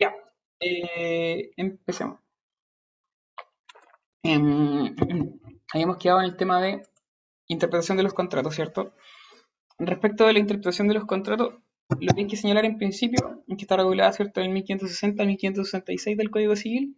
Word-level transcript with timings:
Ya, 0.00 0.14
eh, 0.60 1.50
empecemos. 1.56 2.20
Em, 4.22 4.94
habíamos 5.72 5.96
quedado 5.98 6.20
en 6.20 6.26
el 6.26 6.36
tema 6.36 6.60
de 6.60 6.82
interpretación 7.48 7.96
de 7.96 8.02
los 8.02 8.14
contratos, 8.14 8.54
¿cierto? 8.54 8.94
Respecto 9.78 10.26
de 10.26 10.32
la 10.32 10.38
interpretación 10.38 10.88
de 10.88 10.94
los 10.94 11.04
contratos, 11.04 11.54
lo 12.00 12.14
que 12.14 12.22
hay 12.22 12.26
que 12.26 12.36
señalar 12.36 12.64
en 12.64 12.78
principio 12.78 13.44
es 13.46 13.56
que 13.56 13.62
está 13.62 13.76
regulada, 13.76 14.12
¿cierto?, 14.12 14.40
en 14.40 14.46
el 14.46 14.52
1560 14.52 15.22
y 15.22 15.26
1566 15.26 16.16
del 16.16 16.30
Código 16.30 16.56
Civil 16.56 16.96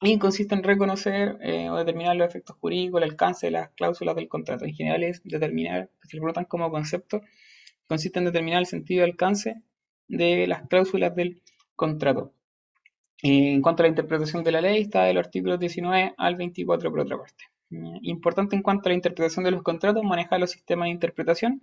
y 0.00 0.18
consiste 0.18 0.54
en 0.54 0.62
reconocer 0.62 1.38
eh, 1.42 1.68
o 1.70 1.76
determinar 1.76 2.16
los 2.16 2.28
efectos 2.28 2.56
jurídicos, 2.60 3.02
el 3.02 3.10
alcance 3.10 3.46
de 3.48 3.50
las 3.52 3.70
cláusulas 3.70 4.14
del 4.14 4.28
contrato. 4.28 4.64
En 4.64 4.74
general 4.74 5.02
es 5.02 5.22
determinar, 5.24 5.90
lo 6.02 6.08
preguntan 6.08 6.44
como 6.44 6.70
concepto, 6.70 7.20
consiste 7.88 8.20
en 8.20 8.26
determinar 8.26 8.60
el 8.60 8.66
sentido 8.66 9.04
y 9.04 9.10
alcance 9.10 9.62
de 10.06 10.46
las 10.46 10.68
cláusulas 10.68 11.14
del 11.14 11.34
contrato. 11.34 11.57
Eh, 13.22 13.52
en 13.54 13.62
cuanto 13.62 13.82
a 13.82 13.84
la 13.84 13.88
interpretación 13.88 14.44
de 14.44 14.52
la 14.52 14.60
ley, 14.60 14.82
está 14.82 15.04
del 15.04 15.18
artículo 15.18 15.58
19 15.58 16.14
al 16.16 16.36
24 16.36 16.90
por 16.90 17.00
otra 17.00 17.18
parte. 17.18 17.44
Importante 18.02 18.56
en 18.56 18.62
cuanto 18.62 18.88
a 18.88 18.90
la 18.90 18.96
interpretación 18.96 19.44
de 19.44 19.50
los 19.50 19.62
contratos, 19.62 20.02
manejar 20.04 20.40
los 20.40 20.50
sistemas 20.50 20.86
de 20.86 20.92
interpretación. 20.92 21.62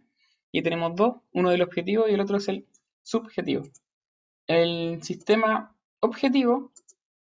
Y 0.52 0.62
tenemos 0.62 0.96
dos, 0.96 1.18
uno 1.34 1.50
del 1.50 1.62
objetivo 1.62 2.08
y 2.08 2.14
el 2.14 2.22
otro 2.22 2.38
es 2.38 2.48
el 2.48 2.66
subjetivo. 3.04 3.64
El 4.48 5.02
sistema 5.04 5.76
objetivo 6.00 6.72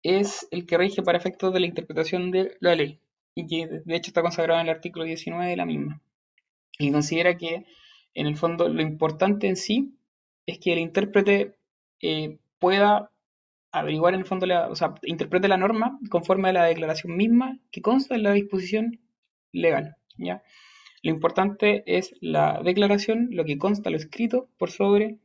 es 0.04 0.48
el 0.52 0.66
que 0.66 0.78
rige 0.78 1.02
para 1.02 1.18
efectos 1.18 1.54
de 1.54 1.60
la 1.60 1.66
interpretación 1.66 2.32
de 2.32 2.56
la 2.60 2.76
ley 2.76 3.00
y 3.36 3.48
que 3.48 3.82
de 3.84 3.96
hecho 3.96 4.12
está 4.12 4.22
consagrado 4.22 4.60
en 4.62 4.68
el 4.68 4.76
artículo 4.76 5.06
19 5.06 5.50
de 5.50 5.58
la 5.58 5.66
misma. 5.66 6.02
Y 6.80 6.92
considera 6.92 7.38
que 7.38 7.66
en 8.14 8.28
el 8.28 8.38
fondo 8.38 8.70
lo 8.70 8.82
importante 8.82 9.48
en 9.48 9.56
sí 9.56 9.96
es 10.46 10.60
que 10.60 10.74
el 10.74 10.80
intérprete 10.80 11.56
eh, 12.02 12.38
pueda 12.60 13.12
averiguar 13.72 14.14
en 14.14 14.22
el 14.22 14.26
fondo, 14.26 14.46
la, 14.46 14.70
o 14.70 14.76
sea, 14.76 14.96
interprete 15.04 15.48
la 15.48 15.58
norma 15.58 16.00
conforme 16.10 16.50
a 16.50 16.54
la 16.54 16.66
declaración 16.66 17.16
misma 17.16 17.60
que 17.72 17.82
consta 17.82 18.16
en 18.16 18.24
la 18.24 18.32
disposición 18.34 19.00
legal. 19.52 19.98
¿ya? 20.18 20.44
Lo 21.04 21.12
importante 21.12 21.84
es 21.86 22.16
la 22.22 22.62
declaración, 22.64 23.30
lo 23.32 23.46
que 23.46 23.58
consta, 23.58 23.90
lo 23.90 23.98
escrito 23.98 24.50
por 24.58 24.72
sobre 24.72 25.20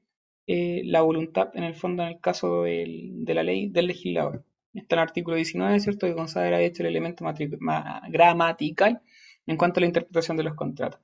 eh, 0.47 0.83
la 0.85 1.03
voluntad, 1.03 1.51
en 1.55 1.65
el 1.65 1.75
fondo, 1.75 2.03
en 2.03 2.11
el 2.11 2.21
caso 2.21 2.65
de 2.65 3.35
la 3.35 3.43
ley 3.43 3.69
del 3.69 3.87
legislador. 3.87 4.45
Está 4.75 4.97
el 4.97 5.01
artículo 5.03 5.37
19, 5.37 5.81
¿cierto?, 5.81 6.07
que 6.07 6.15
consagra, 6.15 6.59
de 6.59 6.67
hecho, 6.67 6.83
el 6.83 6.89
elemento 6.89 7.25
gramatical 8.09 9.03
en 9.47 9.57
cuanto 9.57 9.79
a 9.79 9.83
la 9.83 9.87
interpretación 9.87 10.37
de 10.37 10.43
los 10.45 10.55
contratos. 10.55 11.01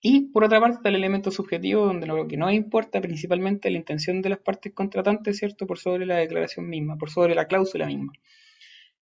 Y 0.00 0.28
por 0.32 0.44
otra 0.44 0.60
parte 0.60 0.76
está 0.76 0.88
el 0.90 0.96
elemento 0.96 1.30
subjetivo, 1.30 1.86
donde 1.86 2.06
lo 2.06 2.28
que 2.28 2.36
no 2.36 2.50
importa 2.50 3.00
principalmente 3.00 3.70
la 3.70 3.78
intención 3.78 4.22
de 4.22 4.28
las 4.30 4.38
partes 4.38 4.72
contratantes, 4.72 5.38
¿cierto? 5.38 5.66
Por 5.66 5.78
sobre 5.78 6.06
la 6.06 6.16
declaración 6.16 6.68
misma, 6.68 6.96
por 6.96 7.10
sobre 7.10 7.34
la 7.34 7.46
cláusula 7.46 7.86
misma. 7.86 8.12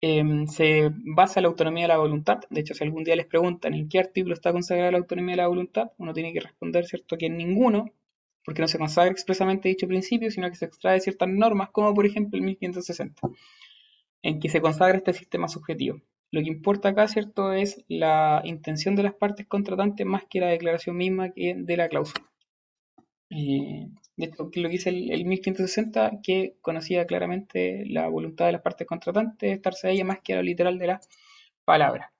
Em, 0.01 0.47
se 0.47 0.89
basa 0.93 1.41
la 1.41 1.49
autonomía 1.49 1.83
de 1.83 1.89
la 1.89 1.97
voluntad. 1.97 2.39
De 2.49 2.61
hecho, 2.61 2.73
si 2.73 2.83
algún 2.83 3.03
día 3.03 3.15
les 3.15 3.25
preguntan 3.27 3.73
en 3.73 3.89
qué 3.89 3.99
artículo 3.99 4.33
está 4.33 4.51
consagrada 4.51 4.91
la 4.91 4.97
autonomía 4.99 5.33
de 5.33 5.41
la 5.41 5.47
voluntad, 5.47 5.91
uno 5.97 6.13
tiene 6.13 6.33
que 6.33 6.39
responder, 6.39 6.85
¿cierto?, 6.85 7.17
que 7.17 7.25
en 7.27 7.37
ninguno, 7.37 7.91
porque 8.45 8.61
no 8.61 8.67
se 8.67 8.79
consagra 8.79 9.11
expresamente 9.11 9.69
dicho 9.69 9.87
principio, 9.87 10.31
sino 10.31 10.49
que 10.49 10.55
se 10.55 10.65
extrae 10.65 11.01
ciertas 11.01 11.29
normas, 11.29 11.69
como 11.71 11.93
por 11.93 12.05
ejemplo 12.05 12.37
el 12.37 12.45
1560, 12.45 13.29
en 14.23 14.39
que 14.39 14.49
se 14.49 14.61
consagra 14.61 14.97
este 14.97 15.13
sistema 15.13 15.47
subjetivo. 15.47 16.01
Lo 16.31 16.41
que 16.41 16.49
importa 16.49 16.89
acá, 16.89 17.07
¿cierto?, 17.07 17.53
es 17.53 17.83
la 17.87 18.41
intención 18.45 18.95
de 18.95 19.03
las 19.03 19.13
partes 19.15 19.47
contratantes 19.47 20.05
más 20.05 20.25
que 20.29 20.39
la 20.39 20.47
declaración 20.47 20.95
misma 20.97 21.29
de 21.35 21.77
la 21.77 21.89
cláusula. 21.89 22.25
Eh, 23.31 23.87
lo 24.17 24.51
que 24.51 24.67
dice 24.69 24.89
el, 24.89 25.25
1560, 25.25 26.19
que 26.23 26.55
conocía 26.61 27.05
claramente 27.05 27.85
la 27.87 28.07
voluntad 28.09 28.45
de 28.47 28.53
las 28.53 28.61
partes 28.61 28.87
contratantes, 28.87 29.51
estarse 29.51 29.87
a 29.87 29.91
ella 29.91 30.05
más 30.05 30.19
que 30.21 30.33
a 30.33 30.37
lo 30.37 30.43
literal 30.43 30.77
de 30.77 30.87
la 30.87 30.99
palabra. 31.65 32.13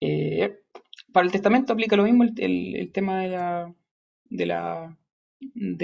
Eh, 0.00 0.58
para 1.12 1.26
el 1.26 1.32
testamento 1.32 1.72
aplica 1.72 1.96
lo 1.96 2.04
mismo 2.04 2.24
el, 2.24 2.90
tema 2.92 3.22
de 3.22 3.28
la, 3.28 3.74
de 4.30 4.46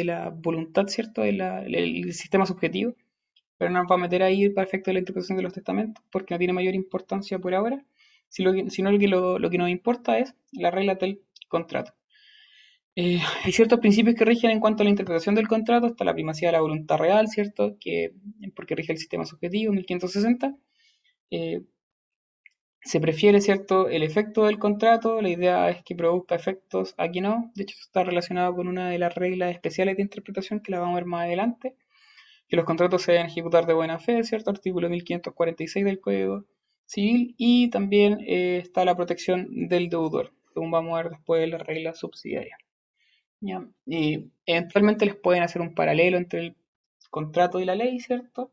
de 0.05 0.31
voluntad, 0.37 0.87
¿cierto?, 0.87 1.25
el 1.25 2.13
sistema 2.15 2.47
subjetivo 2.47 2.95
pero 3.59 3.71
no 3.71 3.81
nos 3.81 3.91
va 3.91 3.97
a 3.97 3.99
meter 3.99 4.23
ahí 4.23 4.49
para 4.51 4.67
efecto 4.67 4.91
de 4.91 4.95
la 4.95 4.99
interpretación 5.01 5.37
de 5.37 5.43
los 5.43 5.53
testamentos, 5.53 6.05
porque 6.11 6.35
no 6.35 6.39
tiene 6.39 6.53
mayor 6.53 6.75
importancia 6.75 7.39
por 7.39 7.55
ahora, 7.55 7.85
sino 8.29 8.53
que 8.53 9.09
lo, 9.09 9.51
que 9.51 9.59
nos 9.59 9.71
importa 9.71 10.19
es 10.19 10.35
la 10.53 10.71
regla 10.71 10.97
del 10.97 11.23
contrato. 11.49 11.95
Eh, 12.97 13.19
hay 13.45 13.53
ciertos 13.53 13.81
principios 13.81 14.17
que 14.17 14.25
rigen 14.25 14.51
en 14.51 14.61
cuanto 14.61 14.83
a 14.83 14.85
la 14.85 14.91
interpretación 14.91 15.35
del 15.35 15.49
contrato, 15.49 15.87
está 15.87 16.05
la 16.05 16.15
primacía 16.15 16.49
de 16.49 16.53
la 16.53 16.61
voluntad 16.61 16.99
real, 16.99 17.29
¿cierto? 17.29 17.77
Que, 17.81 18.13
porque 18.55 18.75
rige 18.75 18.93
el 18.93 18.99
sistema 18.99 19.25
subjetivo, 19.25 19.73
1560. 19.73 20.57
Eh, 21.31 21.63
se 22.83 23.01
prefiere, 23.01 23.41
¿cierto?, 23.41 23.89
el 23.89 24.03
efecto 24.05 24.45
del 24.45 24.59
contrato, 24.59 25.21
la 25.21 25.29
idea 25.29 25.69
es 25.71 25.83
que 25.83 25.97
produzca 25.97 26.37
efectos, 26.37 26.95
aquí 26.99 27.21
no, 27.21 27.51
de 27.57 27.65
hecho 27.65 27.77
está 27.81 28.05
relacionado 28.05 28.55
con 28.55 28.69
una 28.69 28.89
de 28.91 28.99
las 28.99 29.15
reglas 29.15 29.51
especiales 29.53 29.97
de 29.97 30.03
interpretación 30.03 30.61
que 30.61 30.71
la 30.71 30.79
vamos 30.79 30.93
a 30.95 31.01
ver 31.01 31.07
más 31.07 31.25
adelante 31.25 31.75
que 32.49 32.57
los 32.57 32.65
contratos 32.65 33.03
se 33.03 33.13
deben 33.13 33.27
ejecutar 33.27 33.67
de 33.67 33.75
buena 33.75 33.99
fe, 33.99 34.23
¿cierto? 34.25 34.51
Artículo 34.51 34.89
1546 34.89 35.85
del 35.85 36.01
Código 36.01 36.45
Civil 36.87 37.35
y 37.37 37.69
también 37.71 38.21
eh, 38.27 38.59
está 38.59 38.85
la 38.85 38.97
protección 38.97 39.69
del 39.69 39.89
deudor, 39.89 40.33
según 40.55 40.71
vamos 40.71 40.95
a 40.95 41.03
ver 41.03 41.11
después 41.13 41.41
de 41.41 41.49
la 41.49 41.59
regla 41.59 41.95
subsidiaria. 41.95 42.57
Y 43.87 44.31
eventualmente 44.47 45.07
les 45.07 45.17
pueden 45.17 45.43
hacer 45.43 45.63
un 45.63 45.75
paralelo 45.75 46.17
entre 46.17 46.41
el 46.41 46.57
contrato 47.11 47.61
y 47.61 47.65
la 47.65 47.75
ley, 47.75 48.01
¿cierto? 48.01 48.51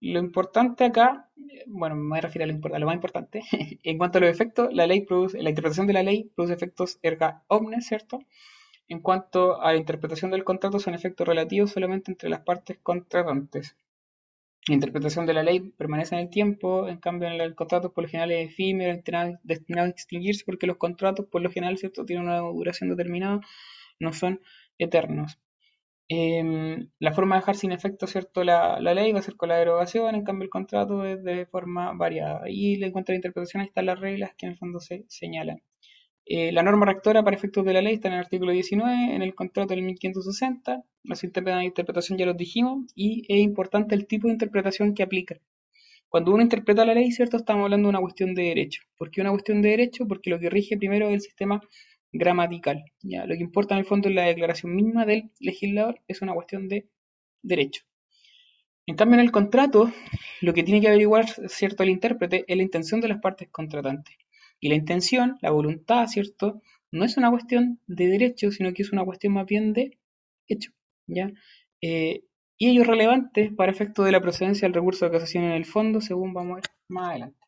Lo 0.00 0.18
importante 0.18 0.84
acá, 0.84 1.30
bueno, 1.66 1.96
me 1.96 2.20
referir 2.20 2.48
a 2.48 2.52
lo, 2.52 2.74
a 2.74 2.78
lo 2.78 2.86
más 2.86 2.94
importante, 2.94 3.42
en 3.82 3.98
cuanto 3.98 4.18
a 4.18 4.20
los 4.22 4.30
efectos, 4.30 4.72
la 4.72 4.86
ley 4.86 5.02
produce, 5.02 5.42
la 5.42 5.50
interpretación 5.50 5.86
de 5.86 5.92
la 5.94 6.02
ley 6.02 6.30
produce 6.34 6.54
efectos 6.54 6.98
erga 7.02 7.42
omnes, 7.48 7.86
¿cierto? 7.86 8.20
En 8.88 9.00
cuanto 9.00 9.60
a 9.62 9.72
la 9.72 9.78
interpretación 9.78 10.30
del 10.30 10.44
contrato, 10.44 10.78
son 10.78 10.94
efectos 10.94 11.26
relativos 11.26 11.70
solamente 11.70 12.10
entre 12.10 12.28
las 12.28 12.40
partes 12.40 12.78
contratantes. 12.82 13.76
La 14.66 14.74
interpretación 14.74 15.26
de 15.26 15.34
la 15.34 15.42
ley 15.42 15.60
permanece 15.60 16.14
en 16.14 16.22
el 16.22 16.30
tiempo, 16.30 16.88
en 16.88 16.96
cambio 16.98 17.28
en 17.28 17.38
el 17.40 17.54
contrato 17.54 17.92
por 17.92 18.04
lo 18.04 18.08
general 18.10 18.32
es 18.32 18.50
efímero, 18.50 18.92
destinado 19.42 19.86
a 19.86 19.90
extinguirse 19.90 20.44
porque 20.46 20.66
los 20.66 20.78
contratos 20.78 21.26
por 21.26 21.42
lo 21.42 21.50
general 21.50 21.76
¿cierto? 21.76 22.06
tienen 22.06 22.24
una 22.26 22.38
duración 22.38 22.88
determinada, 22.88 23.40
no 24.00 24.12
son 24.14 24.40
eternos. 24.78 25.38
Em, 26.08 26.90
la 26.98 27.12
forma 27.12 27.34
de 27.36 27.40
dejar 27.40 27.56
sin 27.56 27.72
efecto 27.72 28.06
¿cierto? 28.06 28.44
La, 28.44 28.80
ley 28.80 29.12
va 29.12 29.20
a 29.20 29.22
ser 29.22 29.36
con 29.36 29.50
la 29.50 29.56
derogación, 29.56 30.14
en 30.14 30.24
cambio 30.24 30.44
el 30.44 30.50
contrato 30.50 31.04
es 31.04 31.22
de 31.22 31.46
forma 31.46 31.92
variada. 31.92 32.48
Y 32.48 32.82
en 32.82 32.92
cuanto 32.92 33.12
a 33.12 33.14
la 33.14 33.16
interpretación, 33.16 33.60
ahí 33.62 33.68
están 33.68 33.86
las 33.86 34.00
reglas 34.00 34.34
que 34.36 34.46
en 34.46 34.52
el 34.52 34.58
fondo 34.58 34.80
se 34.80 35.04
señalan. 35.08 35.62
Eh, 36.26 36.52
la 36.52 36.62
norma 36.62 36.86
rectora 36.86 37.22
para 37.22 37.36
efectos 37.36 37.64
de 37.64 37.72
la 37.74 37.82
ley 37.82 37.94
está 37.94 38.08
en 38.08 38.14
el 38.14 38.20
artículo 38.20 38.52
19, 38.52 39.14
en 39.14 39.22
el 39.22 39.34
contrato 39.34 39.74
del 39.74 39.82
1560. 39.82 40.82
Los 41.02 41.18
sistemas 41.18 41.58
de 41.58 41.64
interpretación 41.64 42.18
ya 42.18 42.26
los 42.26 42.36
dijimos 42.36 42.86
y 42.94 43.24
es 43.28 43.40
importante 43.40 43.94
el 43.94 44.06
tipo 44.06 44.28
de 44.28 44.32
interpretación 44.34 44.94
que 44.94 45.02
aplica. 45.02 45.36
Cuando 46.08 46.32
uno 46.32 46.42
interpreta 46.42 46.84
la 46.84 46.94
ley, 46.94 47.10
¿cierto? 47.10 47.36
Estamos 47.36 47.64
hablando 47.64 47.88
de 47.88 47.90
una 47.90 48.00
cuestión 48.00 48.34
de 48.34 48.44
derecho. 48.44 48.82
¿Por 48.96 49.10
qué 49.10 49.20
una 49.20 49.30
cuestión 49.30 49.60
de 49.62 49.70
derecho? 49.70 50.06
Porque 50.06 50.30
lo 50.30 50.38
que 50.38 50.48
rige 50.48 50.78
primero 50.78 51.08
es 51.08 51.14
el 51.14 51.20
sistema 51.20 51.60
gramatical. 52.12 52.84
¿ya? 53.02 53.26
Lo 53.26 53.34
que 53.34 53.42
importa 53.42 53.74
en 53.74 53.80
el 53.80 53.84
fondo 53.86 54.08
es 54.08 54.14
la 54.14 54.22
declaración 54.22 54.74
misma 54.74 55.04
del 55.04 55.30
legislador, 55.40 56.00
es 56.08 56.22
una 56.22 56.32
cuestión 56.32 56.68
de 56.68 56.88
derecho. 57.42 57.82
En 58.86 58.96
cambio, 58.96 59.18
en 59.18 59.24
el 59.24 59.32
contrato, 59.32 59.90
lo 60.40 60.54
que 60.54 60.62
tiene 60.62 60.80
que 60.80 60.88
averiguar, 60.88 61.26
¿cierto?, 61.48 61.82
el 61.82 61.90
intérprete 61.90 62.44
es 62.46 62.56
la 62.56 62.62
intención 62.62 63.00
de 63.00 63.08
las 63.08 63.20
partes 63.20 63.48
contratantes. 63.50 64.16
Y 64.64 64.70
la 64.70 64.76
intención, 64.76 65.36
la 65.42 65.50
voluntad, 65.50 66.06
¿cierto? 66.06 66.62
No 66.90 67.04
es 67.04 67.18
una 67.18 67.30
cuestión 67.30 67.80
de 67.86 68.06
derecho, 68.06 68.50
sino 68.50 68.72
que 68.72 68.80
es 68.80 68.92
una 68.92 69.04
cuestión 69.04 69.34
más 69.34 69.44
bien 69.44 69.74
de 69.74 69.98
hecho, 70.48 70.70
¿ya? 71.06 71.30
Eh, 71.82 72.24
y 72.56 72.70
ello 72.70 72.80
es 72.80 72.86
relevante 72.86 73.52
para 73.54 73.70
efecto 73.70 74.04
de 74.04 74.12
la 74.12 74.22
procedencia 74.22 74.66
del 74.66 74.72
recurso 74.72 75.04
de 75.04 75.10
casación 75.10 75.44
en 75.44 75.52
el 75.52 75.66
fondo, 75.66 76.00
según 76.00 76.32
vamos 76.32 76.52
a 76.52 76.54
ver 76.54 76.64
más 76.88 77.10
adelante. 77.10 77.38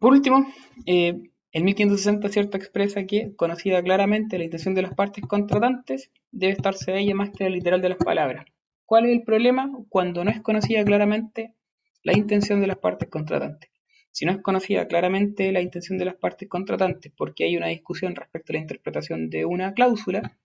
Por 0.00 0.12
último, 0.12 0.44
eh, 0.86 1.30
el 1.52 1.62
1560 1.62 2.28
¿cierto? 2.28 2.56
expresa 2.56 3.06
que, 3.06 3.32
conocida 3.36 3.80
claramente 3.84 4.38
la 4.38 4.44
intención 4.44 4.74
de 4.74 4.82
las 4.82 4.94
partes 4.94 5.24
contratantes, 5.24 6.10
debe 6.32 6.54
estarse 6.54 6.90
a 6.90 6.96
ella 6.96 7.14
más 7.14 7.30
que 7.30 7.44
la 7.44 7.50
literal 7.50 7.80
de 7.80 7.90
las 7.90 7.98
palabras. 7.98 8.44
¿Cuál 8.84 9.06
es 9.06 9.12
el 9.12 9.22
problema? 9.22 9.70
Cuando 9.88 10.24
no 10.24 10.32
es 10.32 10.40
conocida 10.40 10.84
claramente 10.84 11.54
la 12.02 12.18
intención 12.18 12.60
de 12.60 12.66
las 12.66 12.78
partes 12.78 13.08
contratantes. 13.08 13.70
Si 14.16 14.24
no 14.24 14.32
es 14.32 14.40
conocida 14.40 14.88
claramente 14.88 15.52
la 15.52 15.60
intención 15.60 15.98
de 15.98 16.06
las 16.06 16.14
partes 16.14 16.48
contratantes, 16.48 17.12
porque 17.14 17.44
hay 17.44 17.58
una 17.58 17.66
discusión 17.66 18.16
respecto 18.16 18.50
a 18.50 18.54
la 18.54 18.60
interpretación 18.60 19.28
de 19.28 19.44
una 19.44 19.74
cláusula, 19.74 20.38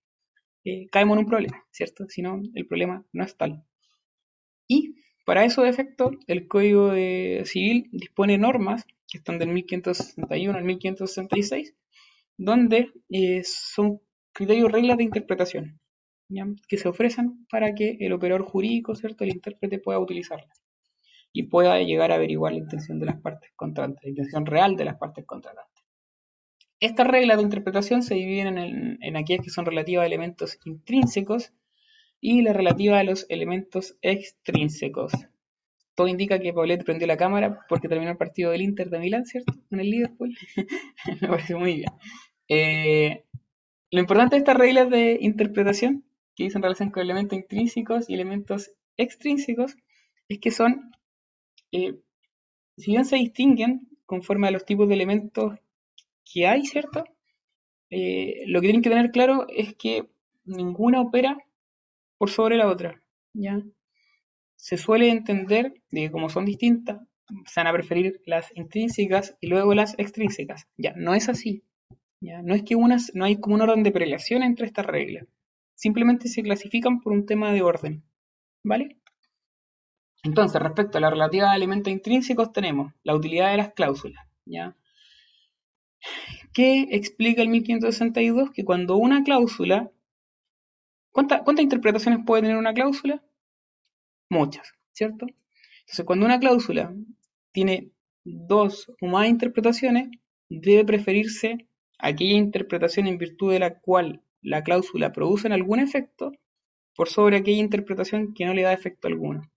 eh, 0.62 0.88
caemos 0.90 1.14
en 1.16 1.24
un 1.24 1.30
problema, 1.30 1.64
¿cierto? 1.70 2.04
Si 2.06 2.20
no, 2.20 2.42
el 2.54 2.66
problema 2.66 3.02
no 3.14 3.24
es 3.24 3.34
tal. 3.34 3.64
Y 4.68 4.96
para 5.24 5.46
eso 5.46 5.62
de 5.62 5.70
efecto, 5.70 6.10
el 6.26 6.48
Código 6.48 6.90
Civil 7.46 7.88
dispone 7.92 8.36
normas 8.36 8.84
que 9.10 9.16
están 9.16 9.38
del 9.38 9.48
1561 9.48 10.58
al 10.58 10.64
1566, 10.64 11.74
donde 12.36 12.92
eh, 13.08 13.42
son 13.42 14.02
criterios 14.34 14.70
reglas 14.70 14.98
de 14.98 15.04
interpretación. 15.04 15.80
que 16.68 16.76
se 16.76 16.88
ofrecen 16.88 17.46
para 17.50 17.74
que 17.74 17.96
el 18.00 18.12
operador 18.12 18.44
jurídico, 18.44 18.94
¿cierto? 18.94 19.24
el 19.24 19.30
intérprete 19.30 19.78
pueda 19.78 19.98
utilizarlas 19.98 20.61
y 21.32 21.44
pueda 21.44 21.78
llegar 21.80 22.12
a 22.12 22.16
averiguar 22.16 22.52
la 22.52 22.58
intención 22.58 22.98
de 22.98 23.06
las 23.06 23.20
partes 23.20 23.50
contratantes, 23.56 24.04
la 24.04 24.10
intención 24.10 24.46
real 24.46 24.76
de 24.76 24.84
las 24.84 24.96
partes 24.96 25.24
contratantes. 25.24 25.84
Estas 26.80 27.06
reglas 27.06 27.36
de 27.36 27.44
interpretación 27.44 28.02
se 28.02 28.16
dividen 28.16 28.58
en, 28.58 29.16
aquellas 29.16 29.44
que 29.44 29.50
son 29.50 29.64
relativas 29.64 30.02
a 30.02 30.06
elementos 30.06 30.58
intrínsecos 30.64 31.52
y 32.20 32.42
las 32.42 32.56
relativas 32.56 33.00
a 33.00 33.04
los 33.04 33.26
elementos 33.28 33.96
extrínsecos. 34.02 35.12
Todo 35.94 36.08
indica 36.08 36.40
que 36.40 36.52
Paulette 36.52 36.84
prendió 36.84 37.06
la 37.06 37.16
cámara 37.16 37.60
porque 37.68 37.88
terminó 37.88 38.10
el 38.10 38.16
partido 38.16 38.50
del 38.50 38.62
Inter 38.62 38.90
de 38.90 38.98
Milán, 38.98 39.26
¿cierto? 39.26 39.54
Con 39.68 39.78
el 39.78 39.90
Liverpool. 39.90 40.34
Me 41.20 41.28
parece 41.28 41.54
muy 41.54 41.76
bien. 41.76 41.90
Eh, 42.48 43.24
lo 43.92 44.00
importante 44.00 44.36
de 44.36 44.38
estas 44.40 44.56
reglas 44.56 44.90
de 44.90 45.18
interpretación, 45.20 46.04
que 46.34 46.44
dicen 46.44 46.62
relación 46.62 46.90
con 46.90 47.02
elementos 47.02 47.38
intrínsecos 47.38 48.08
y 48.08 48.14
elementos 48.14 48.72
extrínsecos, 48.96 49.76
es 50.28 50.38
que 50.38 50.50
son, 50.50 50.92
eh, 51.72 51.98
si 52.76 52.92
bien 52.92 53.04
se 53.04 53.16
distinguen 53.16 53.88
conforme 54.06 54.48
a 54.48 54.50
los 54.50 54.64
tipos 54.64 54.88
de 54.88 54.94
elementos 54.94 55.58
que 56.24 56.46
hay, 56.46 56.64
¿cierto? 56.64 57.04
Eh, 57.90 58.44
lo 58.46 58.60
que 58.60 58.68
tienen 58.68 58.82
que 58.82 58.90
tener 58.90 59.10
claro 59.10 59.46
es 59.48 59.74
que 59.74 60.08
ninguna 60.44 61.00
opera 61.00 61.36
por 62.18 62.30
sobre 62.30 62.56
la 62.56 62.68
otra, 62.68 63.02
¿ya? 63.34 63.62
Se 64.56 64.76
suele 64.76 65.10
entender 65.10 65.74
de 65.90 66.02
que 66.02 66.10
como 66.10 66.28
son 66.28 66.44
distintas, 66.44 67.00
se 67.46 67.60
van 67.60 67.66
a 67.66 67.72
preferir 67.72 68.20
las 68.26 68.54
intrínsecas 68.56 69.36
y 69.40 69.48
luego 69.48 69.74
las 69.74 69.98
extrínsecas. 69.98 70.68
Ya, 70.76 70.92
no 70.96 71.14
es 71.14 71.28
así. 71.28 71.64
¿ya? 72.20 72.42
No 72.42 72.54
es 72.54 72.62
que 72.62 72.76
unas, 72.76 73.12
no 73.14 73.24
hay 73.24 73.40
como 73.40 73.56
un 73.56 73.62
orden 73.62 73.82
de 73.82 73.92
prelación 73.92 74.42
entre 74.42 74.66
estas 74.66 74.86
reglas. 74.86 75.26
Simplemente 75.74 76.28
se 76.28 76.42
clasifican 76.42 77.00
por 77.00 77.12
un 77.12 77.26
tema 77.26 77.52
de 77.52 77.62
orden. 77.62 78.04
¿Vale? 78.62 78.96
Entonces, 80.24 80.62
respecto 80.62 80.98
a 80.98 81.00
la 81.00 81.10
relativa 81.10 81.50
a 81.50 81.56
elementos 81.56 81.92
intrínsecos, 81.92 82.52
tenemos 82.52 82.92
la 83.02 83.14
utilidad 83.14 83.50
de 83.50 83.56
las 83.56 83.72
cláusulas. 83.72 84.24
¿ya? 84.44 84.76
¿Qué 86.52 86.88
explica 86.90 87.42
el 87.42 87.48
1562? 87.48 88.50
Que 88.52 88.64
cuando 88.64 88.96
una 88.96 89.24
cláusula... 89.24 89.90
¿Cuántas 91.10 91.42
interpretaciones 91.58 92.20
puede 92.24 92.42
tener 92.42 92.56
una 92.56 92.72
cláusula? 92.72 93.22
Muchas, 94.30 94.72
¿cierto? 94.92 95.26
Entonces, 95.80 96.06
cuando 96.06 96.24
una 96.24 96.40
cláusula 96.40 96.94
tiene 97.52 97.90
dos 98.24 98.90
o 99.00 99.06
más 99.06 99.28
interpretaciones, 99.28 100.08
debe 100.48 100.84
preferirse 100.84 101.68
aquella 101.98 102.34
interpretación 102.34 103.06
en 103.08 103.18
virtud 103.18 103.52
de 103.52 103.58
la 103.58 103.78
cual 103.78 104.22
la 104.40 104.62
cláusula 104.62 105.12
produce 105.12 105.48
algún 105.48 105.80
efecto 105.80 106.32
por 106.94 107.08
sobre 107.08 107.36
aquella 107.36 107.60
interpretación 107.60 108.32
que 108.34 108.46
no 108.46 108.54
le 108.54 108.62
da 108.62 108.72
efecto 108.72 109.08
alguno. 109.08 109.50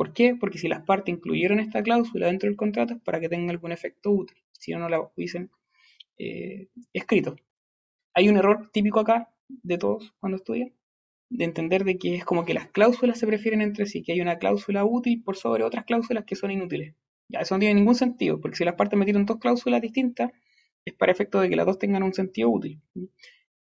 ¿Por 0.00 0.14
qué? 0.14 0.34
Porque 0.34 0.56
si 0.56 0.66
las 0.66 0.80
partes 0.80 1.14
incluyeron 1.14 1.60
esta 1.60 1.82
cláusula 1.82 2.28
dentro 2.28 2.48
del 2.48 2.56
contrato 2.56 2.94
es 2.94 3.02
para 3.02 3.20
que 3.20 3.28
tenga 3.28 3.50
algún 3.50 3.70
efecto 3.70 4.10
útil, 4.10 4.38
si 4.50 4.72
no, 4.72 4.78
no 4.78 4.88
la 4.88 4.98
hubiesen 4.98 5.50
eh, 6.16 6.68
escrito. 6.94 7.36
Hay 8.14 8.30
un 8.30 8.38
error 8.38 8.70
típico 8.72 8.98
acá 9.00 9.28
de 9.46 9.76
todos 9.76 10.14
cuando 10.18 10.36
estudian, 10.36 10.72
de 11.28 11.44
entender 11.44 11.84
de 11.84 11.98
que 11.98 12.14
es 12.14 12.24
como 12.24 12.46
que 12.46 12.54
las 12.54 12.68
cláusulas 12.68 13.18
se 13.18 13.26
prefieren 13.26 13.60
entre 13.60 13.84
sí, 13.84 14.02
que 14.02 14.12
hay 14.12 14.22
una 14.22 14.38
cláusula 14.38 14.86
útil 14.86 15.22
por 15.22 15.36
sobre 15.36 15.64
otras 15.64 15.84
cláusulas 15.84 16.24
que 16.24 16.34
son 16.34 16.50
inútiles. 16.50 16.94
Ya, 17.28 17.40
eso 17.40 17.56
no 17.56 17.58
tiene 17.58 17.74
ningún 17.74 17.94
sentido, 17.94 18.40
porque 18.40 18.56
si 18.56 18.64
las 18.64 18.76
partes 18.76 18.98
metieron 18.98 19.26
dos 19.26 19.36
cláusulas 19.36 19.82
distintas, 19.82 20.30
es 20.82 20.94
para 20.94 21.12
efecto 21.12 21.42
de 21.42 21.50
que 21.50 21.56
las 21.56 21.66
dos 21.66 21.78
tengan 21.78 22.04
un 22.04 22.14
sentido 22.14 22.48
útil. 22.48 22.80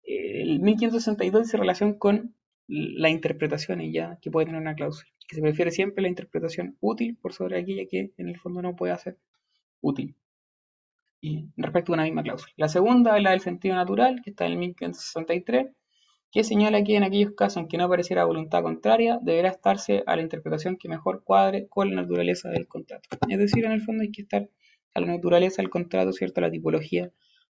El 0.02 0.58
1562 0.58 1.44
dice 1.44 1.56
relación 1.56 1.96
con 1.96 2.34
la 2.68 3.10
interpretación 3.10 3.80
ya 3.92 4.18
que 4.20 4.30
puede 4.30 4.46
tener 4.46 4.60
una 4.60 4.74
cláusula, 4.74 5.10
que 5.28 5.36
se 5.36 5.42
prefiere 5.42 5.70
siempre 5.70 6.02
la 6.02 6.08
interpretación 6.08 6.76
útil 6.80 7.16
por 7.16 7.32
sobre 7.32 7.58
aquella 7.58 7.86
que 7.88 8.12
en 8.16 8.28
el 8.28 8.38
fondo 8.38 8.62
no 8.62 8.76
puede 8.76 8.96
ser 8.98 9.18
útil 9.80 10.16
y 11.20 11.48
respecto 11.56 11.92
a 11.92 11.94
una 11.94 12.04
misma 12.04 12.22
cláusula. 12.22 12.52
La 12.56 12.68
segunda 12.68 13.16
es 13.16 13.22
la 13.22 13.30
del 13.30 13.40
sentido 13.40 13.74
natural, 13.74 14.20
que 14.22 14.30
está 14.30 14.46
en 14.46 14.52
el 14.52 14.58
1563, 14.58 15.68
que 16.30 16.44
señala 16.44 16.84
que 16.84 16.96
en 16.96 17.04
aquellos 17.04 17.32
casos 17.32 17.58
en 17.58 17.68
que 17.68 17.78
no 17.78 17.84
apareciera 17.84 18.24
voluntad 18.24 18.62
contraria, 18.62 19.18
deberá 19.22 19.48
estarse 19.48 20.02
a 20.06 20.16
la 20.16 20.22
interpretación 20.22 20.76
que 20.76 20.88
mejor 20.88 21.24
cuadre 21.24 21.66
con 21.68 21.90
la 21.90 22.02
naturaleza 22.02 22.48
del 22.50 22.68
contrato. 22.68 23.08
Es 23.28 23.38
decir, 23.38 23.64
en 23.64 23.72
el 23.72 23.82
fondo 23.82 24.02
hay 24.02 24.12
que 24.12 24.22
estar 24.22 24.48
a 24.94 25.00
la 25.00 25.06
naturaleza 25.06 25.62
del 25.62 25.70
contrato, 25.70 26.12
¿cierto? 26.12 26.40
A 26.40 26.42
la 26.42 26.50
tipología 26.50 27.10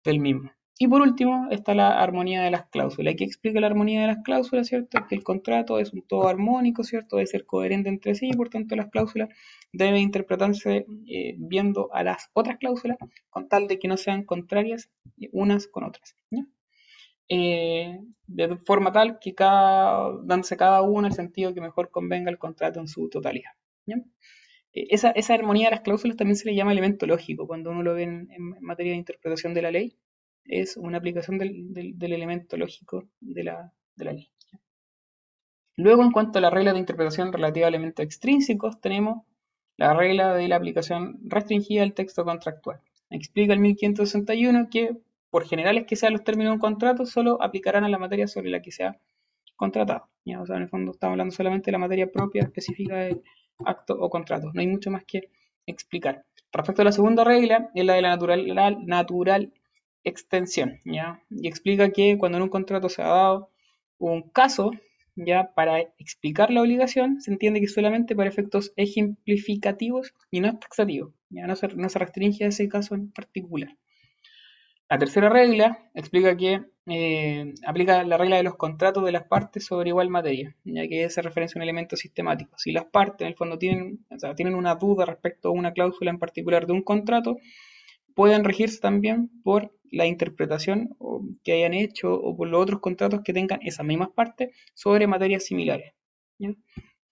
del 0.04 0.20
mismo. 0.20 0.50
Y 0.80 0.86
por 0.86 1.02
último 1.02 1.48
está 1.50 1.74
la 1.74 2.00
armonía 2.00 2.40
de 2.40 2.52
las 2.52 2.66
cláusulas. 2.66 3.16
¿Qué 3.16 3.24
explica 3.24 3.58
la 3.60 3.66
armonía 3.66 4.02
de 4.02 4.06
las 4.06 4.18
cláusulas, 4.22 4.68
cierto? 4.68 5.04
Que 5.08 5.16
el 5.16 5.24
contrato 5.24 5.80
es 5.80 5.92
un 5.92 6.02
todo 6.02 6.28
armónico, 6.28 6.84
¿cierto? 6.84 7.16
Debe 7.16 7.26
ser 7.26 7.46
coherente 7.46 7.88
entre 7.88 8.14
sí 8.14 8.28
y 8.30 8.36
por 8.36 8.48
tanto 8.48 8.76
las 8.76 8.88
cláusulas 8.88 9.28
deben 9.72 10.00
interpretarse 10.00 10.86
eh, 11.08 11.34
viendo 11.36 11.92
a 11.92 12.04
las 12.04 12.30
otras 12.32 12.58
cláusulas 12.58 12.96
con 13.28 13.48
tal 13.48 13.66
de 13.66 13.80
que 13.80 13.88
no 13.88 13.96
sean 13.96 14.22
contrarias 14.22 14.88
unas 15.32 15.66
con 15.66 15.82
otras. 15.82 16.14
Eh, 17.28 17.98
de 18.28 18.56
forma 18.58 18.92
tal 18.92 19.18
que 19.18 19.34
cada, 19.34 20.12
dándose 20.22 20.56
cada 20.56 20.82
uno 20.82 21.08
el 21.08 21.12
sentido 21.12 21.52
que 21.54 21.60
mejor 21.60 21.90
convenga 21.90 22.30
el 22.30 22.38
contrato 22.38 22.78
en 22.78 22.86
su 22.86 23.08
totalidad. 23.08 23.50
Eh, 24.74 24.86
esa, 24.90 25.12
armonía 25.34 25.66
de 25.66 25.72
las 25.72 25.80
cláusulas 25.80 26.16
también 26.16 26.36
se 26.36 26.48
le 26.48 26.54
llama 26.54 26.70
elemento 26.70 27.04
lógico 27.04 27.48
cuando 27.48 27.70
uno 27.70 27.82
lo 27.82 27.94
ve 27.94 28.04
en 28.04 28.28
materia 28.60 28.92
de 28.92 28.98
interpretación 28.98 29.54
de 29.54 29.62
la 29.62 29.72
ley 29.72 29.98
es 30.48 30.76
una 30.76 30.98
aplicación 30.98 31.38
del, 31.38 31.96
elemento 32.00 32.56
lógico 32.56 33.04
de 33.20 33.44
la, 33.44 33.72
ley. 33.96 34.30
Luego, 35.76 36.02
en 36.02 36.10
cuanto 36.10 36.38
a 36.38 36.42
la 36.42 36.50
regla 36.50 36.72
de 36.72 36.78
interpretación 36.78 37.32
relativa 37.32 37.66
a 37.66 37.68
elementos 37.68 38.04
extrínsecos, 38.04 38.80
tenemos 38.80 39.24
la 39.76 39.94
regla 39.94 40.34
de 40.34 40.48
la 40.48 40.56
aplicación 40.56 41.18
restringida 41.22 41.82
del 41.82 41.94
texto 41.94 42.24
contractual. 42.24 42.80
Explica 43.10 43.52
el 43.52 43.60
1561 43.60 44.68
que, 44.70 44.96
por 45.30 45.46
generales 45.46 45.84
que 45.86 45.94
sean 45.94 46.14
los 46.14 46.24
términos 46.24 46.50
de 46.50 46.54
un 46.54 46.60
contrato, 46.60 47.06
solo 47.06 47.40
aplicarán 47.40 47.84
a 47.84 47.88
la 47.88 47.98
materia 47.98 48.26
sobre 48.26 48.50
la 48.50 48.60
que 48.60 48.72
se 48.72 48.84
ha 48.84 48.98
contratado. 49.54 50.08
O 50.40 50.46
sea, 50.46 50.56
en 50.56 50.62
el 50.62 50.68
fondo 50.68 50.92
estamos 50.92 51.12
hablando 51.12 51.34
solamente 51.34 51.66
de 51.66 51.72
la 51.72 51.78
materia 51.78 52.10
propia 52.10 52.42
específica 52.42 52.96
del 52.96 53.22
acto 53.64 53.94
o 53.98 54.10
contrato. 54.10 54.50
No 54.52 54.60
hay 54.60 54.66
mucho 54.66 54.90
más 54.90 55.04
que 55.04 55.30
explicar. 55.66 56.24
Respecto 56.52 56.82
a 56.82 56.84
la 56.86 56.92
segunda 56.92 57.24
regla, 57.24 57.70
es 57.74 57.84
la 57.84 57.94
de 57.94 58.02
la 58.02 58.08
natural, 58.10 58.86
natural 58.86 59.52
extensión, 60.08 60.80
¿ya? 60.84 61.22
Y 61.30 61.48
explica 61.48 61.90
que 61.90 62.18
cuando 62.18 62.38
en 62.38 62.42
un 62.44 62.48
contrato 62.48 62.88
se 62.88 63.02
ha 63.02 63.08
dado 63.08 63.50
un 63.98 64.22
caso, 64.22 64.72
ya 65.16 65.52
para 65.54 65.80
explicar 65.98 66.50
la 66.50 66.62
obligación, 66.62 67.20
se 67.20 67.30
entiende 67.32 67.60
que 67.60 67.68
solamente 67.68 68.14
para 68.14 68.28
efectos 68.28 68.72
ejemplificativos 68.76 70.14
y 70.30 70.40
no 70.40 70.58
taxativos, 70.58 71.12
ya 71.30 71.46
no 71.46 71.56
se, 71.56 71.68
no 71.68 71.88
se 71.88 71.98
restringe 71.98 72.44
a 72.44 72.48
ese 72.48 72.68
caso 72.68 72.94
en 72.94 73.10
particular. 73.10 73.76
La 74.90 74.98
tercera 74.98 75.28
regla 75.28 75.90
explica 75.94 76.34
que 76.36 76.62
eh, 76.86 77.52
aplica 77.66 78.02
la 78.04 78.16
regla 78.16 78.36
de 78.36 78.42
los 78.42 78.56
contratos 78.56 79.04
de 79.04 79.12
las 79.12 79.24
partes 79.24 79.66
sobre 79.66 79.90
igual 79.90 80.08
materia, 80.08 80.56
ya 80.64 80.88
que 80.88 81.04
hace 81.04 81.20
referencia 81.20 81.58
a 81.58 81.60
un 81.60 81.64
elemento 81.64 81.94
sistemático. 81.94 82.56
Si 82.56 82.72
las 82.72 82.86
partes 82.86 83.20
en 83.20 83.28
el 83.28 83.36
fondo 83.36 83.58
tienen, 83.58 84.06
tienen 84.34 84.54
una 84.54 84.76
duda 84.76 85.04
respecto 85.04 85.48
a 85.48 85.52
una 85.52 85.74
cláusula 85.74 86.10
en 86.10 86.18
particular 86.18 86.66
de 86.66 86.72
un 86.72 86.82
contrato, 86.82 87.36
pueden 88.18 88.42
regirse 88.42 88.80
también 88.80 89.30
por 89.44 89.72
la 89.92 90.04
interpretación 90.04 90.96
que 91.44 91.52
hayan 91.52 91.72
hecho 91.72 92.12
o 92.14 92.36
por 92.36 92.48
los 92.48 92.60
otros 92.60 92.80
contratos 92.80 93.20
que 93.22 93.32
tengan 93.32 93.60
esas 93.62 93.86
mismas 93.86 94.08
partes 94.08 94.56
sobre 94.74 95.06
materias 95.06 95.44
similares. 95.44 95.94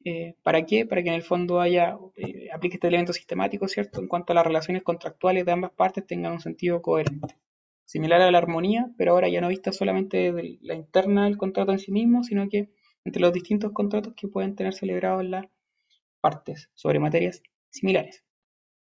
Eh, 0.04 0.34
¿Para 0.42 0.66
qué? 0.66 0.84
Para 0.84 1.04
que 1.04 1.10
en 1.10 1.14
el 1.14 1.22
fondo 1.22 1.60
haya, 1.60 1.96
eh, 2.16 2.48
aplique 2.52 2.74
este 2.74 2.88
elemento 2.88 3.12
sistemático, 3.12 3.68
¿cierto? 3.68 4.00
En 4.00 4.08
cuanto 4.08 4.32
a 4.32 4.34
las 4.34 4.44
relaciones 4.44 4.82
contractuales 4.82 5.46
de 5.46 5.52
ambas 5.52 5.70
partes 5.70 6.04
tengan 6.04 6.32
un 6.32 6.40
sentido 6.40 6.82
coherente. 6.82 7.36
Similar 7.84 8.20
a 8.22 8.32
la 8.32 8.38
armonía, 8.38 8.90
pero 8.98 9.12
ahora 9.12 9.28
ya 9.28 9.40
no 9.40 9.46
vista 9.46 9.70
solamente 9.70 10.32
de 10.32 10.58
la 10.60 10.74
interna 10.74 11.26
del 11.26 11.36
contrato 11.36 11.70
en 11.70 11.78
sí 11.78 11.92
mismo, 11.92 12.24
sino 12.24 12.48
que 12.48 12.70
entre 13.04 13.22
los 13.22 13.32
distintos 13.32 13.70
contratos 13.70 14.14
que 14.16 14.26
pueden 14.26 14.56
tener 14.56 14.74
celebrados 14.74 15.24
las 15.24 15.46
partes 16.20 16.68
sobre 16.74 16.98
materias 16.98 17.44
similares. 17.70 18.25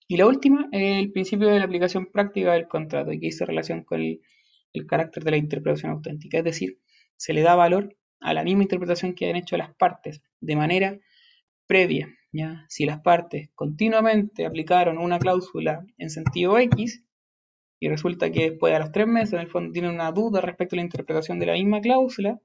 Y 0.09 0.16
la 0.16 0.26
última, 0.26 0.68
el 0.73 1.12
principio 1.12 1.49
de 1.49 1.59
la 1.59 1.64
aplicación 1.64 2.06
práctica 2.06 2.52
del 2.52 2.68
contrato, 2.68 3.12
y 3.12 3.21
que 3.21 3.28
hizo 3.28 3.44
relación 3.47 3.85
con 3.85 4.00
el, 4.00 4.21
carácter 4.87 5.25
de 5.25 5.30
la 5.32 5.37
interpretación 5.37 5.92
auténtica. 5.92 6.38
Es 6.38 6.44
decir, 6.44 6.78
se 7.16 7.32
le 7.32 7.42
da 7.42 7.54
valor 7.54 7.97
a 8.21 8.35
la 8.35 8.44
misma 8.44 8.62
interpretación 8.62 9.14
que 9.14 9.28
han 9.28 9.37
hecho 9.37 9.56
las 9.56 9.75
partes 9.75 10.23
de 10.40 10.56
manera 10.56 10.99
previa. 11.66 12.09
¿ya? 12.32 12.64
Si 12.68 12.85
las 12.85 13.00
partes 13.00 13.50
continuamente 13.54 14.47
aplicaron 14.47 14.99
una 14.99 15.18
cláusula 15.18 15.85
en 15.99 16.11
sentido 16.11 16.59
X, 16.59 17.04
y 17.82 17.88
resulta 17.88 18.30
que 18.30 18.50
después 18.50 18.73
de 18.73 18.78
los 18.78 18.92
tres 18.92 19.09
meses 19.09 19.32
en 19.32 19.40
el 19.40 19.49
fondo 19.49 19.73
tienen 19.73 19.90
una 19.90 20.12
duda 20.12 20.40
respecto 20.40 20.76
a 20.76 20.78
la 20.78 20.85
interpretación 20.85 21.40
de 21.40 21.47
la 21.47 21.54
misma 21.54 21.80
cláusula, 21.80 22.40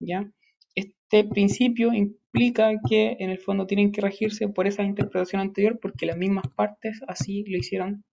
¿ya? 0.00 0.28
Este 0.74 1.24
principio 1.24 1.92
implica 1.92 2.70
que 2.88 3.16
en 3.18 3.30
el 3.30 3.38
fondo 3.38 3.66
tienen 3.66 3.92
que 3.92 4.00
regirse 4.00 4.48
por 4.48 4.66
esa 4.66 4.82
interpretación 4.82 5.40
anterior 5.40 5.78
porque 5.80 6.06
las 6.06 6.16
mismas 6.16 6.46
partes 6.54 7.00
así 7.08 7.44
lo 7.44 7.58
hicieron 7.58 8.04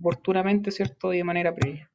oportunamente, 0.00 0.70
¿cierto? 0.70 1.10
De 1.10 1.24
manera 1.24 1.54
previa. 1.54 1.90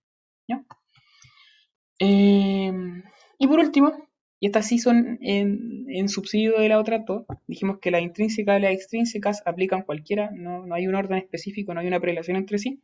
Em, 1.99 3.03
y 3.37 3.47
por 3.47 3.59
último, 3.59 3.91
Y 4.39 4.47
estas 4.47 4.67
sí 4.67 4.77
son 4.77 5.19
en, 5.21 6.09
subsidio 6.09 6.59
de 6.59 6.67
la 6.67 6.77
otra 6.77 6.99
dos. 6.99 7.25
Dijimos 7.47 7.79
que 7.79 7.91
las 7.91 8.01
intrínsecas 8.01 8.59
y 8.59 8.61
las 8.61 8.73
extrínsecas 8.73 9.41
aplican 9.45 9.83
cualquiera, 9.83 10.31
no, 10.33 10.65
hay 10.73 10.85
un 10.87 10.95
orden 10.95 11.17
específico, 11.17 11.73
no 11.73 11.79
hay 11.79 11.87
una 11.87 12.01
prelación 12.01 12.35
entre 12.35 12.57
sí. 12.57 12.81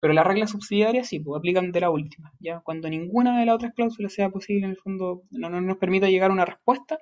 Pero 0.00 0.14
las 0.14 0.26
reglas 0.26 0.50
subsidiarias 0.50 1.08
sí, 1.08 1.20
pues, 1.20 1.38
aplican 1.38 1.72
de 1.72 1.80
la 1.80 1.90
última. 1.90 2.32
Ya 2.40 2.60
cuando 2.60 2.88
ninguna 2.88 3.38
de 3.38 3.46
las 3.46 3.54
otras 3.56 3.74
cláusulas 3.74 4.12
sea 4.12 4.30
posible, 4.30 4.64
en 4.64 4.70
el 4.72 4.76
fondo 4.78 5.22
no, 5.30 5.48
nos 5.48 5.76
permita 5.76 6.08
llegar 6.08 6.30
a 6.30 6.34
una 6.34 6.46
respuesta, 6.46 6.98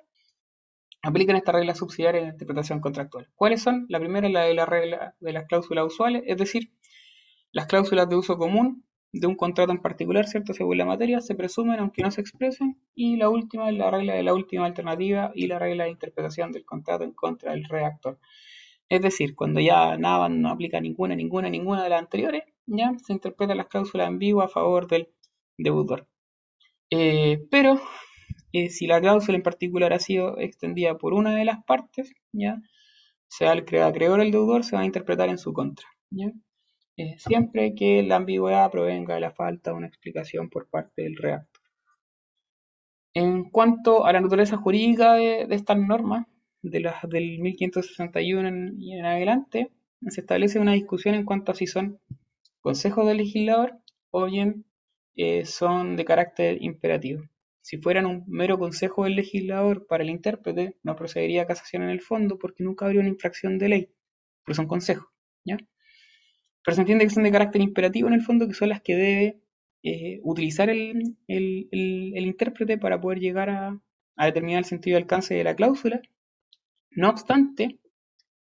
aplican 1.01 1.35
esta 1.37 1.53
regla 1.53 1.75
subsidiaria 1.75 2.21
de 2.21 2.27
interpretación 2.27 2.81
contractual. 2.81 3.29
¿Cuáles 3.35 3.61
son? 3.61 3.85
La 3.89 3.99
primera 3.99 4.27
es 4.27 4.33
la 4.33 4.43
de 4.43 4.99
de 5.19 5.33
las 5.33 5.45
cláusulas 5.45 5.85
usuales, 5.85 6.23
es 6.25 6.37
decir, 6.37 6.71
las 7.51 7.67
cláusulas 7.67 8.09
de 8.09 8.15
uso 8.15 8.37
común 8.37 8.85
de 9.11 9.27
un 9.27 9.35
contrato 9.35 9.71
en 9.71 9.81
particular, 9.81 10.27
¿cierto? 10.27 10.53
Según 10.53 10.77
la 10.77 10.85
materia, 10.85 11.19
se 11.21 11.35
presumen 11.35 11.79
aunque 11.79 12.03
no 12.03 12.11
se 12.11 12.21
expresen. 12.21 12.79
Y 12.93 13.17
la 13.17 13.29
última 13.29 13.69
es 13.69 13.77
la 13.77 13.89
regla 13.89 14.13
de 14.13 14.23
la 14.23 14.33
última 14.33 14.65
alternativa 14.65 15.31
y 15.33 15.47
la 15.47 15.57
regla 15.57 15.85
de 15.85 15.91
interpretación 15.91 16.51
del 16.51 16.65
contrato 16.65 17.03
en 17.03 17.13
contra 17.13 17.53
del 17.53 17.63
redactor. 17.63 18.19
Es 18.89 19.01
decir, 19.01 19.35
cuando 19.35 19.59
ya 19.59 19.97
nada 19.97 20.29
no 20.29 20.49
aplica 20.49 20.81
ninguna, 20.81 21.15
ninguna, 21.15 21.49
ninguna 21.49 21.83
de 21.83 21.89
las 21.89 21.99
anteriores, 21.99 22.43
ya 22.65 22.91
se 23.03 23.13
interpreta 23.13 23.55
las 23.55 23.67
cláusulas 23.67 24.07
ambiguas 24.07 24.47
a 24.49 24.53
favor 24.53 24.87
del 24.87 25.09
deudor. 25.57 26.07
Eh, 26.89 27.45
pero 27.51 27.79
eh, 28.51 28.69
si 28.69 28.87
la 28.87 28.99
cláusula 28.99 29.37
en 29.37 29.43
particular 29.43 29.93
ha 29.93 29.99
sido 29.99 30.39
extendida 30.39 30.97
por 30.97 31.13
una 31.13 31.35
de 31.35 31.45
las 31.45 31.63
partes, 31.65 32.11
ya 32.31 32.59
sea 33.27 33.53
el 33.53 33.59
acreedor 33.59 34.19
o 34.19 34.23
el 34.23 34.31
deudor, 34.31 34.63
se 34.63 34.75
va 34.75 34.81
a 34.81 34.85
interpretar 34.85 35.29
en 35.29 35.37
su 35.37 35.53
contra. 35.53 35.87
Eh, 36.97 37.15
siempre 37.17 37.75
que 37.75 38.03
la 38.03 38.17
ambigüedad 38.17 38.71
provenga 38.71 39.15
de 39.15 39.21
la 39.21 39.31
falta 39.31 39.71
de 39.71 39.77
una 39.77 39.87
explicación 39.87 40.49
por 40.49 40.67
parte 40.67 41.03
del 41.03 41.15
redactor. 41.15 41.63
En 43.13 43.49
cuanto 43.49 44.05
a 44.05 44.13
la 44.13 44.21
naturaleza 44.21 44.57
jurídica 44.57 45.13
de, 45.13 45.47
estas 45.49 45.77
normas, 45.77 46.25
de 46.61 46.79
las 46.79 47.01
del 47.07 47.39
1561 47.39 48.73
y 48.77 48.93
en 48.93 49.05
adelante, 49.05 49.71
se 50.07 50.21
establece 50.21 50.59
una 50.59 50.73
discusión 50.73 51.15
en 51.15 51.25
cuanto 51.25 51.51
a 51.51 51.55
si 51.55 51.67
son 51.67 51.99
consejos 52.61 53.07
del 53.07 53.17
legislador 53.17 53.77
o 54.11 54.25
bien 54.25 54.65
eh, 55.15 55.45
son 55.45 55.95
de 55.95 56.05
carácter 56.05 56.57
imperativo. 56.61 57.23
Si 57.61 57.77
fueran 57.77 58.05
un 58.05 58.23
mero 58.27 58.57
consejo 58.57 59.03
del 59.03 59.15
legislador 59.15 59.85
para 59.85 60.03
el 60.03 60.09
intérprete, 60.09 60.77
no 60.83 60.95
procedería 60.95 61.43
a 61.43 61.47
casación 61.47 61.83
en 61.83 61.89
el 61.89 62.01
fondo 62.01 62.39
porque 62.39 62.63
nunca 62.63 62.85
habría 62.85 63.01
una 63.01 63.09
infracción 63.09 63.57
de 63.59 63.69
ley, 63.69 63.89
pero 64.45 64.55
son 64.55 64.67
consejos. 64.67 65.07
¿ya? 65.43 65.57
Pero 66.63 66.75
se 66.75 66.81
entiende 66.81 67.05
que 67.05 67.11
son 67.11 67.23
de 67.23 67.31
carácter 67.31 67.61
imperativo 67.61 68.07
en 68.07 68.13
el 68.13 68.21
fondo, 68.21 68.47
que 68.47 68.53
son 68.53 68.69
las 68.69 68.81
que 68.81 68.95
debe 68.95 69.41
eh, 69.83 70.19
utilizar 70.23 70.69
el, 70.69 71.15
intérprete 71.27 72.77
para 72.77 72.99
poder 72.99 73.19
llegar 73.19 73.49
a, 73.49 73.79
determinar 74.17 74.59
el 74.59 74.65
sentido 74.65 74.95
de 74.95 75.03
alcance 75.03 75.33
de 75.33 75.43
la 75.43 75.55
cláusula. 75.55 76.01
No 76.91 77.09
obstante, 77.09 77.79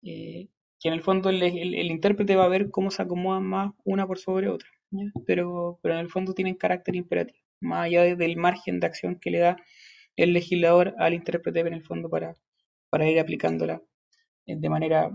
eh, 0.03 0.47
que 0.79 0.87
en 0.87 0.93
el 0.93 1.01
fondo 1.01 1.29
el, 1.29 1.43
intérprete 1.91 2.35
va 2.35 2.45
a 2.45 2.49
ver 2.49 2.69
cómo 2.71 2.91
se 2.91 3.01
acomodan 3.01 3.45
más 3.45 3.73
una 3.83 4.07
por 4.07 4.19
sobre 4.19 4.49
otra, 4.49 4.69
Pero, 5.25 5.79
en 5.83 5.91
el 5.97 6.09
fondo 6.09 6.33
tienen 6.33 6.55
carácter 6.55 6.95
imperativo, 6.95 7.39
más 7.61 7.85
allá 7.85 8.15
del 8.15 8.37
margen 8.37 8.79
de 8.79 8.87
acción 8.87 9.19
que 9.19 9.31
le 9.31 9.39
da 9.39 9.57
el 10.15 10.33
legislador 10.33 10.95
al 10.99 11.13
intérprete 11.13 11.59
en 11.61 11.73
el 11.73 11.83
fondo 11.83 12.09
para, 12.09 12.35
ir 13.09 13.19
aplicándola 13.19 13.81
eh, 14.45 14.55
de 14.57 14.69
manera 14.69 15.11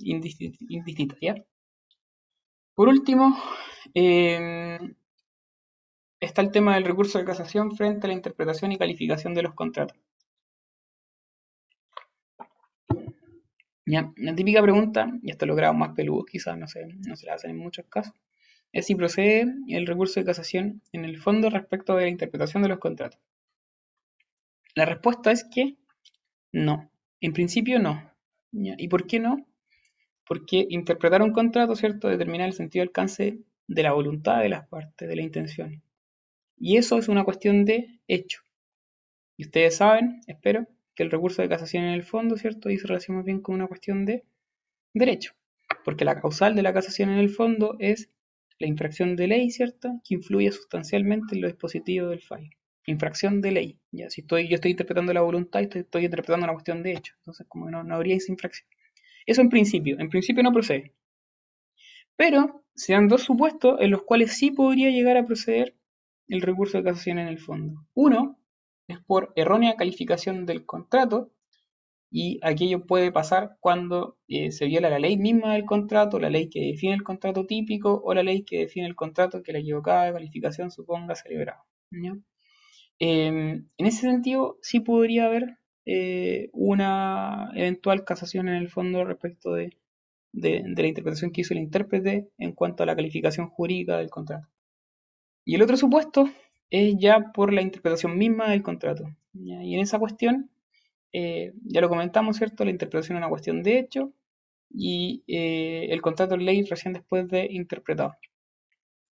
indistinta, 0.00 1.16
¿ya? 1.20 1.34
Por 2.74 2.88
último, 2.88 3.34
em, 3.94 4.94
está 6.20 6.42
el 6.42 6.50
tema 6.50 6.74
del 6.74 6.84
recurso 6.84 7.18
de 7.18 7.24
casación 7.24 7.74
frente 7.74 8.06
a 8.06 8.08
la 8.08 8.14
interpretación 8.14 8.72
y 8.72 8.78
calificación 8.78 9.34
de 9.34 9.42
los 9.42 9.54
contratos. 9.54 9.96
Ya, 13.86 14.12
la 14.16 14.34
típica 14.34 14.60
pregunta, 14.62 15.12
y 15.22 15.30
esto 15.30 15.46
lo 15.46 15.54
grabo 15.54 15.74
más 15.78 15.94
peludo, 15.94 16.24
quizás 16.24 16.58
no, 16.58 16.66
se, 16.66 16.86
no 16.86 17.14
se 17.14 17.26
la 17.26 17.34
hacen 17.34 17.52
en 17.52 17.58
muchos 17.58 17.86
casos, 17.86 18.14
es 18.72 18.86
si 18.86 18.96
procede 18.96 19.46
el 19.68 19.86
recurso 19.86 20.18
de 20.20 20.26
casación 20.26 20.82
en 20.92 21.04
el 21.04 21.18
fondo 21.18 21.50
respecto 21.50 21.94
de 21.94 22.02
la 22.02 22.10
interpretación 22.10 22.62
de 22.64 22.68
los 22.68 22.78
contratos. 22.78 23.20
La 24.74 24.84
respuesta 24.84 25.30
es 25.30 25.44
que 25.44 25.76
no. 26.52 26.90
En 27.20 27.32
principio 27.32 27.78
no. 27.78 28.12
¿Y 28.52 28.88
por 28.88 29.06
qué 29.06 29.20
no? 29.20 29.46
Porque 30.26 30.66
interpretar 30.68 31.22
un 31.22 31.32
contrato, 31.32 31.76
¿cierto?, 31.76 32.08
determina 32.08 32.44
el 32.44 32.52
sentido 32.52 32.82
de 32.82 32.88
alcance 32.88 33.38
de 33.68 33.82
la 33.82 33.92
voluntad 33.92 34.40
de 34.40 34.48
las 34.48 34.66
partes, 34.66 35.08
de 35.08 35.16
la 35.16 35.22
intención. 35.22 35.82
Y 36.58 36.76
eso 36.76 36.98
es 36.98 37.08
una 37.08 37.24
cuestión 37.24 37.64
de 37.64 38.00
hecho. 38.08 38.40
Y 39.36 39.44
ustedes 39.44 39.76
saben, 39.76 40.20
espero, 40.26 40.66
que 40.96 41.02
el 41.02 41.10
recurso 41.10 41.42
de 41.42 41.48
casación 41.48 41.84
en 41.84 41.90
el 41.90 42.02
fondo, 42.02 42.36
¿cierto?, 42.36 42.70
y 42.70 42.78
se 42.78 42.88
relaciona 42.88 43.18
más 43.18 43.26
bien 43.26 43.40
con 43.40 43.54
una 43.54 43.68
cuestión 43.68 44.04
de 44.06 44.24
derecho. 44.94 45.34
Porque 45.84 46.04
la 46.04 46.20
causal 46.20 46.56
de 46.56 46.62
la 46.62 46.72
casación 46.72 47.10
en 47.10 47.18
el 47.18 47.28
fondo 47.28 47.76
es 47.78 48.10
la 48.58 48.66
infracción 48.66 49.14
de 49.14 49.28
ley, 49.28 49.50
¿cierto?, 49.50 50.00
que 50.04 50.14
influye 50.14 50.50
sustancialmente 50.50 51.34
en 51.34 51.42
lo 51.42 51.48
dispositivo 51.48 52.08
del 52.08 52.22
fallo. 52.22 52.48
Infracción 52.86 53.42
de 53.42 53.52
ley. 53.52 53.80
Ya, 53.92 54.08
si 54.08 54.22
estoy, 54.22 54.48
yo 54.48 54.54
estoy 54.54 54.70
interpretando 54.70 55.12
la 55.12 55.20
voluntad 55.20 55.60
y 55.60 55.64
estoy, 55.64 56.04
interpretando 56.04 56.44
una 56.44 56.54
cuestión 56.54 56.82
de 56.82 56.92
hecho. 56.92 57.14
Entonces, 57.18 57.46
como 57.48 57.70
no, 57.70 57.84
no 57.84 57.94
habría 57.94 58.16
esa 58.16 58.32
infracción. 58.32 58.68
Eso 59.26 59.42
en 59.42 59.50
principio, 59.50 59.98
en 60.00 60.08
principio 60.08 60.42
no 60.42 60.52
procede. 60.52 60.94
Pero 62.16 62.64
se 62.74 62.94
dan 62.94 63.08
dos 63.08 63.22
supuestos 63.22 63.78
en 63.80 63.90
los 63.90 64.02
cuales 64.04 64.32
sí 64.32 64.50
podría 64.50 64.90
llegar 64.90 65.16
a 65.16 65.26
proceder 65.26 65.74
el 66.28 66.40
recurso 66.40 66.78
de 66.78 66.84
casación 66.84 67.18
en 67.18 67.28
el 67.28 67.38
fondo. 67.38 67.86
Uno 67.92 68.38
es 68.88 68.98
por 69.00 69.32
errónea 69.36 69.76
calificación 69.76 70.46
del 70.46 70.64
contrato 70.64 71.32
y 72.10 72.38
aquello 72.42 72.86
puede 72.86 73.10
pasar 73.12 73.56
cuando 73.60 74.18
eh, 74.28 74.52
se 74.52 74.66
viola 74.66 74.90
la 74.90 74.98
ley 74.98 75.16
misma 75.16 75.54
del 75.54 75.64
contrato, 75.64 76.20
la 76.20 76.30
ley 76.30 76.48
que 76.48 76.60
define 76.60 76.94
el 76.94 77.02
contrato 77.02 77.46
típico 77.46 78.00
o 78.04 78.14
la 78.14 78.22
ley 78.22 78.44
que 78.44 78.60
define 78.60 78.86
el 78.86 78.94
contrato 78.94 79.42
que 79.42 79.52
la 79.52 79.58
equivocada 79.58 80.12
calificación 80.12 80.70
suponga 80.70 81.14
celebrado. 81.14 81.64
Em, 82.98 83.68
en 83.76 83.86
ese 83.86 84.00
sentido, 84.02 84.58
sí 84.62 84.80
podría 84.80 85.26
haber 85.26 85.58
eh, 85.84 86.48
una 86.52 87.50
eventual 87.54 88.04
casación 88.04 88.48
en 88.48 88.54
el 88.56 88.68
fondo 88.70 89.04
respecto 89.04 89.52
de, 89.54 89.76
la 90.32 90.86
interpretación 90.86 91.32
que 91.32 91.42
hizo 91.42 91.54
el 91.54 91.60
intérprete 91.60 92.28
en 92.38 92.52
cuanto 92.52 92.82
a 92.82 92.86
la 92.86 92.96
calificación 92.96 93.48
jurídica 93.48 93.98
del 93.98 94.10
contrato. 94.10 94.48
Y 95.44 95.54
el 95.54 95.62
otro 95.62 95.76
supuesto 95.76 96.28
es 96.70 96.96
ya 96.98 97.32
por 97.32 97.52
la 97.52 97.62
interpretación 97.62 98.16
misma 98.18 98.50
del 98.50 98.62
contrato. 98.62 99.04
Y 99.34 99.74
en 99.74 99.80
esa 99.80 99.98
cuestión, 99.98 100.50
eh, 101.12 101.52
ya 101.64 101.80
lo 101.80 101.88
comentamos, 101.88 102.36
¿cierto? 102.38 102.64
La 102.64 102.70
interpretación 102.70 103.16
es 103.16 103.20
una 103.20 103.28
cuestión 103.28 103.62
de 103.62 103.78
hecho 103.78 104.12
y 104.70 105.24
eh, 105.28 105.88
el 105.90 106.02
contrato 106.02 106.36
de 106.36 106.44
ley 106.44 106.62
recién 106.64 106.94
después 106.94 107.28
de 107.28 107.46
interpretado. 107.50 108.16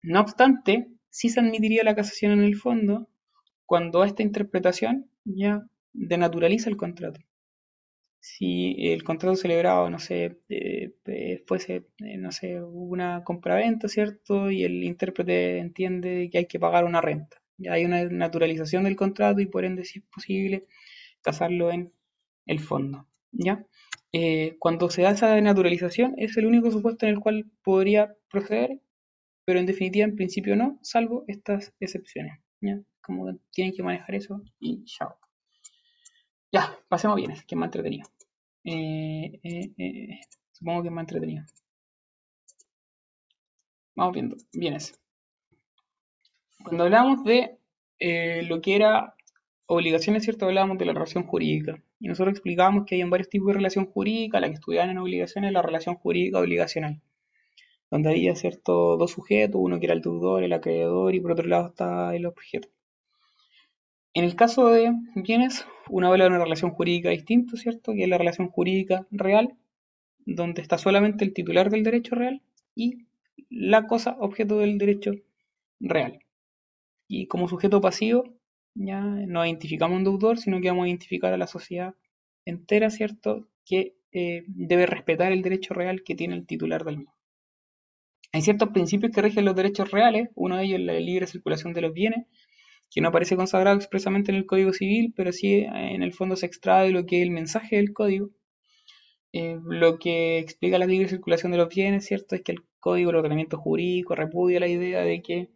No 0.02 0.21
obstante, 0.21 0.88
sí 1.11 1.28
se 1.28 1.40
admitiría 1.40 1.85
la 1.85 1.94
casación 1.94 2.32
en 2.32 2.42
el 2.42 2.56
fondo 2.56 3.09
cuando 3.66 4.04
esta 4.04 4.23
interpretación 4.23 5.11
ya 5.25 5.66
denaturaliza 5.92 6.71
el 6.71 6.76
contrato. 6.76 7.21
Si 8.21 8.76
el 8.92 9.02
contrato 9.02 9.37
celebrado, 9.37 9.90
no 9.90 9.99
sé, 9.99 10.38
eh, 10.49 10.92
fuese, 11.47 11.87
eh, 11.99 12.16
no 12.18 12.30
sé, 12.32 12.62
una 12.62 13.25
compraventa, 13.25 13.88
¿cierto? 13.88 14.50
Y 14.50 14.64
el 14.64 14.85
intérprete 14.85 15.59
entiende 15.59 16.28
que 16.30 16.38
hay 16.38 16.47
que 16.47 16.61
pagar 16.61 16.85
una 16.85 17.00
renta. 17.00 17.41
Ya 17.62 17.73
hay 17.75 17.85
una 17.85 18.04
naturalización 18.04 18.85
del 18.85 18.97
contrato 18.97 19.40
y 19.40 19.47
por 19.47 19.64
ende, 19.64 19.85
si 19.85 20.00
es 20.00 20.04
posible, 20.07 20.66
casarlo 21.23 21.71
en 21.71 21.92
el 22.47 22.61
fondo. 22.61 23.07
¿Ya? 23.33 23.66
cuando 24.59 24.90
se 24.90 25.00
da 25.00 25.12
esa 25.12 25.35
denaturalización, 25.35 26.14
es 26.19 26.37
el 26.37 26.45
único 26.45 26.71
supuesto 26.71 27.07
en 27.07 27.14
el 27.14 27.21
cual 27.21 27.50
podría 27.64 28.14
proceder, 28.31 28.78
pero 29.47 29.59
en 29.59 29.64
definitiva, 29.64 30.04
en 30.04 30.16
principio 30.16 30.54
no, 30.54 30.78
salvo 30.83 31.25
estas 31.28 31.73
excepciones. 31.81 32.38
¿ya? 32.61 32.78
Como 33.00 33.35
tienen 33.52 33.75
que 33.75 33.83
manejar 33.83 34.14
eso 34.14 34.42
y 34.61 34.85
chao. 34.85 35.16
Ya, 36.52 36.78
pasemos 36.88 37.16
bienes, 37.16 37.45
que 37.45 37.54
es 37.54 37.59
más 37.59 37.69
entretenido. 37.69 38.07
Eh, 38.64 39.40
eh, 39.42 39.73
eh, 39.78 40.21
supongo 40.52 40.83
que 40.83 40.88
es 40.88 40.95
más 40.95 41.02
entretenido. 41.02 41.45
Vamos 43.97 44.14
viendo, 44.14 44.37
bienes. 44.52 45.01
Cuando 46.64 46.85
hablamos 46.85 47.25
de 47.25 47.59
lo 48.49 48.61
que 48.61 48.76
era 48.76 49.14
obligaciones, 49.66 50.25
¿cierto? 50.25 50.47
Hablábamos 50.47 50.78
de 50.78 50.85
la 50.85 50.92
relación 50.92 51.25
jurídica. 51.25 51.83
Y 52.00 52.09
nosotros 52.09 52.33
explicábamos 52.33 52.85
que 52.85 52.97
hay 52.97 53.02
varios 53.04 53.28
tipos 53.28 53.49
de 53.49 53.54
relación 53.54 53.87
jurídica, 53.87 54.40
la 54.40 54.49
que 54.49 54.54
estudiaban 54.54 54.90
en 54.90 54.99
obligaciones, 54.99 55.52
la 55.52 55.62
relación 55.62 55.95
jurídica 55.95 56.38
obligacional. 56.40 57.00
Donde 57.90 58.11
había, 58.11 58.35
¿cierto? 58.35 58.97
Dos 58.97 59.12
sujetos, 59.12 59.61
uno 59.62 59.78
que 59.78 59.87
era 59.87 59.95
el 59.95 60.02
deudor, 60.02 60.42
el 60.42 60.52
acreedor, 60.52 61.14
y 61.14 61.21
por 61.21 61.33
otro 61.33 61.47
lado 61.47 61.69
está 61.69 62.14
el 62.16 62.26
objeto. 62.26 62.69
En 64.14 64.25
el 64.25 64.35
caso 64.35 64.69
de 64.69 64.92
bienes, 65.14 65.66
uno 65.88 66.09
habla 66.09 66.25
de 66.25 66.31
una 66.31 66.45
relación 66.45 66.73
jurídica 66.73 67.11
distinta, 67.11 67.57
¿cierto? 67.57 67.92
Que 67.92 68.02
es 68.02 68.09
la 68.09 68.19
relación 68.19 68.49
jurídica 68.49 69.07
real, 69.11 69.57
donde 70.26 70.61
está 70.61 70.76
solamente 70.76 71.25
el 71.25 71.33
titular 71.33 71.71
del 71.71 71.83
derecho 71.83 72.14
real 72.14 72.42
y 72.75 73.07
la 73.49 73.87
cosa 73.87 74.16
objeto 74.19 74.59
del 74.59 74.76
derecho 74.78 75.12
real. 75.81 76.22
Y 77.09 77.26
como 77.26 77.49
sujeto 77.49 77.80
pasivo 77.80 78.25
ya 78.75 79.00
no 79.00 79.44
identificamos 79.44 79.99
un 79.99 80.04
deudor, 80.04 80.38
sino 80.38 80.61
que 80.61 80.68
vamos 80.68 80.85
a 80.85 80.88
identificar 80.88 81.32
a 81.32 81.38
la 81.38 81.47
sociedad 81.47 81.94
entera, 82.44 82.90
¿cierto? 82.90 83.49
Que 83.64 83.97
eh, 84.12 84.44
debe 84.47 84.87
respetar 84.87 85.32
el 85.32 85.42
derecho 85.42 85.75
real 85.75 86.02
que 86.04 86.14
tiene 86.14 86.35
el 86.35 86.47
titular 86.47 86.85
del 86.85 86.99
mismo. 86.99 87.14
Hay 88.32 88.42
ciertos 88.42 88.71
principios 88.71 89.12
que 89.12 89.21
rigen 89.21 89.44
los 89.44 89.54
derechos 89.54 89.90
reales, 89.90 90.30
uno 90.35 90.56
de 90.56 90.64
ellos 90.64 90.80
es 90.80 90.87
la 90.87 90.94
libre 90.94 91.26
circulación 91.26 91.75
de 91.75 91.82
los 91.82 91.92
bienes, 91.92 92.26
que 92.90 93.00
no 93.00 93.09
aparece 93.09 93.37
consagrado 93.37 93.76
expresamente 93.76 94.30
en 94.30 94.38
el 94.38 94.47
Código 94.47 94.73
Civil, 94.73 95.12
pero 95.16 95.32
sí 95.32 95.54
eh, 95.54 95.68
en 95.73 96.02
el 96.02 96.12
fondo 96.12 96.37
se 96.37 96.47
extrae 96.47 96.90
lo 96.90 97.04
que 97.06 97.18
es 97.18 97.23
el 97.23 97.30
mensaje 97.30 97.76
del 97.76 97.92
código. 97.92 98.30
Eh, 99.35 99.59
lo 99.64 99.99
que 99.99 100.38
explica 100.38 100.78
la 100.78 100.87
libre 100.87 101.09
circulación 101.09 101.52
de 101.52 101.59
los 101.59 101.68
bienes, 101.68 102.04
¿cierto? 102.06 102.35
Es 102.35 102.42
que 102.42 102.52
el 102.52 102.64
Código 102.80 103.12
de 103.12 103.18
Ordenamiento 103.18 103.56
Jurídico 103.59 104.14
repudia 104.14 104.61
la 104.61 104.68
idea 104.68 105.00
de 105.02 105.23
que 105.23 105.49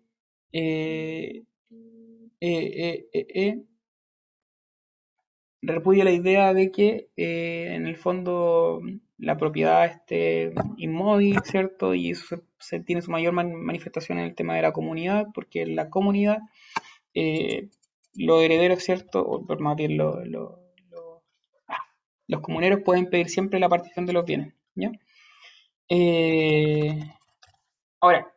repudia 5.62 6.05
la 6.05 6.12
idea 6.12 6.55
de 6.55 6.71
que 6.71 7.09
en 7.17 7.87
el 7.87 7.97
fondo 7.97 8.81
la 9.19 9.37
propiedad 9.37 9.87
esté 9.87 10.53
inmóvil, 10.76 11.41
¿cierto? 11.45 11.95
Y 11.95 12.11
eso 12.11 12.43
se, 12.59 12.81
tiene 12.81 13.03
su 13.03 13.11
mayor 13.11 13.33
manifestación 13.33 14.19
en 14.19 14.26
el 14.26 14.35
tema 14.35 14.55
de 14.57 14.62
la 14.62 14.73
comunidad, 14.73 15.29
porque 15.35 15.67
la 15.67 15.91
comunidad 15.91 16.38
eh, 17.15 17.71
los 18.15 18.43
herederos, 18.43 18.83
¿cierto? 18.83 19.23
O 19.23 19.43
más 19.59 19.76
bien 19.76 19.99
ah, 20.00 21.85
los 22.29 22.41
comuneros 22.41 22.81
pueden 22.85 23.09
pedir 23.09 23.29
siempre 23.29 23.59
la 23.61 23.69
partición 23.69 24.07
de 24.07 24.12
los 24.12 24.25
bienes. 24.25 24.55
¿ya? 24.75 24.93
Eh, 25.88 26.99
ahora, 28.00 28.35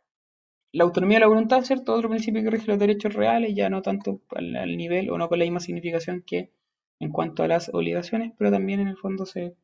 la 0.72 0.84
autonomía 0.84 1.18
de 1.18 1.22
la 1.22 1.28
voluntad, 1.28 1.64
¿cierto? 1.64 1.94
Otro 1.94 2.10
principio 2.10 2.44
que 2.44 2.50
rige 2.52 2.68
los 2.68 2.80
derechos 2.80 3.14
reales, 3.14 3.56
ya 3.56 3.70
no 3.70 3.82
tanto 3.82 4.22
al, 4.36 4.78
nivel 4.78 5.10
o 5.10 5.18
no 5.18 5.30
con 5.30 5.40
la 5.40 5.46
misma 5.46 5.60
significación 5.60 6.24
que 6.26 6.52
en 7.00 7.12
cuanto 7.12 7.44
a 7.44 7.48
las 7.48 7.70
obligaciones, 7.74 8.34
pero 8.38 8.52
también 8.52 8.80
en 8.82 8.90
el 8.90 8.98
fondo 8.98 9.26
se 9.26 9.56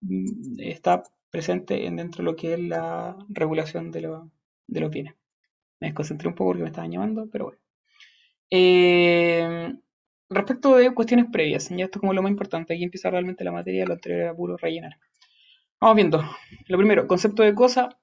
mm, 0.00 0.60
está 0.60 1.02
presente 1.30 1.74
dentro 1.74 2.18
de 2.18 2.24
lo 2.24 2.36
que 2.36 2.54
es 2.54 2.60
la 2.60 3.16
regulación 3.28 3.90
de, 3.90 4.00
de 4.66 4.80
los 4.80 4.90
bienes. 4.90 5.14
Me 5.80 5.88
desconcentré 5.88 6.28
un 6.28 6.34
poco 6.34 6.50
porque 6.50 6.62
me 6.62 6.68
estaban 6.68 6.90
llamando, 6.90 7.28
pero 7.30 7.46
bueno. 7.46 7.58
Eh, 8.50 9.74
respecto 10.28 10.76
de 10.76 10.92
cuestiones 10.94 11.26
previas, 11.30 11.68
ya 11.70 11.84
esto 11.84 11.98
es 11.98 12.00
como 12.00 12.12
lo 12.12 12.22
más 12.22 12.30
importante, 12.30 12.74
aquí 12.74 12.84
empieza 12.84 13.10
realmente 13.10 13.44
la 13.44 13.52
materia, 13.52 13.86
lo 13.86 13.94
anterior 13.94 14.22
era 14.22 14.34
puro 14.34 14.56
rellenar. 14.56 14.98
Vamos 15.80 15.96
viendo. 15.96 16.22
Lo 16.68 16.78
primero, 16.78 17.06
concepto 17.06 17.42
de 17.42 17.54
cosa, 17.54 17.98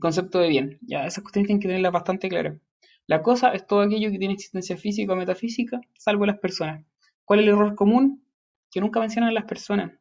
concepto 0.00 0.38
de 0.38 0.48
bien. 0.48 0.78
Ya, 0.82 1.06
esas 1.06 1.22
cuestiones 1.22 1.48
tienen 1.48 1.60
que 1.60 1.68
tenerlas 1.68 1.92
bastante 1.92 2.28
claras. 2.28 2.58
La 3.06 3.22
cosa 3.22 3.52
es 3.52 3.66
todo 3.66 3.80
aquello 3.80 4.10
que 4.10 4.18
tiene 4.18 4.34
existencia 4.34 4.76
física 4.76 5.12
o 5.12 5.16
metafísica, 5.16 5.80
salvo 5.98 6.26
las 6.26 6.38
personas. 6.38 6.84
¿Cuál 7.24 7.40
es 7.40 7.46
el 7.46 7.54
error 7.54 7.74
común? 7.74 8.24
Que 8.70 8.80
nunca 8.80 9.00
mencionan 9.00 9.32
las 9.34 9.44
personas. 9.44 9.92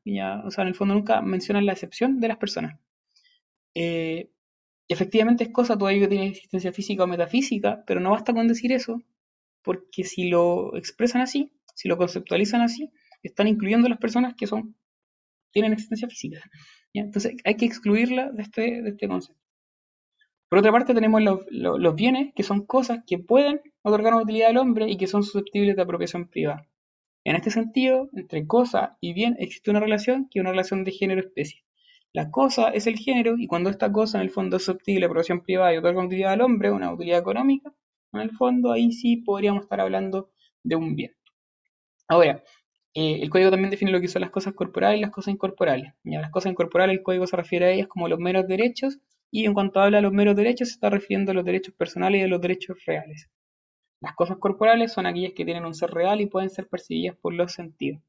O 0.46 0.51
sea, 0.51 0.63
en 0.63 0.67
el 0.70 0.75
fondo 0.75 0.94
nunca 0.94 1.22
mencionan 1.22 1.65
la 1.65 1.74
excepción 1.74 2.20
de 2.20 2.27
las 2.27 2.38
personas. 2.38 2.79
Eh, 3.75 4.29
efectivamente 4.88 5.46
es 5.46 5.51
cosa 5.51 5.77
todo 5.77 5.88
aquello 5.88 6.06
que 6.06 6.15
tiene 6.15 6.27
existencia 6.27 6.74
física 6.74 7.03
o 7.03 7.08
metafísica, 7.08 7.84
pero 7.88 8.00
no 8.00 8.12
basta 8.12 8.34
con 8.34 8.48
decir 8.48 8.72
eso, 8.72 9.01
porque 9.62 10.03
si 10.03 10.29
lo 10.29 10.75
expresan 10.75 11.22
así, 11.22 11.53
si 11.75 11.88
lo 11.88 11.98
conceptualizan 11.98 12.62
así, 12.62 12.91
están 13.24 13.48
incluyendo 13.48 13.88
las 13.88 14.00
personas 14.00 14.36
que 14.36 14.48
son 14.48 14.75
tienen 15.51 15.74
existencia 15.74 16.08
física. 16.08 16.41
Entonces 16.94 17.36
hay 17.44 17.56
que 17.56 17.65
excluirla 17.65 18.32
de 18.32 18.44
este, 18.44 18.82
de 18.82 18.89
este 18.89 19.08
concepto. 19.08 19.47
Por 20.50 20.60
otra 20.60 20.72
parte 20.72 20.94
tenemos 20.94 21.22
los, 21.22 21.96
bienes, 21.96 22.34
que 22.34 22.44
son 22.44 22.66
cosas 22.66 23.00
que 23.06 23.20
pueden 23.20 23.62
otorgar 23.82 24.13
una 24.13 24.24
utilidad 24.24 24.50
al 24.50 24.58
hombre 24.58 24.89
y 24.89 24.98
que 24.98 25.08
son 25.08 25.24
susceptibles 25.24 25.75
de 25.75 25.82
apropiación 25.82 26.30
privada. 26.30 26.68
En 27.25 27.36
este 27.36 27.51
sentido, 27.51 28.10
entre 28.13 28.48
cosa 28.48 28.98
y 29.01 29.13
bien 29.13 29.36
existe 29.39 29.72
una 29.72 29.82
relación 29.82 30.30
que 30.30 30.39
es 30.39 30.42
una 30.42 30.51
relación 30.51 30.86
de 30.86 30.92
género-especie. 30.92 31.63
La 32.13 32.32
cosa 32.32 32.70
es 32.70 32.88
el 32.88 32.98
género 32.98 33.36
y 33.38 33.48
cuando 33.48 33.70
esta 33.70 33.92
cosa 33.92 34.20
en 34.20 34.24
el 34.24 34.29
fondo 34.29 34.55
es 34.55 34.64
susceptible 34.64 35.01
de 35.01 35.05
apropiación 35.07 35.42
privada 35.44 35.74
y 35.74 35.77
otorga 35.77 36.00
una 36.00 36.07
utilidad 36.07 36.31
al 36.31 36.42
hombre, 36.42 36.72
una 36.72 36.94
utilidad 36.94 37.20
económica, 37.20 37.74
en 38.14 38.22
el 38.22 38.31
fondo 38.31 38.72
ahí 38.72 38.94
sí 38.94 39.18
podríamos 39.18 39.64
estar 39.64 39.81
hablando 39.81 40.31
de 40.64 40.77
un 40.77 40.96
bien. 40.96 41.16
Ahora, 42.07 42.42
eh, 42.94 43.20
el 43.22 43.29
código 43.29 43.51
también 43.51 43.70
define 43.70 43.92
lo 43.92 44.00
que 44.00 44.07
son 44.07 44.22
las 44.22 44.31
cosas 44.31 44.53
corporales 44.53 45.00
y 45.00 45.01
las 45.01 45.12
cosas 45.12 45.33
incorporales. 45.33 45.94
Ya, 46.03 46.22
las 46.22 46.31
cosas 46.31 46.51
incorporales, 46.51 46.98
el 46.98 47.03
código 47.03 47.27
se 47.27 47.36
refiere 47.36 47.66
a 47.66 47.72
ellas 47.72 47.88
como 47.88 48.07
los 48.07 48.20
meros 48.20 48.48
derechos, 48.48 49.00
y 49.31 49.46
en 49.46 49.53
cuanto 49.53 49.79
habla 49.79 49.98
de 49.98 50.03
los 50.03 50.13
meros 50.13 50.35
derechos, 50.35 50.70
se 50.70 50.75
está 50.75 50.90
refiriendo 50.90 51.31
a 51.31 51.35
los 51.35 51.46
derechos 51.46 51.74
personales 51.75 52.22
y 52.22 52.24
a 52.24 52.27
los 52.27 52.42
derechos 52.42 52.77
reales. 52.85 53.29
Las 54.00 54.16
cosas 54.16 54.37
corporales 54.37 54.94
son 54.94 55.05
aquellas 55.05 55.33
que 55.33 55.46
tienen 55.46 55.66
un 55.66 55.74
ser 55.74 55.92
real 55.92 56.22
y 56.22 56.27
pueden 56.27 56.50
ser 56.50 56.68
percibidas 56.68 57.16
por 57.18 57.33
los 57.33 57.53
sentidos. 57.53 58.01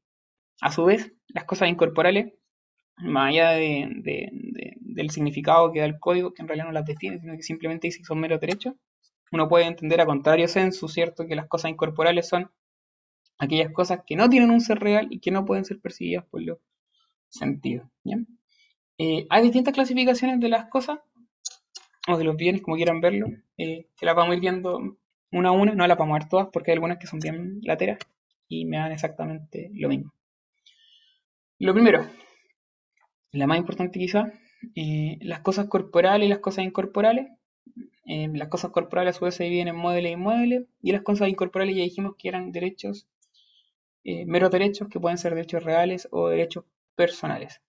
A 0.61 0.71
su 0.71 0.85
vez, 0.85 1.11
las 1.29 1.45
cosas 1.45 1.69
incorporales, 1.69 2.33
más 2.97 3.29
allá 3.29 3.51
del 3.51 5.09
significado 5.09 5.71
que 5.71 5.79
da 5.79 5.85
el 5.85 5.99
código, 5.99 6.33
que 6.33 6.41
en 6.41 6.47
realidad 6.47 6.67
no 6.67 6.73
las 6.73 6.85
define, 6.85 7.19
sino 7.19 7.35
que 7.35 7.43
simplemente 7.43 7.87
dice 7.87 7.99
que 7.99 8.05
son 8.05 8.19
meros 8.19 8.39
derechos, 8.39 8.75
uno 9.31 9.47
puede 9.47 9.65
entender 9.65 10.01
a 10.01 10.05
contrario 10.05 10.47
sensu, 10.47 10.87
¿cierto? 10.87 11.27
Que 11.27 11.35
las 11.35 11.47
cosas 11.47 11.71
incorporales 11.71 12.27
son 12.27 12.51
aquellas 13.37 13.71
cosas 13.71 14.01
que 14.05 14.15
no 14.15 14.29
tienen 14.29 14.51
un 14.51 14.61
ser 14.61 14.79
real 14.79 15.07
y 15.09 15.19
que 15.19 15.31
no 15.31 15.45
pueden 15.45 15.65
ser 15.65 15.79
percibidas 15.79 16.25
por 16.25 16.41
los 16.41 16.57
sentidos. 17.29 17.87
Eh, 18.97 19.27
hay 19.29 19.43
distintas 19.43 19.73
clasificaciones 19.73 20.39
de 20.39 20.49
las 20.49 20.69
cosas, 20.69 20.99
o 22.07 22.17
de 22.17 22.23
los 22.23 22.35
bienes, 22.35 22.61
como 22.61 22.77
quieran 22.77 23.01
verlo, 23.01 23.27
eh, 23.57 23.87
que 23.97 24.05
las 24.05 24.15
vamos 24.15 24.31
a 24.31 24.35
ir 24.35 24.41
viendo 24.41 24.97
una 25.31 25.49
a 25.49 25.51
una, 25.51 25.73
no 25.73 25.85
las 25.87 25.97
vamos 25.97 26.15
a 26.15 26.19
ver 26.19 26.29
todas 26.29 26.47
porque 26.51 26.71
hay 26.71 26.75
algunas 26.75 26.97
que 26.97 27.07
son 27.07 27.19
bien 27.19 27.59
lateras 27.63 27.99
y 28.47 28.65
me 28.65 28.77
dan 28.77 28.91
exactamente 28.91 29.69
lo 29.73 29.89
mismo. 29.89 30.13
Lo 31.59 31.73
primero, 31.73 32.07
la 33.31 33.47
más 33.47 33.57
importante 33.57 33.99
quizá, 33.99 34.31
eh, 34.75 35.17
las 35.21 35.41
cosas 35.41 35.67
corporales 35.67 36.25
y 36.25 36.29
las 36.29 36.39
cosas 36.39 36.65
incorporales 36.65 37.27
las 38.09 38.47
cosas 38.47 38.71
corporales 38.71 39.15
a 39.15 39.19
su 39.19 39.25
vez 39.25 39.35
se 39.35 39.43
dividen 39.43 39.67
en 39.67 39.75
muebles 39.75 40.09
e 40.09 40.13
inmuebles 40.13 40.65
y 40.81 40.91
las 40.91 41.03
cosas 41.03 41.29
incorporales 41.29 41.75
ya 41.75 41.83
dijimos 41.83 42.15
que 42.17 42.27
eran 42.27 42.51
derechos, 42.51 43.07
eh, 44.03 44.25
meros 44.25 44.49
derechos 44.49 44.87
que 44.89 44.99
pueden 44.99 45.17
ser 45.17 45.35
derechos 45.35 45.63
reales 45.63 46.07
o 46.11 46.29
derechos 46.29 46.65
personales. 46.95 47.61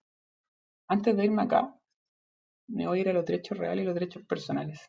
Antes 0.87 1.15
de 1.15 1.25
irme 1.25 1.43
acá, 1.43 1.75
me 2.71 2.87
voy 2.87 2.99
a 2.99 3.01
ir 3.01 3.09
a 3.09 3.13
los 3.13 3.25
derechos 3.25 3.57
reales 3.57 3.83
y 3.83 3.85
los 3.85 3.93
derechos 3.93 4.23
personales. 4.25 4.87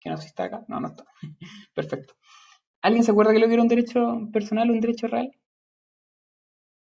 Que 0.00 0.10
no 0.10 0.16
sé 0.16 0.24
si 0.24 0.28
está 0.28 0.44
acá. 0.44 0.64
No, 0.68 0.80
no 0.80 0.88
está. 0.88 1.04
Perfecto. 1.74 2.14
¿Alguien 2.82 3.04
se 3.04 3.10
acuerda 3.10 3.32
que 3.32 3.38
lo 3.38 3.46
que 3.46 3.54
era 3.54 3.62
un 3.62 3.68
derecho 3.68 4.28
personal 4.32 4.70
o 4.70 4.72
un 4.72 4.80
derecho 4.80 5.06
real? 5.06 5.30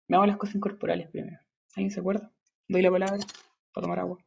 Me 0.09 0.17
hago 0.17 0.27
las 0.27 0.37
cosas 0.37 0.57
incorporales 0.57 1.09
primero. 1.11 1.39
¿Alguien 1.77 1.91
se 1.91 2.01
acuerda? 2.01 2.31
Doy 2.69 2.83
la 2.83 2.91
palabra 2.91 3.19
para 3.73 3.83
tomar 3.83 3.99
agua. 4.01 4.19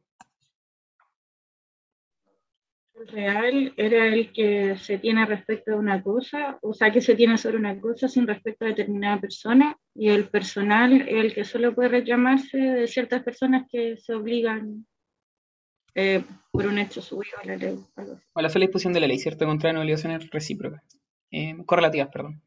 El 2.94 3.08
real 3.08 3.74
era 3.76 4.06
el 4.06 4.32
que 4.32 4.76
se 4.78 4.98
tiene 4.98 5.26
respecto 5.26 5.72
a 5.72 5.76
una 5.76 6.02
cosa, 6.02 6.58
o 6.62 6.72
sea, 6.72 6.90
que 6.90 7.00
se 7.00 7.16
tiene 7.16 7.36
sobre 7.36 7.58
una 7.58 7.78
cosa 7.78 8.08
sin 8.08 8.26
respecto 8.26 8.64
a 8.64 8.68
determinada 8.68 9.20
persona, 9.20 9.76
y 9.94 10.08
el 10.08 10.28
personal 10.28 11.06
el 11.08 11.34
que 11.34 11.44
solo 11.44 11.74
puede 11.74 11.88
reclamarse 11.88 12.56
de 12.56 12.86
ciertas 12.86 13.22
personas 13.22 13.66
que 13.70 13.96
se 13.98 14.14
obligan 14.14 14.86
eh, 15.94 16.24
por 16.50 16.66
un 16.66 16.78
hecho 16.78 17.00
subido 17.00 17.38
a 17.42 17.46
la 17.46 17.56
ley. 17.56 17.78
O 18.32 18.40
la 18.40 18.48
sola 18.48 18.64
disposición 18.64 18.92
de 18.92 19.00
la 19.00 19.06
ley, 19.06 19.18
¿cierto? 19.18 19.46
Contra 19.46 19.78
obligaciones 19.78 20.30
recíprocas, 20.30 20.82
eh, 21.30 21.56
correlativas, 21.66 22.08
perdón. 22.08 22.42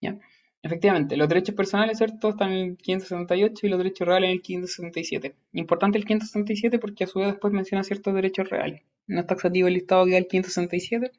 ¿Ya? 0.00 0.18
Efectivamente, 0.62 1.16
los 1.16 1.28
derechos 1.28 1.54
personales, 1.54 1.98
¿cierto? 1.98 2.30
Están 2.30 2.52
en 2.52 2.70
el 2.70 2.76
568 2.76 3.66
y 3.66 3.70
los 3.70 3.78
derechos 3.78 4.06
reales 4.08 4.28
en 4.28 4.32
el 4.34 4.42
567. 4.42 5.36
Importante 5.52 5.98
el 5.98 6.04
567 6.04 6.78
porque 6.78 7.04
a 7.04 7.06
su 7.06 7.20
vez 7.20 7.28
después 7.28 7.52
menciona 7.52 7.84
ciertos 7.84 8.12
derechos 8.14 8.50
reales. 8.50 8.82
No 9.06 9.20
está 9.20 9.34
taxativo 9.34 9.68
el 9.68 9.74
listado 9.74 10.04
que 10.04 10.12
da 10.12 10.18
el 10.18 10.26
567, 10.26 11.12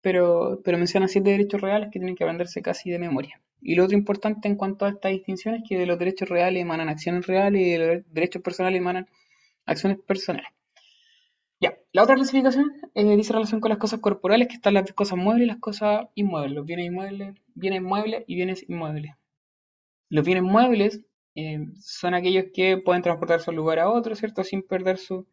pero, 0.00 0.60
pero 0.64 0.78
menciona 0.78 1.08
siete 1.08 1.30
derechos 1.30 1.60
reales 1.60 1.88
que 1.92 1.98
tienen 1.98 2.14
que 2.14 2.22
aprenderse 2.22 2.62
casi 2.62 2.90
de 2.90 3.00
memoria. 3.00 3.40
Y 3.60 3.74
lo 3.74 3.84
otro 3.84 3.96
importante 3.96 4.46
en 4.46 4.54
cuanto 4.54 4.84
a 4.84 4.90
esta 4.90 5.08
distinción 5.08 5.56
es 5.56 5.62
que 5.68 5.76
de 5.76 5.86
los 5.86 5.98
derechos 5.98 6.28
reales 6.28 6.62
emanan 6.62 6.88
acciones 6.88 7.26
reales 7.26 7.62
y 7.62 7.70
de 7.72 7.78
los 7.78 8.12
derechos 8.12 8.42
personales 8.42 8.78
emanan 8.78 9.08
acciones 9.64 9.98
personales. 9.98 10.46
Ya, 11.60 11.78
la 11.92 12.02
otra 12.02 12.16
clasificación 12.16 12.72
eh, 12.94 13.16
dice 13.16 13.32
relación 13.32 13.60
con 13.60 13.70
las 13.70 13.78
cosas 13.78 14.00
corporales, 14.00 14.48
que 14.48 14.54
están 14.54 14.74
las 14.74 14.92
cosas 14.92 15.18
muebles 15.18 15.44
y 15.44 15.48
las 15.48 15.58
cosas 15.58 16.06
inmuebles, 16.14 16.52
los 16.52 16.66
bienes 16.66 16.86
inmuebles, 16.86 17.34
bienes 17.54 17.82
muebles 17.82 18.24
y 18.26 18.34
bienes 18.34 18.68
inmuebles. 18.68 19.14
Los 20.10 20.24
bienes 20.24 20.44
muebles 20.44 21.00
eh, 21.34 21.66
son 21.80 22.14
aquellos 22.14 22.46
que 22.52 22.76
pueden 22.78 23.02
transportarse 23.02 23.46
de 23.46 23.50
un 23.50 23.56
lugar 23.56 23.78
a 23.78 23.90
otro, 23.90 24.14
¿cierto? 24.14 24.44
Sin 24.44 24.62
perder 24.62 24.98
su 24.98 25.26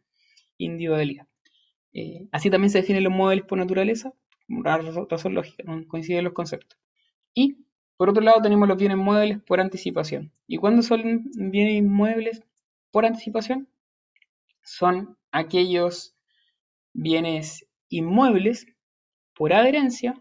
individualidad. 0.57 1.27
Eh, 1.93 2.27
así 2.31 2.49
también 2.49 2.69
se 2.69 2.79
definen 2.79 3.03
los 3.03 3.13
muebles 3.13 3.45
por 3.45 3.57
naturaleza, 3.57 4.13
una 4.49 4.77
razón 4.77 5.35
lógica, 5.35 5.63
no 5.65 5.85
coinciden 5.87 6.23
los 6.23 6.33
conceptos. 6.33 6.79
Y 7.33 7.57
por 7.97 8.09
otro 8.09 8.23
lado 8.23 8.41
tenemos 8.41 8.67
los 8.67 8.77
bienes 8.77 8.97
muebles 8.97 9.41
por 9.43 9.59
anticipación. 9.59 10.31
¿Y 10.47 10.57
cuándo 10.57 10.81
son 10.81 11.29
bienes 11.35 11.75
inmuebles 11.75 12.43
por 12.91 13.05
anticipación? 13.05 13.67
Son 14.63 15.17
aquellos 15.31 16.12
bienes 16.93 17.65
inmuebles 17.89 18.65
por 19.35 19.53
adherencia 19.53 20.13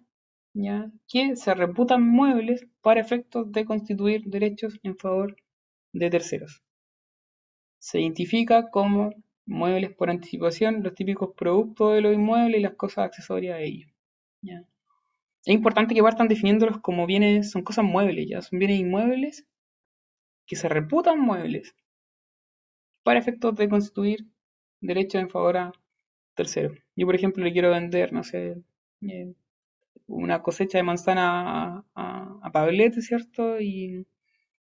¿ya? 0.55 0.91
que 1.09 1.37
se 1.37 1.55
reputan 1.55 2.07
muebles 2.07 2.67
para 2.81 3.01
efectos 3.01 3.51
de 3.53 3.65
constituir 3.65 4.25
derechos 4.25 4.79
en 4.83 4.97
favor 4.97 5.37
de 5.93 6.11
terceros. 6.11 6.63
Se 7.79 8.01
identifica 8.01 8.71
como 8.71 9.11
muebles 9.47 9.95
por 9.95 10.11
anticipación 10.11 10.83
los 10.83 10.95
típicos 10.95 11.35
productos 11.37 11.95
de 11.95 12.01
los 12.01 12.15
inmuebles 12.15 12.61
y 12.61 12.63
las 12.63 12.75
cosas 12.75 13.07
accesorias 13.07 13.57
a 13.57 13.61
ellos. 13.61 13.91
Es 15.45 15.53
importante 15.53 15.95
que 15.95 16.03
partan 16.03 16.29
definiéndolos 16.29 16.81
como 16.81 17.07
bienes, 17.07 17.51
son 17.51 17.63
cosas 17.63 17.85
muebles, 17.85 18.29
ya 18.29 18.41
son 18.41 18.61
bienes 18.61 18.79
inmuebles 18.79 19.45
que 20.47 20.57
se 20.57 20.69
reputan 20.69 21.19
muebles 21.19 21.75
para 23.03 23.19
efectos 23.19 23.57
de 23.57 23.69
constituir 23.69 24.27
derechos 24.81 25.21
en 25.21 25.31
favor 25.31 25.57
a 25.57 25.73
Yo, 26.97 27.07
por 27.07 27.15
ejemplo, 27.15 27.45
le 27.45 27.53
quiero 27.53 27.71
vender, 27.71 28.13
no 28.13 28.25
sé, 28.25 28.63
eh, 29.03 29.35
una 30.07 30.43
cosecha 30.43 30.79
de 30.79 30.85
manzana 30.85 31.85
a, 31.95 32.39
a, 32.43 32.53
Pablete, 32.53 33.03
¿cierto? 33.03 33.61
Y 33.61 34.07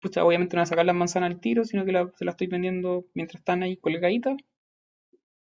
pues 0.00 0.16
obviamente 0.18 0.56
no 0.56 0.60
voy 0.60 0.64
a 0.64 0.66
sacar 0.66 0.86
las 0.86 0.96
manzanas 0.96 1.30
al 1.30 1.40
tiro, 1.40 1.64
sino 1.64 1.84
que 1.84 1.92
se 2.16 2.24
la 2.24 2.32
estoy 2.32 2.46
vendiendo 2.48 3.06
mientras 3.14 3.40
están 3.40 3.62
ahí 3.62 3.76
colgaditas. 3.76 4.36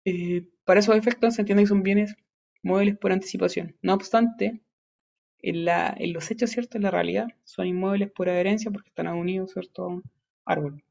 Eh, 0.06 0.48
para 0.66 0.80
esos 0.82 0.96
efectos 0.96 1.36
se 1.36 1.42
entiende 1.42 1.64
que 1.64 1.68
son 1.68 1.84
bienes 1.84 2.16
muebles 2.62 2.98
por 2.98 3.12
anticipación. 3.12 3.76
No 3.82 3.94
obstante, 3.94 4.62
en 5.40 6.14
los 6.14 6.32
hechos, 6.32 6.52
¿cierto? 6.52 6.78
En 6.78 6.84
la 6.84 6.92
realidad, 6.92 7.28
son 7.44 7.68
inmuebles 7.68 8.12
por 8.12 8.30
adherencia 8.30 8.72
porque 8.72 8.90
están 8.90 9.08
unidos, 9.10 9.52
¿cierto? 9.54 9.84
A 9.84 9.88
un 9.88 10.04
árbol. 10.46 10.84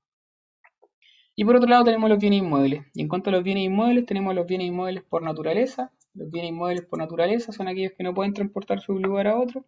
Y 1.34 1.44
por 1.44 1.56
otro 1.56 1.68
lado 1.68 1.84
tenemos 1.84 2.10
los 2.10 2.18
bienes 2.18 2.40
inmuebles. 2.40 2.84
Y 2.94 3.02
en 3.02 3.08
cuanto 3.08 3.30
a 3.30 3.32
los 3.32 3.42
bienes 3.42 3.64
inmuebles, 3.64 4.06
tenemos 4.06 4.34
los 4.34 4.46
bienes 4.46 4.68
inmuebles 4.68 5.02
por 5.04 5.22
naturaleza. 5.22 5.90
Los 6.14 6.30
bienes 6.30 6.50
inmuebles 6.50 6.84
por 6.84 6.98
naturaleza 6.98 7.52
son 7.52 7.68
aquellos 7.68 7.92
que 7.92 8.02
no 8.02 8.12
pueden 8.12 8.34
transportarse 8.34 8.86
de 8.88 8.96
un 8.96 9.02
lugar 9.02 9.26
a 9.26 9.38
otro. 9.38 9.64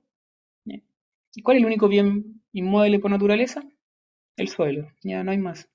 ¿Y 1.37 1.42
cuál 1.42 1.57
es 1.57 1.62
el 1.62 1.66
único 1.66 1.88
bien 1.88 2.42
inmueble 2.53 3.00
por 3.00 3.11
naturaleza? 3.11 3.64
El 4.37 4.48
suelo, 4.48 4.88
ya 5.03 5.24
no 5.24 5.33
hay 5.33 5.38
más. 5.38 5.68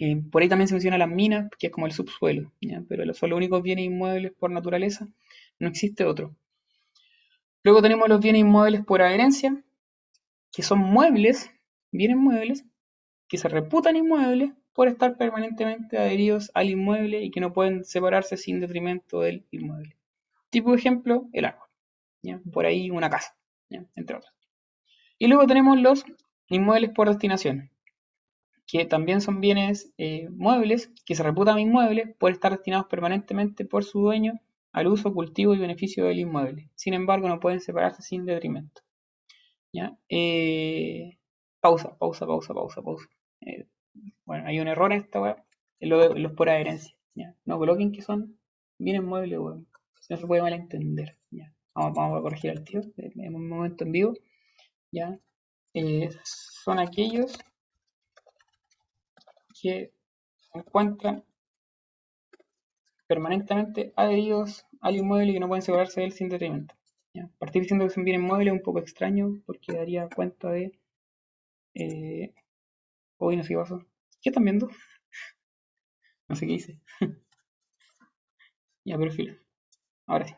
Eh, 0.00 0.22
por 0.30 0.42
ahí 0.42 0.48
también 0.48 0.68
se 0.68 0.74
menciona 0.74 0.98
las 0.98 1.08
minas, 1.08 1.50
que 1.58 1.68
es 1.68 1.72
como 1.72 1.86
el 1.86 1.92
subsuelo, 1.92 2.52
pero 2.88 3.12
son 3.14 3.30
los 3.30 3.36
únicos 3.36 3.62
bienes 3.62 3.84
inmuebles 3.84 4.32
por 4.32 4.50
naturaleza, 4.50 5.06
no 5.58 5.68
existe 5.68 6.04
otro. 6.04 6.34
Luego 7.62 7.80
tenemos 7.80 8.08
los 8.08 8.20
bienes 8.20 8.40
inmuebles 8.40 8.84
por 8.84 9.02
adherencia, 9.02 9.62
que 10.52 10.62
son 10.62 10.80
muebles, 10.80 11.50
bienes 11.92 12.16
muebles, 12.16 12.64
que 13.28 13.38
se 13.38 13.48
reputan 13.48 13.96
inmuebles 13.96 14.52
por 14.74 14.88
estar 14.88 15.16
permanentemente 15.16 15.96
adheridos 15.96 16.50
al 16.54 16.68
inmueble 16.68 17.22
y 17.22 17.30
que 17.30 17.40
no 17.40 17.52
pueden 17.52 17.84
separarse 17.84 18.36
sin 18.36 18.60
detrimento 18.60 19.20
del 19.20 19.46
inmueble. 19.50 19.96
Tipo 20.50 20.72
de 20.72 20.76
ejemplo, 20.76 21.28
el 21.32 21.46
árbol. 21.46 21.68
Por 22.52 22.66
ahí 22.66 22.90
una 22.90 23.10
casa, 23.10 23.36
entre 23.94 24.16
otros. 24.16 24.32
Y 25.18 25.28
luego 25.28 25.46
tenemos 25.46 25.78
los 25.78 26.04
inmuebles 26.48 26.90
por 26.90 27.08
destinación, 27.08 27.70
que 28.66 28.84
también 28.84 29.20
son 29.20 29.40
bienes 29.40 29.92
eh, 29.98 30.28
muebles 30.30 30.90
que 31.04 31.14
se 31.14 31.22
reputan 31.22 31.58
inmuebles 31.58 32.14
por 32.18 32.32
estar 32.32 32.52
destinados 32.52 32.86
permanentemente 32.86 33.64
por 33.64 33.84
su 33.84 34.00
dueño 34.00 34.40
al 34.72 34.88
uso, 34.88 35.14
cultivo 35.14 35.54
y 35.54 35.58
beneficio 35.58 36.06
del 36.06 36.18
inmueble. 36.18 36.70
Sin 36.74 36.94
embargo, 36.94 37.28
no 37.28 37.38
pueden 37.38 37.60
separarse 37.60 38.02
sin 38.02 38.26
detrimento. 38.26 38.82
¿Ya? 39.72 39.96
Eh, 40.08 41.18
pausa, 41.60 41.96
pausa, 41.98 42.26
pausa, 42.26 42.54
pausa, 42.54 42.82
pausa. 42.82 43.06
Eh, 43.40 43.66
bueno, 44.24 44.46
hay 44.46 44.60
un 44.60 44.68
error 44.68 44.92
en 44.92 45.00
esta 45.00 45.20
web, 45.20 45.36
en 45.80 46.22
los 46.22 46.32
por 46.32 46.48
adherencia. 46.48 46.94
¿ya? 47.14 47.34
No 47.44 47.58
coloquen 47.58 47.92
que 47.92 48.02
son 48.02 48.38
bienes 48.78 49.02
muebles, 49.02 49.38
web. 49.38 49.64
No 50.08 50.16
se 50.16 50.26
puede 50.26 50.42
malentender. 50.42 51.16
¿ya? 51.30 51.52
Vamos, 51.74 52.18
a 52.18 52.22
corregir 52.22 52.50
al 52.50 52.64
tío 52.64 52.82
en 52.96 53.34
un 53.34 53.48
momento 53.48 53.84
en 53.84 53.92
vivo. 53.92 54.14
¿ya? 54.90 55.18
son 56.24 56.78
aquellos 56.78 57.36
que 59.60 59.92
se 60.38 60.58
encuentran 60.58 61.24
permanentemente 63.08 63.92
adheridos 63.96 64.66
al 64.80 64.96
inmueble 64.96 65.30
y 65.30 65.34
que 65.34 65.40
no 65.40 65.48
pueden 65.48 65.62
separarse 65.62 66.00
de 66.00 66.06
él 66.06 66.12
sin 66.12 66.28
detrimento. 66.28 66.74
¿ya? 67.12 67.28
Partir 67.38 67.62
diciendo 67.62 67.86
que 67.86 67.90
son 67.94 68.04
bienes 68.04 68.22
muebles 68.22 68.52
es 68.52 68.58
un 68.58 68.64
poco 68.64 68.78
extraño 68.78 69.42
porque 69.46 69.72
daría 69.72 70.08
cuenta 70.08 70.50
de... 70.50 70.78
Eh, 71.74 72.32
hoy 73.24 73.36
no 73.36 73.42
sé 73.42 73.50
qué 73.50 73.56
pasó. 73.56 73.84
¿Qué 74.22 74.30
están 74.30 74.44
viendo? 74.44 74.68
No 76.26 76.34
sé 76.34 76.46
qué 76.46 76.54
hice. 76.54 76.80
ya, 78.84 78.96
pero 78.96 79.10
filo. 79.12 79.34
Ahora 80.06 80.26
sí. 80.26 80.34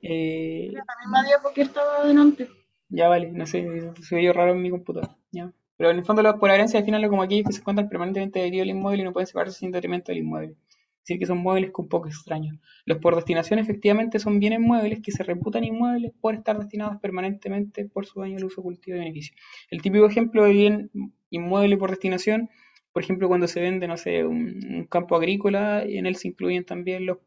Eh, 0.00 0.70
la 0.72 0.84
misma 1.00 1.24
día 1.24 1.36
porque 1.42 1.60
estaba 1.60 2.06
delante. 2.06 2.48
Ya 2.88 3.08
vale, 3.08 3.30
no 3.32 3.46
sé, 3.46 3.92
se 4.02 4.16
vio 4.16 4.32
raro 4.32 4.52
en 4.52 4.62
mi 4.62 4.70
computadora. 4.70 5.14
Ya. 5.30 5.52
Pero 5.76 5.90
en 5.90 5.96
el 5.98 6.04
fondo 6.04 6.22
los 6.22 6.36
por 6.36 6.50
herencia 6.50 6.80
definen 6.80 7.08
como 7.08 7.22
aquellos 7.22 7.46
que 7.46 7.52
se 7.52 7.60
encuentran 7.60 7.88
permanentemente 7.88 8.40
adheridos 8.40 8.64
al 8.64 8.70
inmueble 8.70 9.02
y 9.02 9.04
no 9.04 9.12
pueden 9.12 9.26
separarse 9.26 9.58
sin 9.58 9.72
detrimento 9.72 10.12
del 10.12 10.22
inmueble. 10.22 10.56
Es 11.04 11.08
decir, 11.08 11.18
que 11.18 11.26
son 11.26 11.38
muebles 11.38 11.70
con 11.70 11.88
poco 11.88 12.08
extraño. 12.08 12.58
Los 12.86 12.98
por 12.98 13.14
destinación 13.14 13.58
efectivamente 13.58 14.18
son 14.18 14.40
bienes 14.40 14.60
muebles 14.60 15.00
que 15.02 15.12
se 15.12 15.22
reputan 15.22 15.64
inmuebles 15.64 16.12
por 16.20 16.34
estar 16.34 16.58
destinados 16.58 16.98
permanentemente 17.00 17.84
por 17.84 18.06
su 18.06 18.20
daño 18.20 18.38
al 18.38 18.44
uso, 18.44 18.62
cultivo 18.62 18.96
y 18.96 19.00
beneficio. 19.00 19.36
El 19.70 19.82
típico 19.82 20.06
ejemplo 20.06 20.44
de 20.44 20.52
bien 20.52 20.90
inmueble 21.34 21.76
por 21.76 21.90
destinación, 21.90 22.50
por 22.92 23.02
ejemplo, 23.02 23.28
cuando 23.28 23.48
se 23.48 23.60
vende, 23.60 23.88
no 23.88 23.96
sé, 23.96 24.24
un, 24.24 24.86
campo 24.90 25.16
agrícola, 25.16 25.82
en 25.82 26.06
él 26.06 26.16
se 26.16 26.28
incluyen 26.28 26.64
también 26.64 27.06
los 27.06 27.18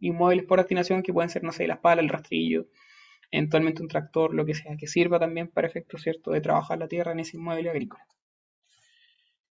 inmuebles 0.00 0.46
por 0.46 0.58
destinación 0.58 1.02
que 1.02 1.12
pueden 1.12 1.30
ser, 1.30 1.44
no 1.44 1.52
sé, 1.52 1.66
las 1.66 1.78
palas, 1.78 2.02
el 2.02 2.08
rastrillo, 2.08 2.66
eventualmente 3.30 3.82
un 3.82 3.88
tractor, 3.88 4.34
lo 4.34 4.46
que 4.46 4.54
sea, 4.54 4.76
que 4.76 4.86
sirva 4.86 5.18
también 5.18 5.48
para 5.48 5.66
efectos 5.68 6.02
cierto 6.02 6.30
de 6.30 6.40
trabajar 6.40 6.78
la 6.78 6.88
tierra 6.88 7.12
en 7.12 7.20
ese 7.20 7.36
inmueble 7.36 7.70
agrícola. 7.70 8.06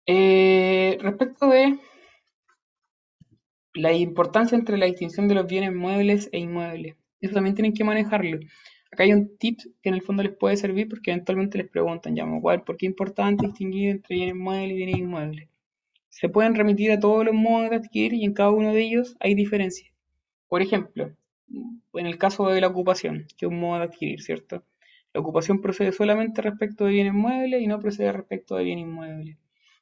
Eh, 0.06 0.98
respecto 1.00 1.48
de 1.48 1.78
la 3.74 3.92
importancia 3.92 4.56
entre 4.58 4.76
la 4.76 4.86
distinción 4.86 5.28
de 5.28 5.36
los 5.36 5.46
bienes 5.46 5.72
muebles 5.72 6.28
e 6.32 6.38
inmuebles, 6.38 6.96
eso 7.20 7.34
también 7.34 7.54
tienen 7.54 7.72
que 7.72 7.84
manejarlo. 7.84 8.40
Acá 8.92 9.04
hay 9.04 9.12
un 9.12 9.36
tip 9.38 9.60
que 9.82 9.88
en 9.88 9.94
el 9.94 10.02
fondo 10.02 10.22
les 10.22 10.36
puede 10.36 10.56
servir 10.56 10.88
porque 10.88 11.12
eventualmente 11.12 11.58
les 11.58 11.68
preguntan, 11.68 12.16
ya, 12.16 12.24
¿cuál? 12.40 12.64
¿Por 12.64 12.76
qué 12.76 12.86
es 12.86 12.90
importante 12.90 13.46
distinguir 13.46 13.90
entre 13.90 14.16
bienes 14.16 14.34
muebles 14.34 14.72
y 14.72 14.74
bienes 14.74 14.98
inmuebles? 14.98 15.48
Se 16.08 16.28
pueden 16.28 16.56
remitir 16.56 16.90
a 16.90 16.98
todos 16.98 17.24
los 17.24 17.34
modos 17.34 17.70
de 17.70 17.76
adquirir 17.76 18.14
y 18.14 18.24
en 18.24 18.34
cada 18.34 18.50
uno 18.50 18.72
de 18.72 18.82
ellos 18.82 19.16
hay 19.20 19.34
diferencias. 19.34 19.92
Por 20.48 20.60
ejemplo, 20.60 21.14
en 21.94 22.06
el 22.06 22.18
caso 22.18 22.48
de 22.48 22.60
la 22.60 22.66
ocupación, 22.66 23.26
que 23.36 23.46
es 23.46 23.50
un 23.52 23.60
modo 23.60 23.78
de 23.78 23.84
adquirir, 23.84 24.20
¿cierto? 24.22 24.64
La 25.12 25.20
ocupación 25.20 25.60
procede 25.60 25.92
solamente 25.92 26.42
respecto 26.42 26.84
de 26.84 26.92
bienes 26.92 27.14
muebles 27.14 27.62
y 27.62 27.68
no 27.68 27.78
procede 27.78 28.12
respecto 28.12 28.56
de 28.56 28.64
bienes 28.64 28.86
inmuebles. 28.86 29.36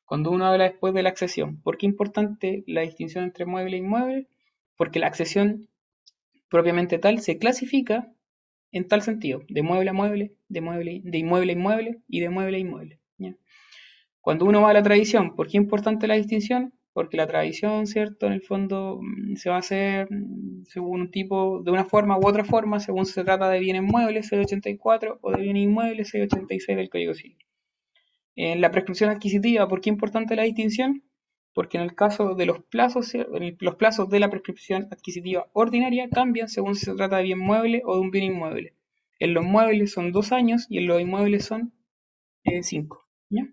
Cuando 0.04 0.30
uno 0.30 0.46
habla 0.46 0.64
después 0.64 0.92
de 0.92 1.02
la 1.02 1.08
accesión, 1.08 1.60
¿por 1.62 1.76
qué 1.76 1.86
es 1.86 1.92
importante 1.92 2.64
la 2.66 2.82
distinción 2.82 3.24
entre 3.24 3.46
mueble 3.46 3.76
e 3.76 3.80
inmueble? 3.80 4.26
Porque 4.76 4.98
la 4.98 5.06
accesión 5.06 5.68
propiamente 6.48 6.98
tal 6.98 7.20
se 7.20 7.38
clasifica 7.38 8.10
en 8.72 8.88
tal 8.88 9.02
sentido, 9.02 9.42
de 9.48 9.62
mueble 9.62 9.90
a 9.90 9.92
mueble, 9.92 10.34
de, 10.48 10.60
mueble, 10.60 11.00
de 11.04 11.18
inmueble 11.18 11.52
a 11.52 11.56
inmueble 11.56 11.98
y 12.08 12.20
de 12.20 12.30
mueble 12.30 12.56
a 12.56 12.60
inmueble. 12.60 13.00
Cuando 14.20 14.44
uno 14.44 14.60
va 14.60 14.70
a 14.70 14.74
la 14.74 14.82
tradición, 14.82 15.34
¿por 15.34 15.46
qué 15.46 15.56
es 15.56 15.62
importante 15.62 16.06
la 16.06 16.14
distinción? 16.14 16.74
porque 16.98 17.16
la 17.16 17.28
tradición, 17.28 17.86
¿cierto? 17.86 18.26
En 18.26 18.32
el 18.32 18.42
fondo 18.42 18.98
mm, 19.00 19.36
se 19.36 19.50
va 19.50 19.54
a 19.54 19.60
hacer 19.60 20.08
mm, 20.10 20.64
según 20.64 21.02
un 21.02 21.10
tipo, 21.12 21.62
de 21.62 21.70
una 21.70 21.84
forma 21.84 22.18
u 22.18 22.26
otra 22.26 22.42
forma, 22.42 22.80
según 22.80 23.06
se 23.06 23.22
trata 23.22 23.48
de 23.50 23.60
bienes 23.60 23.84
muebles, 23.84 24.26
684, 24.26 25.20
o 25.22 25.30
de 25.30 25.40
bienes 25.40 25.62
inmuebles, 25.62 26.08
686 26.08 26.76
del 26.76 26.90
Código 26.90 27.14
Civil. 27.14 27.38
En 28.34 28.60
la 28.60 28.72
prescripción 28.72 29.10
adquisitiva, 29.10 29.68
¿por 29.68 29.80
qué 29.80 29.90
es 29.90 29.94
importante 29.94 30.34
la 30.34 30.42
distinción? 30.42 31.04
Porque 31.58 31.76
en 31.76 31.82
el 31.82 31.96
caso 31.96 32.36
de 32.36 32.46
los 32.46 32.62
plazos, 32.62 33.12
los 33.58 33.74
plazos 33.74 34.08
de 34.08 34.20
la 34.20 34.30
prescripción 34.30 34.86
adquisitiva 34.92 35.48
ordinaria 35.54 36.08
cambian 36.08 36.48
según 36.48 36.76
si 36.76 36.84
se 36.84 36.94
trata 36.94 37.16
de 37.16 37.24
bien 37.24 37.40
mueble 37.40 37.82
o 37.84 37.96
de 37.96 38.00
un 38.00 38.12
bien 38.12 38.26
inmueble. 38.26 38.76
En 39.18 39.34
los 39.34 39.42
muebles 39.44 39.90
son 39.90 40.12
dos 40.12 40.30
años 40.30 40.66
y 40.70 40.78
en 40.78 40.86
los 40.86 41.00
inmuebles 41.00 41.46
son 41.46 41.72
eh, 42.44 42.62
cinco. 42.62 43.08
¿ya? 43.28 43.48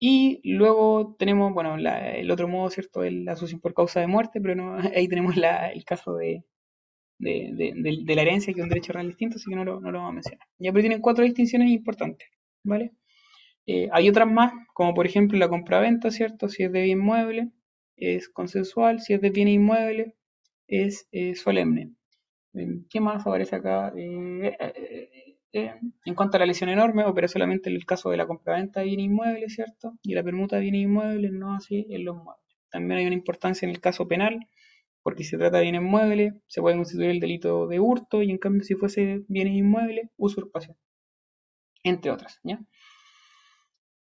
Y 0.00 0.40
luego 0.42 1.14
tenemos, 1.20 1.54
bueno, 1.54 1.76
el 1.76 2.30
otro 2.32 2.48
modo, 2.48 2.68
¿cierto? 2.68 3.04
La 3.04 3.34
asociación 3.34 3.60
por 3.60 3.74
causa 3.74 4.00
de 4.00 4.08
muerte, 4.08 4.40
pero 4.40 4.56
no, 4.56 4.78
ahí 4.96 5.06
tenemos 5.06 5.36
el 5.36 5.84
caso 5.84 6.16
de, 6.16 6.42
de, 7.20 8.14
la 8.16 8.22
herencia, 8.22 8.52
que 8.52 8.58
es 8.58 8.64
un 8.64 8.70
derecho 8.70 8.92
real 8.92 9.06
distinto, 9.06 9.36
así 9.36 9.48
que 9.48 9.54
no 9.54 9.64
lo, 9.64 9.80
no 9.80 9.92
lo 9.92 9.98
vamos 9.98 10.10
a 10.10 10.14
mencionar. 10.14 10.48
Ya, 10.58 10.72
pero 10.72 10.82
tienen 10.82 11.00
cuatro 11.00 11.22
distinciones 11.22 11.70
importantes, 11.70 12.26
¿vale? 12.64 12.90
Eh, 13.66 13.88
hay 13.92 14.08
otras 14.08 14.30
más, 14.30 14.52
como 14.74 14.94
por 14.94 15.06
ejemplo 15.06 15.38
la 15.38 15.48
compra-venta, 15.48 16.10
¿cierto? 16.10 16.48
Si 16.48 16.62
es 16.62 16.72
de 16.72 16.82
bien 16.82 17.00
mueble, 17.00 17.50
es 17.96 18.28
consensual, 18.28 19.00
si 19.00 19.14
es 19.14 19.20
de 19.20 19.30
bien 19.30 19.48
inmueble, 19.48 20.14
es 20.68 21.08
eh, 21.12 21.34
solemne. 21.34 21.92
¿Qué 22.88 23.00
más 23.00 23.26
aparece 23.26 23.56
acá? 23.56 23.92
Eh, 23.96 24.56
en 26.04 26.14
cuanto 26.14 26.36
a 26.36 26.40
la 26.40 26.46
lesión 26.46 26.70
enorme, 26.70 27.04
opera 27.04 27.28
solamente 27.28 27.70
en 27.70 27.76
el 27.76 27.86
caso 27.86 28.10
de 28.10 28.16
la 28.18 28.26
compraventa 28.26 28.80
de 28.80 28.86
bienes 28.86 29.06
inmuebles, 29.06 29.54
¿cierto? 29.54 29.94
Y 30.02 30.14
la 30.14 30.22
permuta 30.22 30.56
de 30.56 30.62
bienes 30.62 30.82
inmuebles, 30.82 31.32
no 31.32 31.54
así 31.54 31.86
en 31.90 32.04
los 32.04 32.16
muebles. 32.16 32.44
También 32.70 33.00
hay 33.00 33.06
una 33.06 33.14
importancia 33.14 33.66
en 33.66 33.70
el 33.70 33.80
caso 33.80 34.06
penal, 34.06 34.38
porque 35.02 35.24
si 35.24 35.30
se 35.30 35.38
trata 35.38 35.58
de 35.58 35.64
bienes 35.64 35.82
muebles, 35.82 36.34
se 36.46 36.60
puede 36.60 36.76
constituir 36.76 37.10
el 37.10 37.20
delito 37.20 37.66
de 37.68 37.80
hurto, 37.80 38.22
y 38.22 38.30
en 38.30 38.38
cambio 38.38 38.62
si 38.64 38.74
fuese 38.74 39.22
bienes 39.28 39.54
inmuebles, 39.54 40.10
usurpación, 40.16 40.76
entre 41.82 42.10
otras, 42.10 42.38
¿ya? 42.42 42.60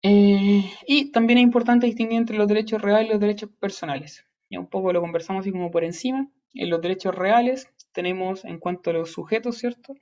Eh, 0.06 0.70
y 0.86 1.12
también 1.12 1.38
es 1.38 1.44
importante 1.44 1.86
distinguir 1.86 2.18
entre 2.18 2.36
los 2.36 2.46
derechos 2.46 2.82
reales 2.82 3.08
y 3.08 3.12
los 3.12 3.20
derechos 3.20 3.48
personales. 3.58 4.26
Ya 4.50 4.60
un 4.60 4.66
poco 4.66 4.92
lo 4.92 5.00
conversamos 5.00 5.40
así 5.40 5.50
como 5.50 5.70
por 5.70 5.82
encima. 5.82 6.30
En 6.52 6.68
los 6.68 6.82
derechos 6.82 7.14
reales 7.14 7.70
tenemos 7.92 8.44
en 8.44 8.58
cuanto 8.58 8.90
a 8.90 8.92
los 8.92 9.12
sujetos, 9.12 9.56
¿cierto? 9.56 9.94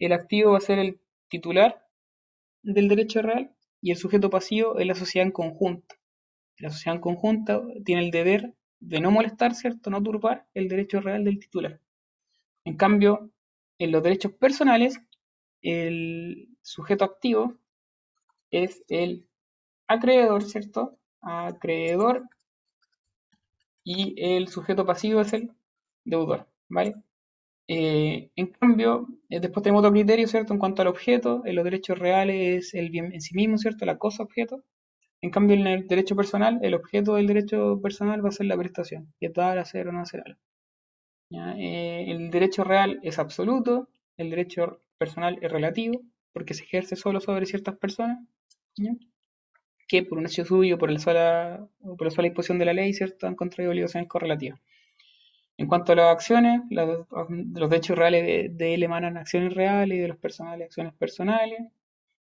El 0.00 0.12
activo 0.12 0.52
va 0.52 0.58
a 0.58 0.60
ser 0.60 0.80
el 0.80 1.00
titular 1.28 1.86
del 2.64 2.88
derecho 2.88 3.22
real 3.22 3.54
y 3.80 3.92
el 3.92 3.96
sujeto 3.96 4.28
pasivo 4.28 4.76
es 4.80 4.86
la 4.88 4.96
sociedad 4.96 5.24
en 5.24 5.32
conjunto. 5.32 5.94
La 6.56 6.70
sociedad 6.70 6.96
en 6.96 7.00
conjunto 7.00 7.68
tiene 7.84 8.02
el 8.02 8.10
deber 8.10 8.54
de 8.80 9.00
no 9.00 9.12
molestar, 9.12 9.54
¿cierto? 9.54 9.88
No 9.88 10.02
turbar 10.02 10.48
el 10.52 10.66
derecho 10.66 11.00
real 11.00 11.22
del 11.22 11.38
titular. 11.38 11.80
En 12.64 12.76
cambio, 12.76 13.30
en 13.78 13.92
los 13.92 14.02
derechos 14.02 14.32
personales, 14.32 15.00
el 15.62 16.48
sujeto 16.60 17.04
activo 17.04 17.56
es 18.50 18.82
el 18.88 19.27
acreedor, 19.88 20.44
¿cierto? 20.44 20.98
Acreedor 21.20 22.28
y 23.84 24.14
el 24.18 24.48
sujeto 24.48 24.84
pasivo 24.86 25.20
es 25.22 25.32
el 25.32 25.50
deudor, 26.04 26.46
¿vale? 26.68 26.94
Eh, 27.68 28.30
en 28.36 28.46
cambio, 28.48 29.08
eh, 29.28 29.40
después 29.40 29.62
tenemos 29.62 29.80
otro 29.80 29.92
criterio, 29.92 30.26
¿cierto? 30.28 30.52
En 30.52 30.58
cuanto 30.58 30.82
al 30.82 30.88
objeto, 30.88 31.42
en 31.46 31.56
los 31.56 31.64
derechos 31.64 31.98
reales 31.98 32.66
es 32.66 32.74
el 32.74 32.90
bien 32.90 33.12
en 33.12 33.20
sí 33.20 33.34
mismo, 33.34 33.58
¿cierto? 33.58 33.86
La 33.86 33.98
cosa 33.98 34.22
objeto. 34.22 34.62
En 35.22 35.30
cambio, 35.30 35.56
en 35.56 35.66
el 35.66 35.86
derecho 35.88 36.16
personal, 36.16 36.58
el 36.62 36.74
objeto 36.74 37.14
del 37.14 37.26
derecho 37.26 37.80
personal 37.82 38.24
va 38.24 38.28
a 38.30 38.32
ser 38.32 38.46
la 38.46 38.56
prestación, 38.56 39.12
y 39.20 39.26
es 39.26 39.34
dar, 39.34 39.58
hacer 39.58 39.88
o 39.88 39.92
no 39.92 40.00
hacer 40.00 40.22
algo. 40.24 40.40
Eh, 41.58 42.04
el 42.08 42.30
derecho 42.30 42.64
real 42.64 43.00
es 43.02 43.18
absoluto, 43.18 43.88
el 44.16 44.30
derecho 44.30 44.80
personal 44.98 45.38
es 45.42 45.50
relativo, 45.50 46.00
porque 46.32 46.54
se 46.54 46.64
ejerce 46.64 46.96
solo 46.96 47.20
sobre 47.20 47.46
ciertas 47.46 47.76
personas, 47.78 48.18
que 49.88 50.02
por 50.02 50.18
un 50.18 50.26
hecho 50.26 50.44
suyo, 50.44 50.78
por, 50.78 50.90
el 50.90 51.00
sola, 51.00 51.66
por 51.80 52.04
la 52.04 52.10
sola 52.10 52.28
disposición 52.28 52.58
de 52.58 52.66
la 52.66 52.74
ley, 52.74 52.92
¿cierto? 52.92 53.26
han 53.26 53.34
contraído 53.34 53.72
obligaciones 53.72 54.08
correlativas. 54.08 54.60
En 55.56 55.66
cuanto 55.66 55.92
a 55.92 55.96
las 55.96 56.12
acciones, 56.12 56.60
los, 56.70 57.70
derechos 57.70 57.98
reales 57.98 58.56
de, 58.56 58.74
él 58.74 58.82
emanan 58.84 59.16
acciones 59.16 59.54
reales 59.54 59.98
y 59.98 60.00
de 60.00 60.08
los 60.08 60.16
personales 60.18 60.66
acciones 60.66 60.94
personales. 60.94 61.58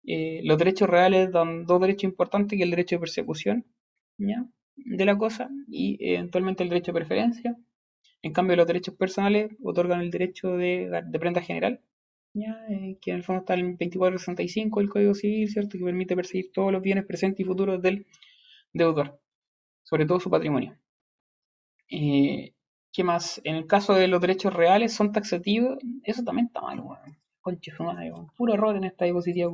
Eh, 0.04 0.42
los 0.44 0.58
derechos 0.58 0.90
reales 0.90 1.32
dan 1.32 1.66
dos 1.66 1.80
derechos 1.80 2.06
importantes, 2.06 2.58
que 2.58 2.64
es 2.64 2.66
el 2.66 2.72
derecho 2.72 2.96
de 2.96 3.02
persecución 3.02 3.66
de 4.18 5.06
la 5.06 5.18
cosa 5.18 5.50
y 5.68 5.98
eventualmente 6.00 6.64
el 6.64 6.70
derecho 6.70 6.92
de 6.92 7.00
preferencia. 7.00 7.56
En 8.24 8.34
cambio, 8.34 8.56
los 8.56 8.66
derechos 8.66 8.96
personales 8.96 9.52
otorgan 9.64 10.02
el 10.02 10.10
derecho 10.10 10.58
de, 10.58 11.04
de 11.06 11.20
prenda 11.20 11.42
general, 11.42 11.82
¿ya? 12.34 12.66
Eh, 12.70 12.98
que 13.02 13.12
en 13.12 13.18
el 13.18 13.24
fondo 13.24 13.42
está 13.42 13.54
el 13.54 13.62
2465 13.62 14.80
del 14.80 14.90
Código 14.90 15.14
Civil, 15.14 15.50
¿cierto? 15.50 15.78
que 15.78 15.84
permite 15.84 16.16
perseguir 16.16 16.52
todos 16.52 16.72
los 16.72 16.82
bienes 16.82 17.06
presentes 17.06 17.40
y 17.42 17.44
futuros 17.44 17.82
del 17.82 18.06
deudor, 18.74 19.20
sobre 19.84 20.06
todo 20.06 20.20
su 20.20 20.30
patrimonio. 20.30 20.78
Eh, 21.90 22.54
¿Qué 22.92 23.04
más? 23.04 23.40
En 23.44 23.56
el 23.56 23.68
caso 23.68 23.94
de 23.94 24.08
los 24.08 24.22
derechos 24.22 24.54
reales 24.54 24.94
son 24.94 25.12
taxativos. 25.12 25.78
Eso 26.04 26.24
también 26.24 26.48
está 26.48 26.62
mal, 26.62 26.80
weón. 26.80 27.18
Conche 27.42 27.72
Puro 28.36 28.54
error 28.54 28.76
en 28.76 28.84
esta 28.84 29.06
diapositiva, 29.06 29.52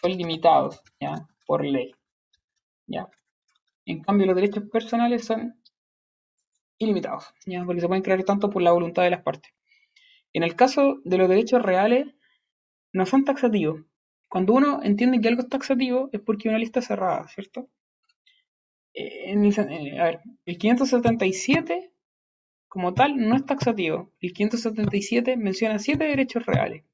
Son 0.00 0.10
limitados, 0.16 0.82
¿ya? 1.00 1.28
Por 1.46 1.64
ley. 1.64 1.94
¿Ya? 2.86 3.08
En 3.86 4.02
cambio, 4.02 4.26
los 4.26 4.36
derechos 4.36 4.64
personales 4.70 5.24
son 5.24 5.60
ilimitados, 6.78 7.32
¿ya? 7.46 7.64
Porque 7.64 7.80
se 7.80 7.88
pueden 7.88 8.02
crear 8.02 8.22
tanto 8.24 8.50
por 8.50 8.62
la 8.62 8.72
voluntad 8.72 9.02
de 9.02 9.10
las 9.10 9.22
partes. 9.22 9.52
En 10.32 10.42
el 10.42 10.56
caso 10.56 11.00
de 11.04 11.18
los 11.18 11.28
derechos 11.28 11.62
reales, 11.62 12.06
no 12.92 13.06
son 13.06 13.24
taxativos. 13.24 13.84
Cuando 14.28 14.54
uno 14.54 14.80
entiende 14.82 15.20
que 15.20 15.28
algo 15.28 15.42
es 15.42 15.48
taxativo, 15.48 16.10
es 16.12 16.20
porque 16.20 16.48
una 16.48 16.58
lista 16.58 16.82
cerrada, 16.82 17.26
¿cierto? 17.28 17.68
Eh, 18.94 19.32
en 19.32 19.44
eh, 19.44 20.00
a 20.00 20.04
ver, 20.04 20.20
el 20.44 20.58
577 20.58 21.92
como 22.68 22.92
tal, 22.94 23.16
no 23.16 23.34
es 23.34 23.46
taxativo. 23.46 24.12
El 24.20 24.32
577 24.32 25.36
menciona 25.36 25.78
siete 25.78 26.04
derechos 26.04 26.44
reales. 26.44 26.84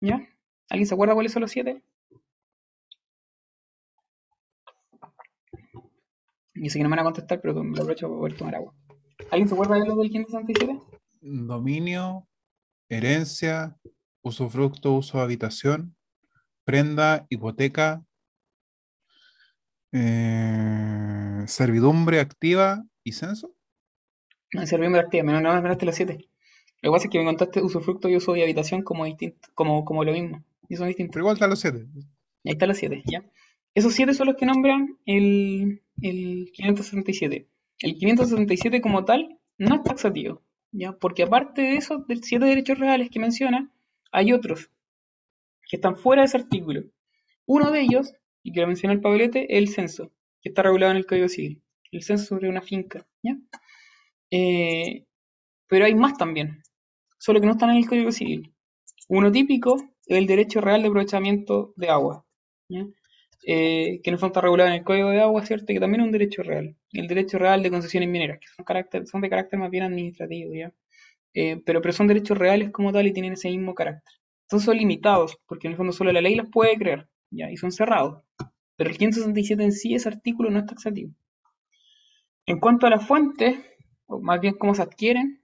¿Ya? 0.00 0.26
¿Alguien 0.70 0.86
se 0.86 0.94
acuerda 0.94 1.14
cuáles 1.14 1.32
son 1.32 1.42
los 1.42 1.50
siete? 1.50 1.82
Y 6.54 6.70
sé 6.70 6.78
que 6.78 6.82
no 6.82 6.88
me 6.88 6.96
van 6.96 7.00
a 7.00 7.04
contestar, 7.04 7.40
pero 7.40 7.54
me 7.62 7.76
lo 7.76 7.82
aprovecho 7.82 8.08
para 8.08 8.18
poder 8.18 8.36
tomar 8.36 8.54
agua. 8.54 8.74
¿Alguien 9.30 9.48
se 9.48 9.54
acuerda 9.54 9.74
de 9.78 9.86
los 9.86 9.98
del 9.98 10.10
577? 10.10 10.99
Dominio, 11.20 12.26
herencia, 12.88 13.76
usufructo, 14.22 14.92
uso 14.92 15.18
de 15.18 15.24
habitación, 15.24 15.96
prenda, 16.64 17.26
hipoteca, 17.28 18.04
eh, 19.92 21.42
servidumbre 21.46 22.20
activa 22.20 22.84
y 23.04 23.12
censo. 23.12 23.54
No, 24.52 24.66
servidumbre 24.66 25.02
activa, 25.02 25.24
menos 25.24 25.42
no 25.42 25.54
me 25.54 25.60
ganaste 25.60 25.86
los 25.86 25.94
siete. 25.94 26.28
Lo 26.82 26.90
que 26.90 26.94
pasa 26.94 27.04
es 27.06 27.10
que 27.10 27.18
me 27.18 27.24
contaste 27.24 27.62
usufructo 27.62 28.08
y 28.08 28.16
uso 28.16 28.32
de 28.32 28.42
habitación 28.42 28.82
como 28.82 29.04
distinto, 29.04 29.48
como, 29.54 29.84
como 29.84 30.04
lo 30.04 30.12
mismo. 30.12 30.44
Y 30.68 30.76
son 30.76 30.88
distintos. 30.88 31.12
Pero 31.12 31.24
igual 31.24 31.34
están 31.34 31.50
los 31.50 31.60
siete. 31.60 31.86
Ahí 32.44 32.52
están 32.52 32.68
los 32.68 32.78
siete, 32.78 33.02
ya. 33.06 33.24
Esos 33.74 33.94
siete 33.94 34.14
son 34.14 34.28
los 34.28 34.36
que 34.36 34.46
nombran 34.46 34.98
el, 35.06 35.82
el 36.00 36.50
567. 36.54 37.48
El 37.80 37.94
567 37.94 38.80
como 38.80 39.04
tal 39.04 39.38
no 39.58 39.76
es 39.76 39.82
taxativo, 39.82 40.42
¿ya? 40.72 40.92
Porque 40.92 41.22
aparte 41.22 41.62
de 41.62 41.76
esos 41.76 42.02
siete 42.22 42.46
derechos 42.46 42.78
reales 42.78 43.10
que 43.10 43.20
menciona, 43.20 43.70
hay 44.12 44.32
otros 44.32 44.70
que 45.68 45.76
están 45.76 45.96
fuera 45.96 46.22
de 46.22 46.26
ese 46.26 46.38
artículo. 46.38 46.82
Uno 47.46 47.70
de 47.70 47.82
ellos, 47.82 48.12
y 48.42 48.52
que 48.52 48.60
lo 48.60 48.66
menciona 48.66 48.94
el 48.94 49.00
Pablete, 49.00 49.44
es 49.44 49.58
el 49.58 49.68
censo, 49.68 50.10
que 50.40 50.48
está 50.48 50.62
regulado 50.62 50.92
en 50.92 50.98
el 50.98 51.06
Código 51.06 51.28
Civil. 51.28 51.62
El 51.92 52.02
censo 52.02 52.24
sobre 52.24 52.48
una 52.48 52.60
finca, 52.60 53.06
¿ya? 53.22 53.36
Eh, 54.30 55.06
pero 55.66 55.84
hay 55.84 55.94
más 55.94 56.16
también, 56.16 56.62
solo 57.18 57.40
que 57.40 57.46
no 57.46 57.52
están 57.52 57.70
en 57.70 57.76
el 57.76 57.88
Código 57.88 58.12
Civil. 58.12 58.52
Uno 59.08 59.30
típico 59.30 59.76
es 60.06 60.18
el 60.18 60.26
derecho 60.26 60.60
real 60.60 60.82
de 60.82 60.88
aprovechamiento 60.88 61.72
de 61.76 61.88
agua, 61.88 62.24
eh, 63.42 64.00
que 64.02 64.10
no 64.10 64.16
está 64.16 64.40
regulado 64.40 64.68
en 64.70 64.76
el 64.76 64.84
Código 64.84 65.10
de 65.10 65.20
Agua, 65.20 65.44
¿cierto? 65.44 65.66
Que 65.68 65.80
también 65.80 66.02
es 66.02 66.06
un 66.06 66.12
derecho 66.12 66.42
real. 66.42 66.76
El 66.92 67.08
derecho 67.08 67.38
real 67.38 67.62
de 67.62 67.70
concesiones 67.70 68.08
mineras, 68.08 68.38
que 68.40 68.46
son, 68.48 69.06
son 69.06 69.20
de 69.20 69.30
carácter 69.30 69.58
más 69.58 69.70
bien 69.70 69.84
administrativo, 69.84 70.54
¿ya? 70.54 70.72
Eh, 71.34 71.62
pero, 71.64 71.80
pero 71.80 71.92
son 71.92 72.06
derechos 72.06 72.36
reales 72.36 72.70
como 72.70 72.92
tal 72.92 73.06
y 73.06 73.12
tienen 73.12 73.34
ese 73.34 73.48
mismo 73.48 73.74
carácter. 73.74 74.14
Entonces 74.42 74.66
son 74.66 74.76
limitados, 74.76 75.38
porque 75.46 75.68
en 75.68 75.72
el 75.72 75.76
fondo 75.76 75.92
solo 75.92 76.12
la 76.12 76.20
ley 76.20 76.34
los 76.34 76.48
puede 76.50 76.76
crear, 76.76 77.08
¿ya? 77.30 77.50
Y 77.50 77.56
son 77.56 77.72
cerrados. 77.72 78.22
Pero 78.76 78.90
el 78.90 78.98
567 78.98 79.62
en 79.62 79.72
sí, 79.72 79.94
ese 79.94 80.08
artículo 80.08 80.50
no 80.50 80.58
es 80.58 80.66
taxativo. 80.66 81.12
En 82.46 82.58
cuanto 82.58 82.86
a 82.86 82.90
la 82.90 82.98
fuente, 82.98 83.64
o 84.10 84.20
más 84.20 84.40
bien 84.40 84.54
cómo 84.54 84.74
se 84.74 84.82
adquieren. 84.82 85.40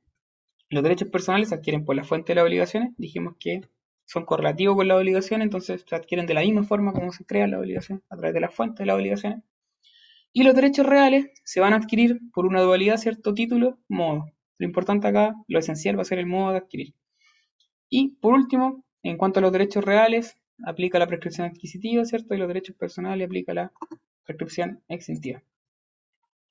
Los 0.68 0.82
derechos 0.82 1.08
personales 1.08 1.50
se 1.50 1.54
adquieren 1.54 1.84
por 1.84 1.94
la 1.94 2.04
fuente 2.04 2.32
de 2.32 2.36
las 2.36 2.44
obligaciones. 2.44 2.92
Dijimos 2.98 3.36
que 3.38 3.60
son 4.06 4.24
correlativos 4.24 4.76
con 4.76 4.88
la 4.88 4.96
obligación, 4.96 5.42
entonces 5.42 5.84
se 5.86 5.94
adquieren 5.94 6.26
de 6.26 6.34
la 6.34 6.40
misma 6.40 6.64
forma 6.64 6.92
como 6.92 7.12
se 7.12 7.24
crea 7.24 7.46
la 7.46 7.58
obligación, 7.58 8.02
a 8.08 8.16
través 8.16 8.34
de 8.34 8.40
la 8.40 8.48
fuente 8.48 8.82
de 8.82 8.86
las 8.86 8.96
obligaciones. 8.96 9.42
Y 10.32 10.42
los 10.42 10.54
derechos 10.54 10.86
reales 10.86 11.30
se 11.44 11.60
van 11.60 11.72
a 11.72 11.76
adquirir 11.76 12.20
por 12.32 12.46
una 12.46 12.62
dualidad, 12.62 12.96
cierto 12.96 13.34
título, 13.34 13.78
modo. 13.88 14.32
Lo 14.58 14.66
importante 14.66 15.08
acá, 15.08 15.34
lo 15.48 15.58
esencial 15.58 15.98
va 15.98 16.02
a 16.02 16.06
ser 16.06 16.18
el 16.18 16.26
modo 16.26 16.52
de 16.52 16.58
adquirir. 16.58 16.94
Y 17.88 18.16
por 18.20 18.34
último, 18.34 18.84
en 19.02 19.16
cuanto 19.16 19.40
a 19.40 19.42
los 19.42 19.52
derechos 19.52 19.84
reales, 19.84 20.38
aplica 20.64 20.98
la 20.98 21.06
prescripción 21.06 21.46
adquisitiva, 21.46 22.04
¿cierto? 22.04 22.34
Y 22.34 22.38
los 22.38 22.48
derechos 22.48 22.76
personales 22.76 23.26
aplica 23.26 23.54
la 23.54 23.72
prescripción 24.24 24.82
extintiva. 24.88 25.42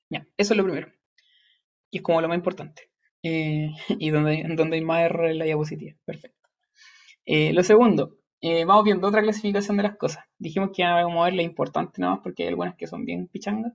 Ya, 0.10 0.28
eso 0.38 0.54
es 0.54 0.58
lo 0.58 0.63
primero 0.63 0.88
y 1.96 2.00
es 2.00 2.04
como 2.04 2.20
lo 2.20 2.28
más 2.28 2.38
importante. 2.38 2.89
Eh, 3.24 3.70
y 4.00 4.10
donde, 4.10 4.44
donde 4.56 4.76
hay 4.76 4.84
más 4.84 5.02
error 5.04 5.28
en 5.28 5.39
la 5.39 5.46
diapositiva. 5.46 5.96
Perfecto. 6.04 6.45
Eh, 7.26 7.54
lo 7.54 7.64
segundo, 7.64 8.18
eh, 8.42 8.66
vamos 8.66 8.84
viendo 8.84 9.08
otra 9.08 9.22
clasificación 9.22 9.78
de 9.78 9.84
las 9.84 9.98
cosas. 9.98 10.26
Dijimos 10.38 10.72
que 10.74 10.84
vamos 10.84 11.22
a 11.22 11.26
ver 11.26 11.34
la 11.34 11.42
importante 11.44 12.02
nada 12.02 12.16
más 12.16 12.24
porque 12.24 12.44
hay 12.44 12.50
algunas 12.50 12.76
que 12.76 12.88
son 12.88 13.06
bien 13.06 13.28
pichangas. 13.28 13.74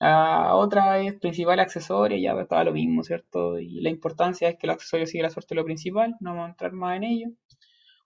La 0.00 0.54
otra 0.54 1.00
es 1.00 1.14
principal 1.14 1.60
accesoria, 1.60 2.18
ya 2.18 2.40
estaba 2.40 2.64
lo 2.64 2.72
mismo, 2.72 3.02
¿cierto? 3.04 3.58
Y 3.58 3.80
la 3.80 3.90
importancia 3.90 4.48
es 4.48 4.56
que 4.58 4.66
el 4.66 4.72
accesorio 4.72 5.06
sigue 5.06 5.22
la 5.22 5.30
suerte 5.30 5.54
de 5.54 5.60
lo 5.60 5.64
principal, 5.64 6.16
no 6.20 6.30
vamos 6.30 6.46
a 6.46 6.50
entrar 6.50 6.72
más 6.72 6.96
en 6.96 7.04
ello. 7.04 7.28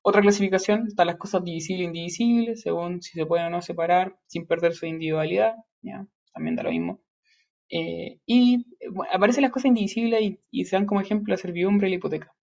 Otra 0.03 0.23
clasificación 0.23 0.87
están 0.87 1.09
las 1.09 1.17
cosas 1.17 1.45
divisibles 1.45 1.83
e 1.83 1.89
indivisibles, 1.89 2.61
según 2.63 3.03
si 3.03 3.13
se 3.13 3.27
pueden 3.27 3.47
o 3.47 3.51
no 3.51 3.63
separar 3.63 4.17
sin 4.27 4.47
perder 4.47 4.75
su 4.75 4.87
individualidad, 4.87 5.57
¿ya? 5.83 6.07
También 6.33 6.57
da 6.57 6.63
lo 6.63 6.71
mismo. 6.71 7.01
Eh, 7.71 8.21
y 8.27 8.67
aparecen 9.13 9.43
las 9.43 9.53
cosas 9.53 9.67
indivisibles 9.67 10.39
y, 10.51 10.65
se 10.65 10.77
dan 10.77 10.87
como 10.87 11.01
ejemplo 11.01 11.33
la 11.33 11.39
servidumbre 11.39 11.89
y 11.89 11.91
la 11.91 11.97
hipoteca. 11.97 12.35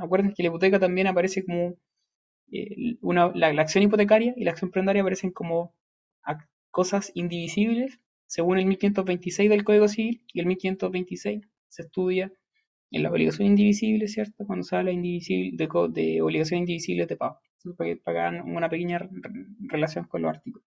Acuérdense 0.00 0.34
que 0.36 0.42
la 0.42 0.48
hipoteca 0.48 0.78
también 0.80 1.06
aparece 1.08 1.44
como 1.44 1.74
eh, 2.52 2.96
una, 3.02 3.32
la, 3.34 3.48
acción 3.62 3.84
hipotecaria 3.84 4.34
y 4.36 4.44
la 4.44 4.52
acción 4.52 4.70
prendaria 4.72 5.02
aparecen 5.02 5.32
como 5.32 5.74
cosas 6.70 7.10
indivisibles 7.14 7.98
según 8.26 8.58
el 8.58 8.66
1526 8.66 9.48
del 9.48 9.64
Código 9.64 9.88
Civil 9.88 10.22
y 10.32 10.40
el 10.40 10.46
1526 10.46 11.40
se 11.68 11.82
estudia 11.82 12.30
en 12.90 13.02
la 13.04 13.10
obligación 13.10 13.48
indivisible, 13.48 14.08
¿cierto? 14.08 14.46
Cuando 14.46 14.64
se 14.64 14.76
habla 14.76 14.92
indivisible, 14.92 15.52
de, 15.56 15.68
de 16.02 16.22
obligación 16.22 16.60
indivisible 16.60 17.06
de 17.06 17.16
pago. 17.16 17.40
Para 17.76 17.96
para 18.04 18.44
una 18.44 18.68
pequeña 18.70 18.98
re- 18.98 19.08
relación 19.68 20.06
con 20.06 20.22
los 20.22 20.30
artículos. 20.36 20.66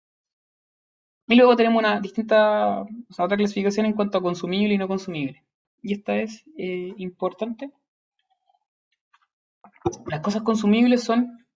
Y 1.29 1.35
luego 1.37 1.57
tenemos 1.57 1.79
una 1.81 1.99
distinta, 2.01 2.83
o 2.83 2.89
sea, 3.13 3.25
otra 3.25 3.37
clasificación 3.39 3.87
en 3.87 3.95
cuanto 3.95 4.19
a 4.19 4.23
consumible 4.23 4.75
y 4.75 4.79
no 4.79 4.87
consumible. 4.89 5.43
Y 5.83 5.95
esta 5.95 6.17
es 6.21 6.45
eh, 6.59 6.93
importante. 6.99 7.71
Las 10.07 10.21
cosas 10.21 10.43
consumibles 10.43 11.05
son 11.05 11.47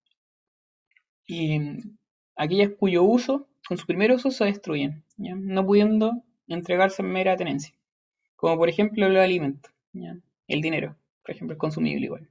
aquellas 2.36 2.70
cuyo 2.78 3.02
uso, 3.02 3.48
con 3.66 3.78
su 3.78 3.86
primer 3.86 4.12
uso, 4.12 4.30
se 4.30 4.44
destruyen, 4.44 5.04
no 5.16 5.64
pudiendo 5.64 6.22
entregarse 6.48 7.02
en 7.02 7.12
mera 7.12 7.36
tenencia. 7.36 7.74
Como 8.36 8.56
por 8.56 8.68
ejemplo 8.68 9.06
el 9.06 9.16
alimento, 9.16 9.70
el 10.48 10.60
dinero, 10.60 10.96
por 11.22 11.34
ejemplo, 11.34 11.54
es 11.54 11.58
consumible 11.58 12.06
igual. 12.06 12.28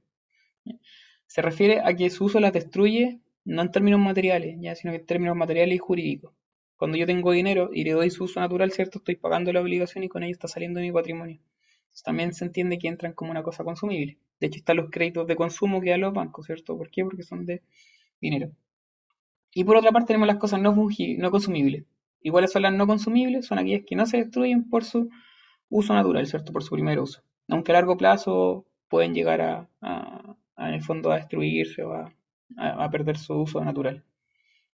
Se 1.26 1.42
refiere 1.42 1.80
a 1.80 1.94
que 1.94 2.10
su 2.10 2.26
uso 2.26 2.38
las 2.38 2.52
destruye 2.52 3.20
no 3.44 3.62
en 3.62 3.70
términos 3.70 4.00
materiales, 4.00 4.56
¿ya? 4.60 4.74
sino 4.74 4.92
que 4.92 5.00
en 5.00 5.06
términos 5.06 5.36
materiales 5.36 5.74
y 5.76 5.78
jurídicos. 5.78 6.32
Cuando 6.76 6.96
yo 6.96 7.06
tengo 7.06 7.32
dinero 7.32 7.70
y 7.72 7.84
le 7.84 7.92
doy 7.92 8.10
su 8.10 8.24
uso 8.24 8.40
natural, 8.40 8.72
¿cierto? 8.72 8.98
Estoy 8.98 9.16
pagando 9.16 9.52
la 9.52 9.60
obligación 9.60 10.04
y 10.04 10.08
con 10.08 10.22
ello 10.22 10.32
está 10.32 10.48
saliendo 10.48 10.80
mi 10.80 10.92
patrimonio. 10.92 11.40
Entonces, 11.84 12.02
también 12.02 12.34
se 12.34 12.44
entiende 12.44 12.78
que 12.78 12.88
entran 12.88 13.12
como 13.12 13.30
una 13.30 13.42
cosa 13.42 13.64
consumible. 13.64 14.18
De 14.40 14.46
hecho, 14.48 14.58
están 14.58 14.76
los 14.78 14.90
créditos 14.90 15.26
de 15.26 15.36
consumo 15.36 15.80
que 15.80 15.90
dan 15.90 16.00
los 16.02 16.14
bancos, 16.14 16.46
¿cierto? 16.46 16.76
¿Por 16.78 16.90
qué? 16.90 17.04
Porque 17.04 17.22
son 17.24 17.46
de 17.46 17.62
dinero. 18.20 18.52
Y 19.54 19.64
por 19.64 19.76
otra 19.76 19.92
parte 19.92 20.08
tenemos 20.08 20.26
las 20.26 20.36
cosas 20.38 20.60
no, 20.60 20.74
no 20.74 21.30
consumibles. 21.30 21.84
¿Y 22.20 22.30
cuáles 22.30 22.52
son 22.52 22.62
las 22.62 22.72
no 22.72 22.86
consumibles? 22.86 23.46
Son 23.46 23.58
aquellas 23.58 23.84
que 23.86 23.96
no 23.96 24.06
se 24.06 24.18
destruyen 24.18 24.68
por 24.68 24.84
su 24.84 25.10
uso 25.70 25.94
natural, 25.94 26.26
¿cierto? 26.26 26.52
Por 26.52 26.62
su 26.64 26.72
primer 26.72 27.00
uso. 27.00 27.22
Aunque 27.48 27.72
a 27.72 27.74
largo 27.76 27.96
plazo 27.96 28.66
pueden 28.88 29.14
llegar 29.14 29.40
a, 29.42 29.68
en 30.58 30.74
el 30.74 30.82
fondo, 30.82 31.12
a 31.12 31.16
destruirse 31.16 31.82
o 31.84 31.94
a, 31.94 32.90
perder 32.90 33.18
su 33.18 33.34
uso 33.34 33.64
natural. 33.64 34.04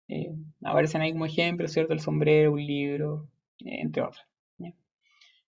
Eh, 0.10 0.34
aparecen 0.64 1.02
ahí 1.02 1.14
como 1.14 1.26
ejemplos, 1.28 1.72
¿cierto? 1.74 1.94
El 1.94 2.02
sombrero, 2.02 2.54
un 2.54 2.66
libro, 2.66 3.30
eh, 3.66 3.82
entre 3.82 4.04
otros. 4.04 4.26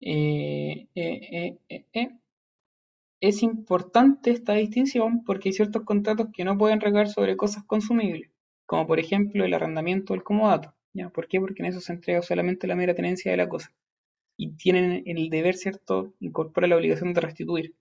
eh, 0.01 0.87
eh, 0.95 1.57
eh, 1.69 1.85
eh. 1.93 2.09
Es 3.23 3.41
importante 3.41 4.31
esta 4.31 4.51
distinción 4.51 5.23
porque 5.23 5.47
hay 5.47 5.53
ciertos 5.53 5.83
contratos 5.83 6.27
que 6.33 6.43
no 6.43 6.57
pueden 6.57 6.81
recaer 6.81 7.07
sobre 7.07 7.37
cosas 7.37 7.63
consumibles, 7.63 8.29
como 8.65 8.85
por 8.85 8.99
ejemplo 8.99 9.45
el 9.45 9.53
arrendamiento 9.53 10.11
o 10.11 10.17
el 10.17 10.23
comodato. 10.23 10.75
¿ya? 10.91 11.09
¿Por 11.09 11.29
qué? 11.29 11.39
Porque 11.39 11.63
en 11.63 11.69
eso 11.69 11.79
se 11.79 11.93
entrega 11.93 12.21
solamente 12.21 12.67
la 12.67 12.75
mera 12.75 12.93
tenencia 12.93 13.31
de 13.31 13.37
la 13.37 13.47
cosa. 13.47 13.71
Y 14.35 14.57
tienen 14.57 15.03
el 15.05 15.29
deber, 15.29 15.55
¿cierto? 15.55 16.13
Incorpora 16.19 16.67
la 16.67 16.75
obligación 16.75 17.13
de 17.13 17.21
restituir. 17.21 17.75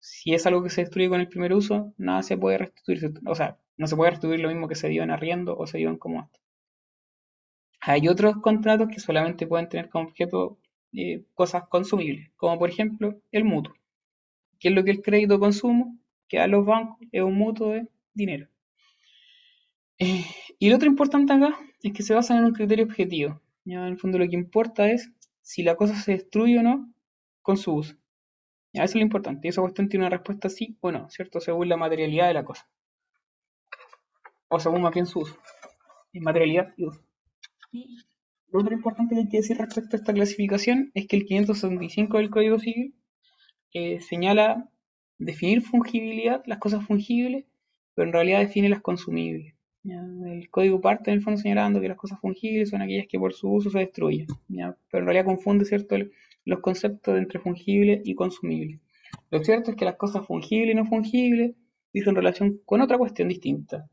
Si 0.00 0.32
es 0.32 0.46
algo 0.46 0.62
que 0.62 0.70
se 0.70 0.80
destruye 0.80 1.10
con 1.10 1.20
el 1.20 1.28
primer 1.28 1.52
uso, 1.52 1.92
nada 1.98 2.22
se 2.22 2.38
puede 2.38 2.56
restituir. 2.56 3.12
O 3.26 3.34
sea, 3.34 3.58
no 3.76 3.86
se 3.86 3.96
puede 3.96 4.12
restituir 4.12 4.40
lo 4.40 4.48
mismo 4.48 4.68
que 4.68 4.74
se 4.74 4.88
dio 4.88 5.02
en 5.02 5.10
arriendo 5.10 5.54
o 5.54 5.66
se 5.66 5.76
dio 5.76 5.90
en 5.90 5.98
comodato. 5.98 6.40
Hay 7.82 8.08
otros 8.08 8.36
contratos 8.38 8.88
que 8.88 9.00
solamente 9.00 9.46
pueden 9.46 9.68
tener 9.68 9.90
como 9.90 10.08
objeto 10.08 10.56
eh, 10.94 11.26
cosas 11.34 11.68
consumibles, 11.68 12.30
como 12.36 12.58
por 12.58 12.70
ejemplo 12.70 13.20
el 13.32 13.44
mutuo. 13.44 13.74
¿Qué 14.62 14.68
es 14.68 14.74
lo 14.76 14.84
que 14.84 14.92
el 14.92 15.02
crédito 15.02 15.40
consumo? 15.40 15.98
Que 16.28 16.38
a 16.38 16.46
los 16.46 16.64
bancos 16.64 16.96
es 17.10 17.20
un 17.20 17.34
mutuo 17.34 17.70
de 17.70 17.88
dinero. 18.14 18.46
Eh, 19.98 20.24
y 20.60 20.70
lo 20.70 20.76
otro 20.76 20.88
importante 20.88 21.32
acá 21.32 21.58
es 21.82 21.92
que 21.92 22.04
se 22.04 22.14
basan 22.14 22.38
en 22.38 22.44
un 22.44 22.52
criterio 22.52 22.84
objetivo. 22.84 23.42
En 23.66 23.80
el 23.80 23.98
fondo 23.98 24.18
lo 24.18 24.28
que 24.28 24.36
importa 24.36 24.88
es 24.88 25.10
si 25.40 25.64
la 25.64 25.74
cosa 25.74 25.96
se 25.96 26.12
destruye 26.12 26.60
o 26.60 26.62
no 26.62 26.94
con 27.42 27.56
su 27.56 27.74
uso. 27.74 27.96
¿ya? 28.72 28.84
Eso 28.84 28.92
es 28.92 28.94
lo 28.94 29.00
importante. 29.00 29.48
Y 29.48 29.50
esa 29.50 29.62
cuestión 29.62 29.88
tiene 29.88 30.06
una 30.06 30.16
respuesta 30.16 30.48
sí 30.48 30.78
o 30.80 30.92
no, 30.92 31.10
¿cierto? 31.10 31.40
Según 31.40 31.68
la 31.68 31.76
materialidad 31.76 32.28
de 32.28 32.34
la 32.34 32.44
cosa. 32.44 32.68
O 34.46 34.60
según 34.60 34.82
más 34.82 34.94
bien 34.94 35.06
su 35.06 35.18
uso. 35.22 35.36
En 36.12 36.22
materialidad 36.22 36.72
y 36.76 36.84
uso. 36.84 37.02
Y 37.72 37.98
lo 38.52 38.60
otro 38.60 38.72
importante 38.72 39.16
que 39.16 39.22
hay 39.22 39.28
que 39.28 39.38
decir 39.38 39.58
respecto 39.58 39.96
a 39.96 39.98
esta 39.98 40.12
clasificación 40.12 40.92
es 40.94 41.08
que 41.08 41.16
el 41.16 41.24
565 41.24 42.18
del 42.18 42.30
Código 42.30 42.60
Civil 42.60 42.94
señala 44.00 44.68
definir 45.18 45.62
fungibilidad, 45.62 46.42
las 46.46 46.58
cosas 46.58 46.84
fungibles, 46.84 47.44
pero 47.94 48.08
en 48.08 48.12
realidad 48.12 48.40
define 48.40 48.68
las 48.68 48.80
consumibles. 48.80 49.54
El 49.84 50.48
código 50.50 50.80
parte 50.80 51.10
en 51.10 51.16
el 51.16 51.22
fondo 51.22 51.40
señalando 51.40 51.80
que 51.80 51.88
las 51.88 51.96
cosas 51.96 52.20
fungibles 52.20 52.70
son 52.70 52.82
aquellas 52.82 53.06
que 53.08 53.18
por 53.18 53.32
su 53.32 53.50
uso 53.52 53.70
se 53.70 53.80
destruyen, 53.80 54.28
pero 54.48 55.00
en 55.00 55.04
realidad 55.04 55.24
confunde 55.24 55.64
¿cierto? 55.64 55.96
Los 56.44 56.60
conceptos 56.60 57.14
de 57.14 57.20
entre 57.20 57.40
fungible 57.40 58.00
y 58.04 58.14
consumible. 58.14 58.80
Lo 59.30 59.42
cierto 59.42 59.70
es 59.70 59.76
que 59.76 59.84
las 59.84 59.96
cosas 59.96 60.26
fungibles 60.26 60.72
y 60.72 60.74
no 60.74 60.86
fungibles 60.86 61.54
dicen 61.92 62.14
relación 62.14 62.60
con 62.64 62.80
otra 62.80 62.98
cuestión 62.98 63.28
distinta. 63.28 63.88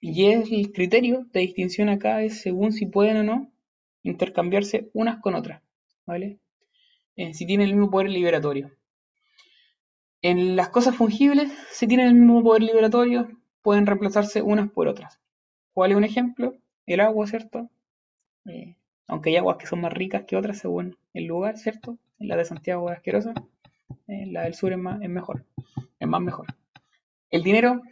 Y 0.00 0.26
el 0.26 0.72
criterio 0.72 1.26
de 1.32 1.40
distinción 1.40 1.88
acá 1.88 2.22
es 2.22 2.40
según 2.40 2.72
si 2.72 2.86
pueden 2.86 3.18
o 3.18 3.22
no 3.22 3.52
intercambiarse 4.02 4.90
unas 4.92 5.20
con 5.20 5.34
otras, 5.34 5.62
¿vale? 6.06 6.38
Eh, 7.16 7.34
si 7.34 7.46
tienen 7.46 7.68
el 7.68 7.74
mismo 7.74 7.90
poder 7.90 8.10
liberatorio. 8.10 8.70
En 10.22 10.56
las 10.56 10.68
cosas 10.68 10.94
fungibles, 10.94 11.50
si 11.70 11.86
tienen 11.86 12.08
el 12.08 12.14
mismo 12.14 12.42
poder 12.42 12.62
liberatorio, 12.62 13.28
pueden 13.62 13.86
reemplazarse 13.86 14.42
unas 14.42 14.70
por 14.70 14.88
otras. 14.88 15.20
¿Cuál 15.72 15.92
es 15.92 15.96
un 15.96 16.04
ejemplo? 16.04 16.56
El 16.86 17.00
agua, 17.00 17.26
¿cierto? 17.26 17.70
Eh, 18.46 18.76
aunque 19.06 19.30
hay 19.30 19.36
aguas 19.36 19.56
que 19.56 19.66
son 19.66 19.80
más 19.80 19.92
ricas 19.92 20.24
que 20.26 20.36
otras 20.36 20.58
según 20.58 20.96
el 21.14 21.24
lugar, 21.24 21.58
¿cierto? 21.58 21.98
La 22.18 22.36
de 22.36 22.44
Santiago 22.44 22.90
es 22.90 22.96
asquerosa, 22.96 23.34
eh, 24.08 24.26
la 24.26 24.42
del 24.42 24.54
sur 24.54 24.76
más, 24.76 25.00
es 25.02 25.08
mejor, 25.08 25.44
es 25.98 26.08
más 26.08 26.20
mejor. 26.20 26.46
El 27.30 27.42
dinero 27.42 27.82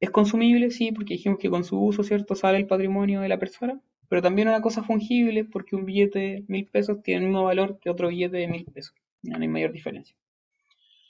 es 0.00 0.10
consumible, 0.10 0.70
sí, 0.70 0.92
porque 0.92 1.14
dijimos 1.14 1.38
que 1.38 1.50
con 1.50 1.64
su 1.64 1.80
uso, 1.80 2.02
¿cierto? 2.02 2.34
Sale 2.34 2.58
el 2.58 2.66
patrimonio 2.66 3.20
de 3.20 3.28
la 3.28 3.38
persona, 3.38 3.80
pero 4.08 4.22
también 4.22 4.48
una 4.48 4.60
cosa 4.62 4.82
fungible 4.82 5.44
porque 5.44 5.76
un 5.76 5.84
billete 5.84 6.18
de 6.18 6.44
mil 6.48 6.66
pesos 6.66 7.02
tiene 7.02 7.20
el 7.20 7.26
mismo 7.26 7.44
valor 7.44 7.78
que 7.80 7.90
otro 7.90 8.08
billete 8.08 8.36
de 8.38 8.48
mil 8.48 8.64
pesos. 8.66 8.94
No 9.22 9.38
hay 9.38 9.48
mayor 9.48 9.72
diferencia. 9.72 10.16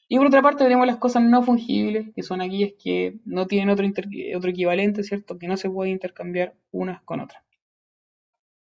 Y 0.08 0.18
por 0.18 0.26
otra 0.28 0.42
parte 0.42 0.64
tenemos 0.64 0.86
las 0.86 0.98
cosas 0.98 1.22
no 1.22 1.42
fungibles, 1.42 2.12
que 2.14 2.22
son 2.22 2.40
aquellas 2.40 2.72
que 2.82 3.18
no 3.24 3.46
tienen 3.46 3.70
otro, 3.70 3.84
inter- 3.84 4.08
otro 4.36 4.50
equivalente, 4.50 5.02
¿cierto? 5.02 5.38
Que 5.38 5.48
no 5.48 5.56
se 5.56 5.68
pueden 5.70 5.94
intercambiar 5.94 6.54
unas 6.72 7.02
con 7.02 7.20
otras. 7.20 7.42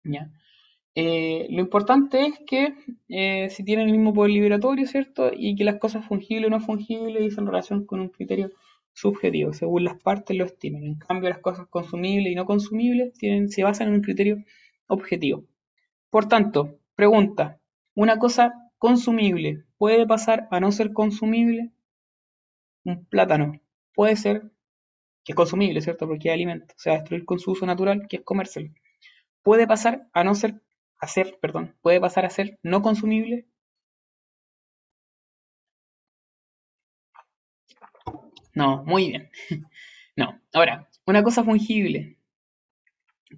¿Ya? 0.04 0.30
Eh, 0.94 1.48
lo 1.50 1.60
importante 1.60 2.26
es 2.26 2.34
que 2.46 2.74
eh, 3.08 3.48
si 3.50 3.64
tienen 3.64 3.86
el 3.88 3.92
mismo 3.92 4.14
poder 4.14 4.30
liberatorio, 4.32 4.86
¿cierto? 4.86 5.30
Y 5.34 5.56
que 5.56 5.64
las 5.64 5.78
cosas 5.78 6.06
fungibles 6.06 6.46
o 6.48 6.50
no 6.50 6.60
fungibles 6.60 7.22
dicen 7.22 7.46
relación 7.46 7.84
con 7.86 8.00
un 8.00 8.08
criterio 8.10 8.52
subjetivo, 8.94 9.52
según 9.52 9.85
las 9.85 10.00
partes 10.00 10.37
lo 10.37 10.44
estimen. 10.44 10.85
En 10.85 10.94
cambio, 10.96 11.28
las 11.28 11.40
cosas 11.40 11.66
consumibles 11.68 12.33
y 12.33 12.35
no 12.35 12.46
consumibles 12.46 13.12
tienen, 13.14 13.50
se 13.50 13.62
basan 13.62 13.88
en 13.88 13.94
un 13.94 14.00
criterio 14.00 14.38
objetivo. 14.87 15.44
Por 16.11 16.26
tanto, 16.26 16.78
pregunta, 16.94 17.61
¿una 17.94 18.18
cosa 18.18 18.54
consumible 18.78 19.64
puede 19.76 20.07
pasar 20.07 20.48
a 20.50 20.61
no 20.61 20.72
ser 20.72 20.92
consumible? 20.92 21.72
Un 22.85 23.04
plátano 23.04 23.61
puede 23.94 24.16
ser 24.16 24.50
que 25.24 25.33
es 25.33 25.37
consumible, 25.37 25.80
¿cierto? 25.80 26.07
Porque 26.07 26.28
es 26.28 26.35
alimento, 26.35 26.74
se 26.76 26.90
va 26.90 26.96
a 26.96 26.98
destruir 27.00 27.24
con 27.24 27.38
su 27.38 27.52
uso 27.52 27.66
natural, 27.66 28.07
que 28.09 28.16
es 28.16 28.22
comérselo. 28.22 28.70
Puede 29.42 29.66
pasar 29.66 30.07
a 30.12 30.22
no 30.22 30.35
ser, 30.35 30.62
a 30.98 31.07
ser, 31.07 31.38
perdón, 31.40 31.76
puede 31.80 32.00
pasar 32.00 32.26
a 32.26 32.30
ser 32.30 32.59
no 32.62 32.83
consumible. 32.83 33.46
No, 38.54 38.82
muy 38.84 39.08
bien. 39.10 39.30
No. 40.16 40.40
Ahora, 40.52 40.88
una 41.06 41.24
cosa 41.24 41.42
fungible, 41.42 42.16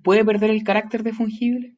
¿puede 0.02 0.24
perder 0.24 0.50
el 0.50 0.64
carácter 0.64 1.02
de 1.02 1.12
fungible? 1.12 1.76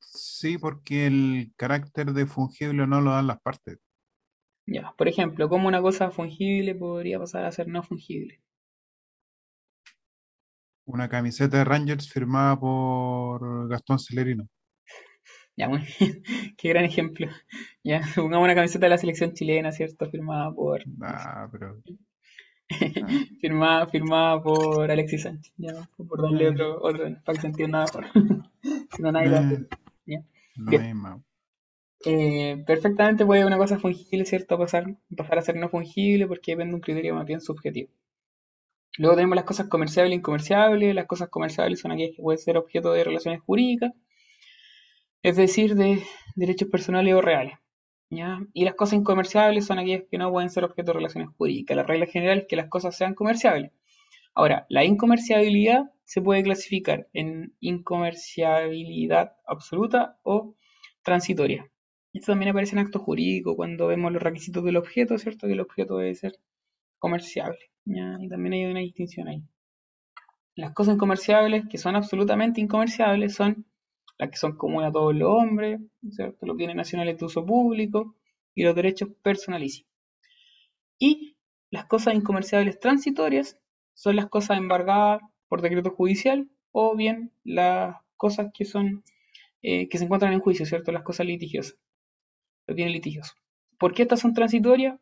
Sí, 0.00 0.58
porque 0.58 1.06
el 1.06 1.52
carácter 1.56 2.12
de 2.12 2.26
fungible 2.26 2.86
no 2.86 3.00
lo 3.00 3.12
dan 3.12 3.26
las 3.28 3.40
partes. 3.40 3.78
Ya, 4.66 4.94
por 4.96 5.06
ejemplo, 5.06 5.50
¿cómo 5.50 5.68
una 5.68 5.82
cosa 5.82 6.10
fungible 6.10 6.74
podría 6.74 7.18
pasar 7.18 7.44
a 7.44 7.52
ser 7.52 7.68
no 7.68 7.82
fungible? 7.82 8.40
Una 10.84 11.08
camiseta 11.08 11.56
de 11.56 11.64
Rangers 11.64 12.12
firmada 12.12 12.60
por 12.60 13.66
Gastón 13.68 13.98
Celerino. 13.98 14.46
Ya, 15.56 15.68
muy 15.68 15.80
bien. 15.98 16.22
Qué 16.56 16.68
gran 16.68 16.84
ejemplo. 16.84 17.28
Ya, 17.84 18.00
pongamos 18.14 18.44
una 18.44 18.54
camiseta 18.54 18.86
de 18.86 18.90
la 18.90 18.98
selección 18.98 19.32
chilena, 19.32 19.72
¿cierto? 19.72 20.08
Firmada 20.10 20.52
por, 20.52 20.82
Ah, 21.02 21.48
pero 21.50 21.82
firmada, 23.40 23.86
firmada 23.86 24.42
por 24.42 24.90
Alexis 24.90 25.22
Sánchez, 25.22 25.52
ya, 25.56 25.88
por 25.96 26.22
darle 26.22 26.48
otro, 26.48 26.80
otro, 26.80 27.04
para 27.24 27.36
que 27.36 27.40
se 27.40 27.46
entienda 27.48 27.84
mejor. 27.84 28.06
Si 28.94 29.02
no, 29.02 29.10
nadie 29.10 29.28
lo 29.28 29.66
Ya. 30.06 30.22
Bien. 30.54 31.22
Eh, 32.04 32.62
perfectamente 32.66 33.26
puede 33.26 33.44
una 33.44 33.58
cosa 33.58 33.78
fungible, 33.78 34.24
¿cierto? 34.24 34.56
Pasar, 34.56 34.96
pasar 35.16 35.38
a 35.38 35.42
ser 35.42 35.56
no 35.56 35.68
fungible 35.68 36.26
porque 36.26 36.52
depende 36.52 36.70
de 36.70 36.74
un 36.76 36.80
criterio 36.80 37.14
más 37.14 37.26
bien 37.26 37.40
subjetivo. 37.40 37.90
Luego 38.98 39.16
tenemos 39.16 39.36
las 39.36 39.44
cosas 39.44 39.68
comerciables 39.68 40.12
e 40.12 40.16
incomerciables. 40.16 40.94
Las 40.94 41.06
cosas 41.06 41.28
comerciables 41.28 41.80
son 41.80 41.92
aquellas 41.92 42.16
que 42.16 42.22
pueden 42.22 42.38
ser 42.38 42.56
objeto 42.56 42.92
de 42.92 43.04
relaciones 43.04 43.40
jurídicas. 43.42 43.92
Es 45.22 45.36
decir, 45.36 45.74
de 45.74 46.02
derechos 46.34 46.68
personales 46.68 47.14
o 47.14 47.20
reales. 47.20 47.54
¿ya? 48.10 48.40
Y 48.52 48.64
las 48.64 48.74
cosas 48.74 48.94
incomerciables 48.94 49.66
son 49.66 49.78
aquellas 49.78 50.04
que 50.10 50.18
no 50.18 50.30
pueden 50.30 50.50
ser 50.50 50.64
objeto 50.64 50.92
de 50.92 50.98
relaciones 50.98 51.30
jurídicas. 51.36 51.76
La 51.76 51.82
regla 51.84 52.06
general 52.06 52.38
es 52.38 52.46
que 52.46 52.56
las 52.56 52.68
cosas 52.68 52.96
sean 52.96 53.14
comerciables. 53.14 53.72
Ahora, 54.34 54.66
la 54.68 54.84
incomerciabilidad 54.84 55.90
se 56.04 56.22
puede 56.22 56.42
clasificar 56.42 57.08
en 57.12 57.54
incomerciabilidad 57.60 59.32
absoluta 59.46 60.18
o 60.22 60.54
transitoria. 61.02 61.70
Esto 62.12 62.32
también 62.32 62.50
aparece 62.50 62.74
en 62.74 62.80
acto 62.80 62.98
jurídico 62.98 63.54
cuando 63.56 63.86
vemos 63.86 64.12
los 64.12 64.22
requisitos 64.22 64.64
del 64.64 64.76
objeto, 64.76 65.16
¿cierto? 65.18 65.46
Que 65.46 65.52
el 65.52 65.60
objeto 65.60 65.96
debe 65.96 66.14
ser 66.14 66.38
comerciable. 66.98 67.58
Y 67.84 68.28
también 68.28 68.52
hay 68.52 68.64
una 68.66 68.80
distinción 68.80 69.28
ahí. 69.28 69.42
Las 70.54 70.72
cosas 70.72 70.94
incomerciables 70.94 71.64
que 71.68 71.78
son 71.78 71.96
absolutamente 71.96 72.60
incomerciables 72.60 73.34
son 73.34 73.66
las 74.20 74.30
que 74.30 74.36
son 74.36 74.54
comunes 74.58 74.90
a 74.90 74.92
todos 74.92 75.16
los 75.16 75.30
hombres, 75.30 75.80
¿cierto? 76.10 76.44
los 76.44 76.54
bienes 76.54 76.76
nacionales 76.76 77.16
de 77.16 77.24
uso 77.24 77.46
público 77.46 78.14
y 78.54 78.64
los 78.64 78.74
derechos 78.74 79.08
personalísimos. 79.22 79.90
Y 80.98 81.36
las 81.70 81.86
cosas 81.86 82.14
incomerciables 82.14 82.78
transitorias 82.78 83.58
son 83.94 84.16
las 84.16 84.26
cosas 84.26 84.58
embargadas 84.58 85.22
por 85.48 85.62
decreto 85.62 85.92
judicial 85.92 86.50
o 86.70 86.94
bien 86.94 87.32
las 87.44 87.96
cosas 88.18 88.50
que 88.52 88.66
son 88.66 89.02
eh, 89.62 89.88
que 89.88 89.96
se 89.96 90.04
encuentran 90.04 90.34
en 90.34 90.40
juicio, 90.40 90.66
¿cierto? 90.66 90.92
Las 90.92 91.02
cosas 91.02 91.24
litigiosas, 91.24 91.78
los 92.66 92.76
bienes 92.76 92.92
litigiosos. 92.92 93.38
¿Por 93.78 93.94
qué 93.94 94.02
estas 94.02 94.20
son 94.20 94.34
transitorias? 94.34 95.00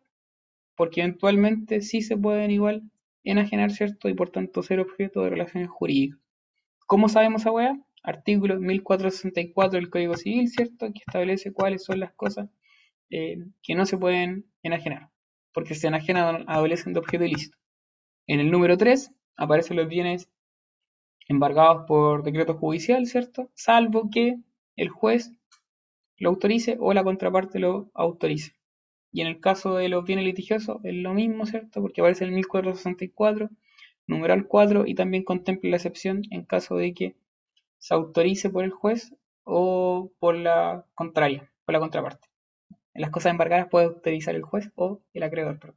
Porque 0.77 1.01
eventualmente 1.01 1.81
sí 1.81 2.03
se 2.03 2.17
pueden 2.17 2.53
igual 2.53 2.85
enajenar, 3.25 3.73
¿cierto? 3.73 4.09
Y 4.09 4.15
por 4.15 4.31
tanto 4.31 4.63
ser 4.63 4.79
objeto 4.79 5.23
de 5.23 5.31
relaciones 5.31 5.71
jurídicas. 5.71 6.21
¿Cómo 6.87 7.09
sabemos 7.09 7.43
esa 7.43 7.51
weá? 7.51 7.77
Artículo 8.09 8.59
1464 8.59 9.79
del 9.79 9.91
Código 9.91 10.17
Civil, 10.17 10.49
¿cierto? 10.49 10.87
Que 10.95 11.03
establece 11.07 11.53
cuáles 11.53 11.85
son 11.85 12.01
las 12.01 12.15
cosas 12.15 12.49
eh, 13.11 13.37
que 13.63 13.75
no 13.75 13.85
se 13.85 13.99
pueden 13.99 14.47
enajenar, 14.63 15.11
porque 15.53 15.75
se 15.75 15.89
enajenan 15.89 16.47
adolecen 16.49 16.95
de 16.95 17.01
objeto 17.01 17.25
ilícito. 17.25 17.59
En 18.27 18.41
el 18.41 18.51
número 18.51 18.79
3 18.79 19.13
aparecen 19.37 19.77
los 19.77 19.89
bienes 19.89 20.31
embargados 21.29 21.85
por 21.87 22.23
decreto 22.23 22.55
judicial, 22.55 23.05
¿cierto? 23.07 23.51
Salvo 23.53 24.09
que 24.11 24.39
el 24.77 24.89
juez 24.89 25.31
lo 26.17 26.31
autorice 26.31 26.79
o 26.81 26.95
la 26.95 27.05
contraparte 27.05 27.59
lo 27.59 27.91
autorice. 27.93 28.55
Y 29.13 29.21
en 29.21 29.27
el 29.27 29.39
caso 29.39 29.75
de 29.75 29.91
los 29.91 30.07
bienes 30.07 30.25
litigiosos 30.25 30.79
es 30.83 30.95
lo 30.95 31.13
mismo, 31.13 31.45
¿cierto? 31.45 31.83
Porque 31.83 32.01
aparece 32.01 32.25
el 32.25 32.33
1464, 32.33 33.51
numeral 34.07 34.47
4, 34.47 34.87
y 34.87 34.95
también 34.95 35.25
contempla 35.25 35.69
la 35.69 35.77
excepción 35.77 36.23
en 36.31 36.47
caso 36.47 36.77
de 36.77 36.95
que 36.95 37.17
se 37.79 37.95
autorice 37.95 38.51
por 38.51 38.65
el 38.65 38.71
juez 38.71 39.15
o 39.45 40.11
por 40.19 40.37
la 40.37 40.85
contraria, 40.95 41.51
por 41.65 41.73
la 41.73 41.81
contraparte. 41.81 42.29
En 42.95 43.03
las 43.03 43.11
cosas 43.11 43.31
embargadas 43.31 43.69
puede 43.71 43.87
autorizar 43.87 44.35
el 44.35 44.43
juez 44.43 44.71
o 44.75 45.01
el 45.15 45.23
acreedor. 45.23 45.75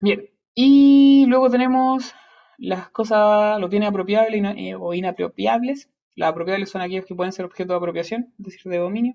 Bien, 0.00 0.30
y 0.54 1.26
luego 1.26 1.50
tenemos 1.50 2.14
las 2.58 2.90
cosas, 2.90 3.58
los 3.60 3.70
bienes 3.70 3.88
apropiables 3.88 4.42
eh, 4.56 4.74
o 4.74 4.94
inapropiables. 4.94 5.90
Las 6.14 6.30
apropiables 6.30 6.70
son 6.70 6.82
aquellos 6.82 7.06
que 7.06 7.14
pueden 7.14 7.32
ser 7.32 7.44
objeto 7.44 7.72
de 7.72 7.78
apropiación, 7.78 8.34
es 8.38 8.44
decir, 8.44 8.70
de 8.70 8.78
dominio. 8.78 9.14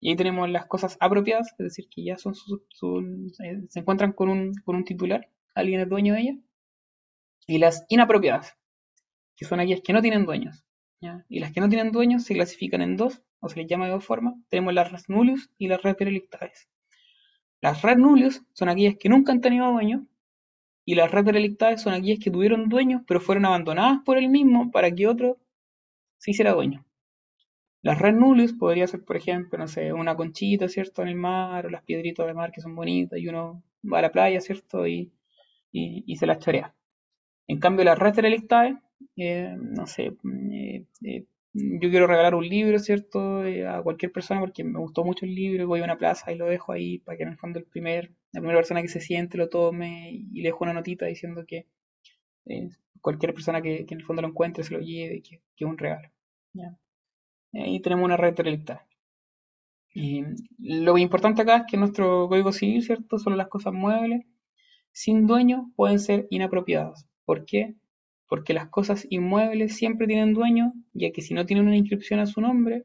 Y 0.00 0.10
ahí 0.10 0.16
tenemos 0.16 0.48
las 0.48 0.66
cosas 0.66 0.96
apropiadas, 1.00 1.54
es 1.58 1.58
decir, 1.58 1.88
que 1.90 2.04
ya 2.04 2.14
eh, 2.14 3.62
se 3.68 3.78
encuentran 3.80 4.12
con 4.12 4.28
un, 4.28 4.54
con 4.64 4.76
un 4.76 4.84
titular, 4.84 5.28
alguien 5.54 5.80
es 5.80 5.88
dueño 5.88 6.14
de 6.14 6.20
ellas. 6.20 6.36
Y 7.46 7.58
las 7.58 7.84
inapropiadas, 7.88 8.57
que 9.38 9.46
son 9.46 9.60
aquellas 9.60 9.80
que 9.82 9.92
no 9.92 10.02
tienen 10.02 10.26
dueños. 10.26 10.64
Y 11.28 11.38
las 11.38 11.52
que 11.52 11.60
no 11.60 11.68
tienen 11.68 11.92
dueños 11.92 12.24
se 12.24 12.34
clasifican 12.34 12.82
en 12.82 12.96
dos, 12.96 13.22
o 13.38 13.48
se 13.48 13.60
les 13.60 13.68
llama 13.68 13.86
de 13.86 13.92
dos 13.92 14.04
formas. 14.04 14.34
Tenemos 14.48 14.74
las 14.74 14.90
res 14.90 15.08
nullius 15.08 15.48
y 15.56 15.68
las 15.68 15.80
res 15.80 15.94
perelictades. 15.94 16.68
Las 17.60 17.82
res 17.82 17.96
nullius 17.96 18.42
son 18.52 18.68
aquellas 18.68 18.96
que 18.98 19.08
nunca 19.08 19.30
han 19.30 19.40
tenido 19.40 19.70
dueño, 19.70 20.08
y 20.84 20.96
las 20.96 21.12
res 21.12 21.24
perelictades 21.24 21.82
son 21.82 21.92
aquellas 21.92 22.18
que 22.18 22.32
tuvieron 22.32 22.68
dueños, 22.68 23.02
pero 23.06 23.20
fueron 23.20 23.46
abandonadas 23.46 24.00
por 24.04 24.18
el 24.18 24.28
mismo 24.28 24.72
para 24.72 24.90
que 24.90 25.06
otro 25.06 25.38
se 26.16 26.32
hiciera 26.32 26.52
dueño. 26.52 26.84
Las 27.82 28.00
res 28.00 28.14
nullius 28.14 28.54
podría 28.54 28.88
ser, 28.88 29.04
por 29.04 29.16
ejemplo, 29.16 29.56
no 29.56 29.68
sé, 29.68 29.92
una 29.92 30.16
conchita, 30.16 30.68
¿cierto? 30.68 31.02
En 31.02 31.08
el 31.08 31.14
mar, 31.14 31.66
o 31.66 31.70
las 31.70 31.84
piedritas 31.84 32.26
de 32.26 32.34
mar 32.34 32.50
que 32.50 32.60
son 32.60 32.74
bonitas, 32.74 33.20
y 33.20 33.28
uno 33.28 33.62
va 33.84 34.00
a 34.00 34.02
la 34.02 34.10
playa, 34.10 34.40
¿cierto? 34.40 34.84
Y, 34.88 35.12
y, 35.70 36.16
se 36.16 36.26
las 36.26 36.40
chorea. 36.40 36.74
En 37.46 37.60
cambio, 37.60 37.84
las 37.84 37.98
res 37.98 38.14
perelictades 38.14 38.76
eh, 39.16 39.54
no 39.58 39.86
sé, 39.86 40.12
eh, 40.52 40.84
eh, 41.02 41.24
yo 41.52 41.90
quiero 41.90 42.06
regalar 42.06 42.34
un 42.34 42.48
libro, 42.48 42.78
¿cierto? 42.78 43.42
a 43.68 43.82
cualquier 43.82 44.12
persona 44.12 44.40
porque 44.40 44.64
me 44.64 44.78
gustó 44.78 45.04
mucho 45.04 45.24
el 45.24 45.34
libro 45.34 45.66
voy 45.66 45.80
a 45.80 45.84
una 45.84 45.98
plaza 45.98 46.32
y 46.32 46.36
lo 46.36 46.46
dejo 46.46 46.72
ahí 46.72 46.98
para 46.98 47.16
que 47.16 47.24
en 47.24 47.30
el 47.30 47.38
fondo 47.38 47.58
el 47.58 47.64
primer, 47.64 48.12
la 48.32 48.40
primera 48.40 48.58
persona 48.58 48.82
que 48.82 48.88
se 48.88 49.00
siente 49.00 49.38
lo 49.38 49.48
tome 49.48 50.10
y 50.12 50.40
le 50.42 50.48
dejo 50.48 50.64
una 50.64 50.74
notita 50.74 51.06
diciendo 51.06 51.44
que 51.46 51.66
cualquier 53.00 53.34
persona 53.34 53.60
que, 53.62 53.86
en 53.88 53.98
el 53.98 54.04
fondo 54.04 54.22
lo 54.22 54.28
encuentre 54.28 54.64
se 54.64 54.74
lo 54.74 54.80
lleve, 54.80 55.22
que, 55.22 55.40
es 55.56 55.66
un 55.66 55.78
regalo. 55.78 56.08
Ahí 57.52 57.80
tenemos 57.80 58.04
una 58.04 58.16
red 58.16 58.34
relicta. 58.36 58.86
Y 59.92 60.24
lo 60.58 60.98
importante 60.98 61.42
acá 61.42 61.58
es 61.58 61.62
que 61.68 61.76
nuestro 61.76 62.28
código 62.28 62.52
civil, 62.52 62.82
¿cierto? 62.82 63.18
Solo 63.18 63.36
las 63.36 63.48
cosas 63.48 63.72
muebles 63.72 64.24
sin 64.92 65.26
dueño 65.26 65.72
pueden 65.76 66.00
ser 66.00 66.26
inapropiadas. 66.30 67.06
¿Por 67.24 67.44
qué? 67.44 67.74
Porque 68.28 68.52
las 68.52 68.68
cosas 68.68 69.06
inmuebles 69.10 69.74
siempre 69.76 70.06
tienen 70.06 70.34
dueño, 70.34 70.74
ya 70.92 71.10
que 71.10 71.22
si 71.22 71.34
no 71.34 71.46
tienen 71.46 71.66
una 71.66 71.76
inscripción 71.76 72.20
a 72.20 72.26
su 72.26 72.40
nombre, 72.40 72.84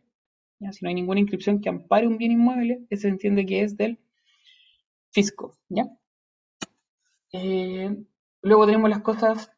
¿ya? 0.60 0.72
si 0.72 0.84
no 0.84 0.90
hay 0.90 0.96
ninguna 0.96 1.20
inscripción 1.20 1.60
que 1.62 1.70
ampare 1.70 2.08
un 2.08 2.18
bien 2.18 2.32
inmueble, 2.32 2.86
se 2.92 3.08
entiende 3.10 3.46
que 3.46 3.62
es 3.62 3.76
del 3.78 4.00
fisco. 5.12 5.58
¿ya? 5.70 5.86
Eh, 7.34 7.96
luego 8.42 8.66
tenemos 8.66 8.90
las 8.90 9.02
cosas 9.02 9.52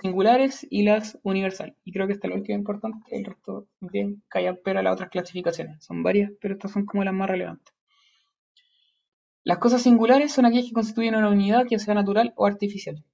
singulares 0.00 0.66
y 0.70 0.84
las 0.84 1.18
universales. 1.22 1.74
Y 1.84 1.92
creo 1.92 2.06
que 2.06 2.12
esta 2.12 2.28
es 2.28 2.30
la 2.30 2.38
última 2.38 2.58
importante, 2.58 3.16
el 3.16 3.24
resto 3.24 3.66
bien 3.80 4.22
calla 4.28 4.56
a 4.64 4.82
las 4.82 4.92
otras 4.94 5.10
clasificaciones. 5.10 5.84
Son 5.84 6.02
varias, 6.02 6.30
pero 6.40 6.54
estas 6.54 6.70
son 6.72 6.86
como 6.86 7.02
las 7.04 7.14
más 7.14 7.28
relevantes. 7.28 7.74
Las 9.44 9.58
cosas 9.58 9.82
singulares 9.82 10.32
son 10.32 10.46
aquellas 10.46 10.66
que 10.66 10.72
constituyen 10.72 11.16
una 11.16 11.30
unidad, 11.30 11.66
que 11.68 11.78
sea 11.80 11.94
natural 11.94 12.32
o 12.36 12.46
artificial. 12.46 13.04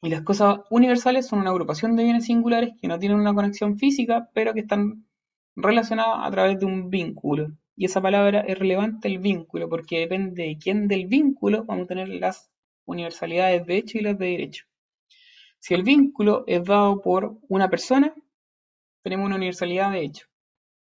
Y 0.00 0.10
las 0.10 0.22
cosas 0.22 0.60
universales 0.70 1.26
son 1.26 1.40
una 1.40 1.50
agrupación 1.50 1.96
de 1.96 2.04
bienes 2.04 2.26
singulares 2.26 2.70
que 2.80 2.86
no 2.86 3.00
tienen 3.00 3.18
una 3.18 3.34
conexión 3.34 3.78
física, 3.78 4.30
pero 4.32 4.54
que 4.54 4.60
están 4.60 5.04
relacionadas 5.56 6.20
a 6.24 6.30
través 6.30 6.60
de 6.60 6.66
un 6.66 6.88
vínculo. 6.88 7.50
Y 7.74 7.86
esa 7.86 8.00
palabra 8.00 8.40
es 8.40 8.56
relevante, 8.58 9.08
el 9.08 9.18
vínculo, 9.18 9.68
porque 9.68 9.98
depende 9.98 10.44
de 10.44 10.58
quién 10.58 10.86
del 10.86 11.06
vínculo 11.06 11.64
vamos 11.64 11.84
a 11.84 11.88
tener 11.88 12.08
las 12.08 12.48
universalidades 12.84 13.66
de 13.66 13.76
hecho 13.76 13.98
y 13.98 14.02
las 14.02 14.16
de 14.18 14.26
derecho. 14.26 14.66
Si 15.58 15.74
el 15.74 15.82
vínculo 15.82 16.44
es 16.46 16.64
dado 16.64 17.02
por 17.02 17.36
una 17.48 17.68
persona, 17.68 18.14
tenemos 19.02 19.26
una 19.26 19.36
universalidad 19.36 19.90
de 19.90 20.02
hecho. 20.02 20.26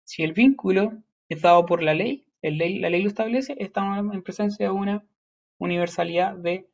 Si 0.06 0.24
el 0.24 0.34
vínculo 0.34 1.04
es 1.30 1.42
dado 1.42 1.68
por 1.68 1.84
la 1.84 1.94
ley, 1.94 2.26
la 2.42 2.90
ley 2.90 3.04
lo 3.04 3.10
establece, 3.10 3.56
estamos 3.60 4.12
en 4.14 4.24
presencia 4.24 4.66
de 4.66 4.72
una 4.72 5.06
universalidad 5.60 6.36
de 6.36 6.68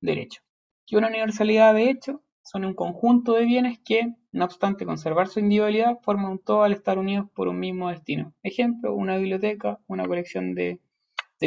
derecho 0.00 0.45
que 0.86 0.96
una 0.96 1.08
universalidad 1.08 1.74
de 1.74 1.90
hecho 1.90 2.22
son 2.42 2.64
un 2.64 2.74
conjunto 2.74 3.32
de 3.32 3.44
bienes 3.44 3.80
que, 3.80 4.14
no 4.30 4.44
obstante 4.44 4.86
conservar 4.86 5.28
su 5.28 5.40
individualidad, 5.40 5.98
forman 6.02 6.30
un 6.30 6.38
todo 6.38 6.62
al 6.62 6.72
estar 6.72 6.96
unidos 6.96 7.28
por 7.34 7.48
un 7.48 7.58
mismo 7.58 7.90
destino. 7.90 8.34
Ejemplo, 8.42 8.94
una 8.94 9.16
biblioteca, 9.16 9.80
una 9.88 10.06
colección 10.06 10.54
de, 10.54 10.78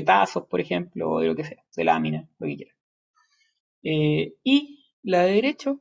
tazos, 0.06 0.46
por 0.46 0.60
ejemplo, 0.60 1.10
o 1.10 1.20
de 1.22 1.28
lo 1.28 1.36
que 1.36 1.46
sea, 1.46 1.64
de 1.76 1.84
láminas, 1.86 2.28
lo 2.38 2.48
que 2.48 2.56
quiera. 2.58 2.74
Eh, 3.82 4.34
y 4.44 4.86
la 5.04 5.24
de 5.24 5.34
derecho 5.34 5.80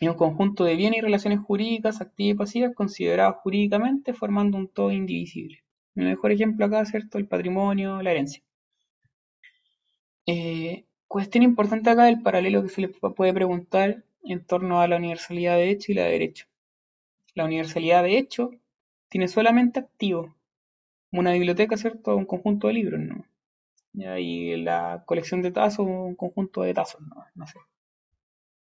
es 0.00 0.08
un 0.08 0.14
conjunto 0.14 0.64
de 0.64 0.76
bienes 0.76 0.98
y 0.98 1.02
relaciones 1.02 1.40
jurídicas, 1.40 2.00
activas 2.00 2.34
y 2.34 2.38
pasivas, 2.38 2.74
consideradas 2.74 3.36
jurídicamente, 3.42 4.14
formando 4.14 4.56
un 4.56 4.68
todo 4.68 4.90
indivisible. 4.90 5.64
El 5.96 6.06
mejor 6.06 6.32
ejemplo 6.32 6.64
acá, 6.64 6.84
¿cierto? 6.86 7.18
El 7.18 7.26
patrimonio, 7.26 8.00
la 8.00 8.12
herencia. 8.12 8.42
Eh, 10.26 10.87
Cuestión 11.08 11.42
importante 11.42 11.88
acá 11.88 12.08
el 12.08 12.22
paralelo 12.22 12.62
que 12.62 12.68
se 12.68 12.82
le 12.82 12.88
puede 12.88 13.32
preguntar 13.32 14.04
en 14.24 14.44
torno 14.44 14.80
a 14.80 14.88
la 14.88 14.96
universalidad 14.96 15.56
de 15.56 15.70
hecho 15.70 15.90
y 15.90 15.94
la 15.94 16.04
de 16.04 16.12
derecho. 16.12 16.46
La 17.34 17.46
universalidad 17.46 18.02
de 18.02 18.18
hecho 18.18 18.50
tiene 19.08 19.26
solamente 19.26 19.80
activo, 19.80 20.36
una 21.10 21.32
biblioteca, 21.32 21.78
¿cierto? 21.78 22.14
Un 22.14 22.26
conjunto 22.26 22.66
de 22.66 22.74
libros, 22.74 23.00
¿no? 23.00 23.24
Y 24.18 24.56
la 24.56 25.02
colección 25.06 25.40
de 25.40 25.50
tazos, 25.50 25.86
un 25.86 26.14
conjunto 26.14 26.62
de 26.62 26.74
tazos, 26.74 27.00
¿no? 27.00 27.24
No 27.34 27.46
sé. 27.46 27.58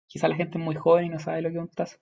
Quizá 0.08 0.28
la 0.28 0.36
gente 0.36 0.58
es 0.58 0.64
muy 0.64 0.76
joven 0.76 1.06
y 1.06 1.10
no 1.10 1.20
sabe 1.20 1.42
lo 1.42 1.50
que 1.50 1.56
es 1.56 1.62
un 1.62 1.70
tazo. 1.70 1.98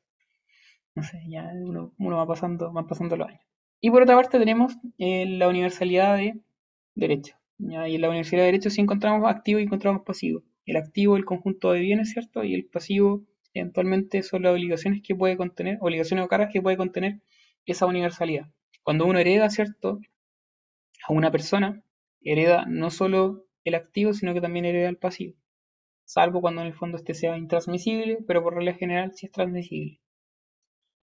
No 0.95 1.03
sé, 1.03 1.21
ya 1.27 1.51
uno, 1.53 1.93
va 1.99 2.27
pasando, 2.27 2.71
van 2.71 2.88
pasando 2.88 3.15
los 3.17 3.27
años. 3.27 3.41
Y 3.81 3.91
por 3.91 4.01
otra 4.01 4.15
parte 4.15 4.39
tenemos 4.39 4.73
eh, 4.97 5.25
la 5.27 5.47
universalidad 5.47 6.17
de 6.17 6.39
derecho. 6.95 7.36
Y 7.59 7.75
en 7.75 8.01
la 8.01 8.09
Universidad 8.09 8.41
de 8.41 8.47
Derecho 8.47 8.69
sí 8.69 8.81
encontramos 8.81 9.29
activo 9.29 9.59
y 9.59 9.63
encontramos 9.63 10.03
pasivo. 10.03 10.43
El 10.65 10.77
activo 10.77 11.17
el 11.17 11.25
conjunto 11.25 11.71
de 11.71 11.79
bienes, 11.79 12.11
¿cierto? 12.11 12.43
Y 12.43 12.53
el 12.53 12.65
pasivo 12.65 13.25
eventualmente 13.53 14.23
son 14.23 14.43
las 14.43 14.53
obligaciones 14.53 15.01
que 15.01 15.15
puede 15.15 15.37
contener, 15.37 15.77
obligaciones 15.81 16.25
o 16.25 16.27
cargas 16.27 16.51
que 16.51 16.61
puede 16.61 16.77
contener 16.77 17.21
esa 17.65 17.85
universalidad. 17.85 18.47
Cuando 18.81 19.05
uno 19.05 19.19
hereda, 19.19 19.49
¿cierto? 19.49 19.99
A 21.07 21.13
una 21.13 21.31
persona, 21.31 21.83
hereda 22.21 22.65
no 22.67 22.89
solo 22.89 23.45
el 23.63 23.75
activo, 23.75 24.13
sino 24.13 24.33
que 24.33 24.41
también 24.41 24.65
hereda 24.65 24.89
el 24.89 24.97
pasivo. 24.97 25.35
Salvo 26.05 26.41
cuando 26.41 26.61
en 26.61 26.67
el 26.67 26.73
fondo 26.73 26.97
este 26.97 27.13
sea 27.13 27.37
intransmisible, 27.37 28.19
pero 28.27 28.43
por 28.43 28.55
regla 28.55 28.73
general 28.73 29.13
sí 29.13 29.27
es 29.27 29.31
transmisible. 29.31 29.99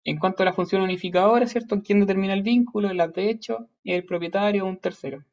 En 0.04 0.18
cuanto 0.18 0.44
a 0.44 0.46
la 0.46 0.54
función 0.54 0.82
unificadora, 0.82 1.46
¿cierto? 1.48 1.82
¿Quién 1.82 2.00
determina 2.02 2.34
el 2.34 2.44
vínculo? 2.44 2.90
El 2.90 2.98
de 3.14 3.30
hecho, 3.30 3.70
el 3.84 4.06
propietario 4.06 4.66
o 4.66 4.68
un 4.68 4.80
tercero. 4.80 5.24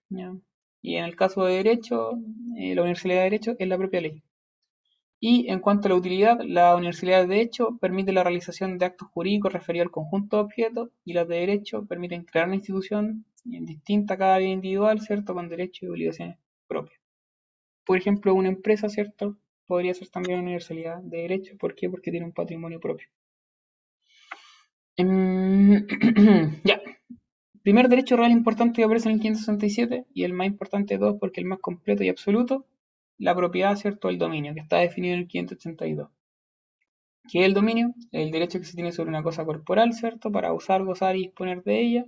Y 0.87 0.99
en 0.99 1.05
el 1.05 1.17
caso 1.17 1.45
de 1.45 1.55
derecho, 1.55 2.13
eh, 2.57 2.77
la 2.77 2.83
universalidad 2.83 3.19
de 3.19 3.25
derecho 3.25 3.57
es 3.59 3.67
la 3.67 3.77
propia 3.77 4.01
ley. 4.01 4.23
Y 5.19 5.51
en 5.51 5.59
cuanto 5.59 5.89
a 5.89 5.91
la 5.91 5.97
utilidad, 5.97 6.39
la 6.45 6.77
universalidad 6.77 7.27
de 7.27 7.41
hecho 7.41 7.77
permite 7.81 8.13
la 8.13 8.23
realización 8.23 8.79
de 8.79 8.85
actos 8.85 9.09
jurídicos 9.09 9.53
referidos 9.53 9.87
al 9.87 9.91
conjunto 9.91 10.37
de 10.37 10.45
objetos 10.45 10.91
y 11.05 11.13
las 11.15 11.27
de 11.27 11.41
derecho 11.41 11.85
permiten 11.87 12.23
crear 12.23 12.47
una 12.47 12.55
institución 12.55 13.25
distinta 13.43 14.15
a 14.15 14.19
cada 14.19 14.39
vida 14.39 14.51
individual, 14.51 15.01
¿cierto? 15.01 15.35
Con 15.35 15.49
derechos 15.49 15.83
y 15.83 15.89
obligaciones 15.89 16.39
propias. 16.69 17.01
Por 17.85 17.99
ejemplo, 17.99 18.33
una 18.33 18.49
empresa, 18.49 18.89
¿cierto? 18.89 19.37
Podría 19.67 19.93
ser 19.93 20.09
también 20.11 20.39
una 20.39 20.45
universalidad 20.45 20.99
de 21.03 21.19
derecho. 21.23 21.57
¿Por 21.59 21.75
qué? 21.75 21.91
Porque 21.91 22.13
tiene 22.13 22.27
un 22.27 22.33
patrimonio 22.33 22.79
propio. 22.79 23.09
Em, 24.97 25.85
ya. 26.65 26.81
Primer 27.67 27.89
derecho 27.89 28.17
real 28.17 28.31
importante 28.31 28.77
que 28.77 28.85
aparece 28.85 29.09
en 29.09 29.17
el 29.17 29.21
567 29.21 30.07
y 30.15 30.23
el 30.23 30.33
más 30.33 30.47
importante 30.47 30.95
de 30.95 31.01
todos 31.01 31.17
porque 31.19 31.41
el 31.41 31.49
más 31.49 31.59
completo 31.59 32.05
y 32.05 32.09
absoluto 32.09 32.65
la 33.19 33.35
propiedad, 33.35 33.75
¿cierto?, 33.75 34.09
el 34.09 34.19
dominio, 34.19 34.55
que 34.55 34.61
está 34.61 34.77
definido 34.77 35.15
en 35.15 35.23
el 35.23 35.27
582. 35.27 36.09
¿Qué 37.29 37.41
es 37.41 37.45
el 37.45 37.55
dominio? 37.55 37.93
El 38.13 38.31
derecho 38.31 38.61
que 38.61 38.67
se 38.67 38.77
tiene 38.77 38.93
sobre 38.93 39.11
una 39.11 39.25
cosa 39.25 39.45
corporal, 39.45 39.95
¿cierto?, 39.95 40.31
para 40.31 40.53
usar, 40.53 40.85
gozar 40.85 41.17
y 41.17 41.23
disponer 41.23 41.65
de 41.65 41.81
ella, 41.81 42.05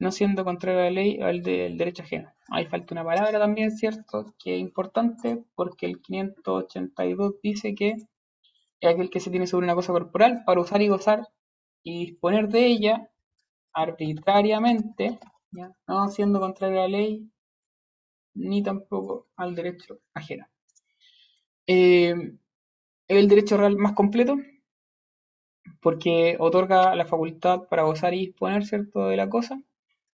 no 0.00 0.10
siendo 0.10 0.44
contrario 0.44 0.80
a 0.80 0.84
la 0.86 0.90
ley 0.90 1.20
o 1.22 1.26
al 1.26 1.44
del 1.44 1.78
derecho 1.78 2.02
ajeno. 2.02 2.32
Ahí 2.48 2.66
falta 2.66 2.94
una 2.94 3.04
palabra 3.04 3.38
también, 3.38 3.70
¿cierto?, 3.70 4.34
que 4.42 4.56
es 4.56 4.60
importante 4.60 5.38
porque 5.54 5.86
el 5.86 6.02
582 6.02 7.34
dice 7.44 7.76
que 7.76 7.90
es 7.90 8.08
aquel 8.82 9.08
que 9.08 9.20
se 9.20 9.30
tiene 9.30 9.46
sobre 9.46 9.66
una 9.66 9.76
cosa 9.76 9.92
corporal 9.92 10.42
para 10.44 10.60
usar 10.60 10.82
y 10.82 10.88
gozar 10.88 11.28
y 11.84 12.06
disponer 12.06 12.48
de 12.48 12.66
ella 12.66 13.08
arbitrariamente, 13.74 15.18
no 15.86 16.08
siendo 16.08 16.40
contrario 16.40 16.78
a 16.78 16.82
la 16.82 16.88
ley 16.88 17.30
ni 18.34 18.62
tampoco 18.62 19.28
al 19.36 19.54
derecho 19.54 20.00
ajeno. 20.14 20.46
Eh, 21.66 22.14
el 23.08 23.28
derecho 23.28 23.56
real 23.56 23.76
más 23.76 23.92
completo 23.92 24.36
porque 25.80 26.36
otorga 26.38 26.94
la 26.94 27.04
facultad 27.04 27.68
para 27.68 27.82
gozar 27.82 28.14
y 28.14 28.26
disponer 28.26 28.64
cierto 28.64 29.08
de 29.08 29.16
la 29.16 29.28
cosa, 29.28 29.60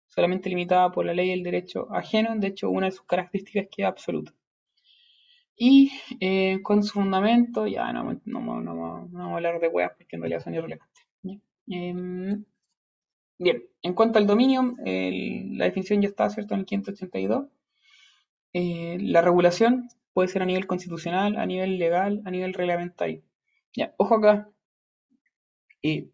solamente 0.08 0.48
limitada 0.48 0.90
por 0.90 1.06
la 1.06 1.14
ley 1.14 1.30
del 1.30 1.44
derecho 1.44 1.86
ajeno, 1.94 2.34
de 2.36 2.48
hecho 2.48 2.70
una 2.70 2.86
de 2.86 2.92
sus 2.92 3.06
características 3.06 3.64
es 3.64 3.68
que 3.70 3.82
es 3.82 3.88
absoluta. 3.88 4.32
Y 5.56 5.92
eh, 6.20 6.61
con 6.62 6.82
su 6.82 6.94
fundamento, 6.94 7.66
ya 7.66 7.92
no, 7.92 8.20
no, 8.24 8.40
vamos 8.40 9.14
a 9.20 9.34
hablar 9.34 9.61
de 9.61 9.68
weas 9.68 9.92
porque 9.96 10.16
en 10.16 10.22
realidad 10.22 10.42
son 10.42 10.54
irrelevantes. 10.54 11.06
Em, 11.68 12.44
bien, 13.41 13.64
en 13.82 13.95
cuanto 13.95 14.18
al 14.18 14.26
dominio, 14.26 14.76
la 14.84 15.64
definición 15.64 16.03
ya 16.03 16.09
está, 16.09 16.30
¿cierto? 16.30 16.55
En 16.55 16.61
el 16.61 16.66
582. 16.66 17.47
Eh, 18.53 18.99
la 19.01 19.22
regulación 19.22 19.88
puede 20.12 20.28
ser 20.28 20.43
a 20.43 20.47
nivel 20.47 20.66
constitucional, 20.66 21.36
a 21.36 21.47
nivel 21.47 21.78
legal, 21.78 22.22
a 22.24 22.30
nivel 22.30 22.55
reglamentario. 22.55 23.22
Ya, 23.74 23.95
ojo 23.97 24.16
acá. 24.16 24.49
Eh, 25.82 26.11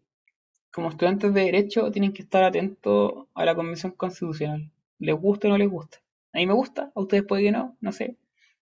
como 0.71 0.89
estudiantes 0.89 1.33
de 1.33 1.41
Derecho 1.41 1.91
tienen 1.91 2.13
que 2.13 2.21
estar 2.21 2.43
atentos 2.43 3.27
a 3.33 3.45
la 3.45 3.55
Convención 3.55 3.91
Constitucional. 3.93 4.71
¿Les 4.99 5.15
gusta 5.15 5.47
o 5.47 5.51
no 5.51 5.57
les 5.57 5.69
gusta? 5.69 5.99
A 6.33 6.37
mí 6.37 6.47
me 6.47 6.53
gusta, 6.53 6.91
a 6.95 7.01
ustedes 7.01 7.23
puede 7.23 7.43
que 7.43 7.51
no, 7.51 7.75
no 7.81 7.91
sé. 7.91 8.17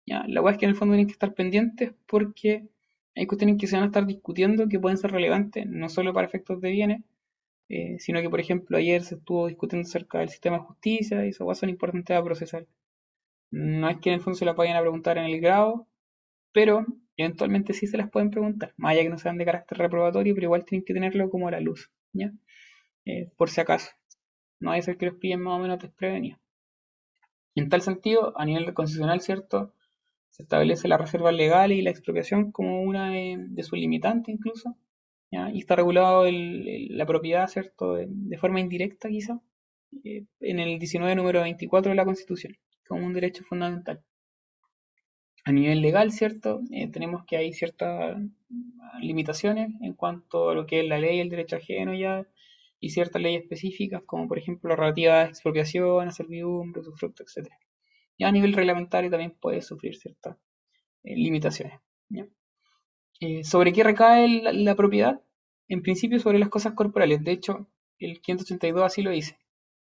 Ya, 0.06 0.24
la 0.28 0.40
verdad 0.40 0.52
es 0.54 0.58
que 0.58 0.66
en 0.66 0.70
el 0.70 0.76
fondo 0.76 0.92
tienen 0.92 1.06
que 1.06 1.12
estar 1.14 1.34
pendientes 1.34 1.92
porque 2.06 2.68
hay 3.16 3.26
cuestiones 3.26 3.58
que 3.58 3.66
se 3.66 3.76
van 3.76 3.84
a 3.84 3.86
estar 3.86 4.06
discutiendo 4.06 4.68
que 4.68 4.78
pueden 4.78 4.98
ser 4.98 5.10
relevantes, 5.10 5.66
no 5.66 5.88
solo 5.88 6.12
para 6.12 6.26
efectos 6.26 6.60
de 6.60 6.70
bienes, 6.70 7.02
eh, 7.74 7.96
sino 7.98 8.20
que, 8.20 8.28
por 8.28 8.38
ejemplo, 8.38 8.76
ayer 8.76 9.02
se 9.02 9.14
estuvo 9.14 9.46
discutiendo 9.46 9.88
acerca 9.88 10.18
del 10.18 10.28
sistema 10.28 10.58
de 10.58 10.64
justicia 10.64 11.24
y 11.24 11.30
eso 11.30 11.54
son 11.54 11.70
importantes 11.70 12.14
a 12.14 12.22
procesar. 12.22 12.66
No 13.50 13.88
es 13.88 13.98
que 13.98 14.10
en 14.10 14.16
el 14.16 14.20
fondo 14.20 14.38
se 14.38 14.44
las 14.44 14.56
vayan 14.56 14.76
a 14.76 14.82
preguntar 14.82 15.16
en 15.16 15.24
el 15.24 15.40
grado, 15.40 15.88
pero 16.52 16.84
eventualmente 17.16 17.72
sí 17.72 17.86
se 17.86 17.96
las 17.96 18.10
pueden 18.10 18.30
preguntar, 18.30 18.74
más 18.76 18.92
allá 18.92 19.04
que 19.04 19.08
no 19.08 19.16
sean 19.18 19.38
de 19.38 19.46
carácter 19.46 19.78
reprobatorio, 19.78 20.34
pero 20.34 20.46
igual 20.46 20.66
tienen 20.66 20.84
que 20.84 20.92
tenerlo 20.92 21.30
como 21.30 21.48
a 21.48 21.52
la 21.52 21.60
luz, 21.60 21.90
¿ya? 22.12 22.30
Eh, 23.06 23.30
por 23.38 23.48
si 23.48 23.62
acaso. 23.62 23.90
No 24.60 24.70
hay 24.70 24.82
ser 24.82 24.98
que 24.98 25.06
los 25.06 25.16
pillen 25.16 25.40
más 25.40 25.58
o 25.58 25.62
menos 25.62 25.80
desprevenidos. 25.80 26.38
En 27.54 27.70
tal 27.70 27.80
sentido, 27.80 28.38
a 28.38 28.44
nivel 28.44 28.74
constitucional, 28.74 29.22
¿cierto? 29.22 29.72
Se 30.28 30.42
establece 30.42 30.88
la 30.88 30.98
reserva 30.98 31.32
legal 31.32 31.72
y 31.72 31.80
la 31.80 31.90
expropiación 31.90 32.52
como 32.52 32.82
una 32.82 33.10
de, 33.12 33.62
sus 33.62 33.78
limitantes 33.78 34.34
incluso, 34.34 34.76
¿ya? 35.32 35.50
Y 35.50 35.58
está 35.60 35.74
regulado 35.76 36.24
la 36.30 37.06
propiedad, 37.06 37.48
¿cierto? 37.48 37.94
De, 37.94 38.38
forma 38.38 38.60
indirecta 38.60 39.08
quizá, 39.08 39.40
eh, 40.04 40.26
en 40.40 40.60
el 40.60 40.78
19 40.78 41.16
número 41.16 41.40
24 41.42 41.90
de 41.90 41.96
la 41.96 42.04
Constitución 42.04 42.56
como 42.92 43.06
un 43.06 43.14
derecho 43.14 43.42
fundamental. 43.44 44.02
A 45.44 45.52
nivel 45.52 45.80
legal, 45.80 46.12
¿cierto? 46.12 46.60
Eh, 46.70 46.88
tenemos 46.90 47.24
que 47.24 47.36
hay 47.36 47.52
ciertas 47.52 48.18
limitaciones 49.00 49.70
en 49.80 49.94
cuanto 49.94 50.50
a 50.50 50.54
lo 50.54 50.66
que 50.66 50.80
es 50.80 50.86
la 50.86 50.98
ley, 50.98 51.18
el 51.18 51.30
derecho 51.30 51.56
ajeno 51.56 51.94
ya, 51.94 52.26
y 52.78 52.90
ciertas 52.90 53.22
leyes 53.22 53.42
específicas, 53.42 54.02
como 54.04 54.28
por 54.28 54.38
ejemplo 54.38 54.68
la 54.70 54.76
relativa 54.76 55.22
a 55.22 55.26
expropiación, 55.26 56.08
a 56.08 56.12
servidumbre, 56.12 56.82
usufructo, 56.82 57.22
etc. 57.24 57.48
Y 58.18 58.24
a 58.24 58.32
nivel 58.32 58.52
reglamentario 58.52 59.10
también 59.10 59.36
puede 59.40 59.62
sufrir 59.62 59.96
ciertas 59.96 60.36
eh, 61.04 61.16
limitaciones. 61.16 61.80
Eh, 63.24 63.44
¿Sobre 63.44 63.72
qué 63.72 63.84
recae 63.84 64.26
la, 64.52 64.74
propiedad? 64.74 65.20
En 65.68 65.82
principio 65.82 66.18
sobre 66.18 66.40
las 66.40 66.48
cosas 66.48 66.74
corporales. 66.74 67.22
De 67.22 67.30
hecho, 67.30 67.68
el 68.00 68.20
582 68.20 68.82
así 68.82 69.02
lo 69.02 69.12
dice. 69.12 69.38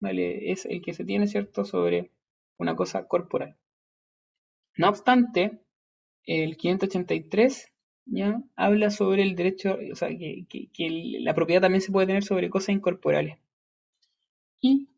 Es 0.02 0.66
el 0.66 0.82
que 0.82 0.94
se 0.94 1.04
tiene, 1.04 1.28
¿cierto?, 1.28 1.64
sobre 1.64 2.10
una 2.58 2.74
cosa 2.74 3.06
corporal. 3.06 3.56
No 4.76 4.88
obstante, 4.88 5.60
el 6.24 6.56
583 6.56 7.72
¿ya? 8.06 8.42
habla 8.56 8.90
sobre 8.90 9.22
el 9.22 9.36
derecho, 9.36 9.78
o 9.92 9.94
sea, 9.94 10.08
que, 10.08 10.46
la 11.20 11.34
propiedad 11.34 11.62
también 11.62 11.82
se 11.82 11.92
puede 11.92 12.08
tener 12.08 12.24
sobre 12.24 12.50
cosas 12.50 12.70
incorporales. 12.70 13.38
Y 14.60 14.88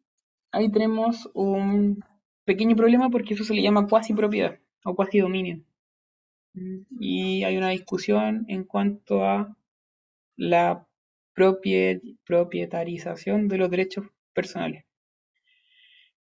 ahí 0.52 0.70
tenemos 0.70 1.30
un 1.34 2.02
pequeño 2.46 2.76
problema 2.76 3.10
porque 3.10 3.34
eso 3.34 3.44
se 3.44 3.52
le 3.54 3.62
llama 3.62 3.86
cuasi 3.88 4.14
propiedad 4.14 4.58
o 4.84 4.94
cuasi 4.94 5.18
dominio. 5.18 5.62
Y 6.54 7.44
hay 7.44 7.56
una 7.56 7.70
discusión 7.70 8.44
en 8.48 8.64
cuanto 8.64 9.24
a 9.24 9.56
la 10.36 10.86
propietarización 11.34 13.48
de 13.48 13.58
los 13.58 13.70
derechos 13.70 14.06
personales. 14.32 14.84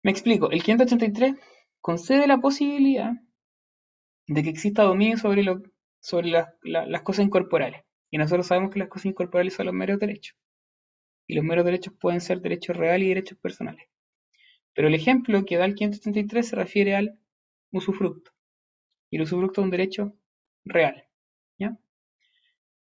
Me 0.02 0.10
explico, 0.10 0.50
el 0.50 0.62
583 0.62 1.34
concede 1.80 2.26
la 2.26 2.40
posibilidad 2.40 3.12
de 4.26 4.42
que 4.42 4.50
exista 4.50 4.82
dominio 4.82 5.16
sobre, 5.18 5.42
las 5.42 7.02
cosas 7.02 7.24
incorporales. 7.24 7.82
Y 8.10 8.18
nosotros 8.18 8.46
sabemos 8.46 8.72
que 8.72 8.78
las 8.78 8.88
cosas 8.88 9.06
incorporales 9.06 9.54
son 9.54 9.66
los 9.66 9.74
meros 9.74 9.98
derechos. 9.98 10.36
Y 11.26 11.34
los 11.34 11.44
meros 11.44 11.64
derechos 11.64 11.94
pueden 11.98 12.20
ser 12.20 12.40
derechos 12.40 12.76
reales 12.76 13.06
y 13.06 13.10
derechos 13.10 13.38
personales. 13.38 13.88
Pero 14.74 14.88
el 14.88 14.94
ejemplo 14.94 15.44
que 15.44 15.56
da 15.56 15.66
el 15.66 15.74
583 15.74 16.48
se 16.48 16.56
refiere 16.56 16.96
al 16.96 17.18
usufructo. 17.70 18.32
Y 19.10 19.16
el 19.16 19.22
usufructo 19.22 19.60
es 19.60 19.64
un 19.64 19.70
derecho 19.70 20.16
real. 20.64 21.04
¿ya? 21.58 21.76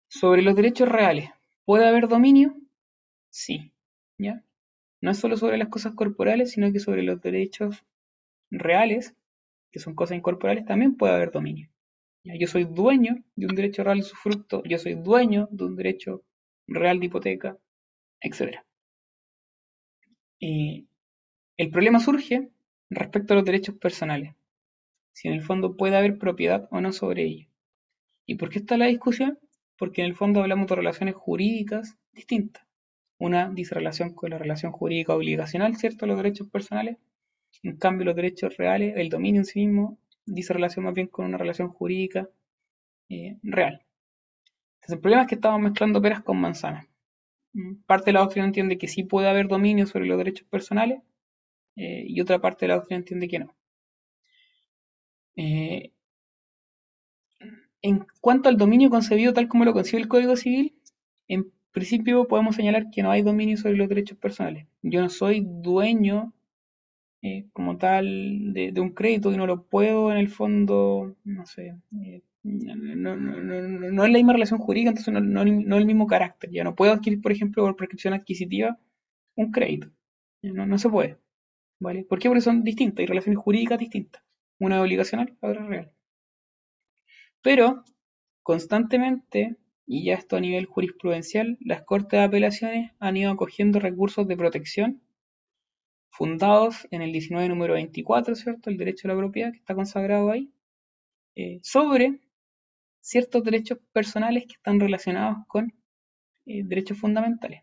Sobre 0.09 0.43
los 0.43 0.55
derechos 0.55 0.89
reales, 0.89 1.31
¿puede 1.65 1.87
haber 1.89 2.09
dominio? 2.09 2.55
Sí. 3.31 3.73
¿ya? 4.19 4.43
no 5.03 5.11
es 5.11 5.19
solo 5.19 5.37
sobre 5.37 5.59
las 5.59 5.69
cosas 5.69 5.95
corporales, 5.95 6.53
sino 6.53 6.73
que 6.73 6.79
sobre 6.79 7.03
los 7.03 7.21
derechos 7.21 7.85
reales, 8.51 9.15
que 9.73 9.81
son 9.81 9.95
cosas 9.95 10.17
incorporales, 10.17 10.65
también 10.65 10.97
puede 10.97 11.15
haber 11.15 11.33
dominio. 11.33 11.69
Yo 12.25 12.47
soy 12.47 12.65
dueño 12.65 13.17
de 13.35 13.47
un 13.47 13.55
derecho 13.57 13.83
real 13.83 13.99
de 13.99 14.05
su 14.05 14.15
fruto, 14.15 14.63
yo 14.65 14.79
soy 14.79 14.95
dueño 14.95 15.49
de 15.51 15.65
un 15.65 15.75
derecho 15.75 16.23
real 16.69 17.01
de 17.01 17.07
hipoteca, 17.07 17.59
etc. 18.21 18.61
Y 20.39 20.87
el 21.57 21.71
problema 21.71 21.99
surge 21.99 22.49
respecto 22.89 23.33
a 23.33 23.37
los 23.37 23.45
derechos 23.45 23.75
personales, 23.75 24.37
si 25.13 25.27
en 25.27 25.35
el 25.35 25.43
fondo 25.43 25.77
puede 25.77 25.97
haber 25.97 26.17
propiedad 26.17 26.69
o 26.71 26.81
no 26.81 26.93
sobre 26.93 27.25
ellos. 27.25 27.52
¿Y 28.27 28.37
por 28.37 28.51
qué 28.51 28.61
está 28.61 28.77
la 28.77 28.87
discusión? 28.87 29.39
Porque 29.77 30.03
en 30.03 30.09
el 30.09 30.15
fondo 30.15 30.41
hablamos 30.41 30.69
de 30.69 30.77
relaciones 30.77 31.15
jurídicas 31.15 31.97
distintas. 32.13 32.65
Una 33.19 33.51
dice 33.51 33.75
relación 33.75 34.15
con 34.15 34.31
la 34.31 34.39
relación 34.39 34.73
jurídica 34.73 35.15
obligacional, 35.15 35.77
¿cierto? 35.77 36.07
Los 36.07 36.17
derechos 36.17 36.49
personales. 36.49 36.97
En 37.63 37.77
cambio, 37.77 38.07
los 38.07 38.17
derechos 38.17 38.57
reales, 38.57 38.95
el 38.97 39.09
dominio 39.09 39.41
en 39.41 39.45
sí 39.45 39.67
mismo, 39.67 39.99
dice 40.27 40.53
relación 40.53 40.85
más 40.85 40.95
bien 40.95 41.09
con 41.09 41.27
una 41.27 41.39
relación 41.39 41.69
jurídica 41.69 42.29
eh, 43.09 43.39
real. 43.43 43.83
Entonces, 44.77 44.95
el 44.97 45.01
problema 45.01 45.23
es 45.23 45.29
que 45.29 45.37
estamos 45.37 45.61
mezclando 45.61 46.03
peras 46.03 46.23
con 46.23 46.41
manzanas. 46.41 46.87
Mm, 47.55 47.83
Parte 47.87 48.07
de 48.07 48.13
la 48.15 48.21
doctrina 48.21 48.47
entiende 48.47 48.79
que 48.79 48.89
sí 48.89 49.05
puede 49.05 49.29
haber 49.29 49.49
dominio 49.49 49.87
sobre 49.87 50.07
los 50.07 50.19
derechos 50.19 50.47
personales 50.49 51.03
eh, 51.77 52.05
y 52.07 52.21
otra 52.21 52.41
parte 52.41 52.67
de 52.67 52.69
la 52.69 52.77
doctrina 52.77 52.99
entiende 53.01 53.29
que 53.29 53.39
no. 53.41 53.55
Eh, 55.37 55.93
en 57.83 58.07
cuanto 58.21 58.49
al 58.49 58.57
dominio 58.57 58.91
concebido 58.91 59.33
tal 59.33 59.49
como 59.49 59.65
lo 59.65 59.73
concibe 59.73 60.03
el 60.03 60.09
Código 60.09 60.37
Civil, 60.37 60.75
en 61.29 61.53
principio 61.73 62.29
podemos 62.29 62.57
señalar 62.57 62.91
que 62.91 63.03
no 63.03 63.11
hay 63.11 63.23
dominio 63.23 63.57
sobre 63.57 63.77
los 63.77 63.89
derechos 63.89 64.19
personales. 64.19 64.67
Yo 64.83 65.01
no 65.01 65.09
soy 65.09 65.45
dueño 65.47 66.33
eh, 67.23 67.47
como 67.53 67.79
tal 67.79 68.53
de, 68.53 68.73
un 68.81 68.91
crédito 68.91 69.33
y 69.33 69.37
no 69.37 69.47
lo 69.47 69.65
puedo 69.65 70.11
en 70.11 70.19
el 70.19 70.29
fondo, 70.29 71.17
no 71.25 71.47
sé, 71.47 71.77
eh, 72.05 72.23
no, 72.45 74.05
es 74.05 74.11
la 74.11 74.19
misma 74.19 74.33
relación 74.33 74.59
jurídica, 74.59 74.91
entonces 74.91 75.15
no, 75.15 75.45
no 75.45 75.77
el 75.77 75.87
mismo 75.87 76.07
carácter. 76.07 76.51
Ya 76.51 76.65
no 76.65 76.75
puedo 76.75 76.93
adquirir, 76.93 77.21
por 77.21 77.33
ejemplo, 77.33 77.65
por 77.65 77.77
prescripción 77.77 78.15
adquisitiva 78.15 78.79
un 79.37 79.53
crédito. 79.53 79.89
No, 80.43 80.79
se 80.79 80.89
puede. 80.89 81.19
¿Vale? 81.81 82.05
¿Por 82.05 82.19
qué? 82.19 82.29
Porque 82.29 82.41
son 82.41 82.65
distintas, 82.65 83.01
hay 83.01 83.07
relaciones 83.07 83.39
jurídicas 83.43 83.79
distintas. 83.79 84.23
Una 84.59 84.77
es 84.77 84.83
obligacional, 84.83 85.37
la 85.41 85.49
otra 85.51 85.63
es 85.63 85.69
real. 85.69 85.93
Pero 87.43 87.85
constantemente, 88.43 89.57
y 89.87 90.05
ya 90.05 90.15
esto 90.15 90.37
a 90.37 90.41
nivel 90.41 90.67
jurisprudencial, 90.67 91.59
las 91.61 91.83
Cortes 91.83 92.19
de 92.19 92.25
Apelaciones 92.25 92.93
han 92.99 93.17
ido 93.17 93.33
acogiendo 93.33 93.81
recursos 93.81 94.27
de 94.27 94.37
protección 94.37 95.03
fundados 96.13 96.87
en 96.91 97.03
el 97.03 97.11
19 97.11 97.49
número 97.49 97.75
24, 97.75 98.35
¿cierto? 98.37 98.71
El 98.71 98.77
derecho 98.77 99.09
a 99.09 99.13
la 99.13 99.19
propiedad 99.19 99.51
que 99.51 99.59
está 99.59 99.75
consagrado 99.75 100.31
ahí, 100.31 100.53
eh, 101.35 101.59
sobre 101.63 102.21
ciertos 103.01 103.43
derechos 103.43 103.79
personales 103.93 104.45
que 104.47 104.55
están 104.55 104.79
relacionados 104.79 105.39
con 105.49 105.73
eh, 106.47 106.63
derechos 106.65 106.99
fundamentales. 106.99 107.63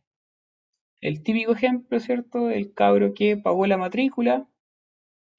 El 1.01 1.23
típico 1.23 1.53
ejemplo, 1.53 1.99
¿cierto? 1.99 2.49
El 2.49 2.73
cabro 2.73 3.13
que 3.13 3.37
pagó 3.37 3.65
la 3.67 3.77
matrícula 3.77 4.49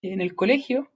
en 0.02 0.20
el 0.20 0.34
colegio, 0.34 0.90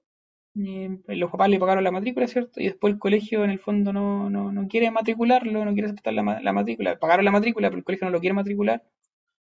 eh, 0.57 0.99
los 1.09 1.31
papás 1.31 1.49
le 1.49 1.59
pagaron 1.59 1.85
la 1.85 1.91
matrícula, 1.91 2.27
¿cierto? 2.29 2.61
Y 2.61 2.67
después 2.67 2.93
el 2.95 2.99
colegio 3.01 3.45
en 3.45 3.51
el 3.51 3.59
fondo 3.59 3.93
no, 3.93 4.31
no, 4.31 4.53
no 4.53 4.69
quiere 4.69 4.91
matricularlo, 4.91 5.65
no 5.65 5.73
quiere 5.73 5.89
aceptar 5.89 6.15
la, 6.15 6.41
la 6.41 6.53
matrícula. 6.53 6.99
Pagaron 6.99 7.25
la 7.25 7.33
matrícula, 7.33 7.69
pero 7.69 7.79
el 7.79 7.85
colegio 7.85 8.07
no 8.07 8.13
lo 8.13 8.21
quiere 8.21 8.35
matricular, 8.35 8.83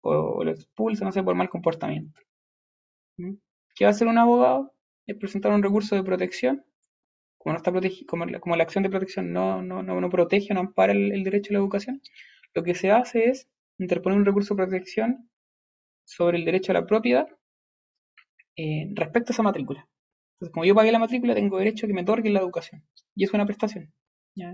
o, 0.02 0.44
lo 0.44 0.52
expulsa, 0.52 1.06
no 1.06 1.12
sé, 1.14 1.24
por 1.24 1.36
mal 1.36 1.50
comportamiento. 1.50 2.22
¿Mm? 3.18 3.34
¿Qué 3.76 3.86
va 3.86 3.90
a 3.90 3.92
hacer 3.92 4.08
un 4.08 4.18
abogado? 4.18 4.74
Es 5.08 5.18
presentar 5.18 5.52
un 5.52 5.64
recurso 5.64 5.96
de 5.96 6.04
protección. 6.04 6.64
Como 7.40 7.54
no 7.54 7.58
está 7.58 7.72
protegi- 7.72 8.06
como, 8.08 8.26
la, 8.26 8.40
como 8.42 8.56
la 8.58 8.64
acción 8.64 8.84
de 8.84 8.90
protección 8.92 9.34
no, 9.34 9.62
no, 9.64 9.84
no, 9.84 10.02
no 10.02 10.10
protege, 10.10 10.54
no 10.54 10.62
ampara 10.62 10.94
el, 10.94 11.12
el 11.14 11.24
derecho 11.26 11.52
a 11.52 11.56
la 11.56 11.60
educación, 11.60 12.02
lo 12.56 12.64
que 12.64 12.76
se 12.76 12.92
hace 12.92 13.30
es 13.30 13.48
interponer 13.80 14.20
un 14.20 14.26
recurso 14.26 14.56
de 14.56 14.64
protección 14.66 15.30
sobre 16.06 16.38
el 16.40 16.46
derecho 16.46 16.72
a 16.74 16.76
la 16.76 16.88
propiedad 16.88 17.28
eh, 18.56 18.90
respecto 18.96 19.32
a 19.32 19.34
esa 19.34 19.44
matrícula. 19.44 19.88
Entonces, 20.34 20.54
como 20.54 20.66
yo 20.66 20.76
pagué 20.76 20.92
la 20.92 21.00
matrícula, 21.00 21.36
tengo 21.36 21.58
derecho 21.58 21.86
a 21.86 21.88
que 21.88 21.94
me 21.94 22.02
otorguen 22.02 22.34
la 22.34 22.40
educación. 22.40 22.84
Y 23.16 23.24
es 23.24 23.34
una 23.34 23.46
prestación. 23.46 23.94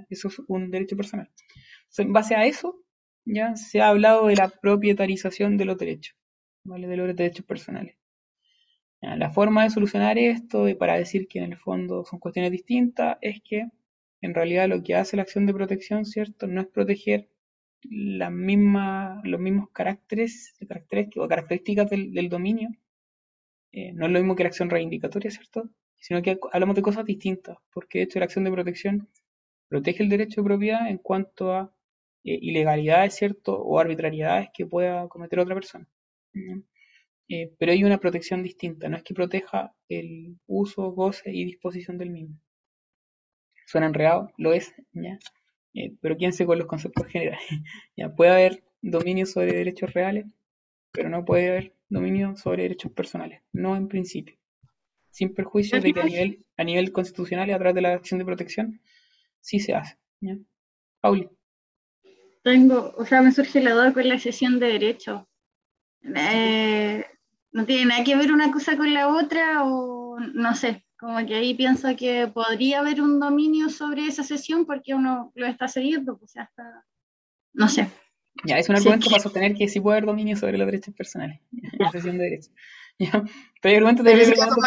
Eso 0.10 0.28
es 0.28 0.40
un 0.48 0.72
derecho 0.72 0.98
personal. 0.98 1.30
En 1.98 2.14
base 2.14 2.36
a 2.36 2.46
eso, 2.46 2.84
ya 3.26 3.56
se 3.56 3.82
ha 3.82 3.90
hablado 3.90 4.28
de 4.28 4.36
la 4.36 4.50
propietarización 4.50 5.58
de 5.58 5.66
los 5.66 5.78
derechos, 5.78 6.16
¿vale? 6.64 6.88
de 6.88 6.98
los 6.98 7.16
derechos 7.16 7.46
personales. 7.46 7.96
La 9.02 9.32
forma 9.32 9.64
de 9.64 9.70
solucionar 9.70 10.18
esto 10.18 10.68
y 10.68 10.76
para 10.76 10.98
decir 10.98 11.28
que 11.28 11.40
en 11.40 11.54
el 11.54 11.58
fondo 11.58 12.04
son 12.04 12.20
cuestiones 12.20 12.52
distintas 12.52 13.18
es 13.22 13.42
que 13.42 13.70
en 14.22 14.34
realidad 14.34 14.68
lo 14.68 14.84
que 14.84 14.96
hace 14.96 15.16
la 15.16 15.24
acción 15.24 15.46
de 15.46 15.54
protección, 15.54 16.06
¿cierto? 16.06 16.48
No 16.48 16.60
es 16.62 16.68
proteger 16.68 17.30
las 17.84 18.32
mismas, 18.32 19.22
los 19.24 19.40
mismos 19.40 19.70
caracteres, 19.72 20.54
caracteres 20.68 21.08
o 21.16 21.28
características 21.30 21.90
del 21.90 22.28
dominio, 22.28 22.70
eh, 23.72 23.93
no 23.93 24.05
es 24.05 24.11
lo 24.11 24.20
mismo 24.20 24.36
que 24.36 24.43
la 24.43 24.49
acción 24.49 24.70
reivindicatoria, 24.70 25.32
¿cierto? 25.32 25.70
Sino 25.97 26.22
que 26.22 26.39
hablamos 26.51 26.76
de 26.76 26.82
cosas 26.82 27.05
distintas, 27.05 27.57
porque 27.74 27.99
de 27.99 28.03
hecho 28.05 28.20
la 28.20 28.26
acción 28.26 28.43
de 28.45 28.51
protección 28.51 29.09
protege 29.67 30.03
el 30.03 30.09
derecho 30.09 30.41
de 30.41 30.45
propiedad 30.45 30.89
en 30.89 30.97
cuanto 30.97 31.53
a 31.53 31.74
eh, 32.24 32.39
ilegalidades, 32.41 33.15
¿cierto? 33.15 33.57
O 33.61 33.80
arbitrariedades 33.80 34.49
que 34.53 34.65
pueda 34.65 35.07
cometer 35.07 35.39
otra 35.39 35.55
persona. 35.55 35.88
Eh, 37.30 37.53
pero 37.59 37.72
hay 37.72 37.84
una 37.84 37.99
protección 37.99 38.41
distinta, 38.43 38.89
no 38.89 38.97
es 38.97 39.03
que 39.03 39.13
proteja 39.13 39.76
el 39.88 40.39
uso, 40.47 40.91
goce 40.91 41.32
y 41.32 41.45
disposición 41.45 41.97
del 41.97 42.09
mismo. 42.09 42.39
Suena 43.67 43.88
enredado, 43.88 44.32
lo 44.38 44.51
es, 44.53 44.74
¿ya? 44.93 45.20
Eh, 45.76 45.93
pero 46.01 46.17
quédense 46.17 46.45
con 46.45 46.57
los 46.57 46.67
conceptos 46.67 47.05
generales. 47.07 47.39
¿ya? 47.95 48.13
Puede 48.15 48.32
haber 48.32 48.63
dominio 48.82 49.26
sobre 49.28 49.53
derechos 49.53 49.93
reales, 49.93 50.26
pero 50.91 51.09
no 51.09 51.24
puede 51.26 51.49
haber 51.49 51.74
dominio 51.90 52.36
sobre 52.38 52.64
derechos 52.64 52.92
personales, 52.92 53.42
no 53.52 53.76
en 53.76 53.88
principio. 53.88 54.38
Sin 55.12 55.34
perjuicio 55.34 55.82
de 55.82 55.92
que 55.92 56.00
a 56.00 56.04
nivel, 56.04 56.46
a 56.56 56.64
nivel 56.64 56.92
constitucional 56.92 57.50
y 57.50 57.52
a 57.52 57.58
través 57.58 57.76
de 57.76 57.82
la 57.82 57.94
acción 57.94 58.20
de 58.20 58.26
protección 58.26 58.80
sí 59.42 59.60
se 59.60 59.74
hace. 59.74 59.98
¿ya? 60.22 60.38
Pauli. 61.02 61.30
Tengo, 62.44 62.94
o 62.96 63.06
sea, 63.06 63.22
me 63.22 63.32
surge 63.32 63.62
la 63.62 63.74
duda 63.74 63.94
con 63.94 64.08
la 64.08 64.20
sesión 64.20 64.60
de 64.60 64.68
derecho. 64.68 65.28
Eh, 66.04 67.06
no 67.52 67.66
tiene 67.66 67.86
nada 67.86 68.04
que 68.04 68.16
ver 68.16 68.32
una 68.32 68.52
cosa 68.52 68.78
con 68.78 68.94
la 68.94 69.10
otra 69.10 69.64
o 69.66 70.20
no 70.20 70.56
sé, 70.56 70.86
como 70.98 71.26
que 71.26 71.36
ahí 71.36 71.54
pienso 71.54 71.96
que 71.96 72.28
podría 72.28 72.80
haber 72.80 73.02
un 73.02 73.20
dominio 73.20 73.70
sobre 73.70 74.06
esa 74.06 74.24
sesión 74.24 74.66
porque 74.66 74.94
uno 74.94 75.32
lo 75.36 75.48
está 75.48 75.68
cediendo, 75.68 76.18
pues 76.18 76.34
ya 76.34 76.44
está, 76.44 76.86
no 77.54 77.68
sé. 77.68 77.90
Ya, 78.46 78.58
es 78.58 78.70
un 78.70 78.76
argumento 78.76 79.10
para 79.10 79.22
sostener 79.22 79.56
que 79.56 79.68
sí 79.68 79.80
puede 79.80 79.98
haber 79.98 80.08
dominio 80.08 80.36
sobre 80.38 80.58
los 80.58 80.66
derechos 80.66 80.94
personales. 80.94 81.40
La 81.80 81.92
de 81.92 82.12
derechos. 82.12 82.52
¿Ya? 83.00 83.12
Pero 83.62 83.72
hay 83.72 83.76
argumentos 83.76 84.06
de 84.06 84.12
Pero 84.12 84.24
argumentos- 84.24 84.58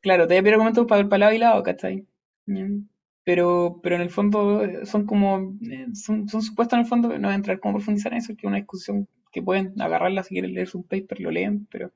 Claro, 0.00 0.26
te 0.26 0.40
voy 0.40 0.48
a 0.48 0.52
argumentos 0.52 0.86
para, 0.86 1.08
para 1.08 1.18
lado 1.18 1.32
y 1.32 1.38
lado, 1.38 1.62
¿cachai? 1.62 2.06
Mm. 2.46 2.82
Pero, 3.24 3.80
pero 3.82 3.96
en 3.96 4.02
el 4.02 4.10
fondo 4.10 4.64
eh, 4.64 4.86
son 4.86 5.04
como, 5.04 5.54
eh, 5.70 5.86
son, 5.94 6.28
son 6.28 6.40
supuestos 6.40 6.74
en 6.78 6.80
el 6.80 6.86
fondo, 6.86 7.08
no 7.18 7.28
voy 7.28 7.32
a 7.32 7.34
entrar 7.34 7.60
como 7.60 7.72
a 7.72 7.76
profundizar 7.78 8.12
en 8.12 8.18
eso, 8.18 8.34
que 8.34 8.46
es 8.46 8.48
una 8.48 8.56
discusión 8.56 9.06
que 9.32 9.42
pueden 9.42 9.78
agarrarla 9.80 10.22
si 10.22 10.30
quieren 10.34 10.54
leer 10.54 10.68
un 10.72 10.84
paper, 10.84 11.20
lo 11.20 11.30
leen, 11.30 11.66
pero 11.70 11.92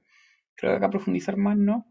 creo 0.57 0.72
que 0.72 0.76
acá 0.76 0.90
profundizar 0.90 1.36
más, 1.38 1.57
¿no? 1.57 1.86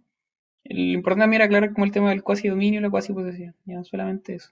Lo 0.65 0.79
importante 0.79 1.23
también 1.23 1.41
era 1.41 1.45
aclarar 1.45 1.73
como 1.73 1.85
el 1.85 1.91
tema 1.91 2.09
del 2.11 2.21
cuasi 2.21 2.49
dominio 2.49 2.79
y 2.79 2.83
la 2.83 2.91
cuasi 2.91 3.13
posesión, 3.13 3.55
ya, 3.65 3.83
solamente 3.83 4.35
eso. 4.35 4.51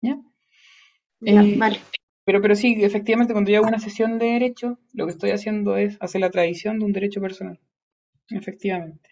¿Ya? 0.00 0.18
Ya, 1.20 1.42
Eh, 1.42 1.56
vale. 1.58 1.80
Pero, 2.24 2.40
pero 2.40 2.54
sí, 2.54 2.76
efectivamente, 2.80 3.32
cuando 3.32 3.50
yo 3.50 3.58
hago 3.58 3.68
una 3.68 3.78
sesión 3.78 4.18
de 4.18 4.26
derecho, 4.26 4.78
lo 4.92 5.06
que 5.06 5.12
estoy 5.12 5.30
haciendo 5.30 5.76
es 5.76 5.96
hacer 6.00 6.20
la 6.20 6.30
tradición 6.30 6.78
de 6.78 6.84
un 6.84 6.92
derecho 6.92 7.20
personal. 7.20 7.58
Efectivamente. 8.30 9.10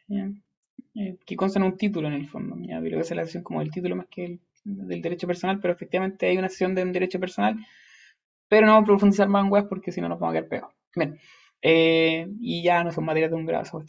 Eh, 0.94 1.16
que 1.24 1.36
consta 1.36 1.58
en 1.58 1.64
un 1.64 1.76
título 1.76 2.08
en 2.08 2.14
el 2.14 2.28
fondo. 2.28 2.56
¿ya? 2.60 2.80
Pero 2.80 3.00
esa 3.00 3.14
es 3.14 3.16
la 3.16 3.24
sesión 3.24 3.42
como 3.42 3.60
del 3.60 3.70
título 3.70 3.96
más 3.96 4.06
que 4.08 4.24
el, 4.24 4.40
del 4.64 5.02
derecho 5.02 5.26
personal, 5.26 5.60
pero 5.60 5.74
efectivamente 5.74 6.28
hay 6.28 6.38
una 6.38 6.48
sesión 6.48 6.74
de 6.74 6.82
un 6.82 6.92
derecho 6.92 7.18
personal. 7.18 7.56
Pero 8.48 8.66
no 8.66 8.72
vamos 8.72 8.86
a 8.86 8.92
profundizar 8.92 9.28
más 9.28 9.44
en 9.44 9.50
web 9.50 9.68
porque 9.68 9.92
si 9.92 10.00
no 10.00 10.08
nos 10.08 10.18
vamos 10.18 10.34
a 10.34 10.38
quedar 10.38 10.48
pegados. 10.48 10.74
Bien. 10.94 11.18
Eh, 11.62 12.28
y 12.40 12.62
ya 12.62 12.82
no 12.84 12.92
son 12.92 13.04
materias 13.04 13.30
de 13.30 13.36
un 13.36 13.46
grado. 13.46 13.84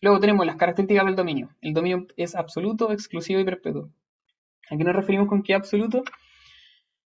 Luego 0.00 0.20
tenemos 0.20 0.46
las 0.46 0.56
características 0.56 1.04
del 1.06 1.16
dominio. 1.16 1.50
El 1.60 1.74
dominio 1.74 2.06
es 2.16 2.34
absoluto, 2.34 2.90
exclusivo 2.92 3.40
y 3.40 3.44
perpetuo. 3.44 3.90
¿A 4.70 4.76
qué 4.76 4.84
nos 4.84 4.96
referimos 4.96 5.28
con 5.28 5.42
que 5.42 5.52
es 5.52 5.58
absoluto? 5.58 6.02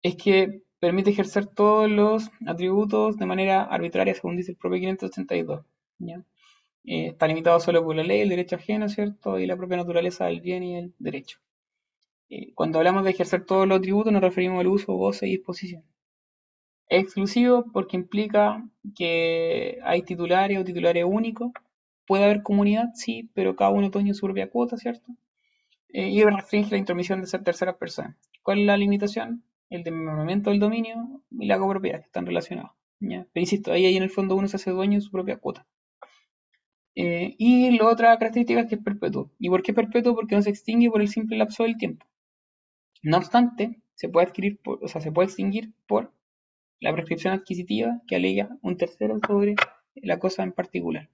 Es 0.04 0.16
que 0.18 0.62
permite 0.80 1.12
ejercer 1.12 1.48
todos 1.48 1.90
los 1.90 2.30
atributos 2.46 3.18
de 3.18 3.26
manera 3.26 3.64
arbitraria, 3.64 4.14
según 4.14 4.36
dice 4.38 4.52
el 4.52 4.58
propio 4.58 4.80
582. 4.80 5.66
¿ya? 6.00 6.24
Eh, 6.84 7.08
está 7.08 7.28
limitado 7.28 7.60
solo 7.62 7.84
por 7.84 7.96
la 7.96 8.04
ley, 8.04 8.22
el 8.22 8.30
derecho 8.30 8.58
ajeno, 8.58 8.90
¿cierto? 8.90 9.40
Y 9.40 9.48
la 9.48 9.56
propia 9.56 9.78
naturaleza 9.78 10.26
del 10.26 10.42
bien 10.42 10.64
y 10.64 10.76
el 10.76 10.94
derecho. 11.00 11.40
Eh, 12.30 12.54
cuando 12.54 12.80
hablamos 12.80 13.06
de 13.06 13.12
ejercer 13.12 13.46
todos 13.46 13.68
los 13.68 13.78
atributos, 13.78 14.12
nos 14.12 14.22
referimos 14.22 14.60
al 14.60 14.68
uso, 14.68 14.94
goce 14.94 15.28
y 15.28 15.32
disposición. 15.32 15.84
Es 16.90 17.04
exclusivo 17.04 17.66
porque 17.72 17.98
implica 17.98 18.64
que 18.96 19.80
hay 19.84 20.02
titulares 20.04 20.60
o 20.60 20.64
titulares 20.66 21.06
únicos. 21.08 21.52
Puede 22.06 22.26
haber 22.26 22.44
comunidad, 22.44 22.90
sí, 22.94 23.30
pero 23.34 23.56
cada 23.56 23.72
uno 23.72 23.90
tiene 23.90 24.14
su 24.14 24.26
propia 24.26 24.50
cuota, 24.50 24.78
¿cierto? 24.78 25.14
Eh, 25.90 26.10
y 26.10 26.24
restringe 26.24 26.72
la 26.72 26.78
intromisión 26.78 27.22
de 27.22 27.28
ser 27.28 27.44
terceras 27.44 27.78
personas. 27.78 28.18
¿Cuál 28.42 28.60
es 28.60 28.66
la 28.66 28.78
limitación? 28.78 29.44
El 29.74 29.84
desmembramiento 29.84 30.52
del 30.52 30.60
dominio 30.60 31.24
y 31.32 31.48
la 31.48 31.58
copropiedad, 31.58 32.00
que 32.00 32.06
están 32.06 32.28
relacionados. 32.28 32.74
Pero 33.00 33.28
insisto, 33.34 33.72
ahí, 33.72 33.88
ahí 33.88 33.98
en 33.98 34.04
el 34.04 34.12
fondo 34.12 34.36
uno 34.36 34.48
se 34.48 34.58
hace 34.58 34.70
dueño 34.70 35.00
de 35.00 35.02
su 35.02 35.10
propia 35.10 35.38
cuota. 35.38 35.66
Eh, 36.96 37.34
y 37.40 37.76
la 37.76 37.88
otra 37.88 38.16
característica 38.20 38.60
es 38.60 38.68
que 38.68 38.76
es 38.76 38.84
perpetuo. 38.84 39.32
¿Y 39.40 39.50
por 39.50 39.64
qué 39.64 39.74
perpetuo? 39.74 40.14
Porque 40.14 40.36
no 40.36 40.44
se 40.44 40.52
extingue 40.52 40.92
por 40.92 41.02
el 41.02 41.08
simple 41.08 41.38
lapso 41.38 41.64
del 41.64 41.78
tiempo. 41.78 42.06
No 43.02 43.18
obstante, 43.18 43.82
se 43.96 44.10
puede 44.10 44.28
adquirir, 44.28 44.60
o 44.64 44.88
sea, 44.88 45.02
se 45.02 45.12
puede 45.12 45.26
extinguir 45.26 45.74
por 45.88 46.14
la 46.80 46.94
prescripción 46.94 47.34
adquisitiva 47.34 48.00
que 48.08 48.16
alega 48.16 48.56
un 48.62 48.78
tercero 48.78 49.20
sobre 49.26 49.56
la 49.96 50.20
cosa 50.20 50.44
en 50.44 50.52
particular. 50.52 51.10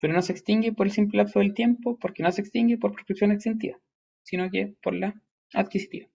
Pero 0.00 0.12
no 0.12 0.20
se 0.20 0.32
extingue 0.32 0.72
por 0.72 0.86
el 0.86 0.92
simple 0.92 1.18
lapso 1.18 1.38
del 1.38 1.54
tiempo, 1.54 1.96
porque 1.96 2.24
no 2.24 2.32
se 2.32 2.40
extingue 2.40 2.76
por 2.76 2.92
prescripción 2.92 3.30
extintiva, 3.30 3.78
sino 4.24 4.50
que 4.50 4.74
por 4.82 4.94
la 4.94 5.14
adquisitiva. 5.54 6.08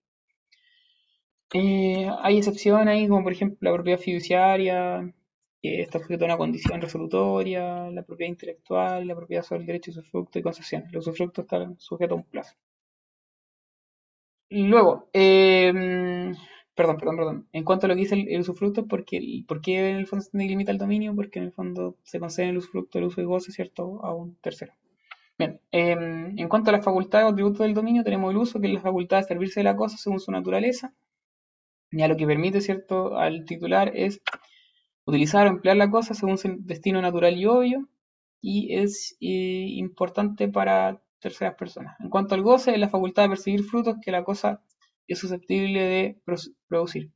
Eh, 1.54 2.10
hay 2.22 2.38
excepciones 2.38 2.88
ahí, 2.88 3.08
como 3.08 3.24
por 3.24 3.34
ejemplo 3.34 3.58
la 3.70 3.76
propiedad 3.76 4.00
fiduciaria, 4.00 5.14
que 5.62 5.82
está 5.82 6.00
sujeta 6.00 6.26
a 6.26 6.28
una 6.28 6.38
condición 6.38 6.82
resolutoria, 6.82 7.90
la 7.92 8.04
propiedad 8.04 8.32
intelectual, 8.32 9.08
la 9.08 9.16
propiedad 9.16 9.44
sobre 9.44 9.62
el 9.62 9.68
derecho 9.68 9.92
de 9.92 10.00
usufructo 10.00 10.40
y 10.40 10.42
concesiones. 10.44 10.92
Los 10.92 11.08
usufructos 11.08 11.44
están 11.46 11.78
sujetos 11.80 12.14
a 12.18 12.22
un 12.22 12.24
plazo. 12.24 12.56
Luego, 14.50 15.10
em, 15.14 16.36
perdón, 16.76 16.98
perdón, 16.98 17.16
perdón. 17.18 17.48
En 17.54 17.64
cuanto 17.64 17.86
a 17.86 17.90
lo 17.90 17.96
que 17.96 18.02
dice 18.02 18.16
el, 18.16 18.42
usufructo, 18.42 18.86
¿por 18.88 19.06
qué 19.06 19.90
en 19.90 19.96
el 19.98 20.08
fondo 20.08 20.24
se 20.26 20.38
limita 20.38 20.72
el 20.72 20.78
dominio? 20.78 21.16
Porque 21.16 21.40
en 21.40 21.46
el 21.46 21.52
fondo 21.54 21.96
se 22.04 22.20
concede 22.20 22.50
el 22.50 22.58
usufructo, 22.58 22.98
el 23.00 23.06
uso 23.06 23.22
y 23.22 23.26
goce, 23.26 23.52
¿cierto?, 23.52 24.04
a 24.04 24.14
un 24.14 24.36
tercero. 24.36 24.74
Bien, 25.38 25.60
em, 25.72 26.38
en 26.38 26.50
cuanto 26.50 26.70
a 26.70 26.74
las 26.74 26.86
facultades 26.86 27.26
o 27.28 27.30
atributos 27.30 27.60
del 27.60 27.74
dominio, 27.74 28.04
tenemos 28.04 28.32
el 28.32 28.38
uso, 28.38 28.60
que 28.60 28.68
es 28.68 28.74
la 28.74 28.82
facultad 28.82 29.18
de 29.20 29.24
servirse 29.24 29.62
de 29.62 29.66
la 29.66 29.76
cosa 29.76 29.98
según 29.98 30.20
su 30.20 30.32
naturaleza. 30.32 30.94
Ya 31.92 32.08
lo 32.08 32.18
que 32.18 32.26
permite, 32.26 32.62
¿cierto?, 32.62 33.18
al 33.18 33.46
titular 33.46 33.92
es 33.96 34.22
utilizar 35.06 35.48
o 35.48 35.50
emplear 35.50 35.78
la 35.78 35.90
cosa 35.90 36.14
según 36.14 36.38
su 36.38 36.56
destino 36.60 37.02
natural 37.02 37.38
y 37.38 37.46
obvio, 37.46 37.90
y 38.42 38.76
es 38.76 39.18
eh, 39.20 39.68
importante 39.76 40.48
para 40.48 41.02
terceras 41.20 41.56
personas. 41.56 41.96
En 42.00 42.10
cuanto 42.10 42.36
al 42.36 42.42
goce, 42.42 42.72
es 42.72 42.80
la 42.80 42.90
facultad 42.90 43.24
de 43.24 43.30
percibir 43.30 43.64
frutos 43.64 43.98
que 44.04 44.12
la 44.12 44.24
cosa 44.24 44.64
es 45.08 45.20
susceptible 45.20 45.84
de 45.84 46.22
producir. 46.68 47.12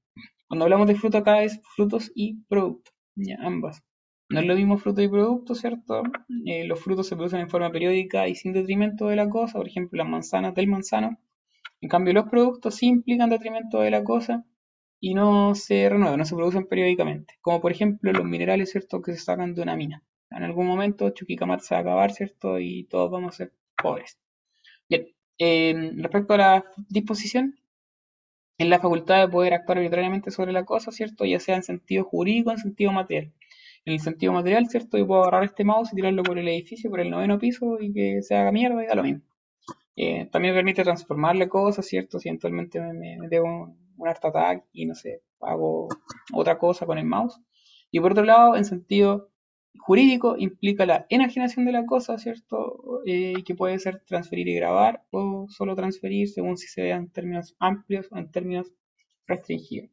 Cuando 0.47 0.65
hablamos 0.65 0.87
de 0.87 0.95
fruto 0.95 1.17
acá 1.17 1.41
es 1.43 1.59
frutos 1.75 2.11
y 2.13 2.43
producto, 2.47 2.91
ambas. 3.39 3.83
No 4.29 4.39
es 4.39 4.45
lo 4.45 4.55
mismo 4.55 4.77
fruto 4.77 5.01
y 5.01 5.07
producto, 5.07 5.55
¿cierto? 5.55 6.03
Eh, 6.45 6.65
los 6.65 6.79
frutos 6.79 7.07
se 7.07 7.15
producen 7.15 7.41
en 7.41 7.49
forma 7.49 7.71
periódica 7.71 8.27
y 8.27 8.35
sin 8.35 8.53
detrimento 8.53 9.07
de 9.07 9.15
la 9.15 9.29
cosa, 9.29 9.57
por 9.57 9.67
ejemplo, 9.67 9.97
las 9.97 10.09
manzanas 10.09 10.53
del 10.55 10.67
manzano. 10.67 11.17
En 11.81 11.89
cambio, 11.89 12.13
los 12.13 12.29
productos 12.29 12.75
sí 12.75 12.87
implican 12.87 13.29
detrimento 13.29 13.79
de 13.79 13.91
la 13.91 14.03
cosa 14.03 14.43
y 14.99 15.13
no 15.13 15.55
se 15.55 15.89
renuevan, 15.89 16.19
no 16.19 16.25
se 16.25 16.35
producen 16.35 16.67
periódicamente. 16.67 17.35
Como 17.41 17.61
por 17.61 17.71
ejemplo 17.71 18.11
los 18.11 18.25
minerales, 18.25 18.71
¿cierto? 18.71 19.01
Que 19.01 19.13
se 19.13 19.19
sacan 19.19 19.53
de 19.55 19.61
una 19.61 19.75
mina. 19.75 20.03
En 20.31 20.43
algún 20.43 20.67
momento 20.67 21.09
Chuquicamata 21.11 21.63
se 21.63 21.75
va 21.75 21.79
a 21.79 21.81
acabar, 21.81 22.11
¿cierto? 22.11 22.59
Y 22.59 22.85
todos 22.85 23.11
vamos 23.11 23.35
a 23.35 23.37
ser 23.37 23.53
pobres. 23.81 24.17
Bien, 24.89 25.07
em, 25.37 26.01
respecto 26.01 26.33
a 26.33 26.37
la 26.37 26.65
disposición, 26.89 27.55
es 28.57 28.67
la 28.67 28.79
facultad 28.79 29.21
de 29.21 29.31
poder 29.31 29.53
actuar 29.53 29.77
arbitrariamente 29.79 30.31
sobre 30.31 30.51
la 30.53 30.65
cosa, 30.65 30.91
¿cierto? 30.91 31.25
Ya 31.25 31.39
sea 31.39 31.55
en 31.55 31.63
sentido 31.63 32.03
jurídico 32.05 32.49
o 32.49 32.53
en 32.53 32.59
sentido 32.59 32.91
material. 32.91 33.33
En 33.85 33.93
el 33.93 33.99
sentido 33.99 34.33
material, 34.33 34.67
¿cierto? 34.69 34.97
Yo 34.97 35.07
puedo 35.07 35.21
agarrar 35.21 35.43
este 35.43 35.63
mouse 35.63 35.91
y 35.93 35.95
tirarlo 35.95 36.23
por 36.23 36.39
el 36.39 36.47
edificio, 36.47 36.89
por 36.89 36.99
el 37.01 37.09
noveno 37.09 37.37
piso 37.39 37.77
y 37.81 37.93
que 37.93 38.21
se 38.21 38.35
haga 38.35 38.51
mierda 38.51 38.83
y 38.83 38.87
da 38.87 38.95
lo 38.95 39.03
mismo. 39.03 39.21
Eh, 39.95 40.27
también 40.31 40.53
permite 40.53 40.83
transformarle 40.83 41.47
cosas, 41.47 41.85
¿cierto? 41.85 42.19
Si 42.19 42.27
eventualmente 42.29 42.81
me, 42.81 43.17
me, 43.17 43.27
debo 43.29 43.75
un, 43.97 44.07
art 44.07 44.23
attack 44.23 44.65
y 44.73 44.85
no 44.85 44.95
sé, 44.95 45.21
hago 45.41 45.89
otra 46.33 46.57
cosa 46.57 46.85
con 46.85 46.97
el 46.97 47.05
mouse. 47.05 47.39
Y 47.91 47.99
por 47.99 48.11
otro 48.11 48.25
lado, 48.25 48.55
en 48.55 48.65
sentido 48.65 49.29
jurídico 49.77 50.35
implica 50.37 50.85
la 50.85 51.05
enajenación 51.09 51.65
de 51.65 51.71
la 51.71 51.85
cosa, 51.85 52.17
¿cierto? 52.17 53.01
Eh, 53.05 53.43
que 53.45 53.55
puede 53.55 53.79
ser 53.79 54.01
transferir 54.05 54.47
y 54.47 54.55
grabar 54.55 55.03
o 55.11 55.47
solo 55.49 55.75
transferir 55.75 56.29
según 56.29 56.57
si 56.57 56.67
se 56.67 56.83
vea 56.83 56.97
en 56.97 57.09
términos 57.09 57.55
amplios 57.59 58.07
o 58.11 58.17
en 58.17 58.31
términos 58.31 58.71
restringidos. 59.27 59.89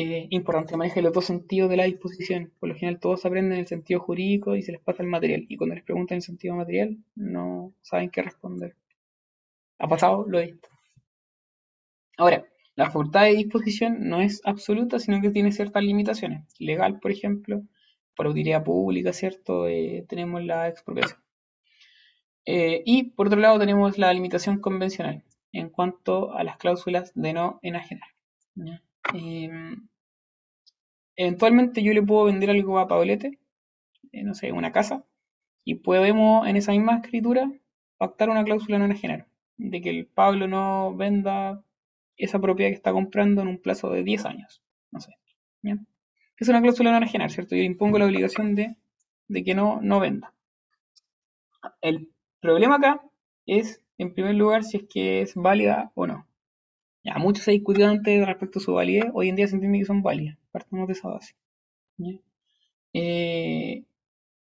Eh, 0.00 0.28
importante, 0.30 0.76
maneje 0.76 1.02
los 1.02 1.12
dos 1.12 1.24
sentidos 1.24 1.68
de 1.68 1.76
la 1.76 1.82
disposición. 1.84 2.52
Por 2.60 2.68
lo 2.68 2.76
general 2.76 3.00
todos 3.00 3.26
aprenden 3.26 3.58
el 3.58 3.66
sentido 3.66 3.98
jurídico 3.98 4.54
y 4.54 4.62
se 4.62 4.70
les 4.70 4.80
pasa 4.80 5.02
el 5.02 5.08
material. 5.08 5.44
Y 5.48 5.56
cuando 5.56 5.74
les 5.74 5.82
preguntan 5.82 6.16
el 6.16 6.22
sentido 6.22 6.54
material, 6.54 6.98
no 7.16 7.74
saben 7.82 8.08
qué 8.10 8.22
responder. 8.22 8.76
¿Ha 9.78 9.88
pasado? 9.88 10.24
Lo 10.28 10.40
visto. 10.40 10.68
Ahora, 12.18 12.44
la 12.74 12.86
facultad 12.86 13.22
de 13.22 13.36
disposición 13.36 14.08
no 14.08 14.20
es 14.20 14.42
absoluta, 14.44 14.98
sino 14.98 15.20
que 15.22 15.30
tiene 15.30 15.52
ciertas 15.52 15.82
limitaciones. 15.84 16.44
Legal, 16.58 16.98
por 17.00 17.12
ejemplo, 17.12 17.62
para 18.16 18.30
utilidad 18.30 18.64
pública, 18.64 19.12
¿cierto? 19.12 19.68
Eh, 19.68 20.04
tenemos 20.08 20.44
la 20.44 20.68
expropiación. 20.68 21.20
Eh, 22.44 22.82
y 22.84 23.04
por 23.10 23.28
otro 23.28 23.38
lado 23.38 23.58
tenemos 23.58 23.98
la 23.98 24.12
limitación 24.12 24.58
convencional 24.60 25.22
en 25.52 25.70
cuanto 25.70 26.34
a 26.34 26.42
las 26.42 26.56
cláusulas 26.56 27.12
de 27.14 27.32
no 27.34 27.60
enajenar. 27.62 28.08
Em, 29.14 29.88
eventualmente 31.16 31.82
yo 31.82 31.92
le 31.92 32.02
puedo 32.02 32.24
vender 32.24 32.50
algo 32.50 32.78
a 32.78 32.88
Paulete, 32.88 33.38
eh, 34.12 34.24
no 34.24 34.34
sé, 34.34 34.50
una 34.52 34.72
casa, 34.72 35.04
y 35.64 35.76
podemos 35.76 36.48
en 36.48 36.56
esa 36.56 36.72
misma 36.72 36.96
escritura 36.96 37.52
pactar 37.96 38.30
una 38.30 38.44
cláusula 38.44 38.78
no 38.78 38.86
enajenar, 38.86 39.28
de 39.56 39.80
que 39.80 39.90
el 39.90 40.06
Pablo 40.06 40.48
no 40.48 40.96
venda 40.96 41.62
esa 42.18 42.40
propiedad 42.40 42.70
que 42.70 42.76
está 42.76 42.92
comprando 42.92 43.42
en 43.42 43.48
un 43.48 43.58
plazo 43.58 43.90
de 43.90 44.02
10 44.02 44.26
años, 44.26 44.62
no 44.90 45.00
sé. 45.00 45.12
es 46.38 46.48
una 46.48 46.60
cláusula 46.60 46.90
no 46.90 46.98
enajenar, 46.98 47.30
¿cierto? 47.30 47.56
Yo 47.56 47.62
impongo 47.62 47.98
la 47.98 48.06
obligación 48.06 48.54
de, 48.54 48.76
que 49.44 49.54
no, 49.54 49.80
no 49.80 50.00
venda. 50.00 50.32
El 51.80 52.10
problema 52.40 52.76
acá 52.76 53.02
es, 53.46 53.82
en 53.98 54.14
primer 54.14 54.34
lugar, 54.34 54.64
si 54.64 54.78
es 54.78 54.82
que 54.88 55.22
es 55.22 55.34
válida 55.34 55.90
o 55.94 56.06
no. 56.06 56.26
Ya, 57.04 57.14
mucho 57.18 57.42
se 57.42 57.50
ha 57.50 57.52
discutido 57.52 57.88
antes 57.88 58.26
respecto 58.26 58.58
a 58.58 58.62
su 58.62 58.74
validez, 58.74 59.06
hoy 59.14 59.28
en 59.28 59.36
día 59.36 59.48
se 59.48 59.54
entiende 59.54 59.78
que 59.78 59.84
son 59.84 60.02
válidas, 60.02 60.36
partimos 60.50 60.86
de 60.88 60.92
esa 60.92 61.08
base. 61.08 61.34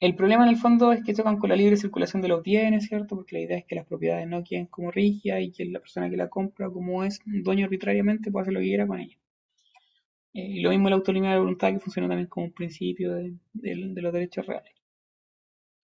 El 0.01 0.15
problema 0.15 0.43
en 0.43 0.49
el 0.49 0.57
fondo 0.57 0.91
es 0.93 1.03
que 1.03 1.13
chocan 1.13 1.37
con 1.37 1.49
la 1.51 1.55
libre 1.55 1.77
circulación 1.77 2.23
de 2.23 2.27
los 2.27 2.41
bienes, 2.41 2.87
¿cierto? 2.87 3.15
Porque 3.15 3.35
la 3.35 3.41
idea 3.43 3.57
es 3.59 3.65
que 3.65 3.75
las 3.75 3.85
propiedades 3.85 4.27
no 4.27 4.43
queden 4.43 4.65
como 4.65 4.89
rígidas 4.89 5.41
y 5.41 5.51
que 5.51 5.63
la 5.65 5.79
persona 5.79 6.09
que 6.09 6.17
la 6.17 6.27
compra, 6.27 6.71
como 6.71 7.03
es 7.03 7.19
dueño 7.25 7.65
arbitrariamente, 7.65 8.31
puede 8.31 8.41
hacer 8.41 8.53
lo 8.55 8.61
que 8.61 8.65
quiera 8.65 8.87
con 8.87 8.99
ella. 8.99 9.15
Eh, 10.33 10.41
y 10.41 10.61
lo 10.61 10.71
mismo 10.71 10.89
la 10.89 10.95
autonomía 10.95 11.29
de 11.29 11.35
la 11.35 11.41
voluntad 11.41 11.71
que 11.71 11.79
funciona 11.79 12.07
también 12.07 12.27
como 12.27 12.47
un 12.47 12.51
principio 12.53 13.13
de, 13.13 13.35
los 13.53 14.13
derechos 14.13 14.45
reales. 14.47 14.73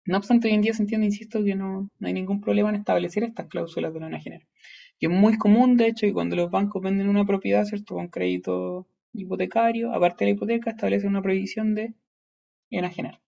No 0.05 0.17
obstante, 0.17 0.47
hoy 0.49 0.53
en 0.53 0.61
día 0.61 0.73
se 0.73 0.83
entiende, 0.83 1.07
insisto, 1.07 1.43
que 1.43 1.55
no, 1.55 1.89
hay 1.99 2.13
ningún 2.13 2.41
problema 2.41 2.69
en 2.69 2.75
establecer 2.75 3.23
estas 3.23 3.47
cláusulas 3.47 3.91
de 3.91 3.99
no 3.99 4.07
enajenar. 4.07 4.41
Que 4.99 5.07
es 5.07 5.11
muy 5.11 5.35
común, 5.37 5.77
de 5.77 5.87
hecho, 5.87 6.05
que 6.05 6.13
cuando 6.13 6.35
los 6.35 6.51
bancos 6.51 6.81
venden 6.83 7.09
una 7.09 7.25
propiedad, 7.25 7.65
¿cierto? 7.65 7.95
Con 7.95 8.09
crédito 8.09 8.87
hipotecario, 9.13 9.91
aparte 9.93 10.25
de 10.25 10.31
la 10.31 10.35
hipoteca, 10.35 10.69
establecen 10.71 11.09
una 11.09 11.23
prohibición 11.23 11.73
de 11.73 11.95
enajenar. 12.69 13.19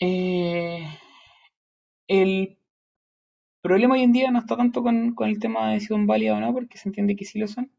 Eh, 0.00 0.86
el 2.08 2.58
problema 3.60 3.94
hoy 3.94 4.02
en 4.02 4.12
día 4.12 4.30
no 4.30 4.38
está 4.38 4.56
tanto 4.56 4.82
con, 4.82 5.14
el 5.18 5.38
tema 5.38 5.70
de 5.72 5.80
si 5.80 5.86
son 5.86 6.06
válidas 6.06 6.38
o 6.38 6.40
no, 6.40 6.52
porque 6.54 6.78
se 6.78 6.88
entiende 6.88 7.16
que 7.16 7.26
sí 7.26 7.38
lo 7.38 7.46
son, 7.46 7.70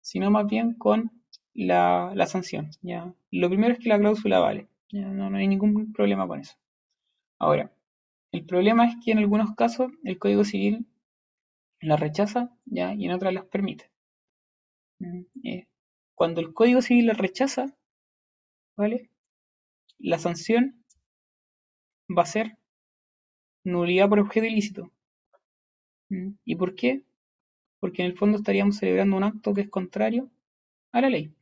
sino 0.00 0.30
más 0.30 0.46
bien 0.46 0.74
con 0.74 1.10
la, 1.54 2.14
sanción. 2.26 2.70
¿ya? 2.82 3.12
Lo 3.32 3.48
primero 3.48 3.74
es 3.74 3.80
que 3.80 3.88
la 3.88 3.98
cláusula 3.98 4.38
vale, 4.38 4.68
No, 4.92 5.36
hay 5.36 5.48
ningún 5.48 5.92
problema 5.92 6.26
con 6.28 6.40
eso. 6.40 6.56
Ahora, 7.40 7.72
el 8.32 8.44
problema 8.46 8.86
es 8.86 8.96
que 9.04 9.12
en 9.12 9.18
algunos 9.18 9.54
casos 9.54 9.92
el 10.04 10.18
Código 10.18 10.44
Civil 10.44 10.86
la 11.80 11.96
rechaza 11.96 12.50
¿ya? 12.66 12.94
y 12.94 13.06
en 13.06 13.12
otras 13.12 13.34
las 13.34 13.46
permite. 13.46 13.90
Mm, 15.00 15.22
eh, 15.44 15.66
cuando 16.14 16.40
el 16.40 16.52
Código 16.54 16.82
Civil 16.82 17.06
la 17.06 17.14
rechaza, 17.14 17.76
¿vale? 18.76 19.10
La 19.98 20.18
sanción 20.18 20.84
va 22.16 22.22
a 22.22 22.26
ser 22.26 22.56
nulidad 23.64 24.08
por 24.08 24.18
objeto 24.18 24.46
ilícito. 24.46 24.90
Mm, 26.10 26.30
¿Y 26.44 26.56
por 26.56 26.74
qué? 26.74 27.02
Porque 27.80 28.02
en 28.02 28.10
el 28.10 28.18
fondo 28.18 28.38
estaríamos 28.38 28.76
celebrando 28.76 29.16
un 29.16 29.24
acto 29.24 29.54
que 29.54 29.62
es 29.62 29.68
contrario 29.70 30.30
a 30.92 31.00
la 31.00 31.10
ley. 31.10 31.32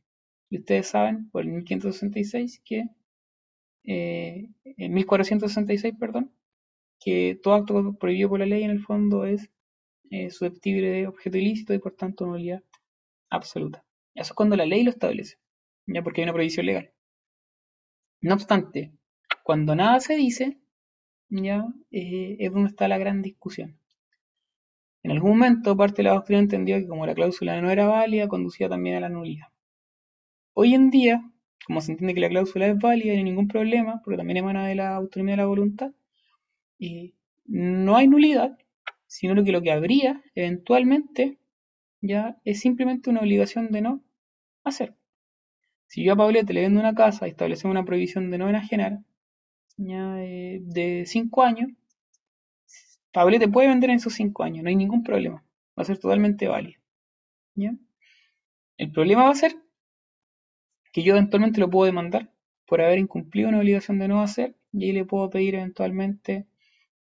Y 0.49 0.59
ustedes 0.59 0.87
saben, 0.87 1.29
por 1.31 1.43
el 1.43 1.49
1566, 1.49 2.61
que, 2.65 2.85
eh, 3.85 4.49
en 4.65 4.93
1466, 4.93 5.95
perdón, 5.99 6.31
que 6.99 7.39
todo 7.41 7.55
acto 7.55 7.93
prohibido 7.99 8.29
por 8.29 8.39
la 8.39 8.45
ley 8.45 8.63
en 8.63 8.71
el 8.71 8.81
fondo 8.81 9.25
es 9.25 9.49
eh, 10.11 10.29
susceptible 10.31 10.89
de 10.89 11.07
objeto 11.07 11.37
ilícito 11.37 11.73
y 11.73 11.79
por 11.79 11.93
tanto 11.93 12.25
nulidad 12.25 12.63
absoluta. 13.29 13.83
Eso 14.15 14.33
es 14.33 14.35
cuando 14.35 14.55
la 14.55 14.65
ley 14.65 14.83
lo 14.83 14.91
establece, 14.91 15.37
ya 15.87 16.03
porque 16.03 16.21
hay 16.21 16.25
una 16.25 16.33
prohibición 16.33 16.65
legal. 16.65 16.91
No 18.21 18.35
obstante, 18.35 18.91
cuando 19.47 19.77
nada 19.77 20.01
se 20.01 20.17
dice, 20.17 20.57
ya 21.29 21.65
eh, 21.89 22.35
es 22.37 22.51
donde 22.51 22.67
está 22.67 22.89
la 22.89 22.97
gran 22.97 23.21
discusión. 23.21 23.79
En 25.03 25.11
algún 25.11 25.37
momento 25.37 25.77
parte 25.77 26.01
de 26.01 26.09
la 26.09 26.15
doctrina 26.15 26.41
entendió 26.41 26.75
que 26.75 26.85
como 26.85 27.05
la 27.05 27.15
cláusula 27.15 27.61
no 27.61 27.71
era 27.71 27.87
válida, 27.87 28.27
conducía 28.27 28.67
también 28.67 28.97
a 28.97 28.99
la 28.99 29.07
nulidad. 29.07 29.47
Hoy 30.51 30.73
en 30.73 30.89
día, 30.89 31.31
como 31.65 31.79
se 31.79 31.93
entiende 31.93 32.13
que 32.13 32.19
la 32.19 32.27
cláusula 32.27 32.67
es 32.67 32.77
válida 32.77 33.13
y 33.13 33.15
no 33.15 33.19
hay 33.19 33.23
ningún 33.23 33.47
problema, 33.47 34.01
porque 34.03 34.17
también 34.17 34.35
emana 34.35 34.67
de 34.67 34.75
la 34.75 34.93
autonomía 34.97 35.35
de 35.35 35.43
la 35.43 35.45
voluntad, 35.45 35.91
y 36.77 37.15
no 37.45 37.95
hay 37.95 38.09
nulidad, 38.09 38.57
sino 39.05 39.41
que 39.45 39.53
lo 39.53 39.61
que 39.61 39.71
habría 39.71 40.21
eventualmente 40.35 41.37
ya 42.01 42.37
es 42.43 42.59
simplemente 42.59 43.09
una 43.09 43.21
obligación 43.21 43.71
de 43.71 43.79
no 43.79 44.03
hacer. 44.65 44.93
Si 45.85 46.03
yo 46.03 46.11
a 46.11 46.17
Paulette 46.17 46.51
le 46.51 46.63
vendo 46.63 46.81
una 46.81 46.93
casa 46.93 47.27
y 47.27 47.29
establecemos 47.29 47.71
una 47.71 47.85
prohibición 47.85 48.29
de 48.29 48.39
no 48.39 48.49
enajenar 48.49 49.06
ya, 49.77 50.23
eh, 50.23 50.59
de 50.63 51.05
5 51.05 51.43
años, 51.43 51.71
Paulette 53.11 53.51
puede 53.51 53.67
vender 53.67 53.89
en 53.89 53.97
esos 53.97 54.13
5 54.13 54.43
años, 54.43 54.63
no 54.63 54.69
hay 54.69 54.75
ningún 54.75 55.03
problema, 55.03 55.43
va 55.77 55.83
a 55.83 55.85
ser 55.85 55.97
totalmente 55.99 56.47
válido. 56.47 56.79
¿ya? 57.55 57.75
El 58.77 58.91
problema 58.91 59.23
va 59.23 59.31
a 59.31 59.35
ser 59.35 59.55
que 60.91 61.03
yo 61.03 61.13
eventualmente 61.13 61.59
lo 61.59 61.69
puedo 61.69 61.85
demandar 61.85 62.31
por 62.67 62.81
haber 62.81 62.99
incumplido 62.99 63.49
una 63.49 63.59
obligación 63.59 63.99
de 63.99 64.07
no 64.07 64.21
hacer 64.21 64.55
y 64.73 64.85
ahí 64.85 64.91
le 64.91 65.05
puedo 65.05 65.29
pedir 65.29 65.55
eventualmente 65.55 66.47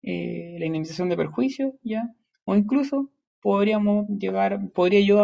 eh, 0.02 0.56
la 0.58 0.66
indemnización 0.66 1.08
de 1.08 1.16
perjuicio, 1.16 1.74
¿ya? 1.82 2.14
O 2.44 2.54
incluso 2.54 3.10
podríamos 3.40 4.06
llegar, 4.08 4.70
podría 4.72 5.00
yo 5.00 5.22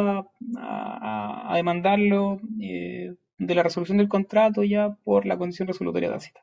a, 0.57 1.53
demandarlo 1.55 2.41
eh, 2.61 3.15
de 3.39 3.55
la 3.55 3.63
resolución 3.63 3.99
del 3.99 4.09
contrato 4.09 4.63
ya 4.63 4.97
por 5.05 5.27
la 5.27 5.37
condición 5.37 5.69
resolutoria 5.69 6.11
tácita, 6.11 6.41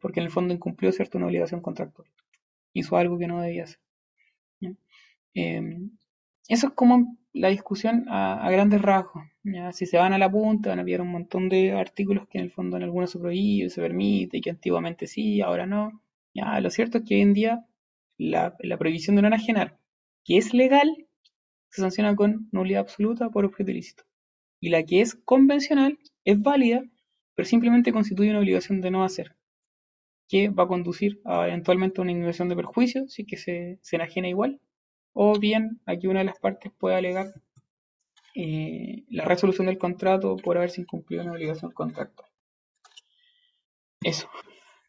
porque 0.00 0.20
en 0.20 0.26
el 0.26 0.32
fondo 0.32 0.54
incumplió 0.54 0.92
cierto 0.92 1.18
una 1.18 1.26
obligación 1.26 1.60
contractual, 1.60 2.08
hizo 2.72 2.96
algo 2.96 3.18
que 3.18 3.26
no 3.26 3.40
debía 3.40 3.64
hacer. 3.64 3.80
Em, 5.34 5.90
eso 6.48 6.68
es 6.68 6.72
como 6.74 7.16
la 7.34 7.48
discusión 7.48 8.06
a, 8.08 8.48
grandes 8.50 8.80
rasgos. 8.80 9.24
Si 9.72 9.86
se 9.86 9.98
van 9.98 10.12
a 10.14 10.18
la 10.18 10.30
punta, 10.30 10.70
van 10.70 10.80
a 10.80 10.84
pillar 10.84 11.02
un 11.02 11.12
montón 11.12 11.48
de 11.48 11.72
artículos 11.72 12.26
que 12.28 12.38
en 12.38 12.44
el 12.44 12.50
fondo 12.50 12.76
en 12.76 12.84
algunos 12.84 13.10
se 13.10 13.18
prohíbe, 13.18 13.68
se 13.68 13.82
permite, 13.82 14.38
y 14.38 14.40
que 14.40 14.50
antiguamente 14.50 15.06
sí, 15.06 15.42
ahora 15.42 15.66
no. 15.66 16.02
Ya, 16.34 16.58
lo 16.60 16.70
cierto 16.70 16.98
es 16.98 17.04
que 17.04 17.16
hoy 17.16 17.20
en 17.20 17.34
día 17.34 17.66
la, 18.18 18.56
prohibición 18.78 19.16
de 19.16 19.22
no 19.22 19.28
enajenar, 19.28 19.78
que 20.24 20.38
es 20.38 20.54
legal, 20.54 21.06
se 21.68 21.82
sanciona 21.82 22.16
con 22.16 22.48
nulidad 22.52 22.80
absoluta 22.80 23.28
por 23.30 23.44
objeto 23.44 23.70
ilícito. 23.70 24.04
Y 24.60 24.70
la 24.70 24.84
que 24.84 25.02
es 25.02 25.14
convencional 25.14 25.98
es 26.24 26.40
válida, 26.40 26.82
pero 27.34 27.46
simplemente 27.46 27.92
constituye 27.92 28.30
una 28.30 28.38
obligación 28.40 28.80
de 28.80 28.90
no 28.90 29.04
hacer, 29.04 29.35
que 30.28 30.48
va 30.48 30.64
a 30.64 30.68
conducir 30.68 31.20
a 31.24 31.46
eventualmente 31.48 32.00
una 32.00 32.12
indemnización 32.12 32.48
de 32.48 32.56
perjuicio, 32.56 33.08
si 33.08 33.24
que 33.24 33.36
se, 33.36 33.78
se 33.82 33.96
enajena 33.96 34.28
igual, 34.28 34.60
o 35.12 35.38
bien 35.38 35.80
aquí 35.86 36.06
una 36.06 36.20
de 36.20 36.26
las 36.26 36.38
partes 36.38 36.72
puede 36.78 36.96
alegar 36.96 37.32
eh, 38.34 39.04
la 39.08 39.24
resolución 39.24 39.66
del 39.66 39.78
contrato 39.78 40.36
por 40.36 40.58
haberse 40.58 40.82
incumplido 40.82 41.22
una 41.22 41.32
obligación 41.32 41.70
contractual. 41.72 42.28
Eso. 44.02 44.28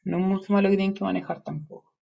No 0.03 0.19
es 0.19 0.25
mucho 0.25 0.51
más 0.51 0.63
lo 0.63 0.69
que 0.69 0.75
tienen 0.75 0.93
que 0.93 1.05
manejar 1.05 1.43
tampoco. 1.43 1.93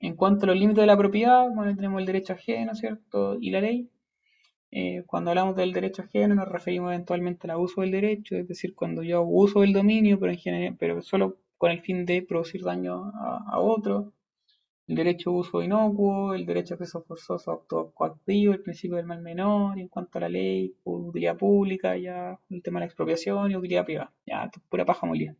En 0.00 0.16
cuanto 0.16 0.44
a 0.44 0.48
los 0.48 0.56
límites 0.56 0.82
de 0.82 0.86
la 0.86 0.96
propiedad, 0.96 1.48
bueno, 1.54 1.74
tenemos 1.76 2.00
el 2.00 2.06
derecho 2.06 2.32
ajeno, 2.32 2.74
¿cierto? 2.74 3.36
Y 3.40 3.50
la 3.50 3.60
ley. 3.60 3.88
Eh, 4.70 5.04
cuando 5.06 5.30
hablamos 5.30 5.56
del 5.56 5.72
derecho 5.72 6.02
ajeno 6.02 6.34
nos 6.34 6.48
referimos 6.48 6.92
eventualmente 6.92 7.46
al 7.46 7.52
abuso 7.52 7.80
del 7.80 7.90
derecho, 7.90 8.36
es 8.36 8.46
decir, 8.46 8.74
cuando 8.74 9.02
yo 9.02 9.22
uso 9.22 9.62
el 9.62 9.72
dominio, 9.72 10.18
pero, 10.18 10.32
en 10.32 10.38
general, 10.38 10.76
pero 10.78 11.02
solo 11.02 11.38
con 11.58 11.70
el 11.70 11.80
fin 11.82 12.06
de 12.06 12.22
producir 12.22 12.62
daño 12.62 13.12
a, 13.14 13.44
a 13.52 13.58
otro 13.58 14.14
el 14.88 14.96
derecho 14.96 15.30
a 15.30 15.34
uso 15.34 15.62
inocuo, 15.62 16.32
el 16.34 16.46
derecho 16.46 16.74
a 16.74 16.76
acceso 16.76 17.02
forzoso 17.02 17.50
a 17.50 17.54
acto 17.54 17.92
coactivo, 17.94 18.54
el 18.54 18.62
principio 18.62 18.96
del 18.96 19.04
mal 19.04 19.20
menor, 19.20 19.78
y 19.78 19.82
en 19.82 19.88
cuanto 19.88 20.16
a 20.16 20.22
la 20.22 20.30
ley, 20.30 20.74
utilidad 20.84 21.36
pública, 21.36 21.96
ya 21.98 22.40
el 22.48 22.62
tema 22.62 22.78
de 22.78 22.80
la 22.80 22.86
expropiación 22.86 23.50
y 23.50 23.56
utilidad 23.56 23.84
privada, 23.84 24.12
ya 24.26 24.50
pura 24.70 24.86
paja 24.86 25.06
molida. 25.06 25.36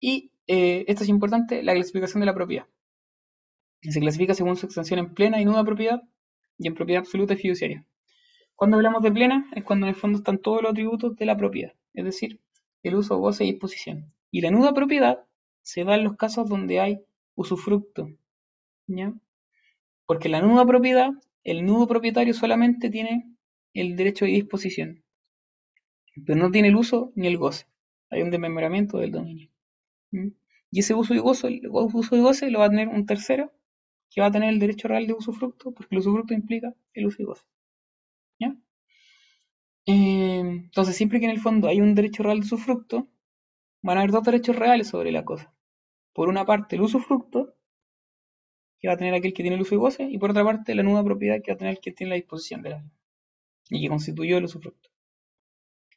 Y 0.00 0.30
eh, 0.46 0.84
esto 0.86 1.02
es 1.02 1.08
importante, 1.08 1.62
la 1.62 1.72
clasificación 1.72 2.20
de 2.20 2.26
la 2.26 2.34
propiedad. 2.34 2.66
Se 3.80 4.00
clasifica 4.00 4.34
según 4.34 4.56
su 4.56 4.66
extensión 4.66 4.98
en 4.98 5.14
plena 5.14 5.40
y 5.40 5.44
nuda 5.46 5.64
propiedad 5.64 6.02
y 6.58 6.66
en 6.68 6.74
propiedad 6.74 7.00
absoluta 7.00 7.34
y 7.34 7.38
fiduciaria. 7.38 7.86
Cuando 8.54 8.76
hablamos 8.76 9.02
de 9.02 9.12
plena 9.12 9.50
es 9.54 9.64
cuando 9.64 9.86
en 9.86 9.90
el 9.90 9.96
fondo 9.96 10.18
están 10.18 10.38
todos 10.38 10.62
los 10.62 10.72
atributos 10.72 11.16
de 11.16 11.24
la 11.24 11.36
propiedad, 11.36 11.72
es 11.94 12.04
decir, 12.04 12.40
el 12.82 12.96
uso, 12.96 13.16
goce 13.16 13.44
y 13.44 13.52
disposición. 13.52 14.12
Y 14.30 14.40
la 14.40 14.50
nuda 14.50 14.74
propiedad 14.74 15.24
se 15.62 15.84
da 15.84 15.96
en 15.96 16.04
los 16.04 16.16
casos 16.16 16.48
donde 16.48 16.80
hay 16.80 17.00
usufructo, 17.34 18.10
¿ya? 18.86 19.14
Porque 20.06 20.28
la 20.28 20.40
nuda 20.40 20.64
propiedad, 20.64 21.10
el 21.44 21.64
nudo 21.64 21.86
propietario 21.86 22.34
solamente 22.34 22.90
tiene 22.90 23.36
el 23.74 23.96
derecho 23.96 24.24
de 24.24 24.32
disposición, 24.32 25.04
pero 26.24 26.38
no 26.38 26.50
tiene 26.50 26.68
el 26.68 26.76
uso 26.76 27.12
ni 27.14 27.26
el 27.26 27.36
goce. 27.36 27.66
Hay 28.10 28.22
un 28.22 28.30
desmembramiento 28.30 28.98
del 28.98 29.12
dominio. 29.12 29.50
Y 30.70 30.80
ese 30.80 30.94
uso 30.94 31.14
y 31.14 31.18
goce, 31.18 31.48
el 31.48 31.68
uso 31.70 32.16
y 32.16 32.20
goce 32.20 32.50
lo 32.50 32.60
va 32.60 32.66
a 32.66 32.70
tener 32.70 32.88
un 32.88 33.06
tercero 33.06 33.52
que 34.10 34.20
va 34.20 34.28
a 34.28 34.30
tener 34.30 34.50
el 34.50 34.58
derecho 34.58 34.88
real 34.88 35.06
de 35.06 35.12
usufructo, 35.12 35.72
porque 35.72 35.94
el 35.94 35.98
usufructo 35.98 36.34
implica 36.34 36.74
el 36.94 37.06
uso 37.06 37.22
y 37.22 37.24
goce. 37.24 37.44
¿Ya? 38.38 38.56
Eh, 39.86 40.40
entonces, 40.40 40.96
siempre 40.96 41.18
que 41.20 41.26
en 41.26 41.32
el 41.32 41.40
fondo 41.40 41.68
hay 41.68 41.80
un 41.80 41.94
derecho 41.94 42.22
real 42.22 42.40
de 42.40 42.46
usufructo, 42.46 43.08
van 43.82 43.98
a 43.98 44.00
haber 44.00 44.12
dos 44.12 44.24
derechos 44.24 44.56
reales 44.56 44.88
sobre 44.88 45.12
la 45.12 45.24
cosa. 45.24 45.52
Por 46.12 46.28
una 46.28 46.44
parte, 46.44 46.76
el 46.76 46.82
usufructo, 46.82 47.54
que 48.80 48.88
va 48.88 48.94
a 48.94 48.96
tener 48.96 49.14
aquel 49.14 49.32
que 49.32 49.42
tiene 49.42 49.56
el 49.56 49.62
uso 49.62 49.74
y 49.74 49.78
goce, 49.78 50.04
y 50.04 50.18
por 50.18 50.30
otra 50.30 50.44
parte 50.44 50.74
la 50.74 50.82
nueva 50.82 51.04
propiedad 51.04 51.40
que 51.42 51.52
va 51.52 51.54
a 51.54 51.58
tener 51.58 51.74
el 51.74 51.80
que 51.80 51.92
tiene 51.92 52.10
la 52.10 52.16
disposición 52.16 52.62
de 52.62 52.70
la 52.70 52.84
y 53.68 53.82
que 53.82 53.88
constituyó 53.88 54.38
el 54.38 54.44
usufructo. 54.44 54.90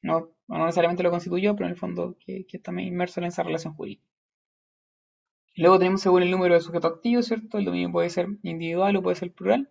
No, 0.01 0.31
necesariamente 0.47 1.03
lo 1.03 1.11
constituyó, 1.11 1.55
pero 1.55 1.67
en 1.67 1.71
el 1.73 1.77
fondo 1.77 2.17
que, 2.19 2.45
que 2.45 2.57
está 2.57 2.71
inmerso 2.81 3.19
en 3.19 3.27
esa 3.27 3.43
relación 3.43 3.73
jurídica. 3.75 4.03
Luego 5.55 5.77
tenemos 5.77 6.01
según 6.01 6.23
el 6.23 6.31
número 6.31 6.53
de 6.53 6.61
sujeto 6.61 6.87
activo, 6.87 7.21
¿cierto? 7.21 7.57
El 7.57 7.65
dominio 7.65 7.91
puede 7.91 8.09
ser 8.09 8.27
individual 8.43 8.95
o 8.95 9.03
puede 9.03 9.17
ser 9.17 9.33
plural. 9.33 9.69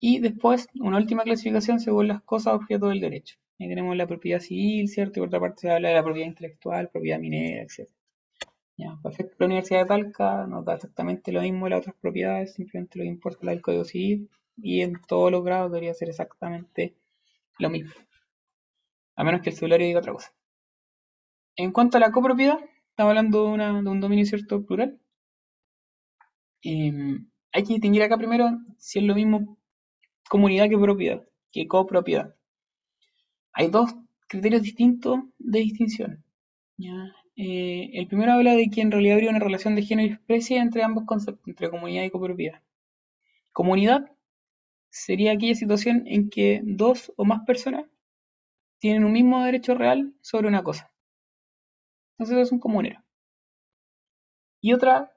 Y 0.00 0.20
después 0.20 0.68
una 0.74 0.96
última 0.96 1.22
clasificación 1.22 1.80
según 1.80 2.08
las 2.08 2.22
cosas 2.22 2.54
objeto 2.54 2.88
del 2.88 3.00
derecho. 3.00 3.36
Ahí 3.58 3.68
tenemos 3.68 3.96
la 3.96 4.06
propiedad 4.06 4.40
civil, 4.40 4.88
¿cierto? 4.88 5.18
Y 5.18 5.20
por 5.20 5.28
otra 5.28 5.40
parte 5.40 5.60
se 5.62 5.70
habla 5.70 5.88
de 5.90 5.94
la 5.94 6.02
propiedad 6.02 6.28
intelectual, 6.28 6.88
propiedad 6.90 7.18
minera, 7.18 7.62
etc. 7.62 7.88
Ya, 8.76 8.98
perfecto. 9.02 9.36
La 9.38 9.46
Universidad 9.46 9.80
de 9.82 9.86
Talca 9.86 10.46
nos 10.46 10.64
da 10.64 10.74
exactamente 10.74 11.32
lo 11.32 11.42
mismo 11.42 11.66
de 11.66 11.70
las 11.70 11.80
otras 11.80 11.96
propiedades, 12.00 12.54
simplemente 12.54 12.98
lo 12.98 13.04
que 13.04 13.08
importa 13.08 13.40
es 13.42 13.48
del 13.48 13.62
Código 13.62 13.84
Civil 13.84 14.30
y 14.56 14.80
en 14.82 15.00
todos 15.06 15.30
los 15.30 15.44
grados 15.44 15.70
debería 15.70 15.94
ser 15.94 16.08
exactamente 16.08 16.94
lo 17.58 17.70
mismo. 17.70 17.92
A 19.16 19.24
menos 19.24 19.42
que 19.42 19.50
el 19.50 19.56
celulario 19.56 19.86
diga 19.86 20.00
otra 20.00 20.12
cosa. 20.12 20.32
En 21.56 21.70
cuanto 21.72 21.96
a 21.98 22.00
la 22.00 22.12
copropiedad, 22.12 22.58
estamos 22.90 23.10
hablando 23.10 23.52
de, 23.52 23.82
de 23.82 23.88
un 23.88 24.00
dominio 24.00 24.24
cierto 24.26 24.64
plural. 24.64 24.98
Em, 26.62 27.28
hay 27.52 27.62
que 27.64 27.74
distinguir 27.74 28.02
acá 28.02 28.16
primero 28.16 28.50
si 28.78 28.98
es 29.00 29.04
lo 29.04 29.14
mismo 29.14 29.58
comunidad 30.28 30.68
que 30.68 30.78
propiedad, 30.78 31.22
que 31.50 31.66
copropiedad. 31.68 32.34
Hay 33.52 33.68
dos 33.68 33.94
criterios 34.28 34.62
distintos 34.62 35.20
de 35.38 35.60
distinción. 35.60 36.24
Eh, 37.36 37.90
el 37.94 38.06
primero 38.08 38.32
habla 38.32 38.54
de 38.54 38.68
que 38.68 38.80
en 38.80 38.90
realidad 38.90 39.14
habría 39.14 39.30
una 39.30 39.38
relación 39.38 39.74
de 39.74 39.82
género 39.82 40.08
y 40.08 40.12
especie 40.12 40.58
entre 40.58 40.82
ambos 40.82 41.04
conceptos, 41.04 41.46
entre 41.46 41.70
comunidad 41.70 42.04
y 42.04 42.10
copropiedad. 42.10 42.62
Comunidad 43.52 44.10
sería 44.90 45.32
aquella 45.32 45.54
situación 45.54 46.04
en 46.06 46.28
que 46.28 46.60
dos 46.64 47.12
o 47.16 47.24
más 47.24 47.44
personas 47.46 47.86
tienen 48.78 49.04
un 49.04 49.12
mismo 49.12 49.42
derecho 49.44 49.74
real 49.74 50.14
sobre 50.20 50.48
una 50.48 50.62
cosa. 50.62 50.92
Entonces 52.18 52.46
es 52.46 52.52
un 52.52 52.58
comunero. 52.58 53.02
Y 54.60 54.72
otra, 54.72 55.12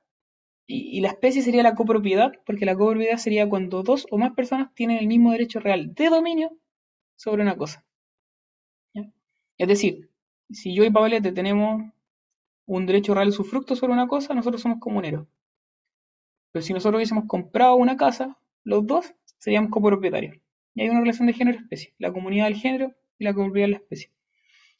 y, 0.68 1.02
la 1.02 1.10
especie 1.10 1.42
sería 1.42 1.64
la 1.64 1.76
copropiedad, 1.76 2.34
porque 2.46 2.66
la 2.66 2.76
copropiedad 2.76 3.18
sería 3.18 3.48
cuando 3.48 3.84
dos 3.84 4.08
o 4.12 4.18
más 4.18 4.34
personas 4.34 4.74
tienen 4.74 4.98
el 4.98 5.08
mismo 5.08 5.32
derecho 5.32 5.60
real 5.60 5.94
de 5.94 6.10
dominio 6.10 6.52
sobre 7.16 7.44
una 7.44 7.56
cosa. 7.56 7.86
Es 9.58 9.68
decir, 9.68 10.10
si 10.50 10.76
yo 10.76 10.84
y 10.84 10.92
Pablete 10.92 11.32
tenemos 11.32 11.84
un 12.66 12.86
derecho 12.86 13.14
real 13.14 13.30
usufructo 13.30 13.76
sobre 13.76 13.94
una 13.94 14.08
cosa, 14.08 14.34
nosotros 14.34 14.62
somos 14.62 14.80
comuneros. 14.80 15.28
Pero 16.52 16.64
si 16.64 16.74
nosotros 16.74 16.98
hubiésemos 16.98 17.26
comprado 17.28 17.76
una 17.76 17.98
casa, 17.98 18.38
los 18.64 18.86
dos 18.86 19.14
seríamos 19.38 19.72
copropietarios. 19.72 20.38
Y 20.74 20.82
hay 20.82 20.90
una 20.90 21.02
relación 21.02 21.28
de 21.28 21.34
género-especie, 21.34 21.94
la 22.00 22.12
comunidad 22.12 22.46
del 22.46 22.56
género 22.56 22.94
y 23.18 23.24
la 23.24 23.34
copropiedad 23.34 23.68
de 23.68 23.72
la 23.72 23.78
especie. 23.78 24.12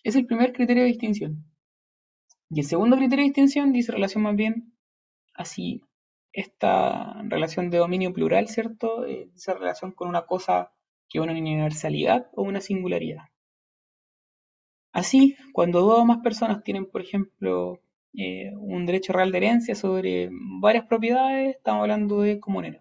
Es 0.04 0.16
el 0.16 0.26
primer 0.26 0.54
criterio 0.54 0.84
de 0.84 0.90
distinción. 0.90 1.46
Y 2.50 2.60
el 2.60 2.66
segundo 2.66 2.98
criterio 2.98 3.24
de 3.24 3.30
distinción 3.30 3.72
dice 3.72 3.92
relación 3.92 4.24
más 4.24 4.36
bien 4.36 4.74
así, 5.34 5.82
esta 6.32 7.22
relación 7.24 7.70
de 7.70 7.78
dominio 7.78 8.14
plural, 8.14 8.48
¿cierto? 8.50 9.06
Eh, 9.06 9.30
esa 9.36 9.54
relación 9.54 9.94
con 9.94 10.10
una 10.10 10.26
cosa 10.26 10.72
que 11.08 11.20
una 11.20 11.32
universalidad 11.32 12.30
o 12.34 12.44
una 12.44 12.62
singularidad. 12.62 13.30
Así, 14.96 15.36
cuando 15.52 15.82
dos 15.82 16.00
o 16.00 16.06
más 16.06 16.20
personas 16.20 16.64
tienen, 16.64 16.86
por 16.86 17.02
ejemplo, 17.02 17.82
eh, 18.14 18.54
un 18.56 18.86
derecho 18.86 19.12
real 19.12 19.30
de 19.30 19.40
herencia 19.40 19.76
sobre 19.76 20.30
varias 20.32 20.86
propiedades, 20.86 21.58
estamos 21.58 21.82
hablando 21.82 22.22
de 22.22 22.40
comunero. 22.40 22.80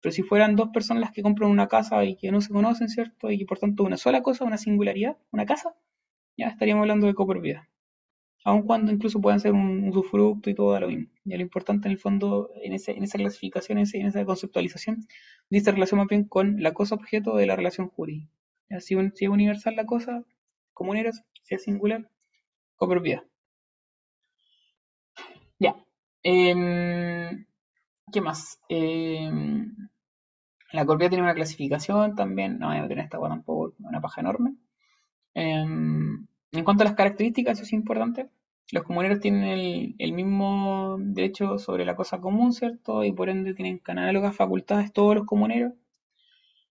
Pero 0.00 0.10
si 0.10 0.22
fueran 0.22 0.56
dos 0.56 0.70
personas 0.70 1.02
las 1.02 1.12
que 1.12 1.22
compran 1.22 1.50
una 1.50 1.68
casa 1.68 2.02
y 2.06 2.16
que 2.16 2.32
no 2.32 2.40
se 2.40 2.50
conocen, 2.50 2.88
¿cierto? 2.88 3.30
Y 3.30 3.36
que 3.36 3.44
por 3.44 3.58
tanto 3.58 3.84
una 3.84 3.98
sola 3.98 4.22
cosa, 4.22 4.46
una 4.46 4.56
singularidad, 4.56 5.18
una 5.32 5.44
casa, 5.44 5.74
ya 6.38 6.46
estaríamos 6.48 6.84
hablando 6.84 7.06
de 7.06 7.14
copropiedad. 7.14 7.64
Aun 8.44 8.62
cuando 8.62 8.90
incluso 8.90 9.20
puedan 9.20 9.40
ser 9.40 9.52
un 9.52 9.88
usufructo 9.90 10.48
y 10.48 10.54
todo 10.54 10.80
lo 10.80 10.88
mismo. 10.88 11.08
Y 11.26 11.36
lo 11.36 11.42
importante 11.42 11.88
en 11.88 11.92
el 11.92 11.98
fondo, 11.98 12.48
en, 12.62 12.72
esa 12.72 13.18
clasificación, 13.18 13.76
en, 13.76 14.06
esa 14.06 14.24
conceptualización, 14.24 15.06
dice 15.50 15.72
relación 15.72 15.98
más 15.98 16.08
bien 16.08 16.24
con 16.24 16.62
la 16.62 16.72
cosa 16.72 16.94
objeto 16.94 17.36
de 17.36 17.44
la 17.44 17.54
relación 17.54 17.88
jurídica. 17.88 18.32
Si, 18.80 18.96
si 19.14 19.24
es 19.26 19.30
universal 19.30 19.76
la 19.76 19.84
cosa, 19.84 20.24
comuneros, 20.72 21.22
es 21.48 21.62
singular, 21.64 22.08
copropiedad. 22.76 23.22
Ya. 25.58 25.76
Em, 26.22 27.46
¿Qué 28.12 28.20
más? 28.20 28.60
Em, 28.68 29.74
La 30.72 30.84
propiedad 30.84 31.10
tiene 31.10 31.24
una 31.24 31.34
clasificación 31.34 32.16
también, 32.16 32.58
no 32.58 32.68
voy 32.68 32.78
a 32.78 32.84
en 32.84 32.98
esta 32.98 33.16
agua 33.18 33.28
tampoco, 33.28 33.74
una 33.80 34.00
paja 34.00 34.20
enorme. 34.22 34.54
Em, 35.34 36.26
en 36.52 36.64
cuanto 36.64 36.82
a 36.82 36.86
las 36.86 36.94
características, 36.96 37.54
eso 37.58 37.64
es 37.64 37.72
importante. 37.72 38.28
Los 38.72 38.84
comuneros 38.84 39.20
tienen 39.20 39.44
el, 39.44 39.94
el, 39.98 40.12
mismo 40.12 40.96
derecho 41.00 41.58
sobre 41.58 41.84
la 41.84 41.96
cosa 41.96 42.20
común, 42.20 42.52
¿cierto? 42.52 43.04
Y 43.04 43.12
por 43.12 43.28
ende 43.28 43.54
tienen 43.54 43.80
análogas 43.86 44.36
facultades 44.36 44.92
todos 44.92 45.14
los 45.16 45.26
comuneros. 45.26 45.74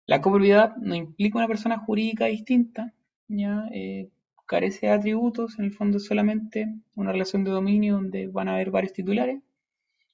La 0.07 0.21
copropiedad 0.21 0.75
no 0.77 0.95
implica 0.95 1.37
una 1.37 1.47
persona 1.47 1.77
jurídica 1.79 2.25
distinta, 2.25 2.93
¿ya? 3.27 3.67
Eh, 3.73 4.09
carece 4.45 4.87
de 4.87 4.93
atributos, 4.93 5.59
en 5.59 5.65
el 5.65 5.73
fondo 5.73 5.99
solamente 5.99 6.67
una 6.95 7.11
relación 7.11 7.43
de 7.43 7.51
dominio 7.51 7.95
donde 7.95 8.27
van 8.27 8.47
a 8.47 8.55
haber 8.55 8.71
varios 8.71 8.93
titulares. 8.93 9.41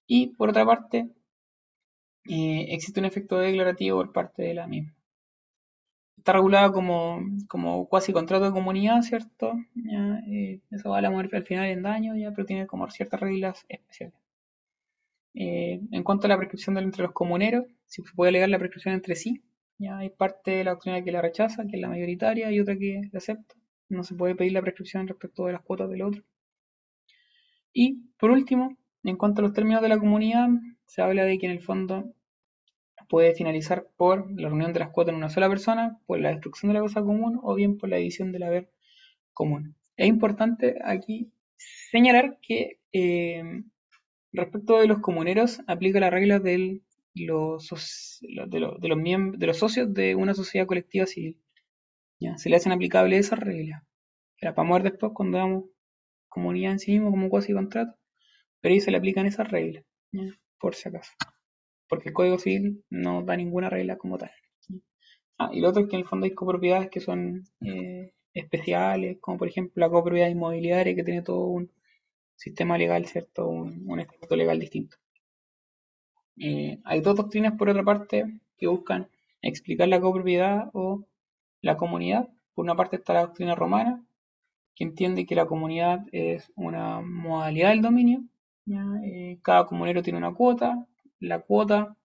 Y 0.07 0.27
por 0.35 0.49
otra 0.49 0.65
parte, 0.65 1.09
eh, 2.25 2.65
existe 2.69 2.99
un 2.99 3.05
efecto 3.05 3.37
declarativo 3.37 3.97
por 3.97 4.11
parte 4.11 4.43
de 4.43 4.53
la 4.53 4.67
misma. 4.67 4.93
Está 6.17 6.33
regulada 6.33 6.71
como, 6.71 7.19
como 7.47 7.87
cuasi 7.89 8.13
contrato 8.13 8.45
de 8.45 8.51
comunidad, 8.51 9.01
¿cierto? 9.01 9.53
Ya, 9.75 10.19
eh, 10.27 10.61
eso 10.71 10.89
va 10.89 10.99
a 10.99 11.01
la 11.01 11.11
muerte 11.11 11.35
al 11.37 11.45
final 11.45 11.65
en 11.65 11.83
daño, 11.83 12.15
ya, 12.15 12.31
pero 12.31 12.45
tiene 12.45 12.65
como 12.65 12.89
ciertas 12.89 13.19
reglas 13.19 13.65
especiales. 13.69 14.15
En 15.35 16.03
cuanto 16.03 16.27
a 16.27 16.29
la 16.29 16.37
prescripción 16.37 16.77
entre 16.77 17.03
los 17.03 17.11
comuneros, 17.11 17.65
si 17.87 18.03
se 18.03 18.13
puede 18.13 18.29
alegar 18.29 18.49
la 18.49 18.59
prescripción 18.59 18.93
entre 18.93 19.15
sí, 19.15 19.41
ya 19.77 19.97
hay 19.97 20.09
parte 20.09 20.51
de 20.51 20.63
la 20.63 20.71
doctrina 20.71 21.03
que 21.03 21.11
la 21.11 21.21
rechaza, 21.21 21.65
que 21.65 21.75
es 21.75 21.81
la 21.81 21.89
mayoritaria, 21.89 22.51
y 22.51 22.59
otra 22.59 22.77
que 22.77 23.01
la 23.11 23.17
acepta. 23.17 23.55
No 23.89 24.03
se 24.03 24.15
puede 24.15 24.35
pedir 24.35 24.53
la 24.53 24.61
prescripción 24.61 25.07
respecto 25.07 25.45
de 25.45 25.53
las 25.53 25.61
cuotas 25.61 25.89
del 25.89 26.03
otro. 26.03 26.23
Y 27.73 28.03
por 28.17 28.31
último, 28.31 28.77
en 29.03 29.17
cuanto 29.17 29.41
a 29.41 29.43
los 29.43 29.53
términos 29.53 29.81
de 29.81 29.89
la 29.89 29.99
comunidad, 29.99 30.49
se 30.85 31.01
habla 31.01 31.25
de 31.25 31.37
que 31.37 31.47
en 31.47 31.51
el 31.51 31.61
fondo 31.61 32.13
puede 33.09 33.35
finalizar 33.35 33.87
por 33.97 34.31
la 34.39 34.49
reunión 34.49 34.73
de 34.73 34.79
las 34.79 34.89
cuotas 34.89 35.11
en 35.11 35.17
una 35.17 35.29
sola 35.29 35.49
persona, 35.49 35.99
por 36.05 36.19
la 36.19 36.29
destrucción 36.29 36.69
de 36.69 36.75
la 36.75 36.81
cosa 36.81 37.01
común 37.01 37.39
o 37.43 37.55
bien 37.55 37.77
por 37.77 37.89
la 37.89 37.97
edición 37.97 38.31
del 38.31 38.43
haber 38.43 38.69
común. 39.33 39.75
Es 39.97 40.07
importante 40.07 40.79
aquí 40.83 41.31
señalar 41.91 42.39
que 42.41 42.79
eh, 42.91 43.63
respecto 44.31 44.79
de 44.79 44.87
los 44.87 44.99
comuneros 44.99 45.61
aplica 45.67 45.99
la 45.99 46.09
regla 46.09 46.39
de 46.39 46.81
los, 47.15 47.69
de, 48.21 48.59
los, 48.59 48.79
de, 48.79 48.87
los 48.87 49.39
de 49.39 49.47
los 49.47 49.57
socios 49.57 49.93
de 49.93 50.15
una 50.15 50.33
sociedad 50.33 50.67
colectiva 50.67 51.05
civil. 51.05 51.39
¿ya? 52.19 52.37
Se 52.37 52.49
le 52.49 52.55
hacen 52.55 52.71
aplicables 52.71 53.27
esas 53.27 53.39
reglas. 53.39 53.83
Las 54.41 54.55
vamos 54.55 54.75
a 54.75 54.81
ver 54.81 54.91
después 54.91 55.13
cuando 55.13 55.37
damos 55.37 55.65
comunidad 56.27 56.73
en 56.73 56.79
sí 56.79 56.91
mismo 56.91 57.11
como 57.11 57.29
cuasi 57.29 57.53
contrato, 57.53 57.95
pero 58.59 58.73
ahí 58.73 58.81
se 58.81 58.91
le 58.91 58.97
aplican 58.97 59.25
esas 59.25 59.49
reglas, 59.49 59.85
por 60.59 60.75
si 60.75 60.89
acaso 60.89 61.11
porque 61.93 62.09
el 62.09 62.15
Código 62.15 62.39
Civil 62.39 62.83
no 62.89 63.21
da 63.21 63.37
ninguna 63.37 63.69
regla 63.69 63.97
como 63.97 64.17
tal. 64.17 64.31
Ah, 65.37 65.51
y 65.53 65.59
lo 65.59 65.69
otro 65.69 65.83
es 65.83 65.89
que 65.89 65.95
en 65.95 66.01
el 66.01 66.07
fondo 66.07 66.25
hay 66.25 66.33
copropiedades 66.33 66.89
que 66.89 66.99
son 66.99 67.43
eh, 67.61 68.13
especiales, 68.33 69.19
como 69.19 69.37
por 69.37 69.47
ejemplo 69.47 69.79
la 69.79 69.91
copropiedad 69.91 70.29
inmobiliaria 70.29 70.95
que 70.95 71.03
tiene 71.03 71.21
todo 71.21 71.45
un 71.45 71.71
sistema 72.35 72.79
legal, 72.79 73.05
¿cierto? 73.05 73.47
Un, 73.47 73.83
un 73.85 73.99
estatuto 73.99 74.35
legal 74.35 74.59
distinto. 74.59 74.97
Eh, 76.37 76.79
hay 76.83 77.01
dos 77.01 77.15
doctrinas, 77.15 77.53
por 77.57 77.69
otra 77.69 77.83
parte, 77.83 78.25
que 78.57 78.67
buscan 78.67 79.09
explicar 79.41 79.87
la 79.87 80.01
copropiedad 80.01 80.69
o 80.73 81.05
la 81.61 81.77
comunidad. 81.77 82.29
Por 82.53 82.63
una 82.65 82.75
parte 82.75 82.97
está 82.97 83.13
la 83.13 83.21
doctrina 83.21 83.55
romana, 83.55 84.03
que 84.75 84.83
entiende 84.83 85.25
que 85.25 85.35
la 85.35 85.45
comunidad 85.45 86.05
es 86.11 86.51
una 86.55 87.01
modalidad 87.01 87.69
del 87.69 87.81
dominio. 87.81 88.23
Eh, 89.03 89.39
cada 89.43 89.65
comunero 89.65 90.01
tiene 90.01 90.19
una 90.19 90.33
cuota, 90.33 90.87
la 91.19 91.39
cuota 91.41 91.95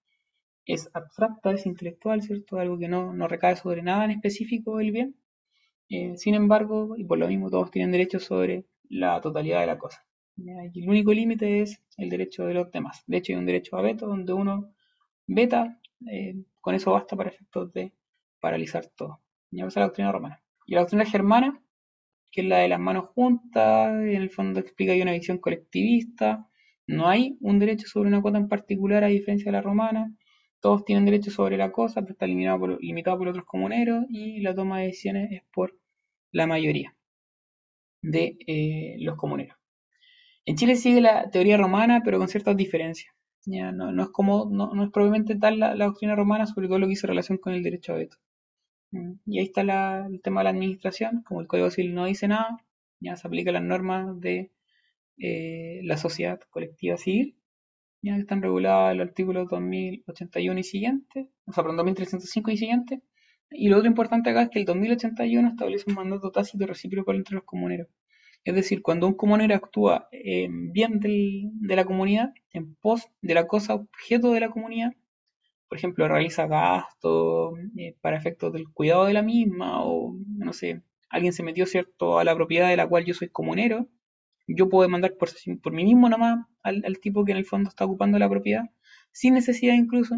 es 0.66 0.90
abstracta, 0.92 1.52
es 1.52 1.66
intelectual, 1.66 2.22
¿cierto? 2.22 2.58
Algo 2.58 2.78
que 2.78 2.88
no, 2.88 3.12
recae 3.28 3.56
sobre 3.56 3.82
nada 3.82 4.04
en 4.04 4.12
específico 4.12 4.78
del 4.78 4.92
bien. 4.92 5.16
Eh, 5.90 6.16
sin 6.16 6.34
embargo, 6.34 6.94
y 6.96 7.04
por 7.04 7.18
lo 7.18 7.28
mismo, 7.28 7.50
todos 7.50 7.70
tienen 7.70 7.92
derecho 7.92 8.20
sobre 8.20 8.66
la 8.90 9.20
totalidad 9.20 9.60
de 9.60 9.66
la 9.66 9.78
cosa. 9.78 10.07
Y 10.38 10.82
el 10.82 10.88
único 10.88 11.12
límite 11.12 11.62
es 11.62 11.82
el 11.96 12.10
derecho 12.10 12.46
de 12.46 12.54
los 12.54 12.70
demás. 12.70 13.02
De 13.06 13.16
hecho, 13.16 13.32
hay 13.32 13.38
un 13.38 13.46
derecho 13.46 13.76
a 13.76 13.82
veto 13.82 14.06
donde 14.06 14.32
uno 14.32 14.72
veta, 15.26 15.80
eh, 16.10 16.36
con 16.60 16.74
eso 16.74 16.92
basta 16.92 17.16
para 17.16 17.30
efectos 17.30 17.72
de 17.72 17.92
paralizar 18.40 18.86
todo. 18.86 19.20
Ya 19.50 19.64
esa 19.64 19.68
es 19.68 19.76
la 19.76 19.84
doctrina 19.84 20.12
romana. 20.12 20.42
Y 20.66 20.74
la 20.74 20.82
doctrina 20.82 21.04
germana, 21.04 21.60
que 22.30 22.42
es 22.42 22.46
la 22.46 22.58
de 22.58 22.68
las 22.68 22.78
manos 22.78 23.06
juntas, 23.08 23.92
en 23.94 24.22
el 24.22 24.30
fondo 24.30 24.60
explica 24.60 24.92
hay 24.92 25.02
una 25.02 25.12
visión 25.12 25.38
colectivista, 25.38 26.48
no 26.86 27.08
hay 27.08 27.36
un 27.40 27.58
derecho 27.58 27.88
sobre 27.88 28.08
una 28.08 28.22
cuota 28.22 28.38
en 28.38 28.48
particular 28.48 29.02
a 29.04 29.08
diferencia 29.08 29.46
de 29.46 29.52
la 29.52 29.62
romana. 29.62 30.14
Todos 30.60 30.84
tienen 30.84 31.04
derecho 31.04 31.30
sobre 31.30 31.56
la 31.56 31.72
cosa, 31.72 32.02
pero 32.02 32.12
está 32.12 32.26
limitado 32.26 32.60
por, 32.60 32.82
limitado 32.82 33.18
por 33.18 33.28
otros 33.28 33.44
comuneros 33.44 34.04
y 34.08 34.40
la 34.40 34.54
toma 34.54 34.80
de 34.80 34.86
decisiones 34.86 35.32
es 35.32 35.42
por 35.52 35.76
la 36.32 36.46
mayoría 36.46 36.94
de 38.02 38.36
eh, 38.46 38.96
los 39.00 39.16
comuneros. 39.16 39.57
En 40.48 40.56
Chile 40.56 40.76
sigue 40.76 41.02
la 41.02 41.28
teoría 41.30 41.58
romana, 41.58 42.00
pero 42.02 42.16
con 42.16 42.26
ciertas 42.26 42.56
diferencias. 42.56 43.12
No, 43.44 44.02
es 44.02 44.08
como, 44.08 44.48
no, 44.50 44.82
es 44.82 44.90
probablemente 44.90 45.36
tal 45.36 45.58
la, 45.58 45.74
doctrina 45.74 46.14
romana, 46.16 46.46
sobre 46.46 46.68
todo 46.68 46.78
lo 46.78 46.86
que 46.86 46.94
hizo 46.94 47.06
relación 47.06 47.36
con 47.36 47.52
el 47.52 47.62
derecho 47.62 47.92
a 47.92 47.96
veto. 47.96 48.16
Mm, 48.90 49.12
y 49.26 49.40
ahí 49.40 49.44
está 49.44 49.60
el 50.06 50.22
tema 50.22 50.40
de 50.40 50.44
la 50.44 50.50
administración, 50.50 51.22
como 51.22 51.42
el 51.42 51.46
Código 51.48 51.70
Civil 51.70 51.94
no 51.94 52.06
dice 52.06 52.28
nada, 52.28 52.64
ya 52.98 53.14
se 53.16 53.26
aplican 53.26 53.54
las 53.54 53.62
normas 53.62 54.18
de 54.22 54.50
eh, 55.18 55.80
la 55.84 55.98
sociedad 55.98 56.40
colectiva 56.48 56.96
civil, 56.96 57.36
ya 58.00 58.16
están 58.16 58.40
reguladas 58.40 58.92
en 58.92 58.98
los 58.98 59.08
artículos 59.08 59.50
2081 59.50 60.60
y 60.60 60.64
siguiente, 60.64 61.28
o 61.46 61.52
sea, 61.52 61.62
perdón, 61.62 61.76
2305 61.76 62.50
y 62.52 62.56
siguiente. 62.56 63.02
Y 63.50 63.68
lo 63.68 63.76
otro 63.76 63.88
importante 63.88 64.30
acá 64.30 64.44
es 64.44 64.48
que 64.48 64.60
el 64.60 64.64
2081 64.64 65.48
establece 65.48 65.84
un 65.88 65.94
mandato 65.96 66.30
tácito 66.30 66.66
recíproco 66.66 67.12
entre 67.12 67.34
los 67.34 67.44
comuneros. 67.44 67.88
Es 68.48 68.54
decir, 68.54 68.80
cuando 68.80 69.06
un 69.06 69.12
comunero 69.12 69.54
actúa 69.54 70.08
en 70.10 70.72
bien 70.72 71.00
de 71.00 71.76
la 71.76 71.84
comunidad, 71.84 72.32
en 72.50 72.74
pos 72.76 73.06
de 73.20 73.34
la 73.34 73.46
cosa 73.46 73.74
objeto 73.74 74.32
de 74.32 74.40
la 74.40 74.48
comunidad, 74.48 74.94
por 75.68 75.76
ejemplo, 75.76 76.08
realiza 76.08 76.46
gastos 76.46 77.58
eh, 77.76 77.94
para 78.00 78.16
efectos 78.16 78.54
del 78.54 78.72
cuidado 78.72 79.04
de 79.04 79.12
la 79.12 79.20
misma, 79.20 79.84
o 79.84 80.16
no 80.28 80.54
sé, 80.54 80.80
alguien 81.10 81.34
se 81.34 81.42
metió 81.42 81.66
cierto 81.66 82.18
a 82.18 82.24
la 82.24 82.34
propiedad 82.34 82.70
de 82.70 82.78
la 82.78 82.88
cual 82.88 83.04
yo 83.04 83.12
soy 83.12 83.28
comunero, 83.28 83.86
yo 84.46 84.70
puedo 84.70 84.84
demandar 84.84 85.18
por, 85.18 85.28
por 85.62 85.74
mí 85.74 85.84
mismo 85.84 86.08
nomás 86.08 86.46
al, 86.62 86.82
al 86.86 87.00
tipo 87.00 87.26
que 87.26 87.32
en 87.32 87.38
el 87.38 87.44
fondo 87.44 87.68
está 87.68 87.84
ocupando 87.84 88.18
la 88.18 88.30
propiedad, 88.30 88.64
sin 89.12 89.34
necesidad 89.34 89.74
incluso 89.74 90.16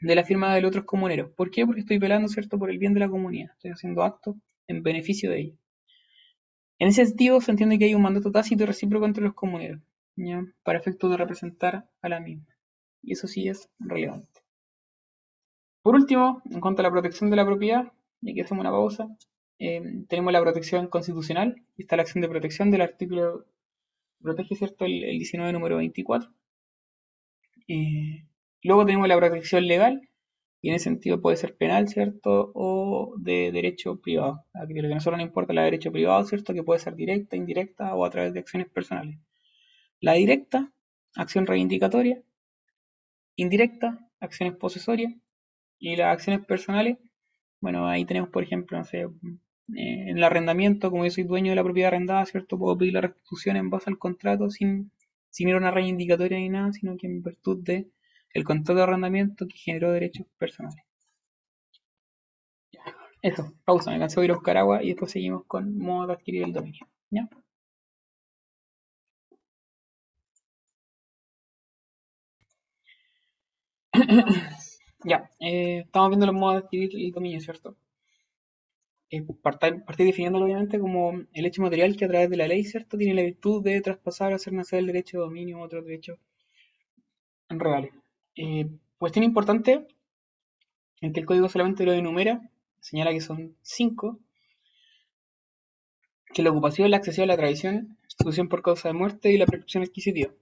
de 0.00 0.14
la 0.16 0.24
firma 0.24 0.52
de 0.52 0.62
los 0.62 0.70
otros 0.70 0.84
comuneros. 0.84 1.30
¿Por 1.36 1.52
qué? 1.52 1.64
Porque 1.64 1.82
estoy 1.82 1.98
velando, 1.98 2.26
¿cierto?, 2.26 2.58
por 2.58 2.70
el 2.70 2.78
bien 2.78 2.92
de 2.92 2.98
la 2.98 3.08
comunidad. 3.08 3.52
Estoy 3.52 3.70
haciendo 3.70 4.02
actos 4.02 4.34
en 4.66 4.82
beneficio 4.82 5.30
de 5.30 5.40
ella. 5.42 5.54
En 6.80 6.88
ese 6.88 7.06
sentido, 7.06 7.40
se 7.40 7.52
entiende 7.52 7.78
que 7.78 7.84
hay 7.84 7.94
un 7.94 8.02
mandato 8.02 8.32
tácito 8.32 8.64
y 8.64 8.66
recíproco 8.66 9.06
entre 9.06 9.22
los 9.22 9.34
comuneros, 9.34 9.80
para 10.64 10.80
efectos 10.80 11.10
de 11.10 11.16
representar 11.16 11.88
a 12.02 12.08
la 12.08 12.18
misma. 12.18 12.46
Y 13.02 13.12
eso 13.12 13.28
sí 13.28 13.46
es 13.46 13.68
relevante. 13.78 14.40
Por 15.82 15.94
último, 15.94 16.42
en 16.50 16.60
cuanto 16.60 16.82
a 16.82 16.82
la 16.82 16.90
protección 16.90 17.30
de 17.30 17.36
la 17.36 17.46
propiedad, 17.46 17.92
y 18.20 18.32
aquí 18.32 18.40
hacemos 18.40 18.62
una 18.62 18.72
pausa, 18.72 19.08
Em, 19.60 20.06
tenemos 20.06 20.32
la 20.32 20.40
protección 20.40 20.88
constitucional, 20.88 21.54
está 21.76 21.96
la 21.96 22.02
acción 22.02 22.22
de 22.22 22.30
protección 22.30 22.70
del 22.70 22.80
artículo, 22.80 23.44
protege, 24.22 24.56
¿cierto?, 24.56 24.86
el, 24.86 25.18
19 25.18 25.52
número 25.52 25.76
24. 25.76 26.30
Eh, 27.68 28.24
luego 28.62 28.86
tenemos 28.86 29.06
la 29.08 29.16
protección 29.18 29.66
legal, 29.66 30.08
y 30.62 30.68
en 30.68 30.74
ese 30.74 30.84
sentido 30.84 31.20
puede 31.20 31.36
ser 31.36 31.56
penal, 31.56 31.88
¿cierto?, 31.88 32.52
o 32.54 33.14
de 33.18 33.50
derecho 33.52 34.00
privado. 34.00 34.44
Aquí 34.52 34.74
lo 34.74 34.88
que 34.88 34.92
a 34.92 34.96
nosotros 34.96 35.18
nos 35.18 35.26
importa 35.26 35.52
es 35.52 35.56
la 35.56 35.64
derecho 35.64 35.92
privado, 35.92 36.24
¿cierto?, 36.24 36.52
que 36.54 36.62
puede 36.62 36.80
ser 36.80 36.96
directa, 36.96 37.36
indirecta 37.36 37.94
o 37.94 38.04
a 38.04 38.10
través 38.10 38.32
de 38.34 38.40
acciones 38.40 38.68
personales. 38.68 39.18
La 40.00 40.14
directa, 40.14 40.72
acción 41.14 41.46
reivindicatoria, 41.46 42.22
indirecta, 43.36 44.06
acciones 44.20 44.56
posesorias, 44.56 45.14
y 45.78 45.96
las 45.96 46.12
acciones 46.12 46.44
personales, 46.44 46.98
bueno, 47.60 47.88
ahí 47.88 48.04
tenemos, 48.04 48.28
por 48.28 48.42
ejemplo, 48.42 48.76
no 48.76 48.84
sé, 48.84 49.00
en 49.00 50.16
el 50.16 50.22
arrendamiento, 50.22 50.90
como 50.90 51.04
yo 51.04 51.10
soy 51.10 51.24
dueño 51.24 51.52
de 51.52 51.56
la 51.56 51.64
propiedad 51.64 51.88
arrendada, 51.88 52.26
¿cierto? 52.26 52.58
Puedo 52.58 52.76
pedir 52.76 52.92
la 52.92 53.00
restitución 53.00 53.56
en 53.56 53.70
base 53.70 53.88
al 53.88 53.98
contrato 53.98 54.50
sin, 54.50 54.90
sin 55.30 55.48
ir 55.48 55.54
a 55.54 55.58
una 55.58 55.70
reivindicatoria 55.70 56.38
ni 56.38 56.50
nada, 56.50 56.72
sino 56.72 56.96
que 56.98 57.06
en 57.06 57.22
virtud 57.22 57.64
de 57.64 57.88
el 58.34 58.44
contrato 58.44 58.74
de 58.78 58.82
arrendamiento 58.82 59.46
que 59.46 59.56
generó 59.58 59.92
derechos 59.92 60.26
personales. 60.38 60.82
Eso, 63.22 63.54
pausa, 63.64 63.92
me 63.92 63.98
cansé 63.98 64.20
de 64.20 64.26
ir 64.26 64.30
a 64.32 64.34
buscar 64.34 64.56
agua 64.58 64.82
y 64.82 64.88
después 64.88 65.10
seguimos 65.12 65.44
con 65.46 65.78
modo 65.78 66.08
de 66.08 66.12
adquirir 66.12 66.42
el 66.44 66.52
dominio. 66.52 66.86
¿Ya? 67.10 67.28
ya, 75.04 75.30
eh, 75.40 75.82
estamos 75.86 76.10
viendo 76.10 76.26
los 76.26 76.34
modos 76.34 76.54
de 76.54 76.58
adquirir 76.66 76.90
el 76.94 77.12
dominio, 77.12 77.40
¿cierto? 77.40 77.76
eh, 79.10 79.22
partir, 79.42 79.82
definiéndolo 80.06 80.44
obviamente 80.46 80.78
como 80.78 81.12
el 81.32 81.44
hecho 81.46 81.62
material 81.62 81.96
que 81.96 82.04
a 82.06 82.08
través 82.08 82.30
de 82.30 82.36
la 82.36 82.46
ley, 82.48 82.64
¿cierto?, 82.64 82.96
tiene 82.96 83.14
la 83.14 83.22
virtud 83.22 83.62
de 83.62 83.80
traspasar 83.80 84.32
o 84.32 84.36
hacer 84.36 84.52
nacer 84.52 84.78
el 84.78 84.86
derecho 84.86 85.18
de 85.18 85.24
dominio 85.24 85.58
u 85.58 85.62
otro 85.62 85.82
derecho 85.82 86.18
reales. 87.50 87.99
Eh, 88.42 88.70
cuestión 88.96 89.22
importante 89.22 89.86
en 91.02 91.12
que 91.12 91.20
el 91.20 91.26
código 91.26 91.50
solamente 91.50 91.84
lo 91.84 91.92
enumera, 91.92 92.50
señala 92.80 93.12
que 93.12 93.20
son 93.20 93.54
cinco, 93.60 94.18
que 96.32 96.42
la 96.42 96.48
ocupación, 96.48 96.90
la 96.90 96.96
accesión, 96.96 97.28
la 97.28 97.36
tradición, 97.36 97.98
sucesión 98.06 98.48
por 98.48 98.62
causa 98.62 98.88
de 98.88 98.94
muerte 98.94 99.30
y 99.30 99.36
la 99.36 99.44
prescripción 99.44 99.82
adquisitiva. 99.82 100.32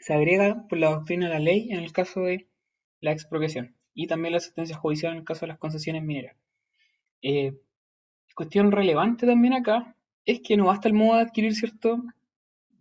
Se 0.00 0.14
agrega 0.14 0.66
por 0.68 0.78
la 0.78 0.90
doctrina 0.90 1.28
de 1.28 1.34
la 1.34 1.38
ley 1.38 1.70
en 1.70 1.78
el 1.78 1.92
caso 1.92 2.22
de 2.22 2.48
la 3.00 3.12
expropiación 3.12 3.76
y 3.94 4.08
también 4.08 4.32
la 4.32 4.40
sentencia 4.40 4.76
judicial 4.76 5.12
en 5.12 5.18
el 5.18 5.24
caso 5.24 5.42
de 5.42 5.52
las 5.52 5.58
concesiones 5.58 6.02
mineras. 6.02 6.34
Eh, 7.22 7.56
cuestión 8.34 8.72
relevante 8.72 9.28
también 9.28 9.52
acá 9.52 9.94
es 10.26 10.40
que 10.40 10.56
no 10.56 10.66
basta 10.66 10.88
el 10.88 10.94
modo 10.94 11.18
de 11.18 11.22
adquirir, 11.22 11.54
¿cierto? 11.54 12.02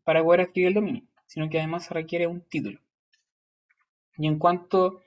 Para 0.03 0.23
poder 0.23 0.41
adquirir 0.41 0.69
el 0.69 0.73
dominio, 0.73 1.03
sino 1.27 1.47
que 1.47 1.59
además 1.59 1.85
se 1.85 1.93
requiere 1.93 2.25
un 2.25 2.41
título. 2.41 2.79
Y 4.19 4.27
en 4.27 4.37
cuanto 4.37 5.01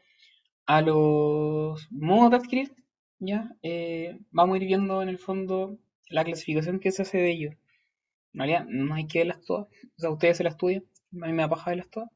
a 0.67 0.81
los 0.81 1.87
modos 1.93 2.31
de 2.31 2.37
adquirir, 2.39 2.75
ya 3.19 3.55
eh, 3.63 4.19
vamos 4.31 4.55
a 4.55 4.57
ir 4.57 4.67
viendo 4.67 5.03
en 5.03 5.09
el 5.09 5.19
fondo 5.19 5.79
la 6.09 6.25
clasificación 6.25 6.81
que 6.81 6.91
se 6.91 7.03
hace 7.03 7.19
de 7.19 7.31
ellos. 7.31 7.55
En 8.33 8.41
realidad 8.41 8.67
no 8.69 8.95
hay 8.95 9.07
que 9.07 9.21
verlas 9.21 9.43
todas, 9.43 9.69
o 9.97 10.01
sea, 10.01 10.11
ustedes 10.11 10.39
se 10.39 10.45
las 10.45 10.55
estudian, 10.55 10.85
a 11.23 11.27
mí 11.27 11.33
me 11.33 11.43
da 11.43 11.49
paja 11.49 11.71
verlas 11.71 11.91
todas. 11.91 12.09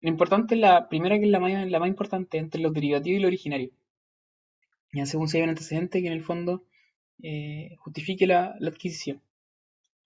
Lo 0.00 0.08
importante 0.08 0.54
es 0.54 0.60
la 0.60 0.88
primera, 0.88 1.18
que 1.18 1.24
es 1.24 1.30
la 1.30 1.40
más, 1.40 1.70
la 1.70 1.86
importante, 1.86 2.38
entre 2.38 2.60
los 2.60 2.72
derivativos 2.72 3.18
y 3.18 3.22
lo 3.22 3.28
originario. 3.28 3.70
Ya 4.92 5.06
según 5.06 5.28
se 5.28 5.38
ve 5.38 5.44
un 5.44 5.50
antecedente 5.50 6.00
que 6.00 6.06
en 6.06 6.14
el 6.14 6.24
fondo 6.24 6.64
eh, 7.22 7.74
justifique 7.78 8.26
la, 8.26 8.56
adquisición. 8.66 9.20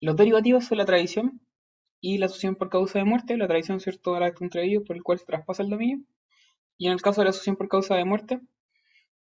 Los 0.01 0.17
derivativos 0.17 0.65
son 0.65 0.79
la 0.79 0.85
tradición 0.85 1.39
y 2.05 2.17
la 2.17 2.25
asociación 2.25 2.55
por 2.55 2.69
causa 2.69 2.99
de 2.99 3.05
muerte. 3.05 3.37
La 3.37 3.47
tradición, 3.47 3.79
¿cierto?, 3.79 4.17
el 4.17 4.23
acto 4.23 4.43
entre 4.43 4.65
ellos 4.65 4.83
por 4.85 4.97
el 4.97 5.03
cual 5.03 5.19
se 5.19 5.25
traspasa 5.25 5.63
el 5.63 5.69
dominio. 5.69 6.01
Y 6.77 6.87
en 6.87 6.91
el 6.91 7.01
caso 7.01 7.21
de 7.21 7.25
la 7.25 7.29
asociación 7.29 7.55
por 7.55 7.69
causa 7.69 7.95
de 7.95 8.03
muerte, 8.03 8.41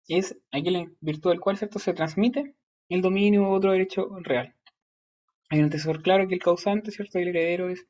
es 0.09 0.39
aquel 0.51 0.77
en 0.77 0.97
virtud 1.01 1.31
del 1.31 1.41
cual, 1.41 1.59
¿cierto?, 1.59 1.79
se 1.79 1.93
transmite 1.93 2.55
el 2.89 3.03
dominio 3.03 3.43
u 3.43 3.53
otro 3.53 3.73
derecho 3.73 4.09
real. 4.23 4.55
Hay 5.51 5.59
un 5.59 5.67
antecesor 5.67 6.01
claro 6.03 6.27
que 6.27 6.35
el 6.35 6.41
causante, 6.41 6.91
¿cierto?, 6.91 7.19
y 7.19 7.23
el 7.23 7.29
heredero 7.29 7.69
es 7.69 7.87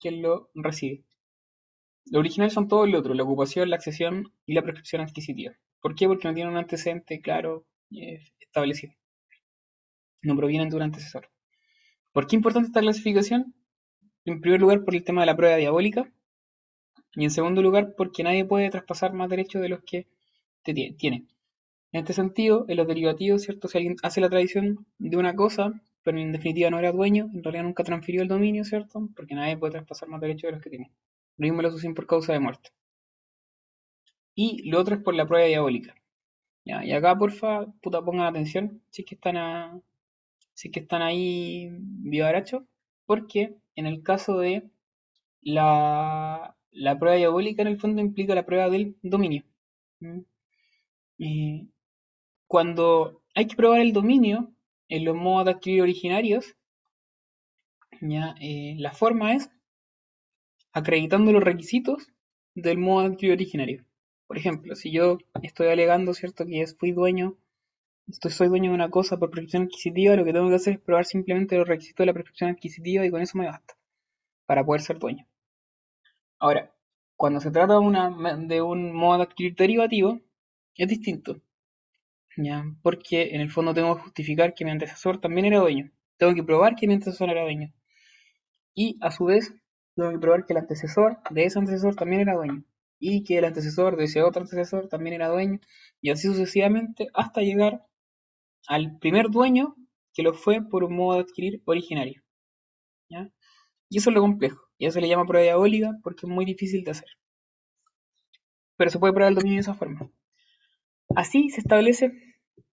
quien 0.00 0.22
lo 0.22 0.50
recibe. 0.54 1.04
Lo 2.06 2.18
original 2.18 2.50
son 2.50 2.66
todos 2.66 2.88
los 2.88 2.98
otros, 3.00 3.16
la 3.16 3.22
ocupación, 3.22 3.70
la 3.70 3.76
accesión 3.76 4.32
y 4.44 4.54
la 4.54 4.62
prescripción 4.62 5.02
adquisitiva. 5.02 5.54
¿Por 5.80 5.94
qué? 5.94 6.08
Porque 6.08 6.26
no 6.26 6.34
tienen 6.34 6.52
un 6.52 6.58
antecedente 6.58 7.20
claro 7.20 7.64
establecido. 8.40 8.92
No 10.22 10.34
provienen 10.36 10.68
de 10.68 10.76
un 10.76 10.82
antecesor. 10.82 11.30
¿Por 12.12 12.26
qué 12.26 12.34
es 12.34 12.38
importante 12.40 12.66
esta 12.66 12.80
clasificación? 12.80 13.54
En 14.30 14.40
primer 14.40 14.60
lugar, 14.60 14.84
por 14.84 14.94
el 14.94 15.04
tema 15.04 15.22
de 15.22 15.26
la 15.26 15.36
prueba 15.36 15.56
diabólica. 15.56 16.10
Y 17.14 17.24
en 17.24 17.30
segundo 17.30 17.62
lugar, 17.62 17.94
porque 17.96 18.22
nadie 18.22 18.44
puede 18.44 18.70
traspasar 18.70 19.12
más 19.12 19.28
derechos 19.28 19.60
de 19.60 19.68
los 19.68 19.82
que 19.82 20.06
tiene. 20.62 21.26
En 21.92 22.00
este 22.00 22.12
sentido, 22.12 22.64
en 22.68 22.76
los 22.76 22.86
derivativos, 22.86 23.42
¿cierto? 23.42 23.66
Si 23.66 23.78
alguien 23.78 23.96
hace 24.02 24.20
la 24.20 24.28
tradición 24.28 24.86
de 24.98 25.16
una 25.16 25.34
cosa, 25.34 25.72
pero 26.04 26.18
en 26.18 26.30
definitiva 26.30 26.70
no 26.70 26.78
era 26.78 26.92
dueño, 26.92 27.28
en 27.34 27.42
realidad 27.42 27.64
nunca 27.64 27.82
transfirió 27.82 28.22
el 28.22 28.28
dominio, 28.28 28.64
¿cierto? 28.64 29.08
Porque 29.16 29.34
nadie 29.34 29.56
puede 29.56 29.72
traspasar 29.72 30.08
más 30.08 30.20
derechos 30.20 30.48
de 30.48 30.52
los 30.52 30.62
que 30.62 30.70
tiene. 30.70 30.92
Lo 31.36 31.44
mismo 31.44 31.62
lo 31.62 31.68
asocian 31.68 31.94
por 31.94 32.06
causa 32.06 32.32
de 32.32 32.38
muerte. 32.38 32.70
Y 34.34 34.70
lo 34.70 34.78
otro 34.80 34.94
es 34.94 35.02
por 35.02 35.14
la 35.14 35.26
prueba 35.26 35.46
diabólica. 35.46 35.96
¿Ya? 36.64 36.84
Y 36.84 36.92
acá, 36.92 37.18
porfa, 37.18 37.66
puta, 37.82 38.02
pongan 38.02 38.26
atención, 38.26 38.80
si 38.90 39.02
es 39.02 39.08
que 39.08 39.14
están 39.16 39.36
a, 39.36 39.80
si 40.54 40.70
que 40.70 40.80
están 40.80 41.02
ahí 41.02 41.68
vivarachos, 41.80 42.62
porque 43.06 43.56
en 43.80 43.86
el 43.86 44.02
caso 44.02 44.38
de 44.38 44.70
la, 45.42 46.56
prueba 46.98 47.16
diabólica, 47.16 47.62
en 47.62 47.68
el 47.68 47.80
fondo 47.80 48.00
implica 48.00 48.34
la 48.34 48.46
prueba 48.46 48.68
del 48.70 48.96
dominio. 49.02 49.44
cuando 52.46 53.22
hay 53.34 53.46
que 53.46 53.56
probar 53.56 53.80
el 53.80 53.92
dominio 53.92 54.52
en 54.88 55.04
los 55.04 55.16
modos 55.16 55.46
de 55.46 55.50
adquirir 55.52 55.82
originarios, 55.82 56.56
¿ya? 58.00 58.34
Eh, 58.40 58.74
la 58.78 58.92
forma 58.92 59.34
es 59.34 59.50
acreditando 60.72 61.32
los 61.32 61.42
requisitos 61.42 62.08
del 62.54 62.78
modo 62.78 63.02
de 63.02 63.14
adquirir 63.14 63.34
originario. 63.34 63.84
Por 64.26 64.36
ejemplo, 64.38 64.74
si 64.76 64.90
yo 64.92 65.18
estoy 65.42 65.68
alegando, 65.68 66.14
¿cierto?, 66.14 66.46
que 66.46 66.66
fui 66.78 66.92
dueño, 66.92 67.36
soy 68.08 68.48
dueño 68.48 68.70
de 68.70 68.74
una 68.74 68.90
cosa 68.90 69.18
por 69.18 69.30
prescripción 69.30 69.64
adquisitiva, 69.64 70.16
lo 70.16 70.24
que 70.24 70.32
tengo 70.32 70.48
que 70.48 70.56
hacer 70.56 70.74
es 70.74 70.80
probar 70.80 71.04
simplemente 71.04 71.56
los 71.56 71.68
requisitos 71.68 72.02
de 72.02 72.06
la 72.06 72.12
prescripción 72.12 72.50
adquisitiva 72.50 73.06
y 73.06 73.10
con 73.10 73.22
eso 73.22 73.38
me 73.38 73.46
basta 73.46 73.74
para 74.46 74.64
poder 74.64 74.82
ser 74.82 74.98
dueño. 74.98 75.26
Ahora, 76.38 76.74
cuando 77.16 77.40
se 77.40 77.50
trata 77.50 77.74
de, 77.74 77.80
una, 77.80 78.10
de 78.38 78.62
un 78.62 78.94
modo 78.94 79.18
de 79.18 79.24
adquirir 79.24 79.54
derivativo, 79.54 80.20
es 80.74 80.88
distinto. 80.88 81.40
¿ya? 82.36 82.64
Porque 82.82 83.34
en 83.34 83.40
el 83.40 83.50
fondo 83.50 83.74
tengo 83.74 83.94
que 83.96 84.02
justificar 84.02 84.54
que 84.54 84.64
mi 84.64 84.70
antecesor 84.70 85.20
también 85.20 85.46
era 85.46 85.58
dueño. 85.58 85.90
Tengo 86.16 86.34
que 86.34 86.42
probar 86.42 86.76
que 86.76 86.86
mi 86.86 86.94
antecesor 86.94 87.30
era 87.30 87.42
dueño. 87.42 87.72
Y 88.74 88.98
a 89.02 89.10
su 89.10 89.26
vez, 89.26 89.54
tengo 89.94 90.10
que 90.10 90.18
probar 90.18 90.46
que 90.46 90.52
el 90.52 90.58
antecesor 90.58 91.18
de 91.30 91.44
ese 91.44 91.58
antecesor 91.58 91.94
también 91.94 92.22
era 92.22 92.34
dueño. 92.34 92.64
Y 92.98 93.24
que 93.24 93.38
el 93.38 93.44
antecesor 93.44 93.96
de 93.96 94.04
ese 94.04 94.22
otro 94.22 94.42
antecesor 94.42 94.88
también 94.88 95.14
era 95.14 95.28
dueño. 95.28 95.60
Y 96.00 96.10
así 96.10 96.28
sucesivamente 96.28 97.08
hasta 97.14 97.42
llegar 97.42 97.86
al 98.66 98.98
primer 98.98 99.30
dueño 99.30 99.74
que 100.14 100.22
lo 100.22 100.34
fue 100.34 100.62
por 100.62 100.84
un 100.84 100.96
modo 100.96 101.16
de 101.16 101.22
adquirir 101.22 101.62
originario. 101.64 102.22
Y 103.88 103.98
eso 103.98 104.10
es 104.10 104.14
lo 104.14 104.20
complejo. 104.20 104.60
Y 104.78 104.86
eso 104.86 104.94
se 104.94 105.00
le 105.00 105.08
llama 105.08 105.26
prueba 105.26 105.44
diabólica 105.44 105.98
porque 106.02 106.26
es 106.26 106.32
muy 106.32 106.44
difícil 106.44 106.84
de 106.84 106.92
hacer. 106.92 107.08
Pero 108.76 108.90
se 108.90 108.98
puede 108.98 109.12
probar 109.12 109.30
el 109.30 109.34
dominio 109.36 109.56
de 109.56 109.62
esa 109.62 109.74
forma. 109.74 110.10
Así 111.16 111.50
se 111.50 111.60
establece 111.60 112.12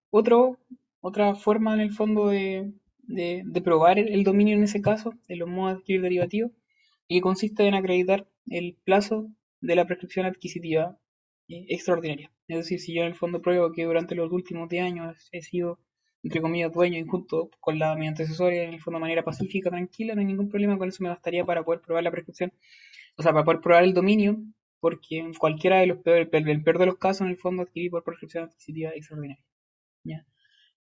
otro, 0.09 0.59
otra 1.01 1.35
forma 1.35 1.73
en 1.73 1.81
el 1.81 1.91
fondo 1.91 2.27
de, 2.27 2.71
de, 3.07 3.61
probar 3.61 3.97
el, 3.99 4.23
dominio 4.23 4.55
en 4.55 4.63
ese 4.63 4.81
caso, 4.81 5.13
de 5.27 5.37
los 5.37 5.49
modos 5.49 5.73
de 5.73 5.79
adquirir 5.79 6.01
derivativos, 6.01 6.51
y 7.07 7.21
consiste 7.21 7.67
en 7.67 7.73
acreditar 7.73 8.27
el 8.49 8.77
plazo 8.83 9.29
de 9.61 9.75
la 9.75 9.85
prescripción 9.85 10.25
adquisitiva 10.25 10.97
extraordinaria. 11.47 12.31
Es 12.47 12.57
decir, 12.57 12.79
si 12.79 12.93
yo 12.93 13.01
en 13.01 13.07
el 13.07 13.15
fondo 13.15 13.41
pruebo 13.41 13.71
que 13.71 13.85
durante 13.85 14.15
los 14.15 14.31
últimos 14.31 14.69
10 14.69 14.83
años 14.83 15.29
he 15.31 15.41
sido, 15.41 15.79
entre 16.23 16.41
comillas, 16.41 16.71
dueño 16.71 16.99
y 16.99 17.05
junto 17.05 17.49
con 17.59 17.79
la, 17.79 17.95
mi 17.95 18.07
antecesor 18.07 18.53
en 18.53 18.73
el 18.73 18.81
fondo 18.81 18.97
de 18.97 19.01
manera 19.01 19.23
pacífica, 19.23 19.69
tranquila, 19.69 20.15
no 20.15 20.21
hay 20.21 20.27
ningún 20.27 20.49
problema, 20.49 20.77
con 20.77 20.89
eso 20.89 21.03
me 21.03 21.09
bastaría 21.09 21.45
para 21.45 21.63
poder 21.63 21.81
probar 21.81 22.03
la 22.03 22.11
prescripción, 22.11 22.53
o 23.17 23.23
sea, 23.23 23.33
para 23.33 23.45
poder 23.45 23.61
probar 23.61 23.83
el 23.83 23.93
dominio, 23.93 24.37
porque 24.79 25.19
en 25.19 25.33
cualquiera 25.33 25.79
de 25.79 25.87
los 25.87 25.99
peores, 25.99 26.29
el 26.31 26.63
peor 26.63 26.79
de 26.79 26.85
los 26.85 26.97
casos, 26.97 27.21
en 27.21 27.27
el 27.29 27.37
fondo 27.37 27.63
adquirí 27.63 27.89
por 27.89 28.03
prescripción 28.03 28.45
adquisitiva 28.45 28.91
extraordinaria. 28.91 29.43
¿ya? 30.03 30.25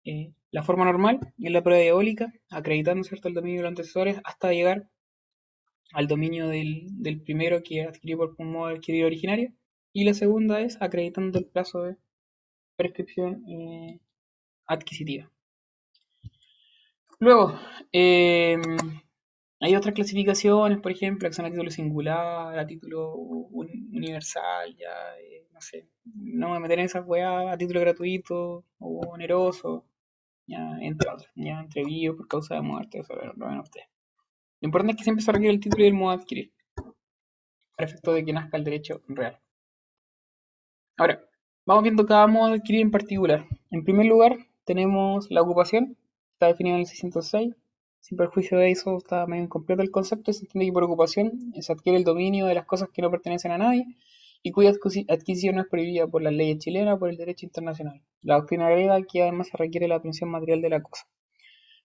Eh, 0.03 0.34
la 0.51 0.63
forma 0.63 0.86
normal 0.86 1.20
es 1.39 1.51
la 1.51 1.63
prueba 1.63 1.82
diabólica, 1.82 2.32
acreditando 2.49 3.03
¿cierto? 3.03 3.27
el 3.27 3.34
dominio 3.34 3.60
de 3.60 3.64
los 3.64 3.69
antecesores 3.69 4.19
hasta 4.23 4.52
llegar 4.52 4.89
al 5.94 6.07
dominio 6.07 6.48
del, 6.48 6.88
del 6.91 7.22
primero 7.22 7.64
que 7.64 7.84
adquirió 7.84 8.18
por 8.18 8.35
un 8.38 8.52
modo 8.52 8.68
adquirido 8.68 9.07
originario. 9.07 9.52
Y 9.95 10.03
la 10.03 10.13
segunda 10.13 10.59
es 10.59 10.77
acreditando 10.81 11.39
el 11.39 11.45
plazo 11.45 11.84
de 11.84 11.95
prescripción 12.76 13.45
eh, 13.47 14.01
adquisitiva. 14.67 15.31
Luego, 17.17 17.57
eh, 17.93 18.57
hay 19.61 19.73
otras 19.73 19.95
clasificaciones, 19.95 20.81
por 20.81 20.91
ejemplo, 20.91 21.30
que 21.30 21.34
son 21.34 21.45
a 21.45 21.49
título 21.49 21.72
singular, 21.72 22.59
a 22.59 22.67
título 22.67 23.15
universal, 23.15 24.76
ya, 24.76 24.91
no 25.53 25.61
sé, 25.61 25.88
no 26.03 26.49
me 26.49 26.59
meter 26.59 26.80
en 26.80 26.85
esas 26.88 27.07
weas 27.07 27.53
a 27.53 27.57
título 27.57 27.80
gratuito 27.80 28.65
o 28.80 28.99
oneroso 29.07 29.85
ya, 30.45 30.77
entre 30.81 31.09
otros, 31.09 31.31
ya, 31.35 31.61
entre 31.61 31.84
por 32.17 32.27
causa 32.27 32.55
de 32.55 32.61
muerte, 32.61 32.99
eso 32.99 33.15
lo 33.15 33.47
ven 33.47 33.59
ustedes. 33.59 33.88
Lo 34.59 34.65
importante 34.67 34.91
es 34.91 34.97
que 34.97 35.03
siempre 35.05 35.23
se 35.23 35.31
requiere 35.31 35.53
el 35.53 35.61
título 35.61 35.85
y 35.85 35.88
el 35.88 35.93
modo 35.93 36.17
de 36.17 36.22
adquirir, 36.22 36.53
para 37.77 37.89
efecto 37.89 38.11
de 38.11 38.26
que 38.26 38.34
nazca 38.34 38.57
el 38.57 38.65
derecho 38.65 39.01
real. 39.07 39.39
Ahora, 40.97 41.22
vamos 41.65 41.84
viendo 41.84 42.05
cada 42.05 42.26
modo 42.26 42.51
de 42.51 42.57
adquirir 42.57 42.81
en 42.81 42.91
particular. 42.91 43.45
En 43.69 43.84
primer 43.84 44.05
lugar, 44.05 44.38
tenemos 44.63 45.30
la 45.30 45.41
ocupación, 45.41 45.97
está 46.34 46.47
definida 46.47 46.76
en 46.76 46.81
el 46.81 46.85
606. 46.88 47.53
Sin 47.99 48.17
perjuicio 48.17 48.57
de 48.57 48.72
eso, 48.72 48.95
está 48.97 49.27
medio 49.27 49.43
incompleto 49.43 49.81
el 49.81 49.91
concepto. 49.91 50.31
Se 50.31 50.45
entiende 50.45 50.67
que 50.67 50.72
por 50.72 50.84
ocupación 50.84 51.53
se 51.59 51.73
adquiere 51.73 51.97
el 51.97 52.05
dominio 52.05 52.45
de 52.45 52.55
las 52.55 52.65
cosas 52.65 52.89
que 52.93 53.01
no 53.01 53.11
pertenecen 53.11 53.51
a 53.51 53.57
nadie 53.57 53.88
y 54.41 54.51
cuya 54.51 54.69
adquisición 54.69 55.55
no 55.55 55.63
es 55.63 55.67
prohibida 55.67 56.07
por 56.07 56.22
las 56.22 56.31
leyes 56.31 56.59
chilenas 56.59 56.95
o 56.95 56.99
por 56.99 57.09
el 57.09 57.17
derecho 57.17 57.45
internacional. 57.45 58.01
La 58.22 58.35
doctrina 58.35 58.67
agrega 58.67 59.01
que 59.01 59.23
además 59.23 59.47
se 59.49 59.57
requiere 59.57 59.89
la 59.89 59.95
atención 59.95 60.30
material 60.30 60.61
de 60.61 60.69
la 60.69 60.81
cosa. 60.81 61.07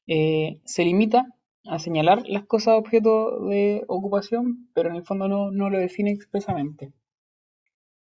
Eh, 0.06 0.60
se 0.66 0.84
limita 0.84 1.26
a 1.66 1.80
señalar 1.80 2.22
las 2.28 2.44
cosas 2.44 2.74
objeto 2.78 3.40
de 3.46 3.82
ocupación, 3.88 4.68
pero 4.72 4.90
en 4.90 4.96
el 4.96 5.04
fondo 5.04 5.26
no, 5.26 5.50
no 5.50 5.68
lo 5.68 5.78
define 5.78 6.12
expresamente. 6.12 6.92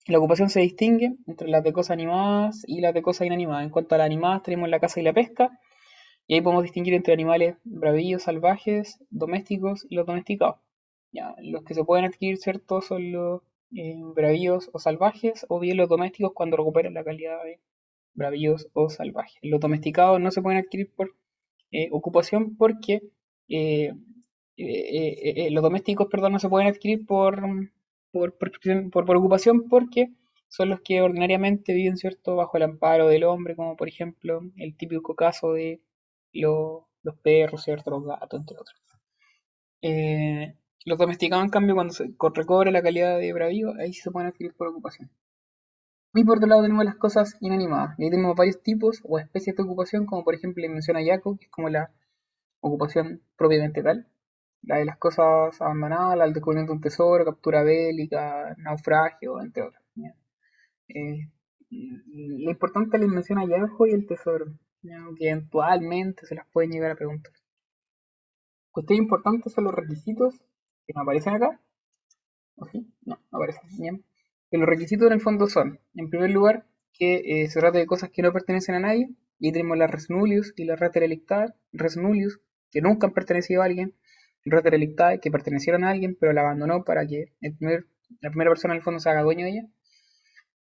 La 0.09 0.19
ocupación 0.19 0.49
se 0.49 0.61
distingue 0.61 1.17
entre 1.27 1.49
las 1.49 1.63
de 1.63 1.75
cosas 1.75 1.91
animadas 1.91 2.65
y 2.67 2.81
las 2.81 2.95
de 2.95 3.03
cosas 3.03 3.27
inanimadas. 3.27 3.65
En 3.65 3.69
cuanto 3.69 3.95
a 3.95 3.99
las 3.99 4.07
animadas 4.07 4.43
tenemos 4.43 4.71
la 4.71 4.81
caza 4.81 5.01
y 5.01 5.03
la 5.03 5.13
pesca, 5.13 5.61
y 6.27 6.35
ahí 6.35 6.41
podemos 6.41 6.63
distinguir 6.63 6.95
entre 6.95 7.13
animales 7.13 7.57
bravíos, 7.63 8.23
salvajes, 8.23 9.05
domésticos 9.11 9.87
y 9.91 9.97
los 9.97 10.07
domesticados. 10.07 10.57
Ya, 11.13 11.35
los 11.43 11.63
que 11.63 11.75
se 11.75 11.85
pueden 11.85 12.07
adquirir, 12.07 12.39
¿cierto? 12.39 12.81
Son 12.81 13.13
los 13.13 13.43
eh, 13.77 14.01
bravíos 14.15 14.71
o 14.73 14.79
salvajes, 14.79 15.45
o 15.51 15.61
bien 15.61 15.77
los 15.77 15.91
domésticos 15.91 16.33
cuando 16.33 16.57
recuperan 16.57 16.95
la 16.95 17.05
calidad 17.05 17.45
de 17.45 17.61
bravíos 18.15 18.67
o 18.73 18.89
salvajes. 18.89 19.39
Los 19.43 19.61
domesticados 19.61 20.19
no 20.23 20.31
se 20.31 20.41
pueden 20.41 20.59
adquirir 20.59 20.91
por 20.97 21.15
eh, 21.71 21.91
ocupación 21.93 22.57
porque 22.57 23.03
eh, 23.51 23.93
los 25.51 25.63
domésticos, 25.63 26.09
perdón, 26.11 26.33
no 26.33 26.39
se 26.39 26.49
pueden 26.49 26.69
adquirir 26.69 27.05
por, 27.05 27.43
por, 28.19 29.05
por, 29.07 29.17
ocupación 29.17 29.69
porque 29.69 30.13
son 30.49 30.71
los 30.71 30.81
que 30.81 31.03
ordinariamente 31.03 31.73
viven, 31.75 31.97
¿cierto?, 31.97 32.37
bajo 32.37 32.57
el 32.57 32.65
amparo 32.65 33.09
del 33.09 33.25
hombre, 33.25 33.57
como 33.57 33.77
por 33.77 33.89
ejemplo 33.89 34.43
el 34.57 34.77
típico 34.77 35.15
caso 35.15 35.53
de 35.53 35.81
los, 36.33 36.85
perros, 37.23 37.65
¿cierto?, 37.65 37.91
los 37.91 38.05
gatos, 38.05 38.41
entre 38.41 38.57
otros. 38.57 38.81
Los 40.85 40.99
domesticados, 40.99 41.45
en 41.45 41.51
cambio, 41.51 41.75
cuando 41.75 41.93
se 41.93 42.11
recobre 42.35 42.71
la 42.71 42.83
calidad 42.83 43.19
de 43.19 43.33
bravío, 43.33 43.75
ahí 43.79 43.93
se 43.93 44.11
pueden 44.11 44.29
adquirir 44.29 44.55
por 44.55 44.69
ocupación. 44.69 45.11
Y 46.15 46.25
por 46.25 46.39
otro 46.39 46.49
lado 46.49 46.63
tenemos 46.63 46.85
las 46.85 46.97
cosas 46.97 47.37
inanimadas. 47.41 47.99
Y 47.99 48.05
ahí 48.05 48.11
tenemos 48.11 48.35
varios 48.35 48.63
tipos 48.63 49.01
o 49.05 49.19
especies 49.19 49.55
de 49.55 49.63
ocupación, 49.63 50.07
como 50.07 50.25
por 50.25 50.35
ejemplo 50.35 50.67
menciona 50.69 51.05
Jaco, 51.05 51.37
que 51.37 51.45
es 51.45 51.51
como 51.51 51.69
la 51.69 51.93
ocupación 52.61 53.23
propiamente 53.37 53.83
tal. 53.83 54.07
La 54.63 54.77
de 54.79 54.85
las 54.85 54.99
cosas 54.99 55.61
abandonadas, 55.61 56.19
la 56.19 56.25
del 56.25 56.35
descubrimiento 56.35 56.73
de 56.73 56.77
un 56.77 56.83
tesoro, 56.83 57.25
captura 57.25 57.63
bélica, 57.63 58.55
naufragio, 58.59 59.41
entre 59.41 59.63
otras. 59.63 59.83
Eh, 60.89 61.31
lo 61.71 62.51
importante 62.51 62.97
es 62.97 63.01
la 63.01 63.07
invención 63.07 63.39
hallazgo 63.39 63.87
y 63.87 63.93
el 63.93 64.07
tesoro, 64.07 64.47
que 65.17 65.29
eventualmente 65.29 66.27
se 66.27 66.35
las 66.35 66.47
pueden 66.49 66.71
llegar 66.71 66.93
a 66.93 66.97
preguntar. 66.97 67.33
Cuestiones 68.71 69.03
importantes 69.03 69.53
son 69.53 69.65
los 69.65 69.75
requisitos 69.75 70.35
que 70.87 70.93
no 70.95 71.03
aparecen 71.03 71.35
acá. 71.35 71.61
¿O 72.57 72.67
sí? 72.67 72.87
No, 73.05 73.19
no 73.31 73.39
aparecen. 73.39 73.63
Bien. 73.79 74.05
los 74.51 74.69
requisitos 74.69 75.07
en 75.07 75.13
el 75.15 75.21
fondo 75.21 75.47
son, 75.49 75.79
en 75.95 76.11
primer 76.11 76.31
lugar, 76.31 76.67
que 76.93 77.43
eh, 77.43 77.49
se 77.49 77.61
trata 77.61 77.79
de 77.79 77.87
cosas 77.87 78.11
que 78.11 78.23
no 78.23 78.33
pertenecen 78.33 78.75
a 78.75 78.81
nadie. 78.81 79.11
Y 79.39 79.53
tenemos 79.53 79.79
la 79.79 79.87
res 79.87 80.11
nullius 80.11 80.53
y 80.57 80.65
la 80.65 80.75
res 80.75 80.93
relictae, 80.93 81.55
res 81.73 81.97
nullius, 81.97 82.41
que 82.73 82.81
nunca 82.81 83.07
han 83.07 83.13
pertenecido 83.13 83.63
a 83.63 83.67
alguien, 83.67 83.95
res 84.45 84.63
relictae, 84.65 85.21
que 85.21 85.31
pertenecieron 85.31 85.85
a 85.85 85.91
alguien, 85.91 86.17
pero 86.19 86.33
la 86.33 86.43
abandonó 86.43 86.85
para 86.85 87.07
que 87.07 87.33
el 87.41 87.57
primer, 87.57 87.87
la 88.21 88.31
primera 88.31 88.51
persona 88.51 88.75
en 88.75 88.79
el 88.79 88.85
fondo 88.85 89.01
se 89.01 89.11
haga 89.11 89.23
dueño 89.23 89.45
de 89.45 89.51
ella. 89.51 89.67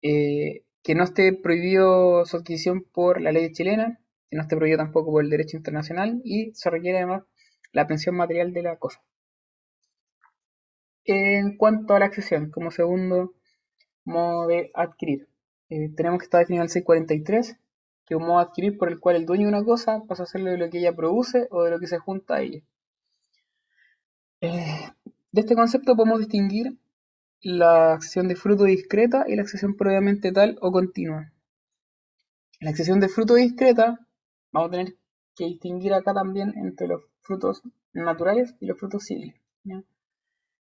Eh, 0.02 0.66
que 0.84 0.94
no 0.94 1.04
esté 1.04 1.34
prohibido 1.34 2.26
su 2.26 2.38
adquisición 2.38 2.84
por 2.94 3.20
la 3.20 3.32
ley 3.32 3.52
chilena, 3.52 4.00
que 4.30 4.38
no 4.38 4.44
esté 4.44 4.56
prohibido 4.56 4.78
tampoco 4.78 5.12
por 5.12 5.24
el 5.24 5.32
derecho 5.32 5.58
internacional 5.58 6.22
y 6.24 6.54
se 6.54 6.70
requiere 6.70 7.00
además 7.00 7.24
la 7.72 7.88
pensión 7.88 8.16
material 8.16 8.54
de 8.54 8.62
la 8.62 8.78
cosa. 8.78 9.02
En 11.04 11.58
cuanto 11.58 11.96
a 11.96 12.00
la 12.00 12.06
accesión, 12.06 12.52
como 12.52 12.70
segundo 12.70 13.34
modo 14.04 14.48
de 14.48 14.70
adquirir, 14.76 15.28
eh, 15.70 15.90
tenemos 15.96 16.20
que 16.20 16.26
está 16.26 16.38
definido 16.38 16.64
el 16.64 16.70
643, 16.70 17.58
que 18.06 18.14
es 18.14 18.20
un 18.20 18.28
modo 18.28 18.40
de 18.40 18.46
adquirir 18.46 18.78
por 18.78 18.90
el 18.90 19.00
cual 19.00 19.16
el 19.16 19.26
dueño 19.26 19.48
de 19.48 19.54
una 19.56 19.64
cosa 19.64 20.04
pasa 20.08 20.22
a 20.24 20.26
hacerlo 20.26 20.52
de 20.52 20.58
lo 20.58 20.70
que 20.70 20.78
ella 20.78 20.96
produce 20.96 21.48
o 21.50 21.64
de 21.64 21.72
lo 21.72 21.80
que 21.80 21.88
se 21.88 21.98
junta 21.98 22.36
a 22.36 22.42
ella. 22.42 22.62
Eh, 24.46 24.92
de 25.32 25.42
este 25.42 25.56
concepto 25.56 25.96
podemos 25.96 26.20
distinguir 26.20 26.78
la 27.42 27.94
accesión 27.94 28.28
de 28.28 28.36
fruto 28.36 28.66
discreta 28.66 29.26
y 29.28 29.36
la 29.36 29.42
accesión 29.42 29.76
propiamente 29.76 30.32
tal 30.32 30.58
o 30.62 30.72
continua. 30.72 31.32
La 32.60 32.70
accesión 32.70 33.00
de 33.00 33.10
fruto 33.10 33.34
discreta, 33.34 34.00
vamos 34.52 34.70
a 34.70 34.72
tener 34.72 34.96
que 35.36 35.46
distinguir 35.46 35.94
acá 35.94 36.14
también 36.14 36.54
entre 36.58 36.88
los 36.88 37.02
frutos 37.22 37.64
naturales 37.94 38.56
y 38.60 38.68
los 38.68 38.78
frutos 38.78 39.06
civiles. 39.06 39.36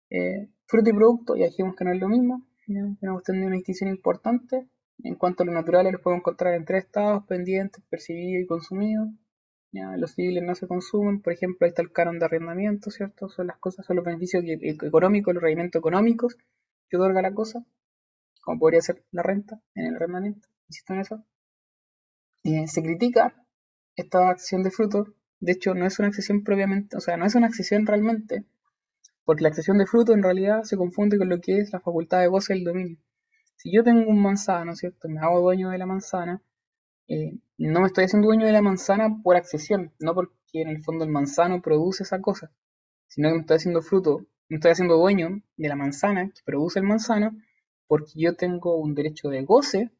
Eh, 0.09 0.49
fruto 0.65 0.89
y 0.89 0.93
producto, 0.93 1.35
ya 1.37 1.45
dijimos 1.45 1.75
que 1.77 1.85
no 1.85 1.93
es 1.93 1.99
lo 2.01 2.09
mismo, 2.09 2.45
tenemos 2.65 3.23
tenido 3.23 3.47
una 3.47 3.55
distinción 3.55 3.89
importante. 3.89 4.67
En 5.03 5.15
cuanto 5.15 5.43
a 5.43 5.45
los 5.45 5.55
naturales, 5.55 5.93
los 5.93 6.01
podemos 6.01 6.21
encontrar 6.21 6.55
en 6.55 6.65
tres 6.65 6.83
estados, 6.83 7.23
pendientes, 7.25 7.81
percibido 7.89 8.41
y 8.41 8.45
consumido. 8.45 9.07
Los 9.73 10.15
civiles 10.15 10.43
no 10.43 10.53
se 10.53 10.67
consumen, 10.67 11.21
por 11.21 11.31
ejemplo, 11.31 11.65
ahí 11.65 11.69
está 11.69 11.81
el 11.81 11.93
canon 11.93 12.19
de 12.19 12.25
arrendamiento, 12.25 12.91
¿cierto? 12.91 13.29
Son 13.29 13.47
las 13.47 13.57
cosas, 13.57 13.85
son 13.85 13.95
los 13.95 14.05
beneficios 14.05 14.43
económicos, 14.45 15.33
los 15.33 15.41
rendimientos 15.41 15.79
económicos 15.79 16.37
que 16.89 16.97
otorga 16.97 17.21
la 17.21 17.33
cosa, 17.33 17.65
como 18.41 18.59
podría 18.59 18.81
ser 18.81 19.05
la 19.11 19.23
renta 19.23 19.61
en 19.75 19.85
el 19.85 19.95
arrendamiento, 19.95 20.49
insisto 20.67 20.93
en 20.93 20.99
eso. 20.99 21.25
Eh, 22.43 22.67
se 22.67 22.83
critica 22.83 23.33
esta 23.95 24.29
acción 24.29 24.63
de 24.63 24.71
fruto, 24.71 25.13
de 25.39 25.53
hecho 25.53 25.73
no 25.73 25.85
es 25.85 25.99
una 25.99 26.09
accesión 26.09 26.43
propiamente, 26.43 26.97
o 26.97 26.99
sea, 26.99 27.15
no 27.15 27.25
es 27.25 27.35
una 27.35 27.47
accesión 27.47 27.85
realmente, 27.85 28.43
porque 29.23 29.43
la 29.43 29.49
accesión 29.49 29.77
de 29.77 29.85
fruto 29.85 30.13
en 30.13 30.23
realidad 30.23 30.63
se 30.63 30.75
confunde 30.75 31.17
con 31.17 31.29
lo 31.29 31.39
que 31.39 31.59
es 31.59 31.71
la 31.71 31.79
facultad 31.79 32.19
de 32.19 32.27
goce 32.27 32.53
del 32.53 32.65
dominio. 32.65 32.97
Si 33.55 33.71
yo 33.71 33.83
tengo 33.83 34.09
un 34.09 34.21
manzano, 34.21 34.75
¿cierto? 34.75 35.07
Me 35.07 35.19
hago 35.21 35.39
dueño 35.39 35.69
de 35.69 35.77
la 35.77 35.85
manzana, 35.85 36.41
eh, 37.07 37.33
no 37.57 37.81
me 37.81 37.87
estoy 37.87 38.05
haciendo 38.05 38.27
dueño 38.27 38.45
de 38.45 38.53
la 38.53 38.61
manzana 38.61 39.21
por 39.23 39.35
accesión, 39.35 39.93
no 39.99 40.13
porque 40.13 40.33
en 40.53 40.69
el 40.69 40.83
fondo 40.83 41.03
el 41.03 41.11
manzano 41.11 41.61
produce 41.61 42.03
esa 42.03 42.21
cosa, 42.21 42.51
sino 43.07 43.29
que 43.29 43.35
me 43.35 43.41
estoy 43.41 43.57
haciendo 43.57 43.81
fruto, 43.81 44.25
me 44.49 44.57
estoy 44.57 44.71
haciendo 44.71 44.97
dueño 44.97 45.41
de 45.57 45.69
la 45.69 45.75
manzana 45.75 46.29
que 46.29 46.41
produce 46.45 46.79
el 46.79 46.85
manzano, 46.85 47.31
porque 47.87 48.13
yo 48.15 48.35
tengo 48.35 48.77
un 48.77 48.95
derecho 48.95 49.29
de 49.29 49.43
goce 49.43 49.91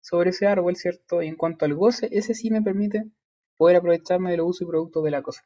sobre 0.00 0.30
ese 0.30 0.46
árbol, 0.46 0.76
¿cierto? 0.76 1.22
Y 1.22 1.28
en 1.28 1.36
cuanto 1.36 1.64
al 1.64 1.74
goce, 1.74 2.08
ese 2.12 2.34
sí 2.34 2.50
me 2.50 2.62
permite 2.62 3.04
poder 3.56 3.76
aprovecharme 3.76 4.30
de 4.30 4.38
los 4.38 4.48
usos 4.48 4.62
y 4.62 4.70
productos 4.70 5.04
de 5.04 5.10
la 5.10 5.22
cosa. 5.22 5.42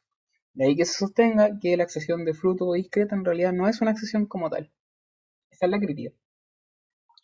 De 0.53 0.65
ahí 0.65 0.75
que 0.75 0.85
se 0.85 0.93
sostenga 0.93 1.59
que 1.59 1.77
la 1.77 1.83
accesión 1.83 2.25
de 2.25 2.33
fruto 2.33 2.73
discreta 2.73 3.15
en 3.15 3.25
realidad 3.25 3.53
no 3.53 3.67
es 3.67 3.81
una 3.81 3.91
accesión 3.91 4.25
como 4.25 4.49
tal. 4.49 4.71
Esa 5.51 5.67
es 5.67 5.71
la 5.71 5.79
crítica. 5.79 6.11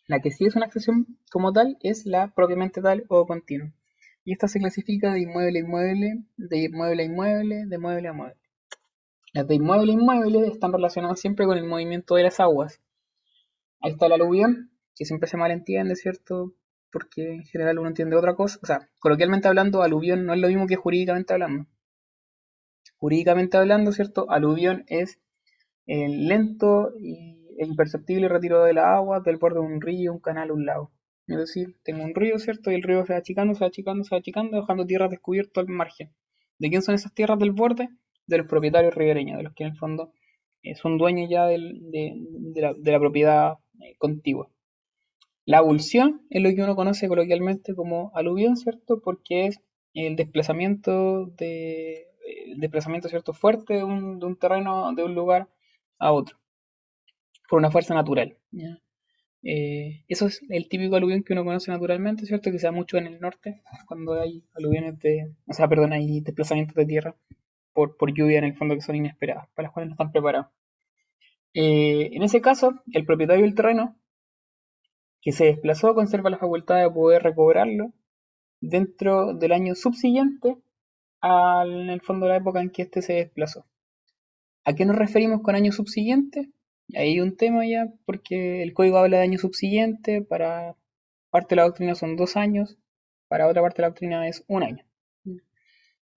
La 0.06 0.20
que 0.20 0.30
sí 0.30 0.44
es 0.44 0.56
una 0.56 0.66
accesión 0.66 1.18
como 1.30 1.52
tal 1.52 1.76
es 1.80 2.06
la 2.06 2.28
propiamente 2.34 2.82
tal 2.82 3.04
o 3.08 3.26
continua. 3.26 3.72
Y 4.24 4.32
esta 4.32 4.48
se 4.48 4.58
clasifica 4.58 5.12
de 5.12 5.20
inmueble 5.20 5.58
a 5.58 5.62
inmueble, 5.62 6.24
de 6.36 6.58
inmueble 6.64 7.02
a 7.02 7.06
inmueble, 7.06 7.66
de 7.66 7.78
mueble 7.78 8.08
a 8.08 8.12
mueble. 8.12 8.40
Las 9.32 9.46
de 9.48 9.54
inmueble 9.56 9.92
a 9.92 9.94
inmueble 9.94 10.46
están 10.48 10.72
relacionadas 10.72 11.20
siempre 11.20 11.46
con 11.46 11.58
el 11.58 11.64
movimiento 11.64 12.14
de 12.14 12.22
las 12.22 12.40
aguas. 12.40 12.80
Ahí 13.80 13.92
está 13.92 14.06
el 14.06 14.12
aluvión, 14.12 14.70
que 14.94 15.04
siempre 15.04 15.28
se 15.28 15.36
malentiende, 15.36 15.96
¿cierto? 15.96 16.54
Porque 16.90 17.34
en 17.34 17.44
general 17.44 17.78
uno 17.78 17.88
entiende 17.88 18.16
otra 18.16 18.34
cosa. 18.34 18.58
O 18.62 18.66
sea, 18.66 18.88
coloquialmente 18.98 19.48
hablando, 19.48 19.82
aluvión 19.82 20.24
no 20.24 20.34
es 20.34 20.40
lo 20.40 20.48
mismo 20.48 20.66
que 20.66 20.76
jurídicamente 20.76 21.32
hablando 21.32 21.66
jurídicamente 23.04 23.58
hablando, 23.58 23.92
¿cierto? 23.92 24.30
Aluvión 24.30 24.84
es 24.86 25.20
el 25.86 26.26
lento 26.26 26.92
e 27.58 27.66
imperceptible 27.66 28.28
retiro 28.28 28.64
de 28.64 28.74
la 28.74 28.94
agua 28.96 29.20
del 29.20 29.36
borde 29.36 29.60
de 29.60 29.66
un 29.66 29.80
río, 29.80 30.12
un 30.12 30.20
canal, 30.20 30.50
un 30.50 30.66
lago. 30.66 30.92
Es 31.26 31.38
decir, 31.38 31.76
tengo 31.82 32.04
un 32.04 32.14
río, 32.14 32.38
¿cierto? 32.38 32.70
Y 32.70 32.74
el 32.74 32.82
río 32.82 33.04
se 33.06 33.14
va 33.14 33.18
achicando, 33.18 33.54
se 33.54 33.60
va 33.60 33.68
achicando, 33.68 34.04
se 34.04 34.14
va 34.14 34.18
achicando, 34.18 34.60
dejando 34.60 34.86
tierras 34.86 35.10
descubiertas 35.10 35.62
al 35.62 35.68
margen. 35.68 36.12
¿De 36.58 36.68
quién 36.68 36.82
son 36.82 36.94
esas 36.94 37.14
tierras 37.14 37.38
del 37.38 37.52
borde? 37.52 37.88
De 38.26 38.38
los 38.38 38.46
propietarios 38.46 38.94
ribereños, 38.94 39.38
de 39.38 39.44
los 39.44 39.54
que 39.54 39.64
en 39.64 39.70
el 39.70 39.76
fondo 39.76 40.12
eh, 40.62 40.74
son 40.74 40.98
dueños 40.98 41.28
ya 41.30 41.46
de, 41.46 41.58
la, 42.54 42.98
propiedad 42.98 43.58
eh, 43.80 43.96
contigua. 43.98 44.50
La 45.46 45.58
abulsión 45.58 46.22
es 46.30 46.42
lo 46.42 46.50
que 46.50 46.62
uno 46.62 46.76
conoce 46.76 47.08
coloquialmente 47.08 47.74
como 47.74 48.10
aluvión, 48.14 48.56
¿cierto? 48.56 49.00
Porque 49.00 49.46
es 49.46 49.60
el 49.94 50.16
desplazamiento 50.16 51.26
de 51.26 52.06
desplazamiento 52.56 53.08
cierto 53.08 53.32
fuerte 53.32 53.74
de 53.74 53.84
un, 53.84 54.36
terreno, 54.36 54.92
de 54.94 55.04
un 55.04 55.14
lugar 55.14 55.48
a 55.98 56.12
otro, 56.12 56.38
por 57.48 57.58
una 57.58 57.70
fuerza 57.70 57.94
natural. 57.94 58.36
Eh, 59.42 60.04
eso 60.08 60.26
es 60.26 60.40
el 60.48 60.68
típico 60.68 60.96
aluvión 60.96 61.22
que 61.22 61.34
uno 61.34 61.44
conoce 61.44 61.70
naturalmente, 61.70 62.24
¿cierto? 62.26 62.50
Que 62.50 62.58
se 62.58 62.66
da 62.66 62.72
mucho 62.72 62.96
en 62.96 63.06
el 63.06 63.20
norte, 63.20 63.62
cuando 63.86 64.14
hay 64.14 64.44
aluviones 64.54 64.98
de, 65.00 65.34
o 65.46 65.52
sea, 65.52 65.68
perdón, 65.68 65.92
hay 65.92 66.20
desplazamientos 66.20 66.74
de 66.74 66.86
tierra 66.86 67.16
por, 67.72 67.96
por 67.96 68.14
lluvia 68.14 68.38
en 68.38 68.44
el 68.44 68.56
fondo 68.56 68.74
que 68.74 68.80
son 68.80 68.96
inesperadas, 68.96 69.48
para 69.54 69.66
las 69.66 69.72
cuales 69.72 69.88
no 69.88 69.94
están 69.94 70.12
preparados. 70.12 70.48
Eh, 71.52 72.10
en 72.12 72.22
ese 72.22 72.40
caso, 72.40 72.82
el 72.92 73.04
propietario 73.04 73.44
del 73.44 73.54
terreno 73.54 73.96
que 75.20 75.32
se 75.32 75.44
desplazó 75.44 75.94
conserva 75.94 76.30
la 76.30 76.38
facultad 76.38 76.80
de 76.82 76.90
poder 76.90 77.22
recobrarlo 77.22 77.92
dentro 78.60 79.34
del 79.34 79.52
año 79.52 79.74
subsiguiente 79.74 80.56
en 81.22 81.88
el 81.88 82.00
fondo 82.02 82.28
la 82.28 82.36
época 82.36 82.60
en 82.60 82.70
que 82.70 82.82
éste 82.82 83.00
se 83.00 83.14
desplazó. 83.14 83.66
¿A 84.64 84.74
qué 84.74 84.84
nos 84.84 84.96
referimos 84.96 85.42
con 85.42 85.54
año 85.54 85.72
subsiguiente? 85.72 86.50
Ahí 86.94 87.12
hay 87.12 87.20
un 87.20 87.36
tema 87.36 87.66
ya, 87.66 87.92
porque 88.04 88.62
el 88.62 88.74
código 88.74 88.98
habla 88.98 89.18
de 89.18 89.22
año 89.24 89.38
subsiguiente, 89.38 90.22
para 90.22 90.76
parte 91.30 91.54
de 91.54 91.56
la 91.56 91.64
doctrina 91.64 91.94
son 91.94 92.16
dos 92.16 92.36
años, 92.36 92.76
para 93.28 93.48
otra 93.48 93.62
parte 93.62 93.78
de 93.78 93.82
la 93.82 93.88
doctrina 93.88 94.28
es 94.28 94.44
un 94.48 94.62
año. 94.62 94.84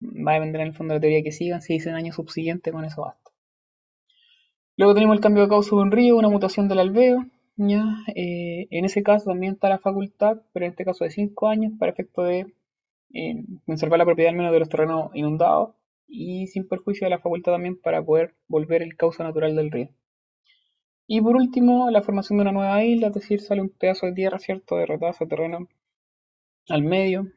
Va 0.02 0.32
a 0.32 0.36
depender 0.36 0.62
en 0.62 0.68
el 0.68 0.74
fondo 0.76 0.94
de 0.94 0.98
la 0.98 1.02
teoría 1.02 1.24
que 1.24 1.32
sigan, 1.32 1.62
si 1.62 1.74
dicen 1.74 1.96
año 1.96 2.14
subsiguiente, 2.14 2.72
con 2.72 2.86
eso 2.86 3.02
basta. 3.02 3.32
Luego 4.76 4.94
tenemos 4.94 5.16
el 5.16 5.22
cambio 5.22 5.44
de 5.44 5.50
causa 5.50 5.76
de 5.76 5.82
un 5.82 5.92
río, 5.92 6.18
una 6.18 6.30
mutación 6.30 6.68
del 6.68 6.80
alveo. 6.80 7.26
¿ya? 7.58 7.84
Eh, 8.16 8.68
en 8.70 8.86
ese 8.86 9.02
caso 9.02 9.32
también 9.32 9.54
está 9.54 9.70
la 9.70 9.80
facultad, 9.80 10.42
pero 10.54 10.66
en 10.66 10.72
este 10.72 10.86
caso 10.86 11.04
de 11.04 11.10
cinco 11.10 11.48
años, 11.48 11.74
para 11.80 11.92
efecto 11.92 12.24
de 12.24 12.54
conservar 13.66 13.98
la 13.98 14.06
propiedad 14.06 14.32
al 14.32 14.38
menos 14.38 14.52
de 14.52 14.60
los 14.60 14.70
terrenos 14.70 15.10
inundados 15.16 15.74
y 16.08 16.48
sin 16.48 16.68
perjuicio 16.68 17.06
de 17.06 17.12
la 17.12 17.20
facultad 17.20 17.54
también 17.54 17.80
para 17.80 18.04
poder 18.04 18.36
volver 18.48 18.82
el 18.84 18.96
causa 18.96 19.24
natural 19.24 19.56
del 19.56 19.72
río. 19.72 19.90
Y 21.08 21.22
por 21.22 21.38
último, 21.38 21.90
la 21.90 22.02
formación 22.02 22.38
de 22.38 22.42
una 22.44 22.52
nueva 22.52 22.84
isla, 22.84 23.08
es 23.08 23.14
decir, 23.14 23.40
sale 23.40 23.62
un 23.62 23.70
pedazo 23.70 24.06
de 24.08 24.14
tierra, 24.14 24.40
¿cierto? 24.40 24.76
De 24.76 24.86
retazo 24.86 25.26
terreno 25.26 25.68
al 26.70 26.84
medio, 26.84 27.32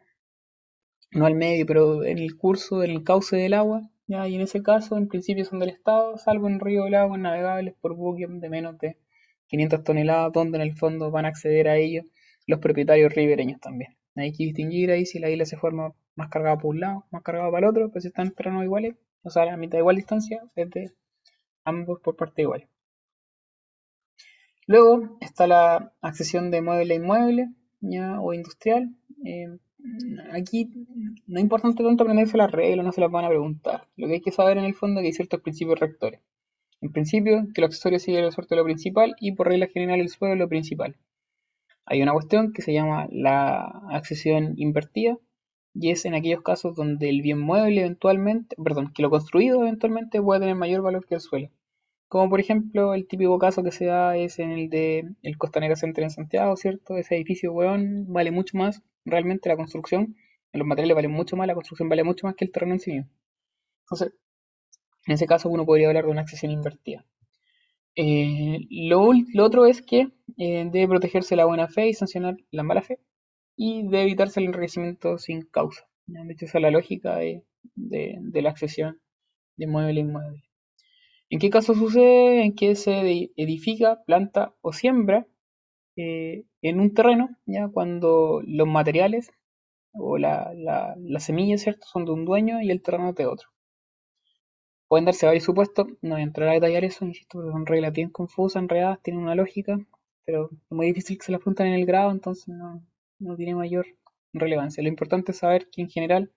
no 1.12 1.26
al 1.26 1.36
medio, 1.36 1.66
pero 1.66 2.04
en 2.04 2.18
el 2.18 2.36
curso, 2.36 2.82
en 2.82 2.90
el 2.90 3.04
cauce 3.04 3.36
del 3.36 3.54
agua, 3.54 3.88
¿ya? 4.08 4.26
y 4.28 4.34
en 4.34 4.40
ese 4.40 4.62
caso, 4.62 4.96
en 4.96 5.08
principio 5.08 5.44
son 5.44 5.60
del 5.60 5.68
Estado, 5.70 6.18
salvo 6.18 6.48
en 6.48 6.58
río 6.58 6.84
del 6.84 6.96
agua 6.96 7.16
navegables 7.16 7.74
por 7.80 7.94
buques 7.94 8.28
de 8.28 8.48
menos 8.48 8.76
de 8.78 8.96
500 9.46 9.84
toneladas, 9.84 10.32
donde 10.32 10.58
en 10.58 10.62
el 10.62 10.74
fondo 10.76 11.12
van 11.12 11.26
a 11.26 11.28
acceder 11.28 11.68
a 11.68 11.76
ellos 11.76 12.06
los 12.46 12.58
propietarios 12.58 13.14
ribereños 13.14 13.60
también. 13.60 13.96
Hay 14.16 14.32
que 14.32 14.44
distinguir 14.44 14.90
ahí 14.90 15.06
si 15.06 15.20
la 15.20 15.30
isla 15.30 15.44
se 15.46 15.56
forma 15.56 15.94
más 16.16 16.28
cargada 16.28 16.58
por 16.58 16.70
un 16.70 16.80
lado, 16.80 17.06
más 17.12 17.22
cargada 17.22 17.50
para 17.50 17.66
el 17.66 17.70
otro, 17.70 17.90
pues 17.92 18.02
si 18.02 18.08
están 18.08 18.26
en 18.26 18.34
terrenos 18.34 18.64
iguales, 18.64 18.96
o 19.22 19.30
sea, 19.30 19.44
a 19.52 19.56
mitad 19.56 19.72
de 19.72 19.80
igual 19.80 19.96
distancia, 19.96 20.42
es 20.56 20.70
de 20.70 20.92
ambos 21.64 22.00
por 22.00 22.16
parte 22.16 22.42
igual. 22.42 22.68
Luego 24.70 25.18
está 25.20 25.48
la 25.48 25.92
accesión 26.00 26.52
de 26.52 26.62
mueble 26.62 26.94
a 26.94 26.96
inmueble 26.96 27.48
¿ya? 27.80 28.20
o 28.20 28.32
industrial. 28.32 28.94
Eh, 29.24 29.48
aquí 30.32 30.70
no 31.26 31.38
es 31.40 31.42
importante 31.42 31.82
tanto 31.82 32.04
aprenderse 32.04 32.36
las 32.36 32.52
reglas, 32.52 32.86
no 32.86 32.92
se 32.92 33.00
las 33.00 33.10
van 33.10 33.24
a 33.24 33.30
preguntar. 33.30 33.88
Lo 33.96 34.06
que 34.06 34.12
hay 34.12 34.20
que 34.20 34.30
saber 34.30 34.58
en 34.58 34.64
el 34.66 34.76
fondo 34.76 35.00
es 35.00 35.02
que 35.02 35.06
hay 35.08 35.12
ciertos 35.12 35.40
principios 35.40 35.80
rectores. 35.80 36.20
En 36.80 36.92
principio, 36.92 37.48
que 37.52 37.62
el 37.62 37.64
accesorio 37.64 37.98
sigue 37.98 38.20
el 38.20 38.30
suerte 38.30 38.54
de 38.54 38.60
lo 38.60 38.64
principal 38.64 39.16
y 39.18 39.32
por 39.32 39.48
regla 39.48 39.66
general 39.66 39.98
el 39.98 40.08
suelo 40.08 40.36
lo 40.36 40.48
principal. 40.48 40.94
Hay 41.84 42.00
una 42.00 42.12
cuestión 42.12 42.52
que 42.52 42.62
se 42.62 42.72
llama 42.72 43.08
la 43.10 43.64
accesión 43.90 44.54
invertida 44.56 45.18
y 45.74 45.90
es 45.90 46.04
en 46.04 46.14
aquellos 46.14 46.42
casos 46.42 46.76
donde 46.76 47.08
el 47.08 47.22
bien 47.22 47.40
mueble 47.40 47.80
eventualmente, 47.80 48.54
perdón, 48.62 48.92
que 48.94 49.02
lo 49.02 49.10
construido 49.10 49.62
eventualmente 49.62 50.22
puede 50.22 50.38
tener 50.38 50.54
mayor 50.54 50.82
valor 50.82 51.04
que 51.08 51.16
el 51.16 51.20
suelo. 51.20 51.50
Como 52.10 52.28
por 52.28 52.40
ejemplo 52.40 52.92
el 52.94 53.06
típico 53.06 53.38
caso 53.38 53.62
que 53.62 53.70
se 53.70 53.84
da 53.84 54.16
es 54.16 54.40
en 54.40 54.50
el 54.50 54.68
de 54.68 55.14
el 55.22 55.38
Costanera 55.38 55.76
Center 55.76 56.02
en 56.02 56.10
Santiago, 56.10 56.56
¿cierto? 56.56 56.96
Ese 56.96 57.14
edificio, 57.14 57.52
weón, 57.52 58.12
vale 58.12 58.32
mucho 58.32 58.58
más, 58.58 58.82
realmente 59.04 59.48
la 59.48 59.56
construcción, 59.56 60.16
los 60.52 60.66
materiales 60.66 60.96
valen 60.96 61.12
mucho 61.12 61.36
más, 61.36 61.46
la 61.46 61.54
construcción 61.54 61.88
vale 61.88 62.02
mucho 62.02 62.26
más 62.26 62.34
que 62.34 62.44
el 62.44 62.50
terreno 62.50 62.74
en 62.74 62.80
sí 62.80 62.90
mismo. 62.92 63.10
Entonces, 63.84 64.12
en 65.06 65.14
ese 65.14 65.26
caso 65.26 65.48
uno 65.50 65.64
podría 65.64 65.86
hablar 65.86 66.06
de 66.06 66.10
una 66.10 66.22
accesión 66.22 66.50
invertida. 66.50 67.06
Eh, 67.94 68.58
lo, 68.70 69.12
otro 69.44 69.66
es 69.66 69.80
que 69.80 70.08
eh, 70.36 70.68
debe 70.72 70.88
protegerse 70.88 71.36
la 71.36 71.44
buena 71.44 71.68
fe 71.68 71.88
y 71.90 71.94
sancionar 71.94 72.36
la 72.50 72.64
mala 72.64 72.82
fe 72.82 72.98
y 73.54 73.84
debe 73.84 74.02
evitarse 74.02 74.40
el 74.40 74.46
enriquecimiento 74.46 75.16
sin 75.18 75.42
causa. 75.42 75.88
De 76.06 76.34
esa 76.36 76.58
es 76.58 76.62
la 76.62 76.72
lógica 76.72 77.18
de, 77.18 77.44
de 77.76 78.42
la 78.42 78.50
accesión 78.50 79.00
de 79.56 79.68
mueble 79.68 80.00
a 80.00 80.04
inmueble. 80.04 80.49
¿En 81.30 81.38
qué 81.38 81.48
caso 81.48 81.74
sucede? 81.74 82.42
En 82.44 82.54
que 82.54 82.74
se 82.74 83.30
edifica, 83.36 84.02
planta 84.04 84.52
o 84.62 84.72
siembra 84.72 85.26
eh, 85.96 86.44
en 86.62 86.80
un 86.80 86.92
terreno, 86.92 87.36
ya 87.46 87.68
cuando 87.68 88.42
los 88.44 88.66
materiales 88.66 89.30
o 89.92 90.18
la, 90.18 90.52
la, 90.54 91.20
semillas, 91.20 91.62
¿cierto? 91.62 91.86
Son 91.86 92.04
de 92.04 92.12
un 92.12 92.24
dueño 92.24 92.60
y 92.60 92.70
el 92.70 92.82
terreno 92.82 93.12
de 93.12 93.26
otro. 93.26 93.48
Pueden 94.88 95.04
darse 95.04 95.26
varios 95.26 95.44
supuestos, 95.44 95.86
no 96.02 96.14
voy 96.14 96.20
a 96.22 96.24
entrar 96.24 96.48
a 96.48 96.52
detallar 96.54 96.84
eso, 96.84 97.04
insisto, 97.04 97.40
son 97.40 97.64
reglas 97.64 97.92
bien 97.92 98.10
confusas, 98.10 98.60
enredadas, 98.60 99.00
tienen 99.02 99.22
una 99.22 99.36
lógica, 99.36 99.78
pero 100.24 100.50
es 100.52 100.70
muy 100.70 100.86
difícil 100.86 101.16
que 101.16 101.26
se 101.26 101.32
las 101.32 101.40
apunten 101.40 101.68
en 101.68 101.74
el 101.74 101.86
grado, 101.86 102.10
entonces 102.10 102.48
no, 102.48 102.84
no 103.20 103.36
tiene 103.36 103.54
mayor 103.54 103.86
relevancia. 104.32 104.82
Lo 104.82 104.88
importante 104.88 105.30
es 105.30 105.38
saber 105.38 105.68
que 105.70 105.82
en 105.82 105.90
general 105.90 106.32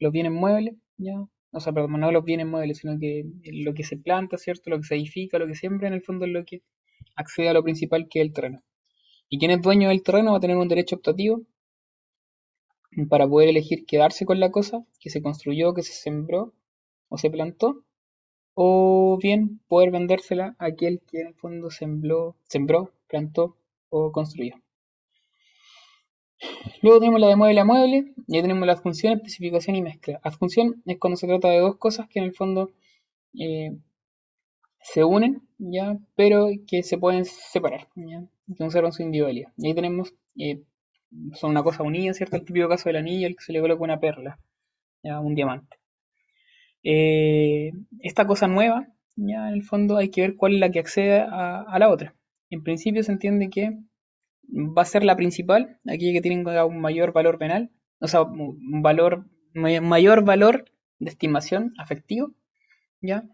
los 0.00 0.10
bienes 0.10 0.32
muebles, 0.32 0.74
ya, 0.96 1.26
o 1.52 1.60
sea, 1.60 1.72
perdón, 1.72 2.00
no 2.00 2.10
los 2.10 2.24
bienes 2.24 2.46
muebles, 2.46 2.78
sino 2.78 2.98
que 2.98 3.26
lo 3.44 3.74
que 3.74 3.84
se 3.84 3.98
planta, 3.98 4.38
¿cierto? 4.38 4.70
Lo 4.70 4.78
que 4.78 4.84
se 4.84 4.94
edifica, 4.94 5.38
lo 5.38 5.46
que 5.46 5.54
siembra, 5.54 5.88
en 5.88 5.94
el 5.94 6.02
fondo 6.02 6.24
es 6.24 6.32
lo 6.32 6.44
que 6.44 6.62
accede 7.14 7.50
a 7.50 7.52
lo 7.52 7.62
principal 7.62 8.08
que 8.08 8.20
es 8.20 8.26
el 8.26 8.32
terreno. 8.32 8.62
Y 9.28 9.38
quien 9.38 9.50
es 9.50 9.62
dueño 9.62 9.90
del 9.90 10.02
terreno 10.02 10.32
va 10.32 10.38
a 10.38 10.40
tener 10.40 10.56
un 10.56 10.68
derecho 10.68 10.96
optativo 10.96 11.42
para 13.08 13.28
poder 13.28 13.50
elegir 13.50 13.84
quedarse 13.86 14.24
con 14.26 14.40
la 14.40 14.50
cosa 14.50 14.84
que 15.00 15.10
se 15.10 15.22
construyó, 15.22 15.74
que 15.74 15.82
se 15.82 15.92
sembró 15.92 16.54
o 17.08 17.18
se 17.18 17.30
plantó, 17.30 17.84
o 18.54 19.18
bien 19.20 19.60
poder 19.68 19.90
vendérsela 19.90 20.56
a 20.58 20.66
aquel 20.66 21.00
que 21.06 21.20
en 21.20 21.28
el 21.28 21.34
fondo 21.34 21.70
sembró, 21.70 22.36
sembró 22.48 22.92
plantó 23.08 23.56
o 23.90 24.12
construyó. 24.12 24.56
Luego 26.82 26.98
tenemos 26.98 27.20
la 27.20 27.28
de 27.28 27.36
mueble 27.36 27.60
a 27.60 27.64
mueble, 27.64 28.12
y 28.26 28.36
ahí 28.36 28.42
tenemos 28.42 28.66
la 28.66 28.72
adjunción, 28.72 29.14
especificación 29.14 29.76
y 29.76 29.82
mezcla. 29.82 30.20
Adjunción 30.22 30.82
es 30.86 30.98
cuando 30.98 31.16
se 31.16 31.26
trata 31.26 31.48
de 31.48 31.60
dos 31.60 31.76
cosas 31.76 32.08
que 32.08 32.18
en 32.18 32.24
el 32.24 32.32
fondo 32.32 32.70
eh, 33.38 33.76
se 34.80 35.04
unen, 35.04 35.42
¿ya? 35.58 35.96
pero 36.16 36.48
que 36.66 36.82
se 36.82 36.98
pueden 36.98 37.24
separar, 37.24 37.88
¿ya? 37.94 38.24
que 38.46 38.56
conservan 38.56 38.92
su 38.92 39.02
individualidad. 39.02 39.52
Y 39.56 39.68
ahí 39.68 39.74
tenemos, 39.74 40.14
eh, 40.36 40.62
son 41.34 41.50
una 41.50 41.62
cosa 41.62 41.82
unida, 41.82 42.14
¿cierto? 42.14 42.36
El 42.36 42.44
típico 42.44 42.68
caso 42.68 42.88
del 42.88 42.96
anillo, 42.96 43.28
el 43.28 43.36
que 43.36 43.44
se 43.44 43.52
le 43.52 43.60
coloca 43.60 43.84
una 43.84 44.00
perla, 44.00 44.40
¿ya? 45.04 45.20
un 45.20 45.34
diamante. 45.34 45.76
Eh, 46.82 47.70
esta 48.00 48.26
cosa 48.26 48.48
nueva, 48.48 48.88
ya 49.14 49.48
en 49.48 49.54
el 49.54 49.62
fondo 49.62 49.98
hay 49.98 50.10
que 50.10 50.22
ver 50.22 50.36
cuál 50.36 50.54
es 50.54 50.60
la 50.60 50.70
que 50.70 50.80
accede 50.80 51.20
a 51.20 51.76
la 51.78 51.88
otra. 51.90 52.14
En 52.50 52.64
principio 52.64 53.02
se 53.04 53.12
entiende 53.12 53.50
que 53.50 53.78
va 54.48 54.82
a 54.82 54.86
ser 54.86 55.04
la 55.04 55.16
principal, 55.16 55.78
aquella 55.86 56.12
que 56.12 56.20
tiene 56.20 56.44
un 56.64 56.80
mayor 56.80 57.12
valor 57.12 57.38
penal, 57.38 57.70
o 58.00 58.08
sea, 58.08 58.22
un 58.22 58.82
valor, 58.82 59.26
mayor 59.54 60.24
valor 60.24 60.64
de 60.98 61.10
estimación 61.10 61.74
afectivo, 61.78 62.32
¿ya? 63.00 63.24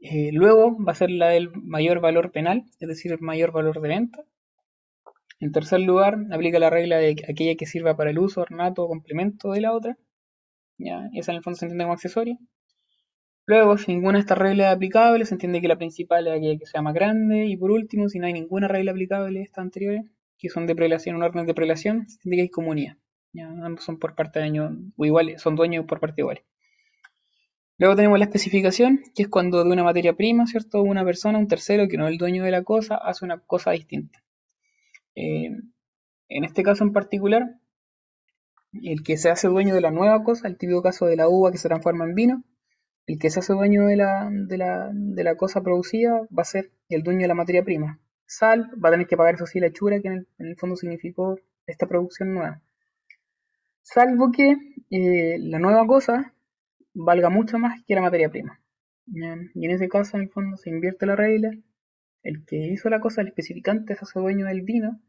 Eh, 0.00 0.30
luego 0.32 0.76
va 0.84 0.92
a 0.92 0.94
ser 0.96 1.10
la 1.10 1.28
del 1.28 1.50
mayor 1.50 2.00
valor 2.00 2.30
penal, 2.30 2.64
es 2.78 2.88
decir, 2.88 3.12
el 3.12 3.20
mayor 3.20 3.52
valor 3.52 3.80
de 3.80 3.88
venta. 3.88 4.24
En 5.40 5.52
tercer 5.52 5.80
lugar, 5.80 6.18
aplica 6.30 6.58
la 6.58 6.70
regla 6.70 6.98
de 6.98 7.16
aquella 7.28 7.54
que 7.56 7.66
sirva 7.66 7.96
para 7.96 8.10
el 8.10 8.18
uso, 8.18 8.42
ornato 8.42 8.84
o 8.84 8.88
complemento 8.88 9.52
de 9.52 9.60
la 9.60 9.72
otra. 9.72 9.96
¿ya? 10.78 11.08
Esa 11.14 11.32
en 11.32 11.36
el 11.38 11.42
fondo 11.42 11.58
se 11.58 11.66
entiende 11.66 11.84
como 11.84 11.94
accesorio. 11.94 12.38
Luego, 13.46 13.76
si 13.76 13.92
ninguna 13.92 14.18
de 14.18 14.20
estas 14.20 14.38
reglas 14.38 14.68
es 14.68 14.76
aplicable, 14.76 15.24
se 15.26 15.34
entiende 15.34 15.60
que 15.60 15.68
la 15.68 15.76
principal 15.76 16.26
es 16.26 16.34
aquella 16.34 16.58
que 16.58 16.66
sea 16.66 16.82
más 16.82 16.94
grande. 16.94 17.46
Y 17.46 17.56
por 17.56 17.70
último, 17.70 18.08
si 18.08 18.18
no 18.18 18.26
hay 18.26 18.32
ninguna 18.32 18.68
regla 18.68 18.92
aplicable 18.92 19.38
de 19.38 19.44
estas 19.44 19.62
anteriores, 19.62 20.04
que 20.44 20.50
son 20.50 20.66
de 20.66 20.76
prelación, 20.76 21.16
un 21.16 21.22
orden 21.22 21.46
de 21.46 21.54
prelación, 21.54 22.06
que 22.22 22.38
hay 22.38 22.50
comunidad. 22.50 22.98
¿ya? 23.32 23.48
Ambos 23.48 23.82
son 23.82 23.98
por 23.98 24.14
parte 24.14 24.40
de 24.40 24.44
año, 24.44 24.76
o 24.94 25.06
iguales, 25.06 25.40
son 25.40 25.56
dueños 25.56 25.86
por 25.86 26.00
parte 26.00 26.20
iguales. 26.20 26.44
Luego 27.78 27.96
tenemos 27.96 28.18
la 28.18 28.26
especificación, 28.26 29.00
que 29.14 29.22
es 29.22 29.28
cuando 29.28 29.64
de 29.64 29.72
una 29.72 29.82
materia 29.82 30.12
prima, 30.12 30.46
¿cierto? 30.46 30.82
Una 30.82 31.02
persona, 31.02 31.38
un 31.38 31.48
tercero, 31.48 31.88
que 31.88 31.96
no 31.96 32.06
es 32.06 32.12
el 32.12 32.18
dueño 32.18 32.44
de 32.44 32.50
la 32.50 32.62
cosa, 32.62 32.96
hace 32.96 33.24
una 33.24 33.38
cosa 33.38 33.70
distinta. 33.70 34.22
Eh, 35.14 35.48
en 36.28 36.44
este 36.44 36.62
caso 36.62 36.84
en 36.84 36.92
particular, 36.92 37.58
el 38.82 39.02
que 39.02 39.16
se 39.16 39.30
hace 39.30 39.48
dueño 39.48 39.74
de 39.74 39.80
la 39.80 39.90
nueva 39.90 40.22
cosa, 40.24 40.46
el 40.46 40.58
típico 40.58 40.82
caso 40.82 41.06
de 41.06 41.16
la 41.16 41.26
uva 41.26 41.50
que 41.52 41.58
se 41.58 41.68
transforma 41.68 42.04
en 42.04 42.14
vino, 42.14 42.44
el 43.06 43.18
que 43.18 43.30
se 43.30 43.38
hace 43.38 43.54
dueño 43.54 43.86
de 43.86 43.96
la, 43.96 44.28
de 44.30 44.58
la, 44.58 44.90
de 44.92 45.24
la 45.24 45.36
cosa 45.36 45.62
producida 45.62 46.20
va 46.36 46.42
a 46.42 46.44
ser 46.44 46.70
el 46.90 47.02
dueño 47.02 47.22
de 47.22 47.28
la 47.28 47.34
materia 47.34 47.64
prima. 47.64 47.98
Sal 48.26 48.70
va 48.82 48.88
a 48.88 48.92
tener 48.92 49.06
que 49.06 49.16
pagar 49.16 49.34
eso 49.34 49.46
sí 49.46 49.60
la 49.60 49.68
hechura 49.68 50.00
que 50.00 50.08
en 50.08 50.26
el, 50.38 50.56
fondo 50.56 50.76
significó 50.76 51.38
esta 51.66 51.86
producción 51.86 52.34
nueva. 52.34 52.62
Salvo 53.82 54.32
que 54.32 54.56
eh, 54.90 55.38
la 55.38 55.58
nueva 55.58 55.86
cosa 55.86 56.34
valga 56.94 57.28
mucho 57.28 57.58
más 57.58 57.82
que 57.86 57.94
la 57.94 58.00
materia 58.00 58.30
prima. 58.30 58.60
Y 59.06 59.66
en 59.66 59.70
ese 59.70 59.88
caso, 59.88 60.16
en 60.16 60.24
el 60.24 60.30
fondo, 60.30 60.56
se 60.56 60.70
invierte 60.70 61.06
la 61.06 61.16
regla. 61.16 61.50
El 62.22 62.44
que 62.46 62.56
hizo 62.56 62.88
la 62.88 63.00
cosa, 63.00 63.20
el 63.20 63.28
especificante, 63.28 63.94
se 63.94 64.00
hace 64.04 64.18
dueño 64.18 64.46
del 64.46 64.62
vino, 64.62 65.00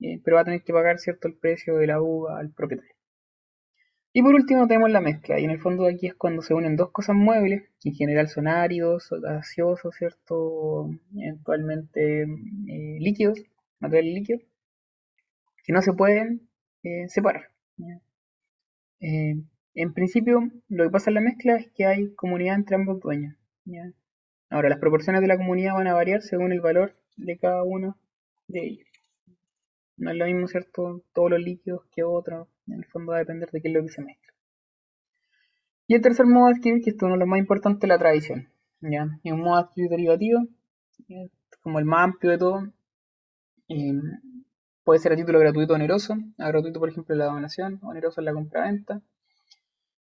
eh, 0.00 0.20
pero 0.24 0.36
va 0.36 0.42
a 0.42 0.44
tener 0.44 0.62
que 0.62 0.72
pagar 0.72 0.98
cierto 0.98 1.28
el 1.28 1.34
precio 1.34 1.76
de 1.76 1.88
la 1.88 2.00
uva 2.00 2.38
al 2.38 2.50
propietario. 2.50 2.94
Y 4.14 4.22
por 4.22 4.34
último 4.34 4.66
tenemos 4.66 4.90
la 4.90 5.00
mezcla, 5.00 5.40
y 5.40 5.44
en 5.44 5.50
el 5.50 5.60
fondo 5.60 5.86
aquí 5.86 6.06
es 6.06 6.14
cuando 6.14 6.42
se 6.42 6.52
unen 6.52 6.76
dos 6.76 6.90
cosas 6.90 7.16
muebles, 7.16 7.62
que 7.80 7.88
en 7.90 7.94
general 7.94 8.28
son 8.28 8.46
áridos, 8.46 9.08
gaseosos, 9.22 9.94
¿cierto? 9.96 10.90
Eventualmente 11.16 12.22
eh, 12.22 12.98
líquidos, 13.00 13.40
materiales 13.80 14.14
líquidos, 14.14 14.42
que 15.64 15.72
no 15.72 15.80
se 15.80 15.94
pueden 15.94 16.48
eh, 16.82 17.08
separar. 17.08 17.50
En 19.74 19.94
principio, 19.94 20.50
lo 20.68 20.84
que 20.84 20.90
pasa 20.90 21.10
en 21.10 21.14
la 21.14 21.20
mezcla 21.22 21.56
es 21.56 21.68
que 21.72 21.86
hay 21.86 22.14
comunidad 22.14 22.56
entre 22.56 22.76
ambos 22.76 23.00
dueños. 23.00 23.34
Ahora, 24.50 24.68
las 24.68 24.78
proporciones 24.78 25.22
de 25.22 25.28
la 25.28 25.38
comunidad 25.38 25.74
van 25.74 25.86
a 25.86 25.94
variar 25.94 26.20
según 26.20 26.52
el 26.52 26.60
valor 26.60 26.94
de 27.16 27.38
cada 27.38 27.62
uno 27.62 27.96
de 28.48 28.66
ellos. 28.66 28.91
No 29.96 30.10
es 30.10 30.16
lo 30.16 30.26
mismo, 30.26 30.48
¿cierto? 30.48 31.02
Todos 31.12 31.30
los 31.30 31.40
líquidos 31.40 31.84
que 31.94 32.02
otros. 32.02 32.48
En 32.66 32.74
el 32.74 32.84
fondo 32.86 33.12
va 33.12 33.16
a 33.16 33.20
depender 33.20 33.50
de 33.50 33.60
qué 33.60 33.68
es 33.68 33.74
lo 33.74 33.82
que 33.82 33.88
se 33.88 34.02
mezcla. 34.02 34.32
Y 35.86 35.94
el 35.94 36.00
tercer 36.00 36.26
modo 36.26 36.46
de 36.46 36.52
escribir, 36.54 36.82
que 36.82 36.90
es 36.90 37.02
uno 37.02 37.12
de 37.12 37.18
los 37.18 37.28
más 37.28 37.38
importantes, 37.38 37.88
la 37.88 37.98
tradición. 37.98 38.48
¿ya? 38.80 39.06
Es 39.22 39.32
un 39.32 39.40
modo 39.40 39.68
de 39.76 39.88
derivativo, 39.88 40.40
como 41.62 41.78
el 41.78 41.84
más 41.84 42.04
amplio 42.04 42.32
de 42.32 42.38
todo. 42.38 42.72
puede 44.84 45.00
ser 45.00 45.12
a 45.12 45.16
título 45.16 45.38
gratuito 45.38 45.72
o 45.72 45.76
oneroso. 45.76 46.14
A 46.38 46.48
gratuito, 46.48 46.80
por 46.80 46.88
ejemplo, 46.88 47.14
la 47.14 47.26
donación, 47.26 47.78
oneroso 47.82 48.20
en 48.20 48.24
la 48.24 48.32
compra-venta. 48.32 49.02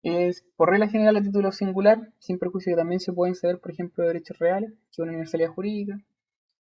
Es 0.03 0.45
por 0.57 0.71
regla 0.71 0.89
general 0.89 1.17
a 1.17 1.23
título 1.23 1.53
singular, 1.53 2.13
sin 2.19 2.39
perjuicio 2.39 2.73
que 2.73 2.77
también 2.77 3.01
se 3.01 3.13
pueden 3.13 3.35
ceder, 3.35 3.61
por 3.61 3.71
ejemplo, 3.73 4.05
derechos 4.05 4.39
reales, 4.39 4.73
que 4.73 4.91
es 4.91 4.99
una 4.99 5.13
universalidad 5.13 5.51
jurídica. 5.51 5.99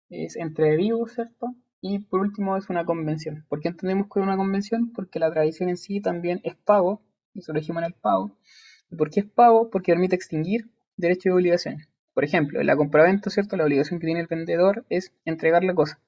es 0.10 0.36
entre 0.36 0.76
vivos, 0.76 1.14
¿cierto? 1.14 1.56
Y 1.82 2.00
por 2.00 2.22
último 2.22 2.56
es 2.58 2.70
una 2.70 2.86
convención. 2.86 3.44
¿Por 3.50 3.60
qué 3.60 3.70
entendemos 3.70 4.06
que 4.06 4.20
es 4.20 4.24
una 4.24 4.38
convención? 4.38 4.92
Porque 4.94 5.20
la 5.20 5.32
tradición 5.32 5.68
en 5.70 5.78
sí 5.78 6.00
también 6.00 6.40
es 6.44 6.56
pago, 6.56 7.02
y 7.34 7.42
lo 7.46 7.54
dijimos 7.56 7.82
en 7.82 7.88
el 7.88 7.94
pago. 7.94 8.38
¿Y 8.92 8.96
por 8.96 9.10
qué 9.10 9.22
es 9.22 9.26
pago? 9.26 9.70
Porque 9.72 9.92
permite 9.92 10.16
extinguir 10.16 10.70
derechos 10.96 11.26
y 11.26 11.30
obligaciones. 11.30 11.90
Por 12.14 12.24
ejemplo, 12.24 12.60
en 12.60 12.68
la 12.68 12.76
compraventa, 12.76 13.30
¿cierto? 13.32 13.58
La 13.58 13.64
obligación 13.64 14.00
que 14.00 14.06
tiene 14.06 14.20
el 14.20 14.28
vendedor 14.28 14.86
es 14.90 15.12
entregar 15.26 15.64
la 15.64 15.74
cosa. 15.74 16.00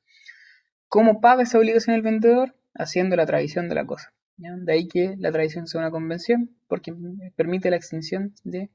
¿Cómo 0.90 1.22
paga 1.22 1.44
esa 1.44 1.58
obligación 1.58 1.96
el 1.96 2.04
vendedor? 2.04 2.56
Haciendo 2.76 3.16
la 3.16 3.26
tradición 3.26 3.68
de 3.68 3.76
la 3.76 3.86
cosa. 3.86 4.14
De 4.38 4.74
ahí 4.74 4.88
que 4.88 5.16
la 5.18 5.32
tradición 5.32 5.68
sea 5.68 5.80
una 5.82 5.92
convención, 5.92 6.56
porque 6.68 6.94
permite 7.36 7.70
la 7.70 7.78
extinción 7.78 8.34
de... 8.44 8.70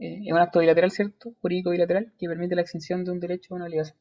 Eh, 0.00 0.32
un 0.32 0.38
acto 0.38 0.60
bilateral, 0.60 0.90
¿cierto? 0.90 1.34
Jurídico 1.40 1.70
bilateral, 1.70 2.12
que 2.18 2.28
permite 2.28 2.54
la 2.54 2.62
extinción 2.62 3.04
de 3.04 3.10
un 3.10 3.18
derecho 3.18 3.54
o 3.54 3.56
una 3.56 3.64
obligación. 3.64 3.96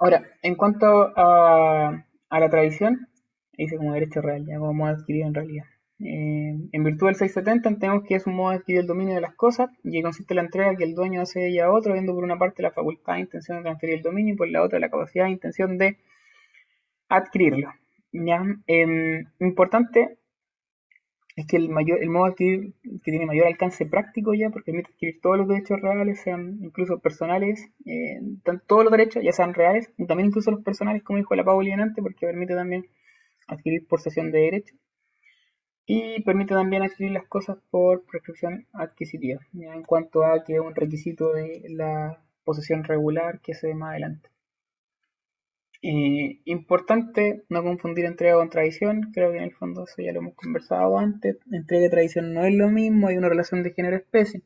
Ahora, 0.00 0.24
en 0.42 0.54
cuanto 0.54 1.12
a, 1.14 2.06
la 2.30 2.48
tradición, 2.48 3.08
dice 3.52 3.76
como 3.76 3.92
derecho 3.92 4.22
real, 4.22 4.46
ya 4.46 4.58
como 4.58 4.72
modo 4.72 4.94
adquirido 4.94 5.28
en 5.28 5.34
realidad. 5.34 5.66
Eh, 5.98 6.56
en 6.72 6.84
virtud 6.84 7.08
del 7.08 7.16
670 7.16 7.68
entendemos 7.68 8.04
que 8.08 8.14
es 8.14 8.26
un 8.26 8.34
modo 8.34 8.50
de 8.50 8.56
adquirir 8.56 8.80
el 8.80 8.86
dominio 8.86 9.14
de 9.14 9.20
las 9.20 9.34
cosas 9.34 9.68
y 9.84 10.00
consiste 10.00 10.32
en 10.32 10.36
la 10.36 10.42
entrega 10.44 10.74
que 10.74 10.84
el 10.84 10.94
dueño 10.94 11.20
hace 11.20 11.40
de 11.40 11.48
ella 11.48 11.66
a 11.66 11.72
otro, 11.72 11.92
viendo 11.92 12.14
por 12.14 12.24
una 12.24 12.38
parte 12.38 12.62
la 12.62 12.70
facultad 12.70 13.16
e 13.16 13.20
intención 13.20 13.58
de 13.58 13.64
transferir 13.64 13.96
el 13.96 14.02
dominio 14.02 14.32
y 14.32 14.36
por 14.38 14.48
la 14.48 14.62
otra 14.62 14.78
la 14.78 14.88
capacidad 14.88 15.26
e 15.26 15.30
intención 15.32 15.76
de 15.76 15.98
adquirirlo. 17.10 17.68
Em, 18.12 19.26
importante 19.38 20.16
es 21.40 21.46
que 21.46 21.56
el, 21.56 21.68
mayor, 21.70 22.02
el 22.02 22.10
modo 22.10 22.26
adquirir 22.26 22.74
que 22.82 23.10
tiene 23.10 23.26
mayor 23.26 23.46
alcance 23.46 23.86
práctico 23.86 24.34
ya, 24.34 24.50
porque 24.50 24.72
permite 24.72 24.90
adquirir 24.92 25.20
todos 25.20 25.38
los 25.38 25.48
derechos 25.48 25.80
reales, 25.80 26.20
sean 26.20 26.58
incluso 26.62 26.98
personales, 27.00 27.70
eh, 27.86 28.20
todos 28.66 28.84
los 28.84 28.92
derechos, 28.92 29.22
ya 29.22 29.32
sean 29.32 29.54
reales, 29.54 29.90
y 29.96 30.06
también 30.06 30.28
incluso 30.28 30.50
los 30.50 30.62
personales, 30.62 31.02
como 31.02 31.18
dijo 31.18 31.34
la 31.34 31.44
Pau 31.44 31.60
antes, 31.60 32.02
porque 32.02 32.26
permite 32.26 32.54
también 32.54 32.86
adquirir 33.48 33.86
por 33.88 34.00
sesión 34.00 34.30
de 34.30 34.38
derechos. 34.38 34.78
Y 35.86 36.22
permite 36.22 36.54
también 36.54 36.82
adquirir 36.82 37.12
las 37.12 37.26
cosas 37.26 37.58
por 37.70 38.04
prescripción 38.04 38.66
adquisitiva, 38.72 39.40
ya 39.52 39.74
en 39.74 39.82
cuanto 39.82 40.24
a 40.24 40.44
que 40.44 40.54
es 40.54 40.60
un 40.60 40.74
requisito 40.74 41.32
de 41.32 41.62
la 41.70 42.22
posesión 42.44 42.84
regular 42.84 43.40
que 43.40 43.54
se 43.54 43.68
ve 43.68 43.74
más 43.74 43.90
adelante. 43.90 44.28
Eh, 45.82 46.42
importante 46.44 47.44
no 47.48 47.62
confundir 47.62 48.04
entrega 48.04 48.36
con 48.36 48.50
tradición, 48.50 49.12
creo 49.14 49.32
que 49.32 49.38
en 49.38 49.44
el 49.44 49.54
fondo 49.54 49.84
eso 49.84 50.02
ya 50.02 50.12
lo 50.12 50.20
hemos 50.20 50.34
conversado 50.34 50.98
antes. 50.98 51.38
Entrega 51.50 51.86
y 51.86 51.90
tradición 51.90 52.34
no 52.34 52.44
es 52.44 52.54
lo 52.54 52.68
mismo, 52.68 53.08
hay 53.08 53.16
una 53.16 53.30
relación 53.30 53.62
de 53.62 53.72
género-especie. 53.72 54.42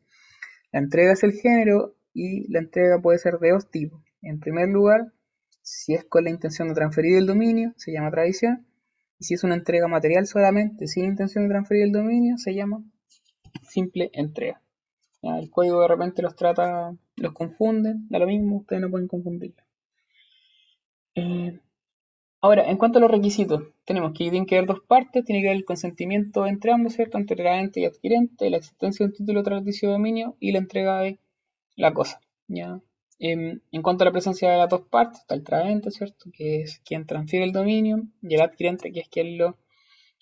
La 0.72 0.80
entrega 0.80 1.12
es 1.12 1.24
el 1.24 1.32
género 1.32 1.96
y 2.12 2.50
la 2.52 2.60
entrega 2.60 3.00
puede 3.00 3.18
ser 3.18 3.38
de 3.38 3.50
dos 3.50 3.70
tipos. 3.70 4.00
En 4.22 4.38
primer 4.38 4.68
lugar, 4.68 5.12
si 5.62 5.94
es 5.94 6.04
con 6.04 6.24
la 6.24 6.30
intención 6.30 6.68
de 6.68 6.74
transferir 6.74 7.16
el 7.16 7.26
dominio, 7.26 7.72
se 7.76 7.92
llama 7.92 8.10
tradición. 8.10 8.66
Y 9.18 9.24
si 9.24 9.34
es 9.34 9.44
una 9.44 9.54
entrega 9.54 9.88
material 9.88 10.26
solamente, 10.26 10.86
sin 10.86 11.04
intención 11.04 11.44
de 11.44 11.50
transferir 11.50 11.84
el 11.84 11.92
dominio, 11.92 12.38
se 12.38 12.54
llama 12.54 12.84
simple 13.62 14.10
entrega. 14.12 14.60
el 15.22 15.50
código 15.50 15.80
de 15.82 15.88
repente 15.88 16.22
los 16.22 16.36
trata, 16.36 16.94
los 17.16 17.32
confunde, 17.32 17.94
da 18.08 18.18
lo 18.18 18.26
mismo, 18.26 18.58
ustedes 18.58 18.82
no 18.82 18.90
pueden 18.90 19.08
confundirlo. 19.08 19.62
Eh, 21.14 21.58
ahora, 22.40 22.68
en 22.70 22.76
cuanto 22.76 22.98
a 22.98 23.00
los 23.02 23.10
requisitos, 23.10 23.62
tenemos 23.84 24.12
que 24.12 24.30
tienen 24.30 24.46
que 24.46 24.56
haber 24.56 24.68
dos 24.68 24.80
partes, 24.86 25.24
tiene 25.24 25.42
que 25.42 25.48
haber 25.48 25.58
el 25.58 25.64
consentimiento 25.64 26.46
entre 26.46 26.72
ambos, 26.72 26.94
¿cierto? 26.94 27.18
Entre 27.18 27.36
traente 27.36 27.80
y 27.80 27.84
adquirente, 27.84 28.50
la 28.50 28.58
existencia 28.58 29.04
de 29.04 29.10
un 29.10 29.16
título 29.16 29.42
tradicio 29.42 29.88
de 29.88 29.94
dominio 29.94 30.36
y 30.40 30.52
la 30.52 30.58
entrega 30.58 31.00
de 31.00 31.18
la 31.76 31.92
cosa, 31.94 32.20
¿ya? 32.48 32.80
Em, 33.18 33.60
en 33.70 33.82
cuanto 33.82 34.04
a 34.04 34.06
la 34.06 34.12
presencia 34.12 34.50
de 34.50 34.58
las 34.58 34.68
dos 34.68 34.82
partes, 34.82 35.20
está 35.20 35.34
el 35.34 35.44
traente, 35.44 35.90
¿cierto? 35.90 36.30
Que 36.32 36.62
es 36.62 36.80
quien 36.80 37.06
transfiere 37.06 37.44
el 37.44 37.52
dominio, 37.52 38.02
y 38.22 38.34
el 38.34 38.40
adquirente, 38.40 38.92
que 38.92 39.00
es 39.00 39.08
quien 39.08 39.38
lo 39.38 39.56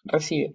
recibe. 0.05 0.55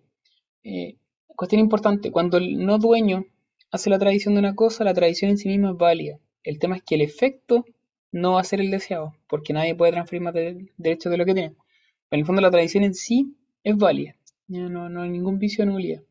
Eh, 0.64 0.98
cuestión 1.36 1.62
importante, 1.62 2.12
cuando 2.12 2.38
el 2.38 2.66
no 2.66 2.78
dueño 2.78 3.26
hace 3.72 3.90
la 3.90 4.00
tradición 4.00 4.34
de 4.36 4.40
una 4.40 4.56
cosa, 4.56 4.84
la 4.84 4.94
tradición 4.94 5.32
en 5.32 5.38
sí 5.38 5.48
misma 5.50 5.72
es 5.72 5.78
válida. 5.78 6.20
El 6.44 6.60
tema 6.60 6.78
es 6.78 6.84
que 6.84 6.96
el 6.96 7.02
efecto 7.02 7.66
no 8.12 8.34
va 8.34 8.42
a 8.42 8.44
ser 8.44 8.62
el 8.62 8.72
deseado, 8.72 9.14
porque 9.28 9.54
nadie 9.54 9.76
puede 9.76 9.92
transferir 9.92 10.22
más 10.22 10.34
de, 10.34 10.72
derechos 10.78 11.12
de 11.12 11.18
lo 11.18 11.26
que 11.26 11.34
tiene. 11.34 11.50
Pero 12.10 12.18
en 12.18 12.20
el 12.20 12.26
fondo 12.26 12.42
la 12.42 12.52
tradición 12.52 12.84
en 12.84 12.94
sí 12.94 13.36
es 13.64 13.78
válida, 13.78 14.16
no, 14.48 14.90
no 14.90 15.02
hay 15.02 15.10
ningún 15.10 15.40
vicio 15.40 15.66
de 15.66 15.72
nulidad. 15.72 16.04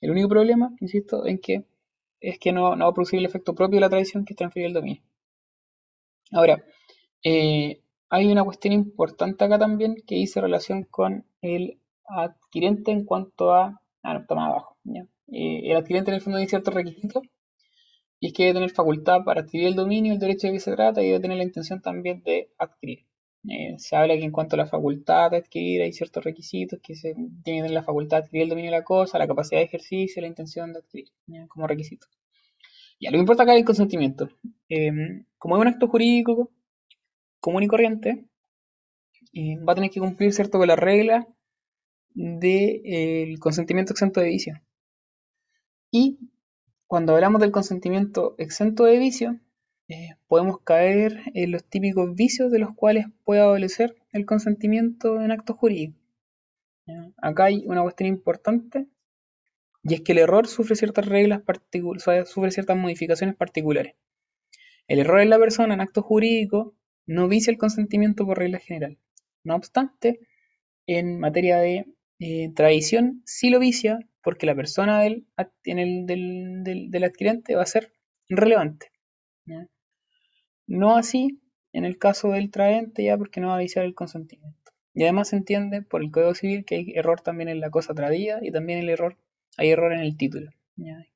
El 0.00 0.10
único 0.10 0.28
problema, 0.28 0.74
insisto, 0.80 1.26
en 1.26 1.38
que 1.38 1.64
es 2.20 2.38
que 2.38 2.52
no, 2.52 2.76
va 2.76 2.86
a 2.86 2.92
producir 2.92 3.18
el 3.18 3.26
efecto 3.26 3.54
propio 3.54 3.76
de 3.76 3.82
la 3.82 3.90
tradición 3.90 4.24
que 4.24 4.32
es 4.32 4.36
transferir 4.36 4.68
el 4.68 4.74
dominio. 4.74 5.02
Ahora, 6.30 6.64
eh, 7.22 7.80
hay 8.08 8.30
una 8.30 8.44
cuestión 8.44 8.72
importante 8.74 9.44
acá 9.44 9.58
también 9.58 9.96
que 10.06 10.14
dice 10.16 10.40
relación 10.40 10.84
con 10.84 11.24
el 11.42 11.78
adquirente 12.06 12.90
en 12.92 13.04
cuanto 13.04 13.52
a... 13.52 13.80
Ah, 14.02 14.14
no, 14.14 14.26
toma 14.26 14.46
abajo. 14.46 14.76
Eh, 15.28 15.70
el 15.70 15.76
adquirente 15.76 16.10
en 16.10 16.16
el 16.16 16.20
fondo 16.20 16.38
tiene 16.38 16.48
ciertos 16.48 16.74
requisitos 16.74 17.22
y 18.22 18.28
es 18.28 18.32
que 18.34 18.44
debe 18.44 18.54
tener 18.54 18.70
facultad 18.70 19.24
para 19.24 19.40
adquirir 19.40 19.66
el 19.66 19.74
dominio, 19.74 20.12
el 20.12 20.20
derecho 20.20 20.46
de 20.46 20.52
que 20.52 20.60
se 20.60 20.70
trata 20.76 21.02
y 21.02 21.06
debe 21.06 21.18
tener 21.18 21.38
la 21.38 21.42
intención 21.42 21.82
también 21.82 22.22
de 22.22 22.52
adquirir. 22.56 23.04
Eh, 23.48 23.74
se 23.78 23.96
habla 23.96 24.16
que 24.16 24.22
en 24.22 24.30
cuanto 24.30 24.54
a 24.54 24.58
la 24.58 24.66
facultad 24.66 25.32
de 25.32 25.38
adquirir 25.38 25.82
hay 25.82 25.92
ciertos 25.92 26.22
requisitos 26.22 26.78
que 26.80 26.94
se 26.94 27.16
tienen 27.42 27.74
la 27.74 27.82
facultad 27.82 28.18
de 28.18 28.24
adquirir 28.26 28.44
el 28.44 28.48
dominio 28.50 28.70
de 28.70 28.76
la 28.76 28.84
cosa, 28.84 29.18
la 29.18 29.26
capacidad 29.26 29.60
de 29.60 29.64
ejercicio, 29.64 30.22
la 30.22 30.28
intención 30.28 30.72
de 30.72 30.78
adquirir 30.78 31.10
como 31.48 31.66
requisito. 31.66 32.06
Ya, 33.00 33.10
lo 33.10 33.16
que 33.16 33.22
importa 33.22 33.42
acá 33.42 33.54
es 33.54 33.58
el 33.58 33.64
consentimiento. 33.64 34.28
Em, 34.68 35.24
como 35.36 35.56
es 35.56 35.62
un 35.62 35.66
acto 35.66 35.88
jurídico 35.88 36.52
común 37.40 37.64
y 37.64 37.66
corriente, 37.66 38.24
eh, 39.32 39.56
va 39.68 39.72
a 39.72 39.74
tener 39.74 39.90
que 39.90 39.98
cumplir 39.98 40.32
cierto 40.32 40.58
con 40.58 40.68
la 40.68 40.76
regla 40.76 41.26
del 42.14 43.40
consentimiento 43.40 43.94
exento 43.94 44.20
de 44.20 44.28
vicio. 44.28 44.62
Y 45.90 46.18
cuando 46.92 47.14
hablamos 47.14 47.40
del 47.40 47.52
consentimiento 47.52 48.34
exento 48.36 48.84
de 48.84 48.98
vicio, 48.98 49.40
eh, 49.88 50.10
podemos 50.28 50.60
caer 50.60 51.22
en 51.32 51.50
los 51.50 51.64
típicos 51.64 52.14
vicios 52.14 52.52
de 52.52 52.58
los 52.58 52.74
cuales 52.74 53.06
puede 53.24 53.40
adolecer 53.40 53.96
el 54.12 54.26
consentimiento 54.26 55.18
en 55.22 55.30
actos 55.30 55.56
jurídicos. 55.56 55.98
Acá 57.16 57.44
hay 57.44 57.64
una 57.64 57.80
cuestión 57.80 58.08
importante 58.10 58.88
y 59.82 59.94
es 59.94 60.02
que 60.02 60.12
el 60.12 60.18
error 60.18 60.46
sufre 60.46 60.76
ciertas 60.76 61.06
reglas 61.06 61.40
particulares, 61.40 62.28
sufre 62.28 62.50
ciertas 62.50 62.76
modificaciones 62.76 63.36
particulares. 63.36 63.94
El 64.86 64.98
error 64.98 65.22
en 65.22 65.30
la 65.30 65.38
persona 65.38 65.72
en 65.72 65.80
actos 65.80 66.04
jurídicos 66.04 66.74
no 67.06 67.26
vicia 67.26 67.50
el 67.50 67.56
consentimiento 67.56 68.26
por 68.26 68.36
regla 68.36 68.58
general. 68.58 68.98
No 69.44 69.56
obstante, 69.56 70.20
en 70.86 71.18
materia 71.18 71.56
de 71.56 71.86
eh, 72.18 72.52
tradición 72.54 73.22
sí 73.24 73.48
lo 73.48 73.60
vicia 73.60 74.06
porque 74.22 74.46
la 74.46 74.54
persona 74.54 75.00
del, 75.00 75.26
del, 75.64 77.04
adquirente 77.04 77.54
va 77.54 77.62
a 77.62 77.66
ser 77.66 77.92
relevante. 78.28 78.90
No 80.66 80.96
así 80.96 81.40
en 81.72 81.84
el 81.84 81.98
caso 81.98 82.30
del 82.30 82.50
traente 82.50 83.04
ya 83.04 83.18
porque 83.18 83.40
no 83.40 83.48
va 83.48 83.56
a 83.56 83.60
viciar 83.60 83.84
el 83.84 83.94
consentimiento. 83.94 84.72
Y 84.94 85.04
además 85.04 85.28
se 85.28 85.36
entiende 85.36 85.82
por 85.82 86.02
el 86.02 86.10
Código 86.10 86.34
Civil 86.34 86.64
que 86.64 86.76
hay 86.76 86.92
error 86.94 87.20
también 87.20 87.48
en 87.48 87.60
la 87.60 87.70
cosa 87.70 87.94
tradida 87.94 88.38
y 88.42 88.52
también 88.52 88.78
el 88.78 88.90
error, 88.90 89.16
hay 89.56 89.70
error 89.70 89.92
en 89.92 90.00
el 90.00 90.16
título. 90.16 90.50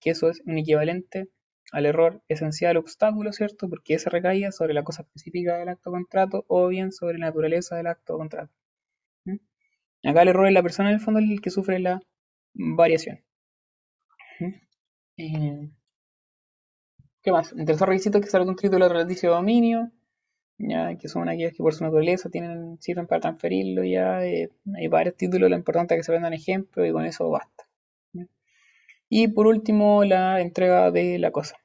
Que 0.01 0.11
eso 0.11 0.31
es 0.31 0.43
un 0.47 0.59
equivalente 0.59 1.29
al 1.73 1.87
error 1.87 2.23
esencial 2.29 2.77
obstáculo, 2.77 3.33
¿cierto? 3.33 3.69
Porque 3.69 3.95
ese 3.95 4.11
recaía 4.11 4.53
sobre 4.53 4.75
la 4.75 4.85
cosa 4.85 5.03
específica 5.03 5.59
del 5.59 5.69
acto 5.69 5.91
contrato 5.91 6.45
o 6.49 6.69
bien 6.69 6.93
sobre 6.93 7.19
la 7.19 7.27
naturaleza 7.27 7.77
del 7.77 7.89
acto 7.89 8.17
contrato. 8.17 8.53
Acá 10.05 10.23
el 10.23 10.29
error 10.29 10.47
es 10.47 10.53
la 10.53 10.63
persona 10.63 10.91
en 10.91 10.97
el 10.97 11.01
fondo 11.01 11.19
el 11.19 11.41
que 11.41 11.51
sufre 11.51 11.81
la 11.81 12.01
variación. 12.57 13.23
Eh, 15.19 15.71
¿Qué 17.23 17.33
más? 17.33 17.53
El 17.53 17.65
tercer 17.65 17.89
requisito 17.89 18.19
es 18.19 18.25
que 18.25 18.31
salga 18.31 18.49
un 18.49 18.57
título 18.57 18.89
de 18.89 19.05
de 19.05 19.29
dominio, 19.29 19.91
ya, 20.59 20.97
que 20.97 21.09
son 21.09 21.29
aquellos 21.29 21.53
que 21.53 21.63
por 21.63 21.75
su 21.75 21.85
naturaleza 21.85 22.31
tienen, 22.31 22.79
sirven 22.81 23.07
para 23.07 23.21
transferirlo, 23.21 23.85
ya 23.85 24.25
eh, 24.25 24.51
hay 24.75 24.89
varios 24.89 25.17
títulos, 25.17 25.51
lo 25.51 25.57
importante 25.57 25.95
es 25.95 26.01
que 26.01 26.05
se 26.05 26.13
vendan 26.13 26.33
ejemplos 26.33 26.87
y 26.87 26.93
con 26.93 27.05
eso 27.05 27.29
basta. 27.31 27.65
Y 29.09 29.29
por 29.29 29.47
último, 29.47 30.05
la 30.05 30.41
entrega 30.41 30.91
de 30.91 31.19
la 31.19 31.31
cosa. 31.31 31.57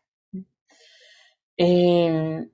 Eh, 1.58 2.48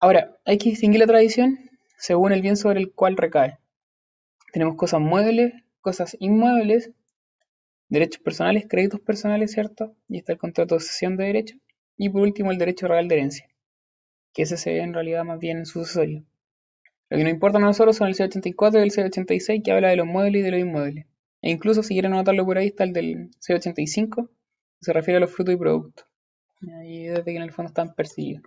ahora, 0.00 0.36
hay 0.44 0.58
que 0.58 0.70
distinguir 0.70 1.00
la 1.00 1.06
tradición 1.06 1.58
según 1.98 2.32
el 2.32 2.42
bien 2.42 2.56
sobre 2.56 2.80
el 2.80 2.92
cual 2.92 3.16
recae. 3.16 3.58
Tenemos 4.52 4.76
cosas 4.76 5.00
muebles, 5.00 5.54
cosas 5.82 6.16
inmuebles 6.18 6.92
derechos 7.92 8.22
personales, 8.22 8.64
créditos 8.66 9.00
personales, 9.00 9.52
¿cierto? 9.52 9.94
Y 10.08 10.16
está 10.16 10.32
el 10.32 10.38
contrato 10.38 10.76
de 10.76 10.80
cesión 10.80 11.18
de 11.18 11.26
derechos. 11.26 11.58
Y 11.98 12.08
por 12.08 12.22
último, 12.22 12.50
el 12.50 12.56
derecho 12.56 12.88
real 12.88 13.06
de 13.06 13.16
herencia, 13.16 13.46
que 14.32 14.42
ese 14.42 14.56
se 14.56 14.70
ve 14.72 14.80
en 14.80 14.94
realidad 14.94 15.24
más 15.24 15.38
bien 15.38 15.58
en 15.58 15.66
sucesorio. 15.66 16.24
Lo 17.10 17.18
que 17.18 17.24
nos 17.24 17.34
importa 17.34 17.58
a 17.58 17.60
nosotros 17.60 17.94
son 17.94 18.08
el 18.08 18.14
C84 18.14 18.78
y 18.78 18.82
el 18.82 18.90
C86, 18.90 19.62
que 19.62 19.72
habla 19.72 19.90
de 19.90 19.96
los 19.96 20.06
muebles 20.06 20.40
y 20.40 20.42
de 20.42 20.50
los 20.52 20.60
inmuebles. 20.60 21.04
E 21.42 21.50
incluso, 21.50 21.82
si 21.82 21.94
quieren 21.94 22.14
anotarlo 22.14 22.46
por 22.46 22.56
ahí, 22.56 22.68
está 22.68 22.84
el 22.84 22.94
del 22.94 23.30
C85, 23.46 24.28
que 24.28 24.32
se 24.80 24.92
refiere 24.94 25.18
a 25.18 25.20
los 25.20 25.30
frutos 25.30 25.54
y 25.54 25.58
productos. 25.58 26.06
Y 26.86 27.04
desde 27.04 27.24
que 27.24 27.36
en 27.36 27.42
el 27.42 27.52
fondo 27.52 27.68
están 27.68 27.94
percibidos. 27.94 28.42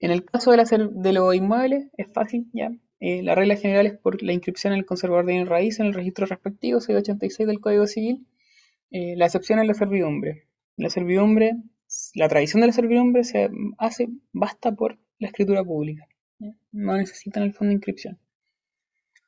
En 0.00 0.10
el 0.10 0.24
caso 0.24 0.50
de, 0.50 0.56
la 0.56 0.64
de 0.64 1.12
los 1.12 1.34
inmuebles, 1.36 1.88
es 1.96 2.12
fácil, 2.12 2.50
ya. 2.52 2.72
Eh, 3.00 3.22
la 3.22 3.34
regla 3.34 3.56
general 3.56 3.86
es 3.86 3.96
por 3.96 4.22
la 4.22 4.32
inscripción 4.32 4.72
en 4.72 4.80
el 4.80 4.86
conservador 4.86 5.24
de 5.24 5.32
bienes 5.32 5.48
raíces 5.48 5.80
en 5.80 5.86
el 5.86 5.94
registro 5.94 6.26
respectivo, 6.26 6.80
686 6.80 7.46
del 7.46 7.60
Código 7.60 7.86
Civil. 7.86 8.26
Eh, 8.90 9.14
la 9.16 9.26
excepción 9.26 9.58
es 9.60 9.66
la 9.66 9.74
servidumbre. 9.74 10.46
La 10.76 10.90
servidumbre, 10.90 11.56
la 12.14 12.28
tradición 12.28 12.60
de 12.60 12.68
la 12.68 12.72
servidumbre 12.72 13.24
se 13.24 13.50
hace, 13.78 14.08
basta 14.32 14.72
por 14.72 14.98
la 15.18 15.28
escritura 15.28 15.64
pública. 15.64 16.06
No 16.72 16.96
necesitan 16.96 17.42
el 17.42 17.52
fondo 17.52 17.70
de 17.70 17.74
inscripción. 17.74 18.18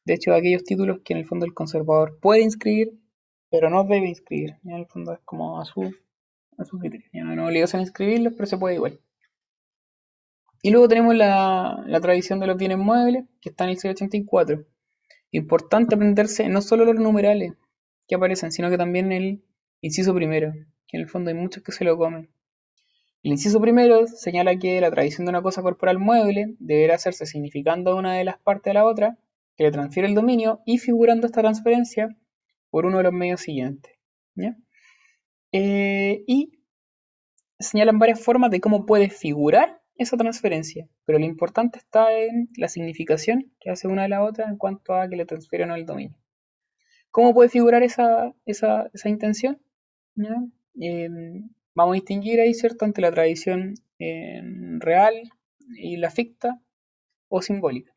De 0.05 0.15
hecho, 0.15 0.33
aquellos 0.33 0.65
títulos 0.65 1.01
que 1.05 1.13
en 1.13 1.21
el 1.21 1.27
fondo 1.27 1.45
el 1.45 1.55
conservador 1.55 2.19
puede 2.21 2.43
inscribir, 2.43 2.93
pero 3.51 3.69
no 3.71 3.85
debe 3.85 4.09
inscribir. 4.09 4.57
En 4.65 4.73
el 4.73 4.87
fondo 4.87 5.13
es 5.13 5.21
como 5.25 5.61
a 5.61 5.65
su, 5.65 5.93
a 6.57 6.65
su 6.65 6.79
criterio. 6.79 7.07
¿ya? 7.13 7.25
No 7.25 7.47
obligación 7.47 7.81
a 7.81 7.83
inscribirlos, 7.85 8.35
pero 8.35 8.47
se 8.47 8.59
puede 8.59 8.77
igual. 8.77 9.01
Y 10.63 10.71
luego 10.71 10.89
tenemos 10.89 11.15
la, 11.15 11.83
tradición 12.03 12.39
de 12.41 12.47
los 12.47 12.57
bienes 12.57 12.79
muebles, 12.79 13.25
que 13.41 13.49
está 13.49 13.65
en 13.65 13.71
el 13.71 13.79
684. 13.79 14.67
Importante 15.33 15.95
aprenderse 15.95 16.49
no 16.49 16.61
solo 16.61 16.85
los 16.85 16.97
numerales 16.97 17.55
que 18.07 18.17
aparecen, 18.17 18.53
sino 18.53 18.69
que 18.69 18.77
también 18.77 19.13
el 19.13 19.43
inciso 19.81 20.15
primero, 20.15 20.53
que 20.87 20.97
en 20.97 21.03
el 21.03 21.09
fondo 21.09 21.31
hay 21.31 21.37
muchos 21.37 21.63
que 21.63 21.73
se 21.73 21.85
lo 21.85 21.97
comen. 21.97 22.29
El 23.23 23.33
inciso 23.33 23.61
primero 23.61 24.07
señala 24.07 24.57
que 24.59 24.81
la 24.81 24.91
tradición 24.91 25.27
de 25.27 25.31
una 25.31 25.43
cosa 25.43 25.63
corporal 25.63 25.99
mueble 25.99 26.57
deberá 26.59 26.97
hacerse 26.97 27.27
significando 27.27 27.97
una 27.97 28.15
de 28.15 28.25
las 28.25 28.39
partes 28.39 28.71
a 28.71 28.75
la 28.75 28.85
otra, 28.85 29.19
que 29.57 29.65
le 29.65 29.71
transfiere 29.71 30.09
el 30.09 30.15
dominio 30.15 30.61
y 30.65 30.79
figurando 30.79 31.27
esta 31.27 31.43
transferencia 31.43 32.17
por 32.71 32.87
uno 32.87 32.99
de 32.99 33.05
los 33.05 33.13
medios 33.13 33.41
siguientes. 33.41 33.95
Eh, 35.53 36.25
y 36.27 36.61
señalan 37.59 37.99
varias 37.99 38.23
formas 38.23 38.51
de 38.51 38.61
cómo 38.61 38.87
puede 38.87 39.11
figurar 39.11 39.80
esa 40.03 40.17
transferencia, 40.17 40.89
pero 41.05 41.19
lo 41.19 41.27
importante 41.27 41.79
está 41.79 42.17
en 42.17 42.49
la 42.57 42.69
significación 42.69 43.53
que 43.61 43.71
hace 43.71 43.87
una 43.87 44.05
de 44.05 44.09
la 44.09 44.23
otra 44.25 44.49
en 44.49 44.57
cuanto 44.57 44.95
a 44.95 45.09
que 45.09 45.17
le 45.17 45.27
transfiere 45.27 45.65
o 45.65 45.67
no 45.67 45.75
el 45.75 45.85
dominio. 45.85 46.17
¿Cómo 47.11 47.35
puede 47.35 47.51
figurar 47.51 47.83
esa, 47.83 48.35
esa, 48.47 48.89
esa 48.95 49.09
intención? 49.11 49.61
Eh, 50.81 51.09
vamos 51.75 51.93
a 51.93 51.95
distinguir 51.95 52.41
ahí, 52.41 52.55
¿cierto?, 52.55 52.87
entre 52.87 53.03
la 53.03 53.13
tradición 53.13 53.75
eh, 53.99 54.41
real 54.79 55.15
y 55.77 55.99
la 55.99 56.11
ficta 56.11 56.61
o 57.29 57.43
simbólica. 57.43 57.95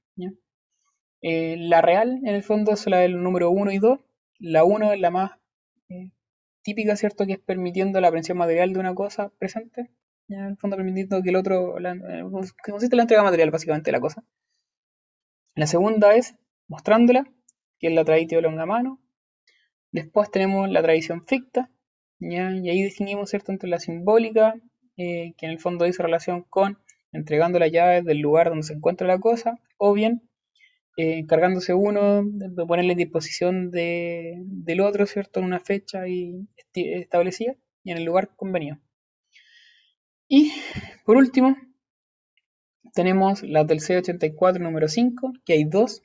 Eh, 1.25 1.55
la 1.57 1.81
real, 1.81 2.19
en 2.25 2.35
el 2.35 2.43
fondo, 2.43 2.73
es 2.73 2.85
la 2.85 2.97
del 2.97 3.23
número 3.23 3.49
1 3.49 3.71
y 3.71 3.79
2. 3.79 3.97
La 4.39 4.65
1 4.65 4.91
es 4.91 4.99
la 4.99 5.09
más 5.09 5.31
eh, 5.87 6.09
típica, 6.63 6.97
¿cierto?, 6.97 7.25
que 7.25 7.33
es 7.33 7.39
permitiendo 7.39 8.01
la 8.01 8.09
aprehensión 8.09 8.37
material 8.37 8.73
de 8.73 8.79
una 8.81 8.93
cosa 8.93 9.29
presente. 9.39 9.89
En 10.29 10.39
el 10.39 10.57
fondo, 10.57 10.77
permitiendo 10.77 11.21
que 11.21 11.29
el 11.29 11.35
otro, 11.35 11.79
la, 11.79 11.93
eh, 11.93 12.23
consiste 12.63 12.95
en 12.95 12.97
la 12.97 13.03
entrega 13.03 13.23
material, 13.23 13.51
básicamente, 13.51 13.91
la 13.91 13.99
cosa. 13.99 14.23
La 15.55 15.67
segunda 15.67 16.15
es 16.15 16.35
mostrándola, 16.67 17.27
que 17.79 17.87
es 17.87 17.93
la 17.93 18.05
traditio 18.05 18.41
longamano. 18.41 18.99
Después 19.91 20.31
tenemos 20.31 20.69
la 20.69 20.81
tradición 20.81 21.25
ficta, 21.27 21.69
¿ya? 22.19 22.51
y 22.51 22.69
ahí 22.69 22.81
distinguimos 22.81 23.29
¿cierto? 23.29 23.51
entre 23.51 23.69
la 23.69 23.79
simbólica, 23.79 24.55
eh, 24.97 25.33
que 25.37 25.45
en 25.45 25.51
el 25.51 25.59
fondo 25.59 25.85
dice 25.85 26.01
relación 26.01 26.43
con 26.43 26.79
entregando 27.11 27.59
las 27.59 27.71
llaves 27.71 28.03
del 28.03 28.19
lugar 28.19 28.49
donde 28.49 28.63
se 28.63 28.73
encuentra 28.73 29.07
la 29.07 29.19
cosa, 29.19 29.59
o 29.77 29.93
bien 29.93 30.27
eh, 30.97 31.19
encargándose 31.19 31.73
uno 31.73 32.23
de 32.25 32.65
ponerle 32.65 32.93
en 32.93 32.97
disposición 32.97 33.71
de, 33.71 34.35
del 34.45 34.81
otro, 34.81 35.05
¿cierto? 35.05 35.39
En 35.39 35.45
una 35.45 35.59
fecha 35.59 36.07
y 36.07 36.47
establecida 36.73 37.55
y 37.83 37.91
en 37.91 37.97
el 37.97 38.05
lugar 38.05 38.31
convenido. 38.35 38.79
Y 40.27 40.51
por 41.05 41.17
último, 41.17 41.55
tenemos 42.93 43.43
las 43.43 43.67
del 43.67 43.79
C84 43.79 44.59
número 44.59 44.87
5, 44.87 45.33
que 45.45 45.53
hay 45.53 45.63
dos 45.63 46.01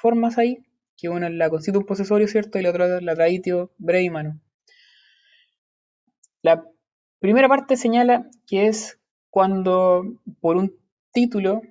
formas 0.00 0.38
ahí, 0.38 0.58
que 0.96 1.08
una 1.08 1.28
es 1.28 1.34
la 1.34 1.50
constitutum 1.50 1.86
posesorio, 1.86 2.28
¿cierto? 2.28 2.58
Y 2.58 2.62
la 2.62 2.70
otra 2.70 2.98
es 2.98 3.02
la 3.02 3.14
traditio 3.14 3.72
brevi 3.78 4.10
mano. 4.10 4.40
La 6.42 6.64
primera 7.20 7.48
parte 7.48 7.76
señala 7.76 8.28
que 8.46 8.66
es 8.66 8.98
cuando 9.30 10.04
por 10.40 10.56
un 10.56 10.76
título 11.12 11.62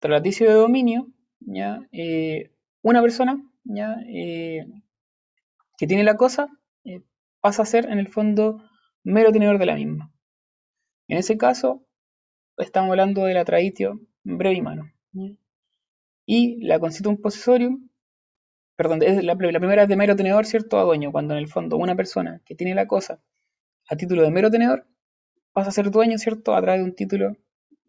relaticio 0.00 0.48
de 0.48 0.54
dominio, 0.54 1.08
¿ya? 1.40 1.80
Eh, 1.92 2.52
una 2.82 3.02
persona 3.02 3.42
¿ya? 3.64 3.96
Eh, 4.06 4.66
que 5.76 5.86
tiene 5.86 6.04
la 6.04 6.16
cosa 6.16 6.48
eh, 6.84 7.02
pasa 7.40 7.62
a 7.62 7.66
ser 7.66 7.86
en 7.86 7.98
el 7.98 8.08
fondo 8.08 8.62
mero 9.02 9.32
tenedor 9.32 9.58
de 9.58 9.66
la 9.66 9.74
misma. 9.74 10.13
En 11.08 11.18
ese 11.18 11.36
caso, 11.36 11.84
estamos 12.56 12.90
hablando 12.90 13.24
de 13.24 13.34
la 13.34 13.44
traditio 13.44 14.00
brevi 14.22 14.62
mano. 14.62 14.92
¿ya? 15.12 15.30
Y 16.26 16.64
la 16.64 16.78
constitutum 16.78 17.20
possessorium, 17.20 17.88
perdón, 18.76 19.02
es 19.02 19.22
la, 19.22 19.36
primera 19.36 19.82
es 19.82 19.88
de 19.88 19.96
mero 19.96 20.16
tenedor, 20.16 20.46
¿cierto? 20.46 20.78
A 20.78 20.84
dueño, 20.84 21.12
cuando 21.12 21.34
en 21.34 21.40
el 21.40 21.48
fondo 21.48 21.76
una 21.76 21.94
persona 21.94 22.40
que 22.46 22.54
tiene 22.54 22.74
la 22.74 22.86
cosa 22.86 23.20
a 23.88 23.96
título 23.96 24.22
de 24.22 24.30
mero 24.30 24.50
tenedor 24.50 24.86
pasa 25.52 25.68
a 25.68 25.72
ser 25.72 25.90
dueño, 25.90 26.16
¿cierto? 26.18 26.54
A 26.54 26.62
través 26.62 26.80
de 26.80 26.84
un 26.84 26.94
título 26.94 27.36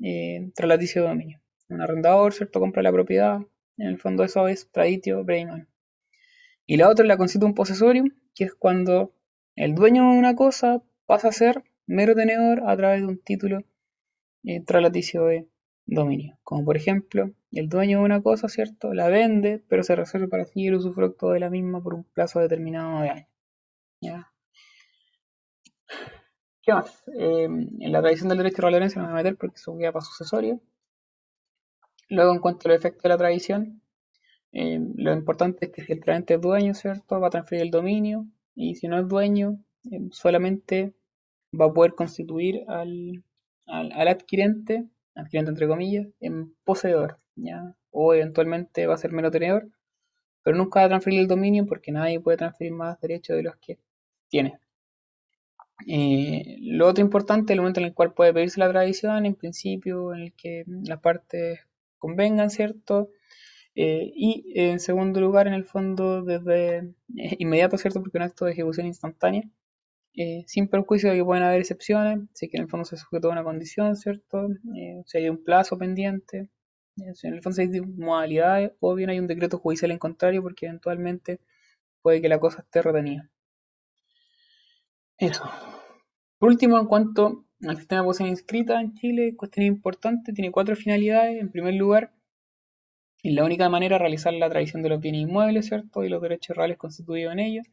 eh, 0.03 0.51
relaticio 0.57 1.01
de 1.01 1.07
dominio. 1.07 1.41
Un 1.69 1.81
arrendador, 1.81 2.33
¿cierto? 2.33 2.59
Compra 2.59 2.83
la 2.83 2.91
propiedad, 2.91 3.39
en 3.77 3.87
el 3.87 3.97
fondo 3.97 4.23
eso 4.23 4.47
es 4.47 4.69
traditio 4.71 5.23
brevi 5.23 5.45
mano. 5.45 5.67
Y 6.65 6.77
la 6.77 6.89
otra 6.89 7.05
es 7.05 7.07
la 7.07 7.17
constitutum 7.17 7.53
possessorium, 7.53 8.09
que 8.33 8.45
es 8.45 8.53
cuando 8.53 9.13
el 9.55 9.75
dueño 9.75 10.11
de 10.11 10.17
una 10.17 10.35
cosa 10.35 10.83
pasa 11.05 11.29
a 11.29 11.31
ser 11.31 11.63
mero 11.87 12.15
tenedor 12.15 12.63
a 12.67 12.75
través 12.77 13.01
de 13.01 13.07
un 13.07 13.19
título 13.19 13.59
eh, 14.43 14.63
de 14.65 15.47
dominio. 15.85 16.37
Como 16.43 16.65
por 16.65 16.77
ejemplo, 16.77 17.31
el 17.51 17.69
dueño 17.69 17.99
de 17.99 18.05
una 18.05 18.21
cosa, 18.21 18.49
¿cierto? 18.49 18.93
La 18.93 19.07
vende, 19.07 19.63
pero 19.69 19.83
se 19.83 19.95
reserva 19.95 20.27
para 20.27 20.45
sí 20.45 20.67
el 20.67 20.75
usufructo 20.75 21.29
de 21.31 21.39
la 21.39 21.49
misma 21.49 21.81
por 21.81 21.93
un 21.93 22.03
plazo 22.03 22.39
determinado 22.39 23.01
de 23.01 23.09
años. 23.09 23.27
¿Ya? 24.01 24.31
¿Qué 26.61 26.73
más? 26.73 27.03
Eh, 27.17 27.43
en 27.45 27.91
la 27.91 28.01
tradición 28.01 28.29
del 28.29 28.39
derecho 28.39 28.63
de 28.63 28.71
la 28.71 28.77
herencia 28.77 29.01
me 29.01 29.07
voy 29.07 29.13
a 29.13 29.23
meter 29.23 29.37
porque 29.37 29.57
eso 29.57 29.77
queda 29.77 29.91
para 29.91 30.05
sucesorio. 30.05 30.59
Luego, 32.09 32.33
en 32.33 32.39
cuanto 32.39 32.67
al 32.69 32.75
efecto 32.75 33.03
de 33.03 33.09
la 33.09 33.17
tradición, 33.17 33.81
eh, 34.51 34.79
lo 34.95 35.13
importante 35.13 35.65
es 35.65 35.71
que 35.71 35.83
si 35.83 35.93
el 35.93 36.01
traente 36.01 36.35
es 36.35 36.41
dueño, 36.41 36.73
¿cierto? 36.73 37.19
Va 37.19 37.27
a 37.27 37.29
transferir 37.31 37.63
el 37.63 37.71
dominio 37.71 38.25
y 38.55 38.75
si 38.75 38.87
no 38.87 38.99
es 38.99 39.07
dueño, 39.07 39.59
eh, 39.91 39.99
solamente 40.11 40.95
va 41.59 41.65
a 41.65 41.73
poder 41.73 41.93
constituir 41.95 42.63
al, 42.67 43.23
al, 43.67 43.91
al 43.93 44.07
adquirente, 44.07 44.85
adquirente 45.15 45.51
entre 45.51 45.67
comillas, 45.67 46.07
en 46.19 46.55
poseedor, 46.63 47.19
¿ya? 47.35 47.75
O 47.91 48.13
eventualmente 48.13 48.87
va 48.87 48.95
a 48.95 48.97
ser 48.97 49.11
mero 49.11 49.31
tenedor, 49.31 49.69
pero 50.43 50.57
nunca 50.57 50.81
va 50.81 50.85
a 50.85 50.89
transferir 50.89 51.21
el 51.21 51.27
dominio 51.27 51.65
porque 51.65 51.91
nadie 51.91 52.19
puede 52.19 52.37
transferir 52.37 52.73
más 52.73 52.99
derechos 53.01 53.35
de 53.37 53.43
los 53.43 53.55
que 53.57 53.79
tiene. 54.29 54.59
Eh, 55.87 56.57
lo 56.61 56.87
otro 56.87 57.03
importante, 57.03 57.53
el 57.53 57.59
momento 57.59 57.79
en 57.79 57.87
el 57.87 57.93
cual 57.93 58.13
puede 58.13 58.33
pedirse 58.33 58.59
la 58.59 58.69
tradición, 58.69 59.25
en 59.25 59.35
principio, 59.35 60.13
en 60.13 60.21
el 60.21 60.33
que 60.33 60.63
las 60.67 60.99
partes 61.01 61.59
convengan, 61.97 62.49
¿cierto? 62.49 63.09
Eh, 63.75 64.11
y 64.15 64.53
en 64.55 64.79
segundo 64.79 65.19
lugar, 65.19 65.47
en 65.47 65.53
el 65.53 65.65
fondo, 65.65 66.23
desde 66.23 66.77
eh, 67.17 67.35
inmediato, 67.39 67.77
¿cierto? 67.77 68.01
Porque 68.01 68.17
un 68.17 68.23
acto 68.23 68.45
de 68.45 68.53
ejecución 68.53 68.87
instantánea, 68.87 69.43
eh, 70.17 70.43
sin 70.47 70.69
perjuicio 70.69 71.11
de 71.11 71.17
que 71.17 71.25
pueden 71.25 71.43
haber 71.43 71.59
excepciones, 71.59 72.29
si 72.33 72.47
que 72.47 72.57
en 72.57 72.63
el 72.63 72.69
fondo 72.69 72.85
se 72.85 72.95
sujetó 72.95 73.29
a 73.29 73.33
una 73.33 73.43
condición, 73.43 73.95
¿cierto? 73.97 74.47
Eh, 74.75 75.03
si 75.05 75.17
hay 75.17 75.29
un 75.29 75.43
plazo 75.43 75.77
pendiente, 75.77 76.49
eh, 76.97 77.13
si 77.15 77.27
en 77.27 77.33
el 77.33 77.41
fondo 77.41 77.61
hay 77.61 77.81
modalidades, 77.81 78.71
o 78.79 78.95
bien 78.95 79.09
hay 79.09 79.19
un 79.19 79.27
decreto 79.27 79.57
judicial 79.59 79.91
en 79.91 79.99
contrario, 79.99 80.41
porque 80.41 80.67
eventualmente 80.67 81.41
puede 82.01 82.21
que 82.21 82.29
la 82.29 82.39
cosa 82.39 82.61
esté 82.61 82.81
retenida. 82.81 83.29
Eso. 85.17 85.43
Por 86.39 86.49
último, 86.49 86.79
en 86.79 86.87
cuanto 86.87 87.45
al 87.67 87.77
sistema 87.77 88.01
de 88.01 88.05
posesión 88.05 88.29
inscrita 88.29 88.79
en 88.79 88.93
Chile, 88.93 89.35
cuestión 89.35 89.65
importante, 89.65 90.31
tiene 90.33 90.51
cuatro 90.51 90.75
finalidades. 90.75 91.41
En 91.41 91.51
primer 91.51 91.73
lugar, 91.73 92.13
es 93.23 93.33
la 93.33 93.43
única 93.43 93.69
manera 93.69 93.95
de 93.95 93.99
realizar 93.99 94.33
la 94.33 94.49
tradición 94.49 94.81
de 94.83 94.89
los 94.89 95.01
bienes 95.01 95.21
inmuebles, 95.21 95.65
¿cierto? 95.67 96.03
Y 96.03 96.09
los 96.09 96.21
derechos 96.21 96.55
reales 96.55 96.77
constituidos 96.77 97.33
en 97.33 97.39
ellos, 97.39 97.67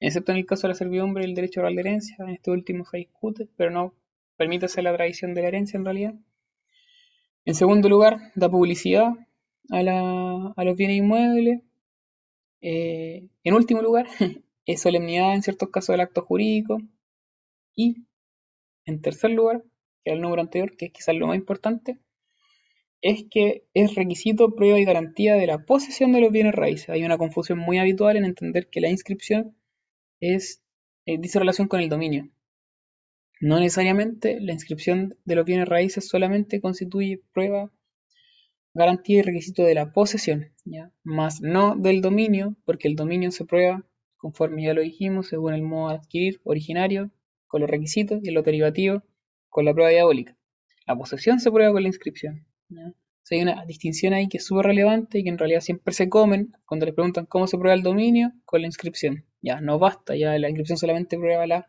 excepto 0.00 0.32
en 0.32 0.38
el 0.38 0.46
caso 0.46 0.66
de 0.66 0.72
la 0.72 0.78
servidumbre 0.78 1.24
y 1.24 1.28
el 1.28 1.34
derecho 1.34 1.60
oral 1.60 1.74
de 1.74 1.80
herencia. 1.80 2.16
En 2.18 2.30
este 2.30 2.50
último 2.50 2.84
se 2.84 2.98
discute, 2.98 3.48
pero 3.56 3.70
no 3.70 3.94
permite 4.36 4.66
hacer 4.66 4.84
la 4.84 4.94
tradición 4.94 5.34
de 5.34 5.42
la 5.42 5.48
herencia 5.48 5.78
en 5.78 5.84
realidad. 5.84 6.14
En 7.44 7.54
segundo 7.54 7.88
lugar, 7.88 8.32
da 8.34 8.50
publicidad 8.50 9.12
a, 9.70 9.82
la, 9.82 10.52
a 10.56 10.64
los 10.64 10.76
bienes 10.76 10.98
inmuebles. 10.98 11.60
Eh, 12.60 13.28
en 13.44 13.54
último 13.54 13.82
lugar, 13.82 14.06
es 14.66 14.80
solemnidad 14.80 15.34
en 15.34 15.42
ciertos 15.42 15.70
casos 15.70 15.94
del 15.94 16.00
acto 16.00 16.22
jurídico. 16.22 16.78
Y 17.74 18.06
en 18.84 19.00
tercer 19.00 19.30
lugar, 19.30 19.62
que 20.04 20.10
es 20.10 20.16
el 20.16 20.22
número 20.22 20.42
anterior, 20.42 20.76
que 20.76 20.86
es 20.86 20.92
quizás 20.92 21.14
lo 21.14 21.26
más 21.26 21.36
importante, 21.36 21.98
es 23.02 23.24
que 23.30 23.64
es 23.74 23.94
requisito, 23.94 24.54
prueba 24.54 24.78
y 24.80 24.84
garantía 24.84 25.34
de 25.34 25.46
la 25.46 25.64
posesión 25.64 26.12
de 26.12 26.20
los 26.20 26.32
bienes 26.32 26.54
raíces. 26.54 26.88
Hay 26.88 27.04
una 27.04 27.18
confusión 27.18 27.58
muy 27.58 27.78
habitual 27.78 28.16
en 28.16 28.24
entender 28.24 28.68
que 28.68 28.80
la 28.80 28.88
inscripción 28.88 29.56
es, 30.20 30.62
eh, 31.04 31.18
dice 31.18 31.38
relación 31.38 31.68
con 31.68 31.80
el 31.80 31.88
dominio. 31.88 32.30
No 33.40 33.60
necesariamente 33.60 34.40
la 34.40 34.52
inscripción 34.52 35.16
de 35.24 35.34
los 35.34 35.44
bienes 35.44 35.68
raíces 35.68 36.08
solamente 36.08 36.60
constituye 36.60 37.20
prueba, 37.32 37.70
garantía 38.72 39.18
y 39.18 39.22
requisito 39.22 39.62
de 39.62 39.74
la 39.74 39.92
posesión, 39.92 40.52
más 41.02 41.40
no 41.40 41.76
del 41.76 42.00
dominio, 42.00 42.56
porque 42.64 42.88
el 42.88 42.96
dominio 42.96 43.30
se 43.30 43.44
prueba, 43.44 43.84
conforme 44.16 44.64
ya 44.64 44.74
lo 44.74 44.80
dijimos, 44.80 45.28
según 45.28 45.54
el 45.54 45.62
modo 45.62 45.90
de 45.90 45.96
adquirir 45.96 46.40
originario, 46.44 47.10
con 47.46 47.60
los 47.60 47.70
requisitos 47.70 48.20
y 48.22 48.30
lo 48.30 48.42
derivativo 48.42 49.02
con 49.48 49.64
la 49.64 49.72
prueba 49.72 49.90
diabólica. 49.90 50.36
La 50.86 50.96
posesión 50.96 51.40
se 51.40 51.50
prueba 51.50 51.72
con 51.72 51.82
la 51.82 51.88
inscripción. 51.88 52.46
¿ya? 52.68 52.92
hay 53.30 53.42
una 53.42 53.64
distinción 53.66 54.12
ahí 54.12 54.28
que 54.28 54.38
es 54.38 54.44
súper 54.44 54.66
relevante 54.66 55.18
y 55.18 55.24
que 55.24 55.30
en 55.30 55.38
realidad 55.38 55.60
siempre 55.60 55.92
se 55.92 56.08
comen 56.08 56.52
cuando 56.64 56.86
les 56.86 56.94
preguntan 56.94 57.26
cómo 57.26 57.46
se 57.46 57.58
prueba 57.58 57.74
el 57.74 57.82
dominio 57.82 58.32
con 58.44 58.60
la 58.60 58.68
inscripción. 58.68 59.24
Ya, 59.46 59.60
no 59.60 59.78
basta, 59.78 60.16
ya 60.16 60.36
la 60.40 60.48
inscripción 60.48 60.76
solamente 60.76 61.16
prueba 61.16 61.46
la 61.46 61.68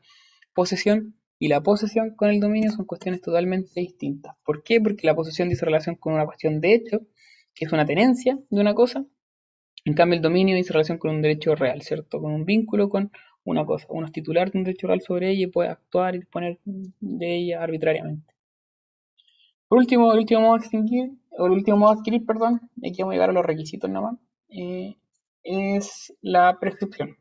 posesión 0.55 1.13
y 1.37 1.47
la 1.47 1.61
posesión 1.61 2.15
con 2.15 2.31
el 2.31 2.39
dominio 2.39 2.71
son 2.71 2.85
cuestiones 2.85 3.21
totalmente 3.21 3.79
distintas. 3.79 4.35
¿Por 4.43 4.63
qué? 4.63 4.81
Porque 4.81 5.05
la 5.05 5.13
posesión 5.13 5.47
dice 5.47 5.63
relación 5.63 5.95
con 5.95 6.13
una 6.13 6.25
cuestión 6.25 6.59
de 6.59 6.73
hecho, 6.73 7.01
que 7.53 7.65
es 7.65 7.71
una 7.71 7.85
tenencia 7.85 8.39
de 8.49 8.61
una 8.61 8.73
cosa. 8.73 9.05
En 9.85 9.93
cambio, 9.93 10.15
el 10.15 10.23
dominio 10.23 10.55
dice 10.55 10.73
relación 10.73 10.97
con 10.97 11.11
un 11.11 11.21
derecho 11.21 11.53
real, 11.53 11.83
¿cierto? 11.83 12.19
Con 12.19 12.31
un 12.33 12.45
vínculo 12.45 12.89
con 12.89 13.11
una 13.43 13.63
cosa. 13.63 13.85
Uno 13.91 14.07
es 14.07 14.11
titular 14.11 14.51
de 14.51 14.57
un 14.57 14.63
derecho 14.63 14.87
real 14.87 15.01
sobre 15.01 15.29
ella 15.29 15.43
y 15.43 15.51
puede 15.51 15.69
actuar 15.69 16.15
y 16.15 16.19
disponer 16.21 16.57
de 16.65 17.35
ella 17.35 17.61
arbitrariamente. 17.61 18.33
Por 19.67 19.77
último, 19.77 20.11
el 20.13 20.17
último 20.17 20.41
modo 20.41 20.53
de 20.53 20.61
extinguir, 20.61 21.11
o 21.29 21.45
el 21.45 21.51
último 21.51 21.77
modo 21.77 21.93
de 21.93 21.99
adquirir, 21.99 22.25
perdón, 22.25 22.59
aquí 22.83 23.03
vamos 23.03 23.11
a 23.11 23.15
llegar 23.15 23.29
a 23.29 23.33
los 23.33 23.45
requisitos 23.45 23.87
nomás, 23.87 24.17
eh, 24.49 24.95
es 25.43 26.11
la 26.21 26.57
prescripción. 26.59 27.17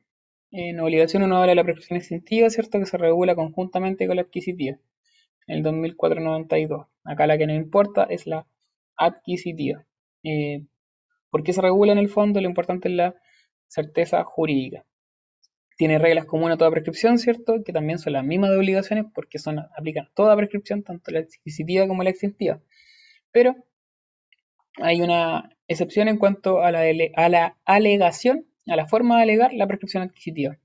En 0.51 0.81
obligación 0.81 1.23
uno 1.23 1.37
habla 1.37 1.51
de 1.51 1.57
la 1.57 1.65
prescripción 1.65 1.99
extintiva, 1.99 2.51
¿cierto? 2.51 2.79
Que 2.79 2.87
se 2.87 2.99
regula 2.99 3.35
conjuntamente 3.35 4.07
con 4.07 4.17
la 4.17 4.23
adquisitiva. 4.23 4.79
En 5.47 5.57
el 5.57 5.63
2492. 5.63 6.87
Acá 7.05 7.27
la 7.27 7.39
que 7.39 7.47
nos 7.47 7.57
importa 7.57 8.05
es 8.05 8.27
la 8.27 8.47
adquisitiva. 8.97 9.85
Eh, 10.23 10.65
¿Por 11.31 11.43
qué 11.43 11.53
se 11.53 11.63
regula 11.63 11.93
en 11.93 11.99
el 11.99 12.09
fondo? 12.09 12.41
Lo 12.41 12.49
importante 12.49 12.89
es 12.89 12.95
la 12.95 13.15
certeza 13.69 14.25
jurídica 14.25 14.85
tiene 15.77 15.99
reglas 15.99 16.25
comunes 16.25 16.55
a 16.55 16.59
toda 16.59 16.71
prescripción, 16.71 17.19
¿cierto? 17.19 17.63
Que 17.63 17.73
también 17.73 17.99
son 17.99 18.15
las 18.15 18.25
mismas 18.25 18.51
de 18.51 18.57
obligaciones 18.57 19.05
porque 19.15 19.39
son, 19.39 19.59
aplican 19.77 20.09
toda 20.15 20.37
prescripción, 20.37 20.83
tanto 20.83 21.11
la 21.11 21.21
adquisitiva 21.21 21.87
como 21.87 22.03
la 22.03 22.11
extintiva. 22.11 22.61
Pero 23.31 23.55
hay 24.77 25.03
una 25.03 25.51
excepción 25.69 26.09
en 26.09 26.17
cuanto 26.17 26.63
a 26.63 26.73
la 26.73 27.57
alegación, 27.65 28.47
a 28.67 28.77
la 28.77 28.87
forma 28.87 29.17
de 29.17 29.23
alegar 29.23 29.53
la 29.53 29.67
prescripción 29.67 30.03
adquisitiva. 30.03 30.59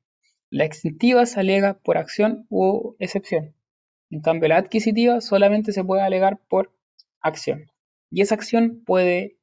La 0.50 0.66
extintiva 0.66 1.26
se 1.26 1.40
alega 1.40 1.76
por 1.76 1.98
acción 1.98 2.46
u 2.50 2.96
excepción. 3.00 3.56
En 4.10 4.22
cambio, 4.22 4.50
la 4.50 4.58
adquisitiva 4.58 5.22
solamente 5.22 5.72
se 5.72 5.84
puede 5.84 6.02
alegar 6.02 6.40
por 6.50 6.74
acción. 7.22 7.72
Y 8.10 8.22
esa 8.22 8.36
acción 8.36 8.84
puede 8.86 9.38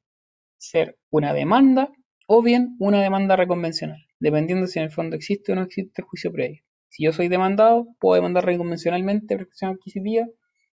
ser 0.57 0.97
una 1.09 1.33
demanda 1.33 1.91
o 2.27 2.43
bien 2.43 2.75
una 2.79 3.01
demanda 3.01 3.35
reconvencional 3.35 4.09
dependiendo 4.19 4.67
si 4.67 4.79
en 4.79 4.85
el 4.85 4.91
fondo 4.91 5.15
existe 5.15 5.51
o 5.51 5.55
no 5.55 5.63
existe 5.63 6.01
juicio 6.01 6.31
previo. 6.31 6.61
Si 6.89 7.03
yo 7.03 7.13
soy 7.13 7.27
demandado, 7.29 7.87
puedo 7.99 8.15
demandar 8.15 8.45
reconvencionalmente 8.45 9.35
prescripción 9.35 9.71
adquisitiva. 9.71 10.27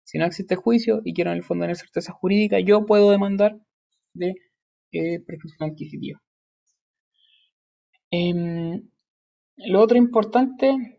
Si 0.05 0.19
no 0.19 0.27
existe 0.27 0.57
juicio 0.57 1.01
y 1.05 1.15
quiero 1.15 1.31
en 1.31 1.39
el 1.39 1.43
fondo 1.43 1.65
tener 1.65 1.77
certeza 1.77 2.13
jurídica, 2.13 2.61
yo 2.61 2.87
puedo 2.87 3.11
demandar 3.11 3.59
de 4.15 4.35
eh, 4.93 5.21
prescripción 5.21 5.71
adquisitiva. 5.71 6.21
Em, 8.15 8.91
lo 9.57 9.81
otro 9.81 9.97
importante 9.97 10.99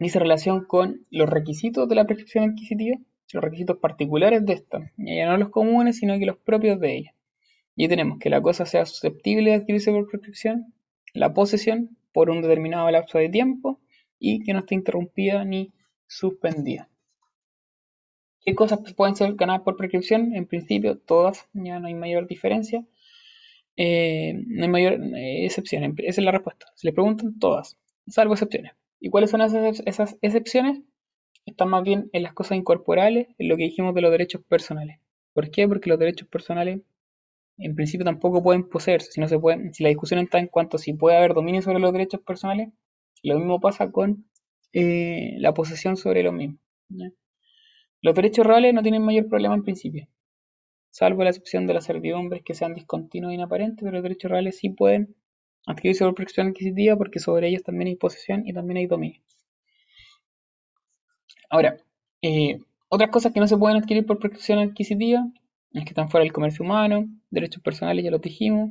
dice 0.00 0.18
relación 0.18 0.64
con 0.64 1.06
los 1.08 1.30
requisitos 1.30 1.88
de 1.88 1.94
la 1.94 2.04
prescripción 2.04 2.50
adquisitiva, 2.50 2.98
los 3.32 3.44
requisitos 3.44 3.78
particulares 3.78 4.44
de 4.44 4.54
esta, 4.54 4.90
ya 4.96 5.26
no 5.26 5.36
los 5.36 5.50
comunes, 5.50 5.98
sino 5.98 6.18
que 6.18 6.26
los 6.26 6.36
propios 6.36 6.80
de 6.80 6.96
ella. 6.96 7.14
Y 7.76 7.86
tenemos 7.86 8.18
que 8.18 8.28
la 8.28 8.42
cosa 8.42 8.66
sea 8.66 8.86
susceptible 8.86 9.50
de 9.50 9.56
adquirirse 9.58 9.92
por 9.92 10.08
prescripción, 10.08 10.74
la 11.14 11.32
posesión 11.32 11.96
por 12.12 12.28
un 12.28 12.42
determinado 12.42 12.90
lapso 12.90 13.18
de 13.18 13.28
tiempo 13.28 13.78
y 14.18 14.42
que 14.42 14.52
no 14.52 14.58
esté 14.58 14.74
interrumpida 14.74 15.44
ni 15.44 15.72
suspendida. 16.08 16.88
¿Qué 18.40 18.56
cosas 18.56 18.80
pueden 18.94 19.14
ser 19.14 19.34
ganadas 19.34 19.62
por 19.62 19.76
prescripción? 19.76 20.34
En 20.34 20.46
principio, 20.46 20.98
todas, 20.98 21.46
ya 21.52 21.78
no 21.78 21.86
hay 21.86 21.94
mayor 21.94 22.26
diferencia. 22.26 22.84
Eh, 23.76 24.34
no 24.46 24.64
hay 24.64 24.70
mayor 24.70 24.94
eh, 25.16 25.44
excepción. 25.46 25.94
Esa 25.98 26.20
es 26.20 26.24
la 26.24 26.32
respuesta. 26.32 26.66
Se 26.74 26.86
le 26.86 26.92
preguntan 26.92 27.38
todas, 27.38 27.76
salvo 28.06 28.34
excepciones. 28.34 28.72
¿Y 29.00 29.08
cuáles 29.08 29.30
son 29.30 29.40
esas, 29.40 30.16
excepciones? 30.20 30.80
Están 31.46 31.70
más 31.70 31.82
bien 31.82 32.10
en 32.12 32.22
las 32.22 32.34
cosas 32.34 32.58
incorporales, 32.58 33.28
en 33.38 33.48
lo 33.48 33.56
que 33.56 33.64
dijimos 33.64 33.94
de 33.94 34.02
los 34.02 34.10
derechos 34.10 34.42
personales. 34.42 34.98
¿Por 35.32 35.50
qué? 35.50 35.66
Porque 35.66 35.88
los 35.88 35.98
derechos 35.98 36.28
personales 36.28 36.80
en 37.60 37.74
principio 37.74 38.04
tampoco 38.04 38.42
pueden 38.42 38.68
poseerse, 38.68 39.12
si 39.12 39.20
no 39.20 39.28
se 39.28 39.38
pueden, 39.38 39.74
si 39.74 39.82
la 39.82 39.90
discusión 39.90 40.20
está 40.20 40.38
en 40.38 40.46
cuanto 40.46 40.76
a 40.76 40.80
si 40.80 40.94
puede 40.94 41.16
haber 41.16 41.34
dominio 41.34 41.60
sobre 41.62 41.78
los 41.78 41.92
derechos 41.92 42.20
personales, 42.22 42.70
lo 43.22 43.38
mismo 43.38 43.60
pasa 43.60 43.90
con 43.90 44.24
eh, 44.72 45.36
la 45.38 45.52
posesión 45.52 45.96
sobre 45.96 46.22
los 46.22 46.32
mismos. 46.32 46.58
Los 48.00 48.14
derechos 48.14 48.46
reales 48.46 48.72
no 48.72 48.82
tienen 48.82 49.02
mayor 49.02 49.28
problema 49.28 49.54
en 49.54 49.62
principio, 49.62 50.08
salvo 50.90 51.24
la 51.24 51.30
excepción 51.30 51.66
de 51.66 51.74
las 51.74 51.84
servidumbres 51.84 52.42
que 52.42 52.54
sean 52.54 52.74
discontinuos 52.74 53.32
e 53.32 53.34
inaparentes, 53.34 53.78
pero 53.80 53.92
los 53.92 54.02
derechos 54.02 54.30
reales 54.30 54.58
sí 54.58 54.70
pueden 54.70 55.14
adquirirse 55.66 56.04
por 56.04 56.14
prescripción 56.14 56.48
adquisitiva 56.48 56.96
porque 56.96 57.18
sobre 57.18 57.48
ellos 57.48 57.62
también 57.62 57.88
hay 57.88 57.96
posesión 57.96 58.46
y 58.46 58.52
también 58.52 58.78
hay 58.78 58.86
dominio. 58.86 59.20
Ahora, 61.48 61.76
eh, 62.22 62.60
otras 62.88 63.10
cosas 63.10 63.32
que 63.32 63.40
no 63.40 63.46
se 63.46 63.56
pueden 63.56 63.78
adquirir 63.78 64.06
por 64.06 64.18
prescripción 64.18 64.58
adquisitiva 64.58 65.26
es 65.72 65.84
que 65.84 65.90
están 65.90 66.10
fuera 66.10 66.24
del 66.24 66.32
comercio 66.32 66.64
humano, 66.64 67.08
derechos 67.30 67.62
personales 67.62 68.04
ya 68.04 68.10
lo 68.10 68.18
dijimos, 68.18 68.70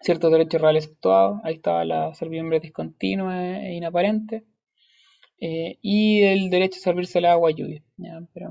ciertos 0.00 0.30
derechos 0.30 0.60
reales 0.60 0.86
actuados, 0.86 1.40
ahí 1.44 1.54
estaba 1.54 1.84
la 1.84 2.14
servidumbre 2.14 2.60
discontinua 2.60 3.58
e 3.58 3.74
inaparente, 3.74 4.44
eh, 5.40 5.78
y 5.82 6.22
el 6.22 6.50
derecho 6.50 6.78
a 6.78 6.82
servirse 6.82 7.18
el 7.18 7.26
agua 7.26 7.50
y 7.50 7.54
lluvia, 7.54 7.82
pero 8.32 8.50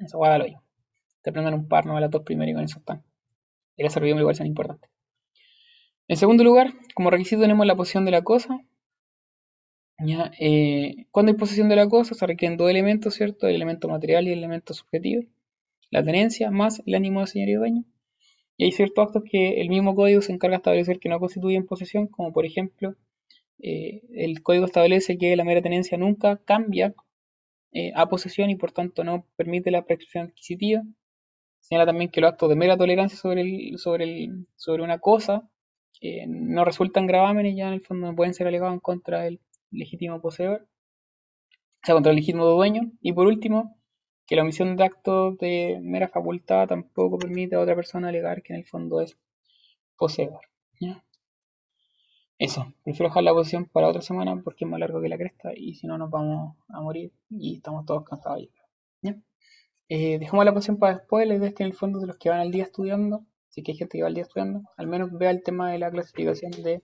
eso 0.00 0.18
va 0.18 0.28
a 0.28 0.30
dar 0.30 0.42
Te 1.26 1.30
aprendan 1.30 1.54
un 1.54 1.66
par, 1.66 1.86
no 1.86 1.96
a 1.96 2.00
las 2.00 2.08
dos 2.08 2.22
y 2.28 2.36
con 2.36 2.62
eso 2.62 2.78
están. 2.78 3.02
Y 3.76 3.82
la 3.82 3.90
servidumbre 3.90 4.22
igual 4.22 4.36
son 4.36 4.46
importantes. 4.46 4.88
En 6.06 6.16
segundo 6.16 6.44
lugar, 6.44 6.72
como 6.94 7.10
requisito 7.10 7.42
tenemos 7.42 7.66
la 7.66 7.74
posición 7.74 8.04
de 8.04 8.12
la 8.12 8.22
cosa. 8.22 8.60
¿ya? 9.98 10.30
Eh, 10.38 11.06
cuando 11.10 11.32
hay 11.32 11.36
posesión 11.36 11.68
de 11.68 11.74
la 11.74 11.88
cosa 11.88 12.14
se 12.14 12.24
requieren 12.28 12.56
dos 12.56 12.70
elementos, 12.70 13.14
¿cierto? 13.14 13.48
El 13.48 13.56
elemento 13.56 13.88
material 13.88 14.28
y 14.28 14.30
el 14.30 14.38
elemento 14.38 14.72
subjetivo 14.72 15.24
la 15.90 16.04
tenencia 16.04 16.50
más 16.52 16.80
el 16.86 16.94
ánimo 16.94 17.20
de 17.22 17.26
señor 17.26 17.48
y 17.48 17.54
dueño. 17.54 17.84
Y 18.56 18.64
hay 18.64 18.72
ciertos 18.72 19.06
actos 19.06 19.24
que 19.28 19.60
el 19.60 19.68
mismo 19.68 19.96
código 19.96 20.22
se 20.22 20.32
encarga 20.32 20.56
de 20.56 20.58
establecer 20.58 21.00
que 21.00 21.08
no 21.08 21.18
constituyen 21.18 21.66
posesión, 21.66 22.06
como 22.06 22.32
por 22.32 22.46
ejemplo, 22.46 22.94
eh, 23.58 24.02
el 24.14 24.42
código 24.42 24.66
establece 24.66 25.18
que 25.18 25.36
la 25.36 25.44
mera 25.44 25.62
tenencia 25.62 25.98
nunca 25.98 26.38
cambia 26.44 26.94
eh, 27.72 27.92
a 27.94 28.08
posesión 28.08 28.50
y 28.50 28.56
por 28.56 28.72
tanto 28.72 29.04
no 29.04 29.26
permite 29.36 29.70
la 29.70 29.84
prescripción 29.84 30.26
adquisitiva. 30.26 30.82
Señala 31.68 31.86
también 31.86 32.10
que 32.12 32.20
los 32.20 32.30
actos 32.30 32.48
de 32.48 32.54
mera 32.54 32.76
tolerancia 32.76 33.18
sobre, 33.18 33.76
sobre, 33.76 34.28
sobre 34.54 34.84
una 34.84 35.00
cosa 35.00 35.50
no 36.28 36.64
resultan 36.64 37.08
gravámenes 37.08 37.54
y 37.54 37.56
ya 37.56 37.66
en 37.66 37.74
el 37.74 37.80
fondo 37.80 38.14
pueden 38.14 38.34
ser 38.34 38.46
alegados 38.46 38.74
en 38.74 38.80
contra 38.80 39.22
del 39.22 39.40
legítimo 39.72 40.20
poseedor, 40.20 40.62
o 40.62 41.86
sea, 41.86 41.94
contra 41.94 42.10
el 42.10 42.16
legítimo 42.16 42.46
dueño. 42.46 42.92
Y 43.00 43.12
por 43.12 43.26
último, 43.26 43.76
que 44.26 44.36
la 44.36 44.42
omisión 44.42 44.76
de 44.76 44.84
actos 44.84 45.38
de 45.38 45.80
mera 45.82 46.06
facultad 46.06 46.68
tampoco 46.68 47.18
permite 47.18 47.56
a 47.56 47.60
otra 47.60 47.74
persona 47.74 48.10
alegar 48.10 48.42
que 48.42 48.52
en 48.52 48.60
el 48.60 48.66
fondo 48.66 49.00
es 49.00 49.16
poseedor. 49.96 50.42
Eso, 52.38 52.74
prefiero 52.84 53.08
dejar 53.08 53.24
la 53.24 53.32
posición 53.32 53.64
para 53.64 53.88
otra 53.88 54.02
semana 54.02 54.40
porque 54.44 54.66
es 54.66 54.70
más 54.70 54.78
largo 54.78 55.00
que 55.00 55.08
la 55.08 55.16
cresta 55.16 55.52
y 55.56 55.74
si 55.74 55.88
no 55.88 55.98
nos 55.98 56.10
vamos 56.10 56.56
a 56.68 56.80
morir 56.80 57.10
y 57.30 57.56
estamos 57.56 57.86
todos 57.86 58.04
cansados 58.04 58.46
¿ya? 59.00 59.16
Eh, 59.88 60.18
dejamos 60.18 60.44
la 60.44 60.52
posición 60.52 60.78
para 60.78 60.96
después, 60.96 61.26
la 61.28 61.34
idea 61.34 61.48
es 61.48 61.54
que 61.54 61.62
en 61.62 61.68
el 61.70 61.76
fondo 61.76 62.00
de 62.00 62.06
los 62.06 62.16
que 62.16 62.28
van 62.28 62.40
al 62.40 62.50
día 62.50 62.64
estudiando, 62.64 63.24
si 63.50 63.62
que 63.62 63.72
hay 63.72 63.78
gente 63.78 63.98
que 63.98 64.02
va 64.02 64.08
al 64.08 64.14
día 64.14 64.24
estudiando, 64.24 64.62
al 64.76 64.86
menos 64.86 65.12
vea 65.12 65.30
el 65.30 65.42
tema 65.42 65.70
de 65.70 65.78
la 65.78 65.90
clasificación 65.90 66.50
de, 66.50 66.82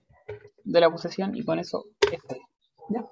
la 0.63 0.89
posesión 0.89 1.35
y 1.35 1.43
con 1.43 1.59
eso 1.59 1.85
estoy. 2.11 2.39
¿ya? 2.89 3.05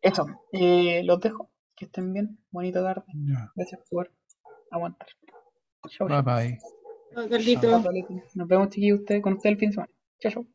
Eso, 0.00 0.26
eh, 0.52 1.02
los 1.04 1.20
dejo. 1.20 1.50
Que 1.76 1.86
estén 1.86 2.12
bien. 2.12 2.38
Bonita 2.50 2.82
tarde. 2.82 3.04
Gracias 3.54 3.80
por 3.90 4.10
aguantar. 4.70 5.08
Chau, 5.88 6.06
bye 6.06 6.22
bye. 6.22 6.58
Nos 8.34 8.48
vemos 8.48 8.68
chiquillos 8.68 9.00
usted, 9.00 9.20
con 9.20 9.34
usted 9.34 9.50
el 9.50 9.58
fin 9.58 9.70
de 9.70 9.74
semana. 9.74 9.92
Chao, 10.20 10.32
chao. 10.32 10.46